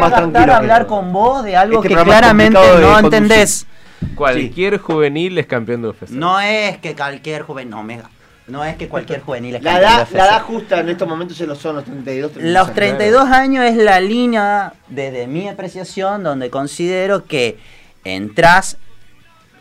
a 0.01 0.09
gastar, 0.09 0.49
hablar 0.49 0.87
con 0.87 1.11
vos 1.11 1.43
de 1.43 1.57
algo 1.57 1.83
Este 1.83 1.95
que 1.95 2.01
claramente 2.01 2.59
no 2.79 2.99
entendés. 2.99 3.67
Cualquier 4.15 4.77
juvenil 4.77 5.37
es 5.37 5.45
campeón 5.45 5.81
de 5.81 5.89
UFC. 5.89 6.09
No 6.09 6.39
es 6.39 6.77
que 6.77 6.95
cualquier 6.95 7.43
joven, 7.43 7.69
no 7.69 7.83
me 7.83 8.01
no 8.47 8.63
es 8.63 8.75
que 8.75 8.89
cualquier 8.89 9.21
juvenil 9.21 9.55
es 9.55 9.63
La 9.63 9.79
edad, 9.79 10.07
la 10.11 10.25
edad 10.25 10.41
justa 10.41 10.79
en 10.79 10.89
estos 10.89 11.07
momentos 11.07 11.37
se 11.37 11.47
lo 11.47 11.55
son 11.55 11.77
los 11.77 11.85
32, 11.85 12.31
33 12.33 12.53
Los 12.53 12.67
años. 12.67 12.75
32 12.75 13.29
años 13.29 13.65
es 13.65 13.77
la 13.77 13.99
línea, 13.99 14.73
desde 14.89 15.27
mi 15.27 15.47
apreciación, 15.47 16.23
donde 16.23 16.49
considero 16.49 17.25
que 17.25 17.57
entras 18.03 18.77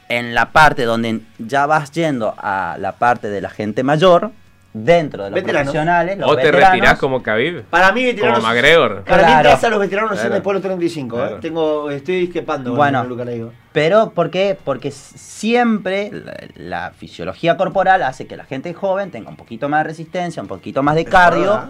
en 0.09 0.35
la 0.35 0.53
parte 0.53 0.85
donde 0.85 1.21
ya 1.39 1.67
vas 1.67 1.91
yendo 1.93 2.35
a 2.39 2.77
la 2.79 2.93
parte 2.93 3.29
de 3.29 3.41
la 3.41 3.51
gente 3.51 3.83
mayor, 3.83 4.33
dentro 4.75 5.25
de 5.25 5.31
los 5.31 5.35
Veteranos. 5.35 5.65
profesionales, 5.73 6.19
los 6.19 6.31
o 6.31 6.37
te 6.37 6.43
veteranos. 6.45 6.71
retirás 6.71 6.99
como 6.99 7.23
Khabib. 7.23 7.63
Para 7.65 7.93
mí, 7.93 8.05
veteranos. 8.05 8.39
Como 8.39 8.49
McGregor. 8.53 9.05
Para 9.05 9.17
mí, 9.19 9.23
Claro. 9.25 9.39
entras 9.41 9.65
a 9.65 9.69
los 9.69 9.81
veteranos 9.81 10.13
Claro. 10.19 10.35
después 10.35 10.53
de 10.55 10.55
los 10.55 10.63
35. 10.63 11.25
¿eh? 11.25 11.37
Tengo, 11.43 11.91
estoy 11.91 12.21
disquepando 12.21 12.75
Bueno. 12.75 13.01
con 13.01 13.09
Luca 13.11 13.25
Leiva. 13.25 13.51
Pero, 13.73 14.11
¿por 14.11 14.31
qué? 14.31 14.57
Porque 14.65 14.91
siempre 14.91 16.11
la, 16.13 16.35
la 16.57 16.91
fisiología 16.97 17.57
corporal 17.57 18.03
hace 18.03 18.27
que 18.27 18.37
la 18.37 18.45
gente 18.45 18.73
joven 18.75 19.11
tenga 19.11 19.29
un 19.29 19.37
poquito 19.37 19.69
más 19.69 19.81
de 19.81 19.89
resistencia, 19.91 20.41
un 20.43 20.49
poquito 20.49 20.83
más 20.83 20.95
de 20.95 21.05
cardio. 21.05 21.65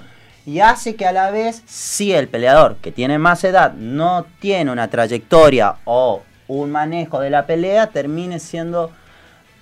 Y 0.45 0.59
hace 0.61 0.97
que 0.97 1.07
a 1.07 1.13
la 1.13 1.31
vez, 1.31 1.63
si 1.67 2.13
el 2.13 2.27
peleador 2.29 2.77
que 2.77 2.91
tiene 2.91 3.19
más 3.19 3.45
edad 3.45 3.75
no 3.75 4.27
tiene 4.41 4.73
una 4.73 4.89
trayectoria 4.89 5.77
o 5.85 6.23
un 6.49 6.73
manejo 6.73 7.21
de 7.21 7.31
la 7.31 7.47
pelea, 7.47 7.87
termine 7.89 8.41
siendo 8.41 8.91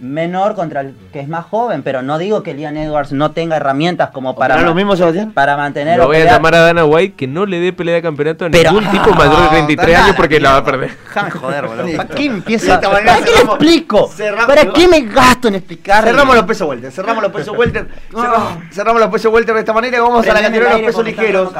menor 0.00 0.54
contra 0.54 0.80
el 0.80 0.94
que 1.12 1.20
es 1.20 1.28
más 1.28 1.44
joven. 1.46 1.82
Pero 1.82 2.02
no 2.02 2.18
digo 2.18 2.42
que 2.42 2.54
Leon 2.54 2.76
Edwards 2.76 3.12
no 3.12 3.32
tenga 3.32 3.56
herramientas 3.56 4.10
como 4.10 4.34
para, 4.34 4.54
¿Para 4.54 4.66
lo 4.66 4.72
ma- 4.72 4.76
mismo, 4.76 4.96
Sebastián? 4.96 5.32
para 5.32 5.56
mantener 5.56 5.98
Lo 5.98 6.06
voy 6.06 6.16
a 6.18 6.24
llamar 6.24 6.54
a 6.54 6.60
Dana 6.60 6.84
White 6.84 7.14
que 7.16 7.26
no 7.26 7.46
le 7.46 7.60
dé 7.60 7.72
pelea 7.72 7.96
de 7.96 8.02
campeonato 8.02 8.46
a 8.46 8.50
Pero- 8.50 8.72
ningún 8.72 8.90
tipo 8.90 9.10
mayor 9.14 9.38
de 9.40 9.46
Ah, 9.46 9.50
33 9.50 9.94
anda 9.96 10.04
años 10.06 10.16
porque 10.16 10.40
la 10.40 10.50
va 10.52 10.56
a 10.58 10.64
perder. 10.64 10.90
Déjame 11.04 11.30
joder, 11.30 11.66
boludo. 11.66 11.96
¿Para 11.96 12.08
qué 12.08 12.24
empieza? 12.26 12.74
esta 12.74 12.88
manera 12.88 13.12
¿Para 13.14 13.24
qué 13.24 13.30
le 13.32 13.40
explico? 13.40 14.08
cerramos- 14.08 14.46
¿Para 14.46 14.72
qué 14.72 14.88
me 14.88 15.00
gasto 15.02 15.48
en 15.48 15.54
explicar? 15.56 16.04
Cerramos 16.04 16.34
los 16.36 16.44
pesos 16.44 16.68
welter, 16.68 16.92
cerramos 16.92 17.22
los 17.22 17.32
pesos 17.32 17.56
welter, 17.56 17.88
cerramos, 18.10 18.52
cerramos 18.72 19.00
los 19.00 19.10
pesos 19.10 19.32
welter 19.32 19.54
de 19.54 19.60
esta 19.60 19.72
manera 19.72 19.96
y 19.96 20.00
vamos 20.00 20.26
a 20.26 20.32
la 20.32 20.40
categoría 20.40 20.68
de 20.70 20.82
los 20.82 20.86
pesos 20.86 21.04
ligeros. 21.04 21.52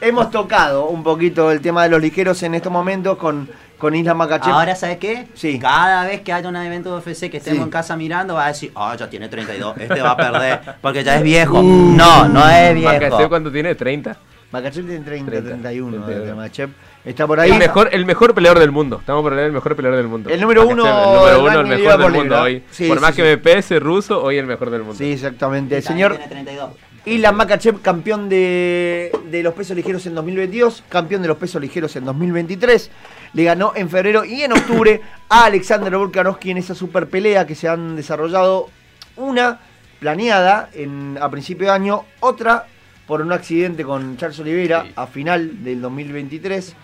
Hemos 0.00 0.30
tocado 0.30 0.86
un 0.86 1.02
poquito 1.02 1.50
el 1.50 1.60
tema 1.60 1.82
de 1.84 1.88
los 1.90 2.00
ligeros 2.00 2.42
en 2.42 2.54
estos 2.54 2.70
momentos 2.72 3.16
con, 3.16 3.48
con 3.78 3.94
Isla 3.94 4.14
Makachev. 4.14 4.52
Ahora, 4.52 4.74
¿sabes 4.74 4.98
qué? 4.98 5.26
Sí. 5.34 5.58
Cada 5.58 6.04
vez 6.04 6.20
que 6.22 6.32
haya 6.32 6.48
un 6.48 6.56
evento 6.56 6.90
de 6.90 6.98
UFC 7.10 7.30
que 7.30 7.36
estemos 7.38 7.58
Sí. 7.58 7.62
en 7.64 7.70
casa 7.70 7.96
mirando, 7.96 8.34
va 8.34 8.44
a 8.46 8.48
decir, 8.48 8.72
ah, 8.74 8.94
ya 8.98 9.08
tiene 9.10 9.28
32, 9.28 9.76
este 9.78 10.00
va 10.00 10.10
a 10.12 10.16
perder, 10.16 10.60
porque 10.80 11.04
ya 11.04 11.16
es 11.16 11.22
viejo. 11.22 11.62
no, 11.62 12.28
no 12.28 12.48
es 12.48 12.74
viejo. 12.74 12.92
Makachev 12.92 13.28
cuando 13.28 13.50
tiene 13.52 13.74
30. 13.74 14.16
Makachev 14.52 14.86
tiene 14.86 15.04
30, 15.04 15.30
30, 15.30 15.48
31. 15.50 16.04
31. 16.06 16.30
eh, 16.30 16.34
Makachev 16.34 16.70
está 17.04 17.26
por 17.26 17.40
ahí. 17.40 17.50
El 17.50 17.58
mejor, 17.58 17.88
el 17.92 18.06
mejor 18.06 18.32
peleador 18.34 18.58
del 18.60 18.70
mundo. 18.70 18.98
Estamos 19.00 19.22
por 19.22 19.32
hablar 19.32 19.44
del 19.46 19.52
mejor 19.52 19.74
peleador 19.76 19.98
del 19.98 20.08
mundo. 20.08 20.30
El 20.30 20.40
número 20.40 20.62
Makachev, 20.62 20.84
uno 20.84 20.86
El 20.88 21.14
número 21.16 21.40
uno, 21.40 21.60
el 21.60 21.66
mejor 21.66 21.98
del 21.98 22.12
mundo 22.12 22.22
libra. 22.22 22.42
hoy. 22.42 22.62
Sí, 22.70 22.88
por 22.88 22.96
sí, 22.98 23.02
más 23.02 23.10
sí. 23.10 23.16
que 23.16 23.22
me 23.28 23.38
pese 23.38 23.78
ruso, 23.80 24.22
hoy 24.22 24.38
el 24.38 24.46
mejor 24.46 24.70
del 24.70 24.80
mundo. 24.82 24.94
Sí, 24.96 25.12
exactamente. 25.12 25.74
Y 25.74 25.78
El 25.78 25.82
señor 25.84 26.12
tiene 26.12 26.28
32. 26.28 26.70
Isla 27.06 27.30
Makachev, 27.30 27.80
campeón 27.82 28.28
de, 28.28 29.12
de 29.30 29.42
los 29.44 29.54
pesos 29.54 29.76
ligeros 29.76 30.04
en 30.06 30.16
2022, 30.16 30.82
campeón 30.88 31.22
de 31.22 31.28
los 31.28 31.36
pesos 31.36 31.60
ligeros 31.60 31.94
en 31.94 32.04
2023. 32.04 32.90
Le 33.32 33.44
ganó 33.44 33.72
en 33.76 33.88
febrero 33.88 34.24
y 34.24 34.42
en 34.42 34.50
octubre 34.52 35.00
a 35.28 35.44
Alexander 35.44 35.96
Volkanovski 35.96 36.50
en 36.50 36.56
esa 36.58 36.74
super 36.74 37.08
pelea 37.08 37.46
que 37.46 37.54
se 37.54 37.68
han 37.68 37.94
desarrollado. 37.94 38.70
Una 39.14 39.60
planeada 40.00 40.68
en, 40.74 41.16
a 41.20 41.30
principio 41.30 41.68
de 41.68 41.72
año, 41.74 42.04
otra 42.18 42.66
por 43.06 43.20
un 43.22 43.30
accidente 43.32 43.84
con 43.84 44.16
Charles 44.16 44.40
Oliveira 44.40 44.82
Sí. 44.82 44.92
a 44.96 45.06
final 45.06 45.62
del 45.62 45.80
2023. 45.80 46.74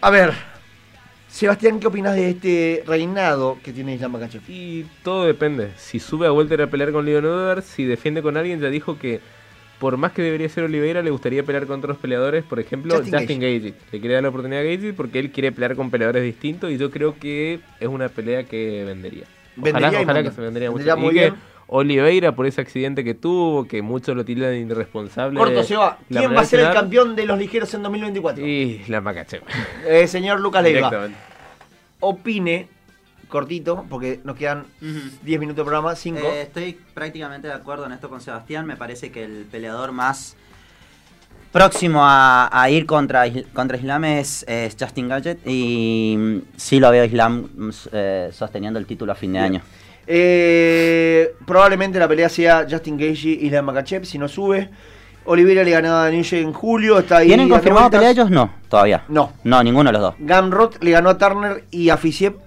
A 0.00 0.08
ver, 0.08 0.32
Sebastián, 1.30 1.78
¿qué 1.78 1.86
opinas 1.86 2.16
de 2.16 2.30
este 2.30 2.82
reinado 2.86 3.58
que 3.62 3.72
tiene 3.72 3.94
Isla 3.94 4.08
Makachev? 4.08 4.42
Y 4.48 4.84
todo 5.04 5.24
depende. 5.24 5.70
Si 5.76 6.00
sube 6.00 6.26
a 6.26 6.32
Walter 6.32 6.60
a 6.62 6.66
pelear 6.68 6.90
con 6.92 7.04
Leon 7.04 7.24
Edwards, 7.24 7.64
si 7.66 7.84
defiende 7.84 8.20
con 8.20 8.36
alguien, 8.36 8.60
ya 8.60 8.68
dijo 8.68 8.98
que 8.98 9.20
por 9.78 9.96
más 9.96 10.12
que 10.12 10.22
debería 10.22 10.48
ser 10.48 10.64
Oliveira, 10.64 11.02
le 11.02 11.10
gustaría 11.10 11.42
pelear 11.42 11.66
con 11.66 11.78
otros 11.78 11.96
peleadores. 11.98 12.44
Por 12.44 12.58
ejemplo, 12.60 12.94
Justin 12.96 13.18
Justin, 13.18 13.40
Gage. 13.40 13.74
Le 13.92 14.00
quiere 14.00 14.14
dar 14.14 14.24
la 14.24 14.28
oportunidad 14.28 14.60
a 14.60 14.64
Gage 14.64 14.92
porque 14.92 15.20
él 15.20 15.30
quiere 15.30 15.52
pelear 15.52 15.76
con 15.76 15.90
peleadores 15.90 16.22
distintos 16.24 16.70
y 16.70 16.76
yo 16.76 16.90
creo 16.90 17.16
que 17.18 17.60
es 17.78 17.88
una 17.88 18.08
pelea 18.08 18.44
que 18.44 18.84
vendería. 18.84 19.24
Ojalá, 19.58 19.90
Vendería 19.90 20.22
que 20.22 20.30
se 20.30 20.40
vendería, 20.40 20.70
Vendería 20.70 20.96
mucho. 20.96 21.06
muy 21.06 21.10
y 21.14 21.14
que 21.14 21.20
bien. 21.30 21.34
Oliveira 21.72 22.34
por 22.34 22.46
ese 22.46 22.60
accidente 22.60 23.04
que 23.04 23.14
tuvo, 23.14 23.64
que 23.64 23.80
muchos 23.80 24.16
lo 24.16 24.24
tildan 24.24 24.50
de 24.50 24.58
irresponsable. 24.58 25.38
Corto 25.38 25.62
se 25.62 25.76
va. 25.76 25.98
¿Quién 26.08 26.34
va 26.34 26.40
a 26.40 26.44
ser 26.44 26.60
el 26.60 26.72
campeón 26.72 27.14
de 27.14 27.24
los 27.24 27.38
ligeros 27.38 27.72
en 27.74 27.84
2024? 27.84 28.44
Y 28.44 28.82
la 28.88 29.00
Macache. 29.00 29.40
Eh, 29.86 30.08
señor 30.08 30.40
Lucas 30.40 30.64
Leiva. 30.64 30.90
Opine, 32.00 32.66
cortito, 33.28 33.86
porque 33.88 34.18
nos 34.24 34.36
quedan 34.36 34.66
10 35.22 35.40
minutos 35.40 35.58
de 35.58 35.62
programa, 35.62 35.94
5. 35.94 36.18
Eh, 36.18 36.42
estoy 36.42 36.76
prácticamente 36.92 37.46
de 37.46 37.54
acuerdo 37.54 37.86
en 37.86 37.92
esto 37.92 38.08
con 38.08 38.20
Sebastián. 38.20 38.66
Me 38.66 38.76
parece 38.76 39.12
que 39.12 39.22
el 39.22 39.44
peleador 39.44 39.92
más 39.92 40.36
próximo 41.52 42.04
a, 42.04 42.48
a 42.52 42.68
ir 42.68 42.84
contra, 42.84 43.24
contra 43.52 43.76
Islam 43.76 44.04
es, 44.06 44.44
es 44.48 44.76
Justin 44.76 45.08
Gadget. 45.08 45.46
Y 45.46 46.42
sí 46.56 46.80
lo 46.80 46.90
veo 46.90 47.04
Islam 47.04 47.48
mm, 47.54 47.70
eh, 47.92 48.30
sosteniendo 48.32 48.80
el 48.80 48.86
título 48.86 49.12
a 49.12 49.14
fin 49.14 49.34
de 49.34 49.38
año. 49.38 49.62
Eh, 50.12 51.36
probablemente 51.46 52.00
la 52.00 52.08
pelea 52.08 52.28
sea 52.28 52.66
Justin 52.68 52.96
Gaethje 52.96 53.28
y 53.28 53.46
Islam 53.46 53.66
Makachev, 53.66 54.04
si 54.04 54.18
no 54.18 54.26
sube. 54.26 54.68
Oliveira 55.24 55.62
le 55.62 55.70
ganó 55.70 55.90
a 55.90 56.04
Daniel 56.06 56.26
en 56.32 56.52
julio, 56.52 56.98
está 56.98 57.18
ahí. 57.18 57.28
¿Tienen 57.28 57.48
confirmado 57.48 57.82
vueltas. 57.82 58.00
pelea 58.00 58.10
ellos? 58.10 58.28
No, 58.28 58.52
todavía. 58.68 59.04
No. 59.06 59.34
No, 59.44 59.62
ninguno 59.62 59.90
de 59.90 59.92
los 59.92 60.02
dos. 60.02 60.14
Gamrot 60.18 60.82
le 60.82 60.90
ganó 60.90 61.10
a 61.10 61.18
Turner 61.18 61.64
y 61.70 61.90
a 61.90 61.96
Fisiev 61.96 62.38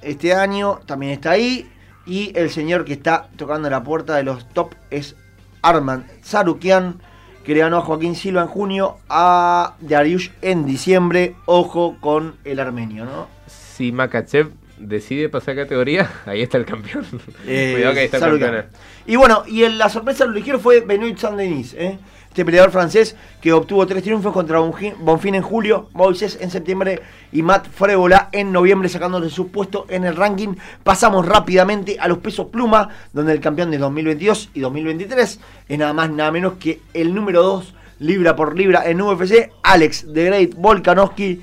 este 0.00 0.32
año, 0.32 0.78
también 0.86 1.10
está 1.10 1.32
ahí. 1.32 1.68
Y 2.06 2.30
el 2.38 2.50
señor 2.50 2.84
que 2.84 2.92
está 2.92 3.30
tocando 3.36 3.68
la 3.68 3.82
puerta 3.82 4.14
de 4.14 4.22
los 4.22 4.48
top 4.50 4.76
es 4.90 5.16
Arman 5.60 6.06
Sarukian, 6.22 7.00
que 7.42 7.52
le 7.52 7.60
ganó 7.60 7.78
a 7.78 7.80
Joaquín 7.80 8.14
Silva 8.14 8.42
en 8.42 8.48
junio, 8.48 8.98
a 9.08 9.74
Dariush 9.80 10.30
en 10.40 10.66
diciembre. 10.66 11.34
Ojo 11.46 11.96
con 12.00 12.36
el 12.44 12.60
armenio, 12.60 13.06
¿no? 13.06 13.26
Si 13.48 13.90
Makachev 13.90 14.52
decide 14.78 15.28
pasar 15.28 15.56
categoría, 15.56 16.10
ahí 16.26 16.42
está 16.42 16.58
el 16.58 16.64
campeón. 16.66 17.04
Eh, 17.46 17.72
Cuidado 17.74 17.94
que 17.94 18.00
ahí 18.00 18.04
está 18.06 18.16
el 18.18 18.38
campeón. 18.40 18.66
Y 19.06 19.16
bueno, 19.16 19.42
y 19.46 19.62
el- 19.62 19.78
la 19.78 19.88
sorpresa 19.88 20.24
de 20.24 20.30
lo 20.30 20.36
ligero 20.36 20.58
fue 20.58 20.80
Benoit 20.80 21.16
Saint-Denis, 21.18 21.74
¿eh? 21.74 21.98
este 22.28 22.44
peleador 22.44 22.70
francés 22.70 23.16
que 23.40 23.52
obtuvo 23.52 23.84
tres 23.86 24.02
triunfos 24.04 24.32
contra 24.32 24.58
Bonfin 24.60 25.34
en 25.34 25.42
julio, 25.42 25.88
Moises 25.94 26.38
en 26.40 26.50
septiembre 26.50 27.00
y 27.32 27.42
Matt 27.42 27.66
Frébola 27.68 28.28
en 28.32 28.52
noviembre 28.52 28.88
sacándose 28.88 29.30
su 29.30 29.48
puesto 29.50 29.86
en 29.88 30.04
el 30.04 30.14
ranking. 30.14 30.54
Pasamos 30.84 31.26
rápidamente 31.26 31.96
a 31.98 32.06
los 32.06 32.18
pesos 32.18 32.46
pluma, 32.48 32.90
donde 33.12 33.32
el 33.32 33.40
campeón 33.40 33.70
de 33.72 33.78
2022 33.78 34.50
y 34.54 34.60
2023 34.60 35.40
es 35.68 35.78
nada 35.78 35.92
más 35.94 36.10
nada 36.10 36.30
menos 36.30 36.52
que 36.60 36.80
el 36.94 37.12
número 37.12 37.42
2 37.42 37.74
libra 38.00 38.36
por 38.36 38.56
libra 38.56 38.88
en 38.88 39.00
UFC, 39.00 39.50
Alex 39.64 40.06
The 40.12 40.24
Great 40.26 40.54
Volkanovski. 40.54 41.40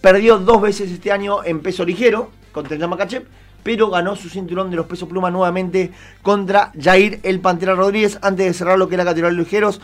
Perdió 0.00 0.38
dos 0.38 0.62
veces 0.62 0.90
este 0.90 1.10
año 1.12 1.44
en 1.44 1.60
peso 1.60 1.84
ligero 1.84 2.30
contra 2.58 2.76
el 2.76 2.88
Makachev, 2.88 3.24
pero 3.62 3.88
ganó 3.88 4.16
su 4.16 4.28
cinturón 4.28 4.70
de 4.70 4.76
los 4.76 4.86
pesos 4.86 5.08
pluma 5.08 5.30
nuevamente 5.30 5.92
contra 6.22 6.72
Jair 6.80 7.20
el 7.22 7.40
Pantera 7.40 7.74
Rodríguez 7.74 8.18
antes 8.22 8.46
de 8.46 8.52
cerrar 8.52 8.78
lo 8.78 8.88
que 8.88 8.96
es 8.96 8.98
la 8.98 9.04
categoría 9.04 9.36
de 9.36 9.42
ligeros. 9.42 9.80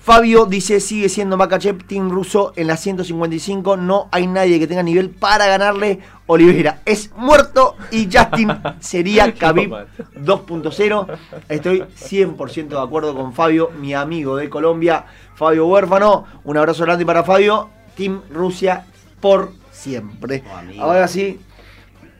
Fabio 0.00 0.46
dice, 0.46 0.78
sigue 0.78 1.08
siendo 1.08 1.36
Makachev, 1.36 1.84
Team 1.84 2.10
Russo 2.10 2.52
en 2.54 2.68
la 2.68 2.76
155, 2.76 3.76
no 3.76 4.08
hay 4.12 4.28
nadie 4.28 4.60
que 4.60 4.68
tenga 4.68 4.82
nivel 4.82 5.10
para 5.10 5.46
ganarle. 5.46 5.98
Oliveira 6.26 6.80
es 6.84 7.10
muerto 7.16 7.76
y 7.90 8.08
Justin 8.12 8.50
sería 8.80 9.32
Khabib 9.34 9.72
2.0. 10.14 11.18
Estoy 11.48 11.80
100% 11.80 12.68
de 12.68 12.80
acuerdo 12.80 13.16
con 13.16 13.32
Fabio, 13.32 13.70
mi 13.80 13.94
amigo 13.94 14.36
de 14.36 14.48
Colombia, 14.48 15.06
Fabio 15.34 15.66
Huérfano. 15.66 16.24
Un 16.44 16.56
abrazo 16.56 16.84
grande 16.84 17.04
para 17.04 17.24
Fabio, 17.24 17.70
Team 17.96 18.22
Rusia 18.30 18.86
por 19.20 19.52
siempre. 19.72 20.44
Ahora 20.78 21.08
sí, 21.08 21.40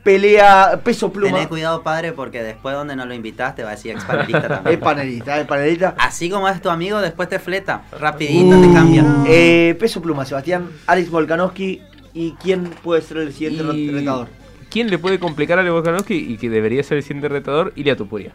pelea 0.06 0.80
peso 0.84 1.12
pluma. 1.12 1.34
Tené 1.36 1.48
cuidado, 1.48 1.82
padre, 1.82 2.12
porque 2.12 2.40
después 2.40 2.76
donde 2.76 2.94
no 2.94 3.04
lo 3.06 3.12
invitaste 3.12 3.64
va 3.64 3.70
a 3.70 3.72
decir 3.72 3.90
ex 3.90 4.04
panelista 4.04 4.46
también. 4.48 4.74
Es 4.78 4.80
panelista, 4.82 5.40
es 5.40 5.46
panelista. 5.48 5.94
Así 5.98 6.30
como 6.30 6.48
es 6.48 6.62
tu 6.62 6.70
amigo, 6.70 7.00
después 7.00 7.28
te 7.28 7.40
fleta. 7.40 7.82
Rapidito 7.98 8.60
te 8.60 8.72
cambia. 8.72 9.04
Eh, 9.26 9.76
peso 9.80 10.00
pluma, 10.00 10.24
Sebastián, 10.24 10.70
Alex 10.86 11.10
Volkanovski. 11.10 11.82
¿Y 12.14 12.32
quién 12.42 12.70
puede 12.84 13.02
ser 13.02 13.16
el 13.18 13.32
siguiente 13.32 13.76
Y- 13.76 13.90
retador? 13.90 14.28
¿Quién 14.70 14.88
le 14.90 14.98
puede 14.98 15.18
complicar 15.18 15.58
a 15.58 15.62
Ale 15.62 15.70
Volkanovski 15.70 16.14
y 16.14 16.36
que 16.38 16.48
debería 16.48 16.82
ser 16.84 16.98
el 16.98 17.02
siguiente 17.02 17.28
retador? 17.28 17.72
Ilia 17.76 17.96
Tupuria. 17.96 18.30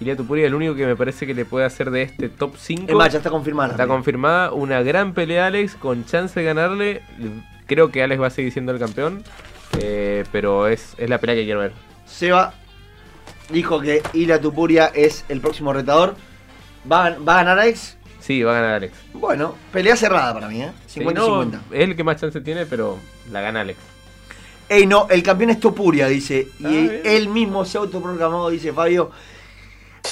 Ilia 0.00 0.16
Tupuria 0.16 0.44
es 0.44 0.48
el 0.48 0.54
único 0.54 0.74
que 0.76 0.86
me 0.86 0.94
parece 0.94 1.26
que 1.26 1.34
le 1.34 1.44
puede 1.44 1.66
hacer 1.66 1.90
de 1.90 2.02
este 2.02 2.28
top 2.28 2.54
5. 2.56 2.84
Es 2.88 2.94
más, 2.94 3.12
ya 3.12 3.18
está 3.18 3.30
confirmada. 3.30 3.72
Está 3.72 3.88
confirmada 3.88 4.52
una 4.52 4.82
gran 4.82 5.14
pelea 5.14 5.46
Alex 5.46 5.74
con 5.74 6.04
chance 6.04 6.38
de 6.38 6.46
ganarle. 6.46 7.02
Creo 7.66 7.90
que 7.90 8.02
Alex 8.04 8.20
va 8.22 8.28
a 8.28 8.30
seguir 8.30 8.52
siendo 8.52 8.70
el 8.72 8.78
campeón. 8.78 9.22
Eh, 9.80 10.24
pero 10.32 10.66
es, 10.68 10.94
es 10.98 11.08
la 11.10 11.18
pelea 11.18 11.36
que 11.36 11.44
quiero 11.44 11.60
ver. 11.60 11.72
Seba 12.06 12.54
dijo 13.50 13.80
que 13.80 14.02
Ila 14.14 14.40
Tupuria 14.40 14.86
es 14.94 15.24
el 15.28 15.40
próximo 15.40 15.72
retador. 15.72 16.16
¿Va, 16.90 17.06
a- 17.06 17.18
va 17.18 17.34
a 17.34 17.44
ganar 17.44 17.58
Alex? 17.58 17.96
Sí, 18.20 18.42
va 18.42 18.52
a 18.52 18.60
ganar 18.60 18.74
Alex. 18.76 18.94
Bueno, 19.14 19.54
pelea 19.72 19.96
cerrada 19.96 20.32
para 20.34 20.48
mí, 20.48 20.62
¿eh? 20.62 20.70
Sí, 20.86 21.00
50-50. 21.00 21.14
no, 21.14 21.60
es 21.72 21.80
el 21.84 21.96
que 21.96 22.04
más 22.04 22.20
chance 22.20 22.40
tiene, 22.40 22.66
pero 22.66 22.98
la 23.30 23.40
gana 23.40 23.60
Alex. 23.60 23.78
Ey, 24.68 24.86
no, 24.86 25.06
el 25.08 25.22
campeón 25.22 25.50
es 25.50 25.60
Topuria, 25.60 26.08
dice. 26.08 26.46
Y 26.58 26.64
Ah, 26.66 26.68
bien. 26.68 27.00
él 27.04 27.28
mismo 27.28 27.64
se 27.64 27.78
autoproclamó, 27.78 28.50
dice 28.50 28.72
Fabio. 28.72 29.10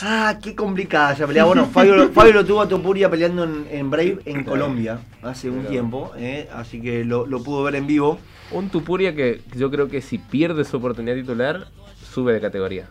Ah, 0.02 0.38
qué 0.42 0.54
complicada 0.54 1.12
esa 1.12 1.26
pelea. 1.26 1.44
Bueno, 1.44 1.66
Fabio, 1.66 1.94
lo- 1.96 2.08
Fabio 2.10 2.32
lo 2.32 2.44
tuvo 2.44 2.60
a 2.62 2.68
Topuria 2.68 3.10
peleando 3.10 3.44
en, 3.44 3.66
en 3.70 3.90
Brave, 3.90 4.18
en 4.24 4.44
Colombia, 4.44 4.98
hace 5.22 5.48
un 5.50 5.64
tiempo. 5.66 6.12
¿eh? 6.16 6.48
Así 6.54 6.80
que 6.80 7.04
lo, 7.04 7.26
lo 7.26 7.42
pudo 7.42 7.62
ver 7.64 7.76
en 7.76 7.86
vivo. 7.86 8.18
Un 8.52 8.70
Tupuria 8.70 9.14
que 9.14 9.40
yo 9.56 9.70
creo 9.70 9.88
que 9.88 10.00
si 10.00 10.18
pierde 10.18 10.64
su 10.64 10.76
oportunidad 10.76 11.14
titular, 11.16 11.66
sube 12.12 12.32
de 12.32 12.40
categoría. 12.40 12.86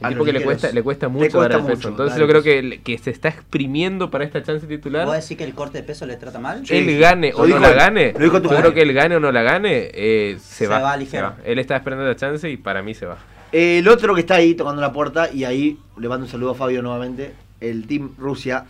Un 0.00 0.06
A 0.06 0.08
tipo 0.10 0.24
que 0.24 0.32
le 0.34 0.42
cuesta, 0.42 0.70
le 0.72 0.82
cuesta 0.82 1.08
mucho 1.08 1.38
cuesta 1.38 1.38
dar 1.38 1.52
el 1.52 1.58
peso. 1.66 1.76
mucho 1.76 1.88
Entonces 1.88 2.18
dar 2.18 2.20
yo 2.20 2.28
creo 2.28 2.42
peso. 2.42 2.70
que, 2.70 2.80
que 2.82 2.98
se 2.98 3.10
está 3.10 3.28
exprimiendo 3.30 4.10
para 4.10 4.24
esta 4.24 4.42
chance 4.42 4.66
titular. 4.66 5.06
¿Vos 5.06 5.14
decís 5.14 5.38
que 5.38 5.44
el 5.44 5.54
corte 5.54 5.78
de 5.78 5.84
peso 5.84 6.04
le 6.04 6.16
trata 6.16 6.38
mal? 6.38 6.66
Sí. 6.66 6.76
él 6.76 6.98
gane 6.98 7.30
Lo 7.30 7.38
o 7.38 7.46
no 7.46 7.58
la 7.58 7.72
gane, 7.72 8.12
Lo 8.12 8.18
dijo 8.18 8.34
yo 8.34 8.42
Tupuria. 8.42 8.60
creo 8.60 8.74
que 8.74 8.82
él 8.82 8.92
gane 8.92 9.16
o 9.16 9.20
no 9.20 9.32
la 9.32 9.42
gane, 9.42 9.90
eh, 9.94 10.36
se, 10.38 10.64
Se 10.64 10.66
va. 10.66 10.80
va 10.80 10.92
se 10.94 10.98
ligero. 10.98 11.28
va. 11.28 11.36
Él 11.44 11.58
está 11.58 11.76
esperando 11.76 12.04
la 12.04 12.14
chance 12.16 12.50
y 12.50 12.56
para 12.58 12.82
mí 12.82 12.92
se 12.94 13.06
va. 13.06 13.16
El 13.52 13.88
otro 13.88 14.14
que 14.14 14.20
está 14.20 14.34
ahí 14.34 14.54
tocando 14.54 14.82
la 14.82 14.92
puerta, 14.92 15.30
y 15.32 15.44
ahí 15.44 15.78
le 15.96 16.08
mando 16.08 16.26
un 16.26 16.30
saludo 16.30 16.50
a 16.50 16.54
Fabio 16.54 16.82
nuevamente, 16.82 17.32
el 17.60 17.86
Team 17.86 18.10
Rusia, 18.18 18.66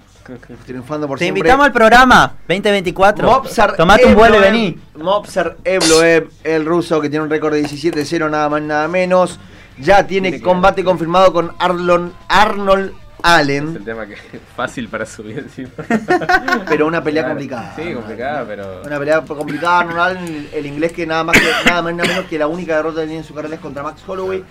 triunfando 0.64 1.06
por 1.08 1.18
Te 1.18 1.24
siempre. 1.24 1.40
invitamos 1.40 1.66
al 1.66 1.72
programa 1.72 2.34
2024. 2.48 3.26
Mopsar 3.30 3.76
Tomate 3.76 4.06
un 4.06 4.14
vuelo 4.14 4.36
y 4.38 4.40
vení. 4.40 4.78
Mopsar 4.96 5.56
Evloev, 5.64 6.28
el 6.44 6.64
ruso 6.66 7.00
que 7.00 7.08
tiene 7.08 7.24
un 7.24 7.30
récord 7.30 7.54
de 7.54 7.62
17-0, 7.64 8.30
nada 8.30 8.48
más, 8.48 8.62
nada 8.62 8.88
menos. 8.88 9.38
Ya 9.78 10.06
tiene, 10.06 10.40
combate 10.40 10.82
confirmado 10.84 11.32
con 11.32 11.52
Arlon, 11.58 12.12
Arnold 12.28 12.86
Es 12.88 12.94
el 13.18 13.22
Allen, 13.22 13.84
tema 13.84 14.06
que 14.06 14.14
es 14.14 14.20
fácil 14.56 14.88
para 14.88 15.04
subir 15.04 15.38
encima. 15.38 15.68
pero 16.68 16.86
una 16.86 17.02
pelea 17.02 17.24
Claro. 17.24 17.34
complicada. 17.34 17.74
Sí, 17.76 17.92
complicada, 17.94 18.44
pero. 18.46 18.82
Una 18.84 18.98
pelea 18.98 19.20
complicada, 19.22 19.80
Arnold 19.80 20.00
Allen, 20.00 20.24
el, 20.24 20.48
el 20.54 20.66
inglés 20.66 20.92
que 20.92 21.06
nada 21.06 21.24
más 21.24 21.36
que 21.38 21.44
nada 21.66 21.82
más 21.82 21.94
nada 21.94 22.08
menos 22.08 22.24
que 22.26 22.38
la 22.38 22.46
única 22.46 22.76
derrota 22.76 23.00
que 23.00 23.06
tiene 23.06 23.20
en 23.20 23.26
su 23.26 23.34
carrera 23.34 23.54
es 23.56 23.60
contra 23.60 23.82
Max 23.82 24.02
Holloway. 24.06 24.44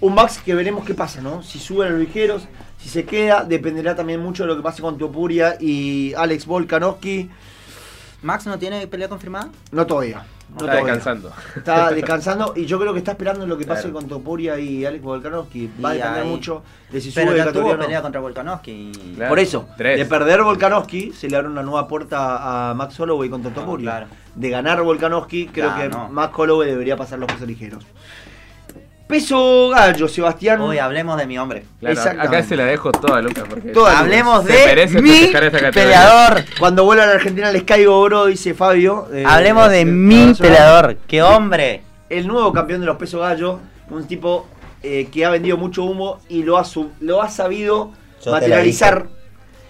Un 0.00 0.14
Max 0.14 0.40
que 0.42 0.54
veremos 0.54 0.84
qué 0.86 0.94
pasa, 0.94 1.20
¿no? 1.20 1.42
Si 1.42 1.58
sube 1.58 1.84
a 1.86 1.90
los 1.90 1.98
ligeros, 2.00 2.44
si 2.80 2.88
se 2.88 3.04
queda, 3.04 3.44
dependerá 3.44 3.94
también 3.94 4.20
mucho 4.20 4.42
de 4.44 4.48
lo 4.48 4.56
que 4.56 4.62
pase 4.62 4.82
con 4.82 4.96
Topuria 4.98 5.56
y 5.60 6.14
Alex 6.14 6.46
Volkanovski. 6.46 7.30
¿Max 8.22 8.46
no 8.46 8.58
tiene 8.58 8.86
pelea 8.86 9.08
confirmada? 9.08 9.48
No 9.72 9.86
todavía. 9.86 10.26
No 10.50 10.56
está 10.56 10.72
todavía. 10.72 10.82
descansando. 10.94 11.32
Está 11.56 11.90
descansando 11.92 12.52
y 12.56 12.66
yo 12.66 12.78
creo 12.80 12.92
que 12.92 12.98
está 12.98 13.12
esperando 13.12 13.46
lo 13.46 13.56
que 13.56 13.64
pase 13.64 13.82
Claro. 13.82 13.94
con 13.94 14.08
Topuria 14.08 14.58
y 14.58 14.84
Alex 14.84 15.02
Volkanovski. 15.02 15.70
Va 15.82 15.90
a 15.90 15.92
depender 15.94 16.22
ahí- 16.24 16.28
mucho 16.28 16.62
de 16.90 17.00
si 17.00 17.10
sube 17.12 17.22
Pero 17.24 17.36
ya 17.36 17.44
categoría 17.46 17.70
tuvo 17.72 17.78
no. 17.80 17.84
pelea 17.86 18.02
contra 18.02 18.20
Volkanovski. 18.20 18.92
Claro. 19.14 19.28
Por 19.30 19.38
eso, 19.38 19.68
Tres. 19.78 19.98
de 19.98 20.04
perder 20.06 20.42
Volkanovski 20.42 21.12
se 21.12 21.30
le 21.30 21.36
abre 21.36 21.48
una 21.48 21.62
nueva 21.62 21.86
puerta 21.88 22.70
a 22.70 22.74
Max 22.74 22.98
Holloway 22.98 23.30
contra 23.30 23.52
Topuria. 23.54 23.90
claro. 23.90 24.06
De 24.34 24.50
ganar 24.50 24.82
Volkanovski, 24.82 25.46
creo 25.46 25.66
Claro, 25.72 25.82
que 25.82 25.88
no. 25.96 26.08
Max 26.10 26.34
Holloway 26.36 26.68
debería 26.68 26.96
pasar 26.96 27.18
los 27.20 27.30
pesos 27.32 27.46
ligeros. 27.46 27.84
Peso 29.10 29.68
gallo, 29.70 30.08
Sebastián. 30.08 30.60
Hoy 30.60 30.78
hablemos 30.78 31.18
de 31.18 31.26
mi 31.26 31.36
hombre. 31.38 31.64
Claro, 31.80 31.92
Exactamente. 31.94 32.36
acá 32.36 32.46
se 32.48 32.56
la 32.56 32.64
dejo 32.64 32.92
toda, 32.92 33.20
Lucas. 33.20 33.44
Porque 33.48 33.70
Toda. 33.70 33.98
Hablemos 33.98 34.44
de 34.44 35.00
mi 35.02 35.26
peleador. 35.72 36.44
Cuando 36.58 36.84
vuelva 36.84 37.04
a 37.04 37.06
la 37.08 37.12
Argentina 37.14 37.50
les 37.52 37.64
caigo 37.64 37.98
oro, 37.98 38.26
dice 38.26 38.54
Fabio. 38.54 39.08
Eh, 39.12 39.24
Hablemos 39.26 39.68
de 39.70 39.84
mi 39.84 40.32
peleador. 40.34 40.96
¡Qué 41.06 41.22
hombre! 41.22 41.82
el 42.08 42.26
nuevo 42.26 42.52
campeón 42.52 42.80
de 42.80 42.86
los 42.86 42.96
pesos 42.96 43.20
gallo, 43.20 43.60
un 43.88 44.04
tipo 44.08 44.48
eh, 44.82 45.06
que 45.12 45.24
ha 45.24 45.30
vendido 45.30 45.56
mucho 45.56 45.84
humo 45.84 46.18
y 46.28 46.42
lo 46.42 46.58
ha, 46.58 46.64
su- 46.64 46.90
lo 46.98 47.22
ha 47.22 47.28
sabido 47.28 47.92
Yo 48.24 48.32
materializar. 48.32 49.04
Yo 49.04 49.10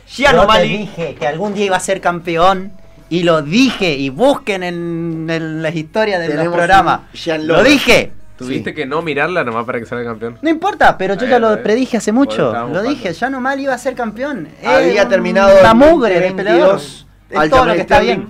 Giano 0.06 0.40
te 0.42 0.46
Mali, 0.46 0.68
dije 0.78 1.16
que 1.18 1.26
algún 1.26 1.52
día 1.52 1.66
iba 1.66 1.76
a 1.76 1.80
ser 1.80 2.00
campeón. 2.00 2.72
Y 3.10 3.24
lo 3.24 3.42
dije. 3.42 3.92
Y 3.94 4.08
busquen 4.08 4.62
en, 4.62 5.26
en 5.28 5.62
las 5.62 5.74
historias 5.74 6.20
de 6.20 6.32
los 6.34 6.48
programas. 6.54 7.00
Lo 7.40 7.62
dije. 7.62 8.12
Tuviste 8.44 8.74
que 8.74 8.86
no 8.86 9.02
mirarla 9.02 9.44
nomás 9.44 9.64
para 9.64 9.78
que 9.78 9.86
salga 9.86 10.04
campeón. 10.04 10.38
No 10.42 10.48
importa, 10.48 10.96
pero 10.98 11.14
yo 11.14 11.26
ya 11.26 11.38
lo 11.38 11.54
eh. 11.54 11.56
predije 11.58 11.98
hace 11.98 12.12
mucho. 12.12 12.52
Lo 12.68 12.82
dije, 12.82 13.12
ya 13.12 13.30
no 13.30 13.40
mal 13.40 13.60
iba 13.60 13.74
a 13.74 13.78
ser 13.78 13.94
campeón. 13.94 14.48
había 14.64 15.02
Es 15.02 15.08
terminado 15.08 15.62
la 15.62 15.74
mugre 15.74 16.20
de 16.20 16.32
peleador. 16.32 16.72
2022 16.72 17.06
Es 17.30 17.38
al 17.38 17.50
todo 17.50 17.66
lo 17.66 17.74
que 17.74 17.80
está 17.80 18.00
bien. 18.00 18.28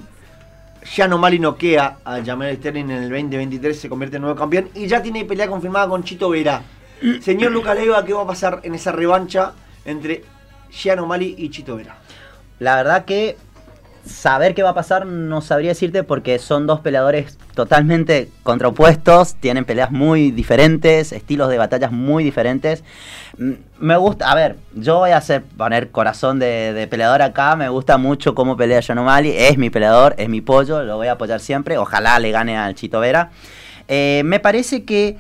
Giano 0.83 1.19
Mali 1.19 1.39
noquea 1.39 1.99
a 2.05 2.23
Jamel 2.25 2.57
Sterling 2.57 2.85
en 2.87 3.03
el 3.05 3.11
2023, 3.11 3.79
se 3.79 3.89
convierte 3.89 4.17
en 4.17 4.23
nuevo 4.23 4.37
campeón 4.37 4.71
y 4.75 4.87
ya 4.87 5.01
tiene 5.03 5.25
pelea 5.25 5.47
confirmada 5.47 5.89
con 5.89 6.03
Chito 6.03 6.31
Vera. 6.31 6.63
Señor 7.21 7.53
Luca 7.53 7.75
Leiva, 7.75 8.05
¿qué 8.05 8.13
va 8.13 8.23
a 8.23 8.27
pasar 8.27 8.61
en 8.65 8.75
esa 8.75 8.91
revancha 8.91 9.53
entre 9.85 10.25
Giano 10.71 11.07
Mali 11.07 11.35
y 11.39 11.51
Chito 11.51 11.77
Vera. 11.77 11.97
La 12.59 12.77
verdad 12.77 13.05
que 13.05 13.37
saber 14.05 14.55
qué 14.55 14.63
va 14.63 14.71
a 14.71 14.75
pasar 14.75 15.07
no 15.07 15.41
sabría 15.41 15.71
decirte 15.71 16.03
porque 16.03 16.39
son 16.39 16.67
dos 16.67 16.81
peleadores 16.81 17.39
totalmente 17.55 18.29
contrapuestos, 18.43 19.35
tienen 19.35 19.65
peleas 19.65 19.91
muy 19.91 20.31
diferentes, 20.31 21.13
estilos 21.13 21.49
de 21.49 21.59
batallas 21.59 21.93
muy 21.93 22.25
diferentes. 22.25 22.85
Me 23.79 23.97
gusta, 23.97 24.31
a 24.31 24.35
ver, 24.35 24.57
yo 24.75 24.99
voy 24.99 25.11
a 25.11 25.19
hacer 25.19 25.43
poner 25.43 25.91
corazón 25.91 26.39
de, 26.39 26.87
peleador 26.91 27.23
acá, 27.23 27.57
me 27.57 27.69
gusta 27.69 27.99
mucho 27.99 28.35
cómo 28.35 28.57
pelea 28.57 28.81
Yanomali, 28.81 29.33
es 29.37 29.59
mi 29.59 29.71
peleador, 29.71 30.15
es 30.19 30.29
mi 30.29 30.41
pollo, 30.41 30.83
lo 30.83 30.97
voy 30.97 31.09
a 31.09 31.13
apoyar 31.13 31.41
siempre, 31.41 31.79
ojalá 31.79 32.19
le 32.19 32.31
gane 32.31 32.57
al 32.57 32.75
Chito 32.75 33.01
Vera. 33.01 33.31
Eh, 33.89 34.23
me 34.25 34.41
parece 34.41 34.85
que 34.85 35.17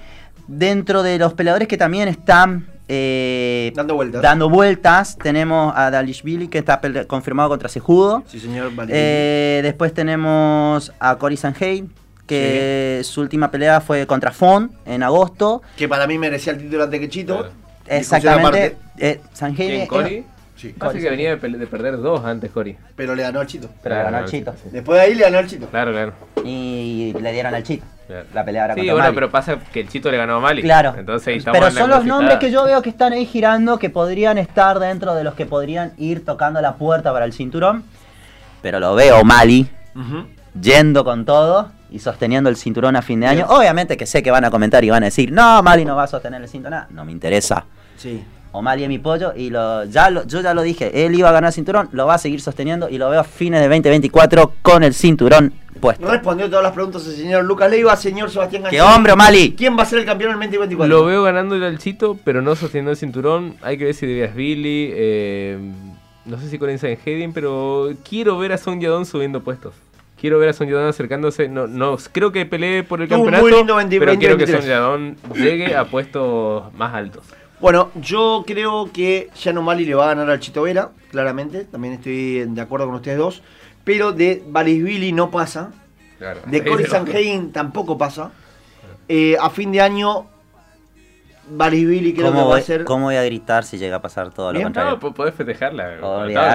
dentro 0.46 1.02
de 1.02 1.18
los 1.18 1.34
peleadores 1.34 1.68
que 1.68 1.76
también 1.76 2.08
están 2.08 2.66
eh, 2.92 3.72
Dando 3.76 3.94
vueltas. 3.94 4.20
dando 4.20 4.50
vueltas, 4.50 5.16
tenemos 5.16 5.72
a 5.76 5.92
Dalishvili 5.92 6.48
que 6.48 6.58
está 6.58 6.80
confirmado 7.06 7.48
contra 7.48 7.68
Sejudo. 7.68 8.24
Sí, 8.26 8.40
señor. 8.40 8.74
Vale. 8.74 8.92
Eh, 8.92 9.60
después 9.62 9.94
tenemos 9.94 10.92
a 10.98 11.16
Cory 11.16 11.36
Sanhain, 11.36 11.92
que 12.26 13.00
su 13.04 13.20
última 13.20 13.52
pelea 13.52 13.80
fue 13.80 14.06
contra 14.08 14.32
Fon 14.32 14.72
en 14.86 15.04
agosto. 15.04 15.62
que 15.76 15.88
para 15.88 16.08
mí 16.08 16.18
merecía 16.18 16.52
el 16.52 16.58
título 16.58 16.82
antes 16.82 16.98
que 16.98 17.08
Chito. 17.08 17.38
Claro. 17.38 17.52
Exactamente. 17.86 18.76
Eh, 18.98 19.20
Sanhain 19.32 19.56
¿Quién, 19.70 19.80
es- 19.82 19.88
Cory? 19.88 20.24
Sí. 20.56 20.74
Pasa 20.76 20.98
que 20.98 21.08
venía 21.08 21.30
de, 21.36 21.66
perder 21.66 21.96
dos 21.98 22.22
antes, 22.24 22.50
Cory. 22.50 22.76
Pero 22.96 23.14
le 23.14 23.22
ganó 23.22 23.40
al 23.40 23.46
Chito. 23.46 23.68
Pero 23.82 23.94
Claro, 23.94 24.04
ganó 24.10 24.18
al 24.18 24.24
Chito. 24.30 24.52
sí. 24.62 24.68
Después 24.72 24.98
de 25.00 25.06
ahí 25.06 25.14
le 25.14 25.22
ganó 25.22 25.38
al 25.38 25.46
Chito. 25.46 25.66
Claro, 25.68 25.90
claro. 25.92 26.12
Y 26.44 27.14
le 27.18 27.32
dieron 27.32 27.54
al 27.54 27.62
Chito. 27.62 27.86
Claro. 28.10 28.26
La 28.34 28.44
pelea 28.44 28.62
ahora 28.62 28.74
Sí, 28.74 28.80
contra 28.80 28.92
bueno, 28.94 29.04
Mali. 29.06 29.14
pero 29.14 29.30
pasa 29.30 29.58
que 29.72 29.80
el 29.80 29.88
Chito 29.88 30.10
le 30.10 30.16
ganó 30.16 30.36
a 30.36 30.40
Mali. 30.40 30.62
Claro. 30.62 30.94
Entonces, 30.96 31.44
pero 31.50 31.70
son 31.70 31.90
los 31.90 32.04
nombres 32.04 32.38
que 32.38 32.50
yo 32.50 32.64
veo 32.64 32.82
que 32.82 32.90
están 32.90 33.12
ahí 33.12 33.24
girando, 33.26 33.78
que 33.78 33.90
podrían 33.90 34.38
estar 34.38 34.78
dentro 34.78 35.14
de 35.14 35.24
los 35.24 35.34
que 35.34 35.46
podrían 35.46 35.92
ir 35.98 36.24
tocando 36.24 36.60
la 36.60 36.74
puerta 36.76 37.12
para 37.12 37.24
el 37.24 37.32
cinturón. 37.32 37.84
Pero 38.62 38.80
lo 38.80 38.94
veo 38.94 39.24
Mali 39.24 39.68
yendo 40.60 41.04
con 41.04 41.24
todo 41.24 41.70
y 41.90 41.98
sosteniendo 41.98 42.50
el 42.50 42.56
cinturón 42.56 42.96
a 42.96 43.02
fin 43.02 43.20
de 43.20 43.26
año. 43.26 43.46
Obviamente 43.48 43.96
que 43.96 44.06
sé 44.06 44.22
que 44.22 44.30
van 44.30 44.44
a 44.44 44.50
comentar 44.50 44.84
y 44.84 44.90
van 44.90 45.02
a 45.02 45.06
decir, 45.06 45.32
no, 45.32 45.62
Mali 45.62 45.84
no 45.84 45.96
va 45.96 46.04
a 46.04 46.06
sostener 46.06 46.40
el 46.42 46.48
cinturón. 46.48 46.84
No 46.90 47.04
me 47.04 47.12
interesa. 47.12 47.64
Sí. 47.96 48.22
O'Malley 48.52 48.82
es 48.84 48.88
mi 48.88 48.98
pollo 48.98 49.32
y 49.36 49.50
lo, 49.50 49.84
ya 49.84 50.10
lo- 50.10 50.26
yo 50.26 50.40
ya 50.40 50.54
lo 50.54 50.62
dije, 50.62 51.06
él 51.06 51.14
iba 51.14 51.28
a 51.28 51.32
ganar 51.32 51.52
cinturón, 51.52 51.88
lo 51.92 52.06
va 52.06 52.14
a 52.14 52.18
seguir 52.18 52.40
sosteniendo 52.40 52.88
y 52.88 52.98
lo 52.98 53.08
veo 53.10 53.20
a 53.20 53.24
fines 53.24 53.60
de 53.60 53.68
2024 53.68 54.54
con 54.62 54.82
el 54.82 54.92
cinturón 54.94 55.52
puesto. 55.80 56.10
Respondió 56.10 56.48
todas 56.48 56.62
las 56.64 56.72
preguntas 56.72 57.06
el 57.06 57.14
señor 57.14 57.44
Lucas 57.44 57.70
Leiva, 57.70 57.96
señor 57.96 58.30
Sebastián 58.30 58.64
¡Qué 58.68 58.76
Gancini. 58.78 58.94
hombre, 58.96 59.12
O'Malley! 59.12 59.52
¿Quién 59.56 59.78
va 59.78 59.82
a 59.84 59.86
ser 59.86 60.00
el 60.00 60.04
campeón 60.04 60.30
en 60.32 60.42
el 60.42 60.48
2024? 60.50 60.94
Lo 60.94 61.04
veo 61.04 61.22
ganándole 61.22 61.64
al 61.66 61.78
Chito, 61.78 62.18
pero 62.24 62.42
no 62.42 62.54
sosteniendo 62.56 62.90
el 62.90 62.96
cinturón. 62.96 63.54
Hay 63.62 63.78
que 63.78 63.84
ver 63.84 63.94
si 63.94 64.06
debías 64.06 64.34
Billy. 64.34 64.90
eh, 64.92 65.58
no 66.26 66.38
sé 66.38 66.50
si 66.50 66.58
con 66.58 66.70
Insane 66.70 66.98
Hedin, 67.04 67.32
pero 67.32 67.90
quiero 68.08 68.36
ver 68.38 68.52
a 68.52 68.58
Son 68.58 68.78
Yadon 68.80 69.06
subiendo 69.06 69.42
puestos. 69.42 69.72
Quiero 70.20 70.38
ver 70.38 70.50
a 70.50 70.52
Son 70.52 70.68
Yadon 70.68 70.86
acercándose. 70.88 71.48
No, 71.48 71.66
no 71.66 71.96
creo 72.12 72.30
que 72.30 72.44
pelee 72.44 72.82
por 72.82 73.00
el 73.00 73.08
campeonato, 73.08 73.42
muy 73.42 73.52
lindo 73.52 73.76
20 73.76 73.98
pero 73.98 74.18
quiero 74.18 74.36
que 74.36 74.44
2023. 74.44 74.60
Son 74.60 74.68
Yadon 74.68 75.16
llegue 75.42 75.74
a 75.74 75.86
puestos 75.86 76.72
más 76.74 76.92
altos. 76.94 77.24
Bueno, 77.60 77.90
yo 77.94 78.44
creo 78.46 78.90
que 78.92 79.28
Llano 79.42 79.62
Mali 79.62 79.84
le 79.84 79.94
va 79.94 80.04
a 80.04 80.14
ganar 80.14 80.30
al 80.30 80.40
Chito 80.40 80.62
Vera, 80.62 80.90
claramente. 81.10 81.64
También 81.64 81.94
estoy 81.94 82.44
de 82.46 82.60
acuerdo 82.60 82.86
con 82.86 82.94
ustedes 82.96 83.18
dos. 83.18 83.42
Pero 83.84 84.12
de 84.12 84.42
Barisvili 84.46 85.12
no 85.12 85.30
pasa. 85.30 85.70
Claro. 86.18 86.40
De 86.46 86.64
Cory 86.64 86.84
Sanhagen 86.86 87.52
tampoco 87.52 87.96
pasa. 87.98 88.30
Eh, 89.08 89.36
a 89.40 89.50
fin 89.50 89.72
de 89.72 89.80
año, 89.80 90.26
Barisvili 91.48 92.12
creo 92.14 92.26
que 92.30 92.32
¿Cómo 92.38 92.48
va 92.48 92.58
a 92.58 92.60
ser. 92.60 92.84
¿Cómo 92.84 93.06
voy 93.06 93.16
a 93.16 93.24
gritar 93.24 93.64
si 93.64 93.76
llega 93.78 93.96
a 93.96 94.02
pasar 94.02 94.30
todo 94.32 94.48
lo 94.48 94.52
Bien, 94.52 94.64
contrario? 94.64 94.92
No, 94.92 95.00
po- 95.00 95.12
podés 95.12 95.34
festejarla. 95.34 95.96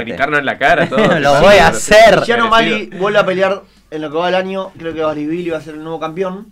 Gritarnos 0.01 0.39
en 0.39 0.45
la 0.45 0.57
cara. 0.57 0.87
Todo, 0.87 0.97
Lo 1.19 1.41
voy 1.41 1.55
a 1.55 1.67
hacer. 1.67 2.21
Mali 2.49 2.69
Merecido. 2.71 2.99
vuelve 2.99 3.19
a 3.19 3.25
pelear 3.25 3.61
en 3.91 4.01
lo 4.01 4.09
que 4.11 4.17
va 4.17 4.25
del 4.27 4.35
año, 4.35 4.71
creo 4.77 4.93
que 4.93 5.01
Barisvili 5.01 5.49
va 5.49 5.57
a 5.57 5.61
ser 5.61 5.75
el 5.75 5.83
nuevo 5.83 5.99
campeón. 5.99 6.47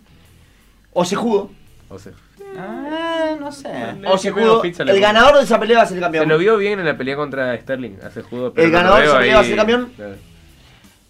O 0.92 1.04
Sejudo. 1.04 1.50
O 1.88 1.98
sea, 1.98 2.12
Ah, 2.58 3.36
no 3.40 3.50
sé. 3.52 3.68
Le- 4.00 4.08
O 4.08 4.12
que 4.12 4.18
Sejudo. 4.18 4.42
menos 4.44 4.60
pizza 4.62 4.84
le 4.84 4.92
El 4.92 5.00
ganador 5.00 5.36
de 5.38 5.44
esa 5.44 5.58
pelea 5.58 5.78
va 5.78 5.82
a 5.84 5.86
ser 5.86 5.96
el 5.96 6.00
se 6.00 6.04
campeón. 6.04 6.28
lo 6.28 6.38
vio 6.38 6.56
bien 6.56 6.78
en 6.78 6.86
la 6.86 6.96
pelea 6.96 7.16
contra 7.16 7.56
Sterling 7.58 7.96
hace 8.06 8.22
judo. 8.22 8.52
El 8.56 8.70
ganador 8.70 9.00
veo 9.00 9.12
se 9.12 9.18
pelea, 9.18 9.30
ahí- 9.32 9.34
va 9.34 9.40
a 9.40 9.44
ser 9.44 9.56
campeón. 9.56 9.92
Claro. 9.96 10.14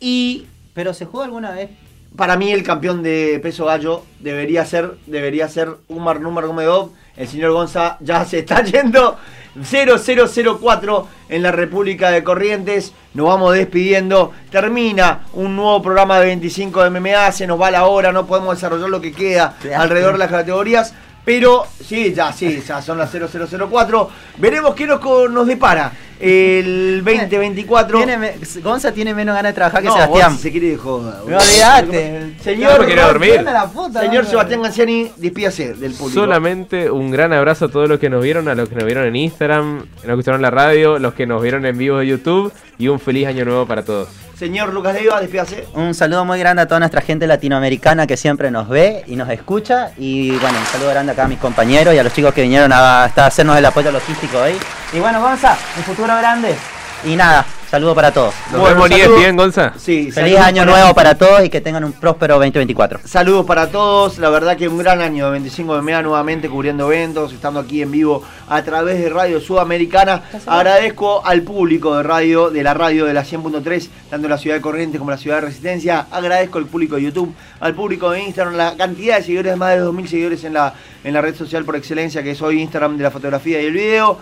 Y 0.01 0.47
Pero 0.74 0.92
se 0.95 1.05
jugó 1.07 1.22
alguna 1.24 1.53
vez. 1.53 1.70
para 2.16 2.36
mí 2.36 2.53
el 2.53 2.62
campeón 2.62 3.03
de 3.03 3.38
peso 3.42 3.64
gallo 3.66 4.03
debería 4.20 4.64
ser 4.64 4.92
debería 5.07 5.49
ser 5.49 5.68
Umar 5.88 6.20
Numar 6.20 6.47
Gomedov. 6.47 6.90
El 7.16 7.28
señor 7.28 7.53
Gonza 7.53 7.97
ya 8.01 8.24
se 8.24 8.40
está 8.40 8.62
yendo 8.64 9.16
0004 9.62 11.07
en 11.28 11.42
la 11.42 11.53
República 11.53 12.11
de 12.11 12.24
Corrientes. 12.24 12.92
Nos 13.14 13.26
vamos 13.28 13.55
despidiendo. 13.55 14.32
Termina 14.51 15.20
un 15.32 15.55
nuevo 15.55 15.80
programa 15.80 16.18
de 16.18 16.26
25 16.26 16.82
de 16.82 16.90
MMA. 16.90 17.30
Se 17.30 17.47
nos 17.47 17.61
va 17.61 17.70
la 17.70 17.84
hora. 17.86 18.11
No 18.12 18.26
podemos 18.26 18.57
desarrollar 18.57 18.90
lo 18.90 19.01
que 19.01 19.12
queda 19.12 19.57
alrededor 19.76 20.12
de 20.14 20.18
las 20.18 20.30
categorías. 20.30 20.92
Pero 21.24 21.64
sí, 21.82 22.12
ya, 22.12 22.32
sí, 22.32 22.62
ya 22.66 22.82
son 22.82 22.98
las 22.98 23.10
0004. 23.10 24.10
Veremos 24.38 24.74
qué 24.74 24.86
nos, 24.86 25.00
nos 25.30 25.46
depara 25.46 25.90
el 26.20 27.02
2024. 27.04 27.98
Tiene 27.98 28.34
Gonza 28.62 28.92
tiene 28.92 29.14
menos 29.14 29.34
ganas 29.34 29.50
de 29.50 29.54
trabajar 29.54 29.82
que 29.82 29.88
No, 29.88 29.94
Sebastián. 29.94 30.38
se 30.38 30.50
quiere 30.50 30.70
de 30.70 30.76
joda. 30.76 31.22
Me 31.26 31.34
olvidaste. 31.36 32.34
Señor, 32.42 32.80
No, 32.80 32.86
quiere 32.86 33.02
dormir. 33.02 33.44
Puta, 33.72 34.00
Señor 34.00 34.24
no, 34.24 34.30
Sebastián 34.30 34.62
Ganciani, 34.62 35.12
despídase 35.16 35.74
del 35.74 35.92
público. 35.92 36.20
Solamente 36.20 36.90
un 36.90 37.10
gran 37.10 37.32
abrazo 37.32 37.66
a 37.66 37.68
todos 37.68 37.88
los 37.88 37.98
que 37.98 38.10
nos 38.10 38.22
vieron, 38.22 38.48
a 38.48 38.54
los 38.54 38.68
que 38.68 38.74
nos 38.74 38.84
vieron 38.84 39.06
en 39.06 39.16
Instagram, 39.16 39.86
que 40.00 40.06
nos 40.06 40.18
escucharon 40.18 40.42
la 40.42 40.50
radio, 40.50 40.98
los 40.98 41.14
que 41.14 41.26
nos 41.26 41.42
vieron 41.42 41.64
en 41.64 41.78
vivo 41.78 41.98
de 41.98 42.06
YouTube 42.06 42.52
y 42.78 42.88
un 42.88 43.00
feliz 43.00 43.26
año 43.26 43.44
nuevo 43.44 43.66
para 43.66 43.82
todos. 43.82 44.08
Señor 44.39 44.72
Lucas 44.74 44.95
Leiva, 44.95 45.20
despídase. 45.20 45.66
Un 45.74 45.95
saludo 45.95 46.24
muy 46.24 46.39
grande 46.41 46.62
a 46.62 46.66
toda 46.66 46.80
nuestra 46.80 47.01
gente 47.01 47.26
latinoamericana 47.26 48.07
que 48.07 48.16
siempre 48.16 48.51
nos 48.51 48.68
ve 48.68 49.05
y 49.07 49.14
nos 49.14 49.30
escucha. 49.30 49.93
Y 49.97 50.30
bueno, 50.39 50.59
un 50.59 50.66
saludo 50.66 50.91
grande 50.91 51.12
acá 51.12 51.24
a 51.24 51.28
mis 51.28 51.39
compañeros 51.39 51.95
y 51.95 51.99
a 51.99 52.03
los 52.03 52.12
chicos 52.12 52.35
que 52.35 52.43
vinieron 52.43 52.72
a, 52.72 53.05
hasta 53.05 53.26
hacernos 53.26 53.57
el 53.57 53.64
apoyo 53.64 53.93
logístico 53.93 54.39
hoy. 54.39 54.55
Y 54.93 54.99
bueno, 54.99 55.20
Gonza, 55.20 55.57
un 55.76 55.85
futuro 55.85 56.16
grande. 56.16 56.57
Y 57.05 57.14
nada, 57.14 57.45
saludo 57.74 57.92
para 57.96 58.12
todos. 58.12 58.32
Nos 58.52 58.60
Bueno, 58.60 58.84
vemos 58.84 59.18
bien, 59.18 59.36
Gonza. 59.36 59.72
Sí, 59.76 60.12
Feliz 60.12 60.38
año 60.38 60.64
nuevo 60.64 60.94
para 60.94 61.16
todos 61.16 61.44
y 61.44 61.48
que 61.48 61.60
tengan 61.60 61.82
un 61.82 61.92
próspero 61.92 62.34
2024. 62.34 63.00
Saludos 63.04 63.44
para 63.46 63.66
todos, 63.66 64.18
la 64.18 64.30
verdad 64.30 64.56
que 64.56 64.68
un 64.68 64.78
gran 64.78 65.00
año 65.00 65.24
de 65.24 65.32
25 65.32 65.74
de 65.74 65.82
MEA 65.82 66.00
nuevamente 66.02 66.48
cubriendo 66.48 66.92
eventos, 66.92 67.32
estando 67.32 67.58
aquí 67.58 67.82
en 67.82 67.90
vivo 67.90 68.22
a 68.48 68.62
través 68.62 69.00
de 69.00 69.08
Radio 69.08 69.40
Sudamericana. 69.40 70.22
Agradezco 70.46 71.26
al 71.26 71.42
público 71.42 71.96
de 71.96 72.04
radio, 72.04 72.48
de 72.48 72.62
la 72.62 72.74
radio 72.74 73.06
de 73.06 73.12
la 73.12 73.24
100.3, 73.24 73.88
tanto 74.08 74.26
en 74.26 74.30
la 74.30 74.38
ciudad 74.38 74.54
de 74.54 74.62
Corrientes 74.62 75.00
como 75.00 75.10
en 75.10 75.16
la 75.16 75.20
ciudad 75.20 75.36
de 75.38 75.46
Resistencia. 75.46 76.06
Agradezco 76.12 76.58
al 76.58 76.66
público 76.66 76.94
de 76.94 77.02
YouTube, 77.02 77.34
al 77.58 77.74
público 77.74 78.12
de 78.12 78.22
Instagram, 78.22 78.54
la 78.54 78.76
cantidad 78.76 79.16
de 79.16 79.24
seguidores, 79.24 79.56
más 79.56 79.74
de 79.74 79.82
2.000 79.82 80.06
seguidores 80.06 80.44
en 80.44 80.52
la, 80.52 80.74
en 81.02 81.12
la 81.12 81.20
red 81.20 81.34
social 81.34 81.64
por 81.64 81.74
excelencia 81.74 82.22
que 82.22 82.30
es 82.30 82.40
hoy 82.40 82.62
Instagram 82.62 82.96
de 82.96 83.02
la 83.02 83.10
fotografía 83.10 83.60
y 83.60 83.66
el 83.66 83.72
video. 83.72 84.20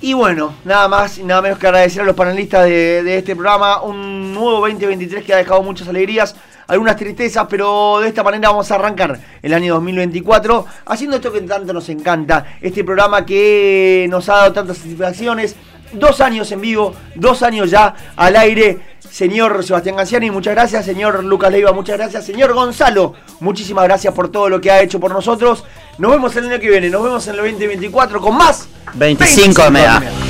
Y 0.00 0.12
bueno, 0.12 0.54
nada 0.64 0.86
más 0.86 1.18
y 1.18 1.24
nada 1.24 1.42
menos 1.42 1.58
que 1.58 1.66
agradecer 1.66 2.02
a 2.02 2.04
los 2.04 2.14
panelistas 2.14 2.66
de, 2.66 3.18
este 3.18 3.34
programa. 3.34 3.82
Un 3.82 4.32
nuevo 4.32 4.60
2023 4.60 5.24
que 5.24 5.34
ha 5.34 5.38
dejado 5.38 5.60
muchas 5.64 5.88
alegrías, 5.88 6.36
algunas 6.68 6.94
tristezas, 6.94 7.48
pero 7.50 7.98
de 7.98 8.06
esta 8.06 8.22
manera 8.22 8.50
vamos 8.50 8.70
a 8.70 8.76
arrancar 8.76 9.18
el 9.42 9.52
año 9.52 9.74
2024 9.74 10.66
haciendo 10.86 11.16
esto 11.16 11.32
que 11.32 11.40
tanto 11.40 11.72
nos 11.72 11.88
encanta. 11.88 12.46
Este 12.60 12.84
programa 12.84 13.26
que 13.26 14.06
nos 14.08 14.28
ha 14.28 14.36
dado 14.36 14.52
tantas 14.52 14.78
satisfacciones. 14.78 15.56
Dos 15.92 16.20
años 16.20 16.50
en 16.52 16.60
vivo, 16.60 16.94
dos 17.14 17.42
años 17.42 17.70
ya 17.70 17.94
al 18.16 18.36
aire. 18.36 18.78
Señor 19.10 19.64
Sebastián 19.64 19.96
Ganciani, 19.96 20.30
muchas 20.30 20.54
gracias. 20.54 20.84
Señor 20.84 21.24
Lucas 21.24 21.50
Leiva, 21.50 21.72
muchas 21.72 21.96
gracias. 21.96 22.26
Señor 22.26 22.52
Gonzalo, 22.52 23.14
muchísimas 23.40 23.84
gracias 23.84 24.12
por 24.14 24.30
todo 24.30 24.48
lo 24.48 24.60
que 24.60 24.70
ha 24.70 24.82
hecho 24.82 25.00
por 25.00 25.12
nosotros. 25.12 25.64
Nos 25.98 26.10
vemos 26.10 26.36
el 26.36 26.46
año 26.46 26.60
que 26.60 26.68
viene, 26.68 26.90
nos 26.90 27.02
vemos 27.02 27.26
en 27.26 27.34
el 27.34 27.40
2024 27.40 28.20
con 28.20 28.36
más 28.36 28.68
25 28.94 29.70
de 29.70 30.27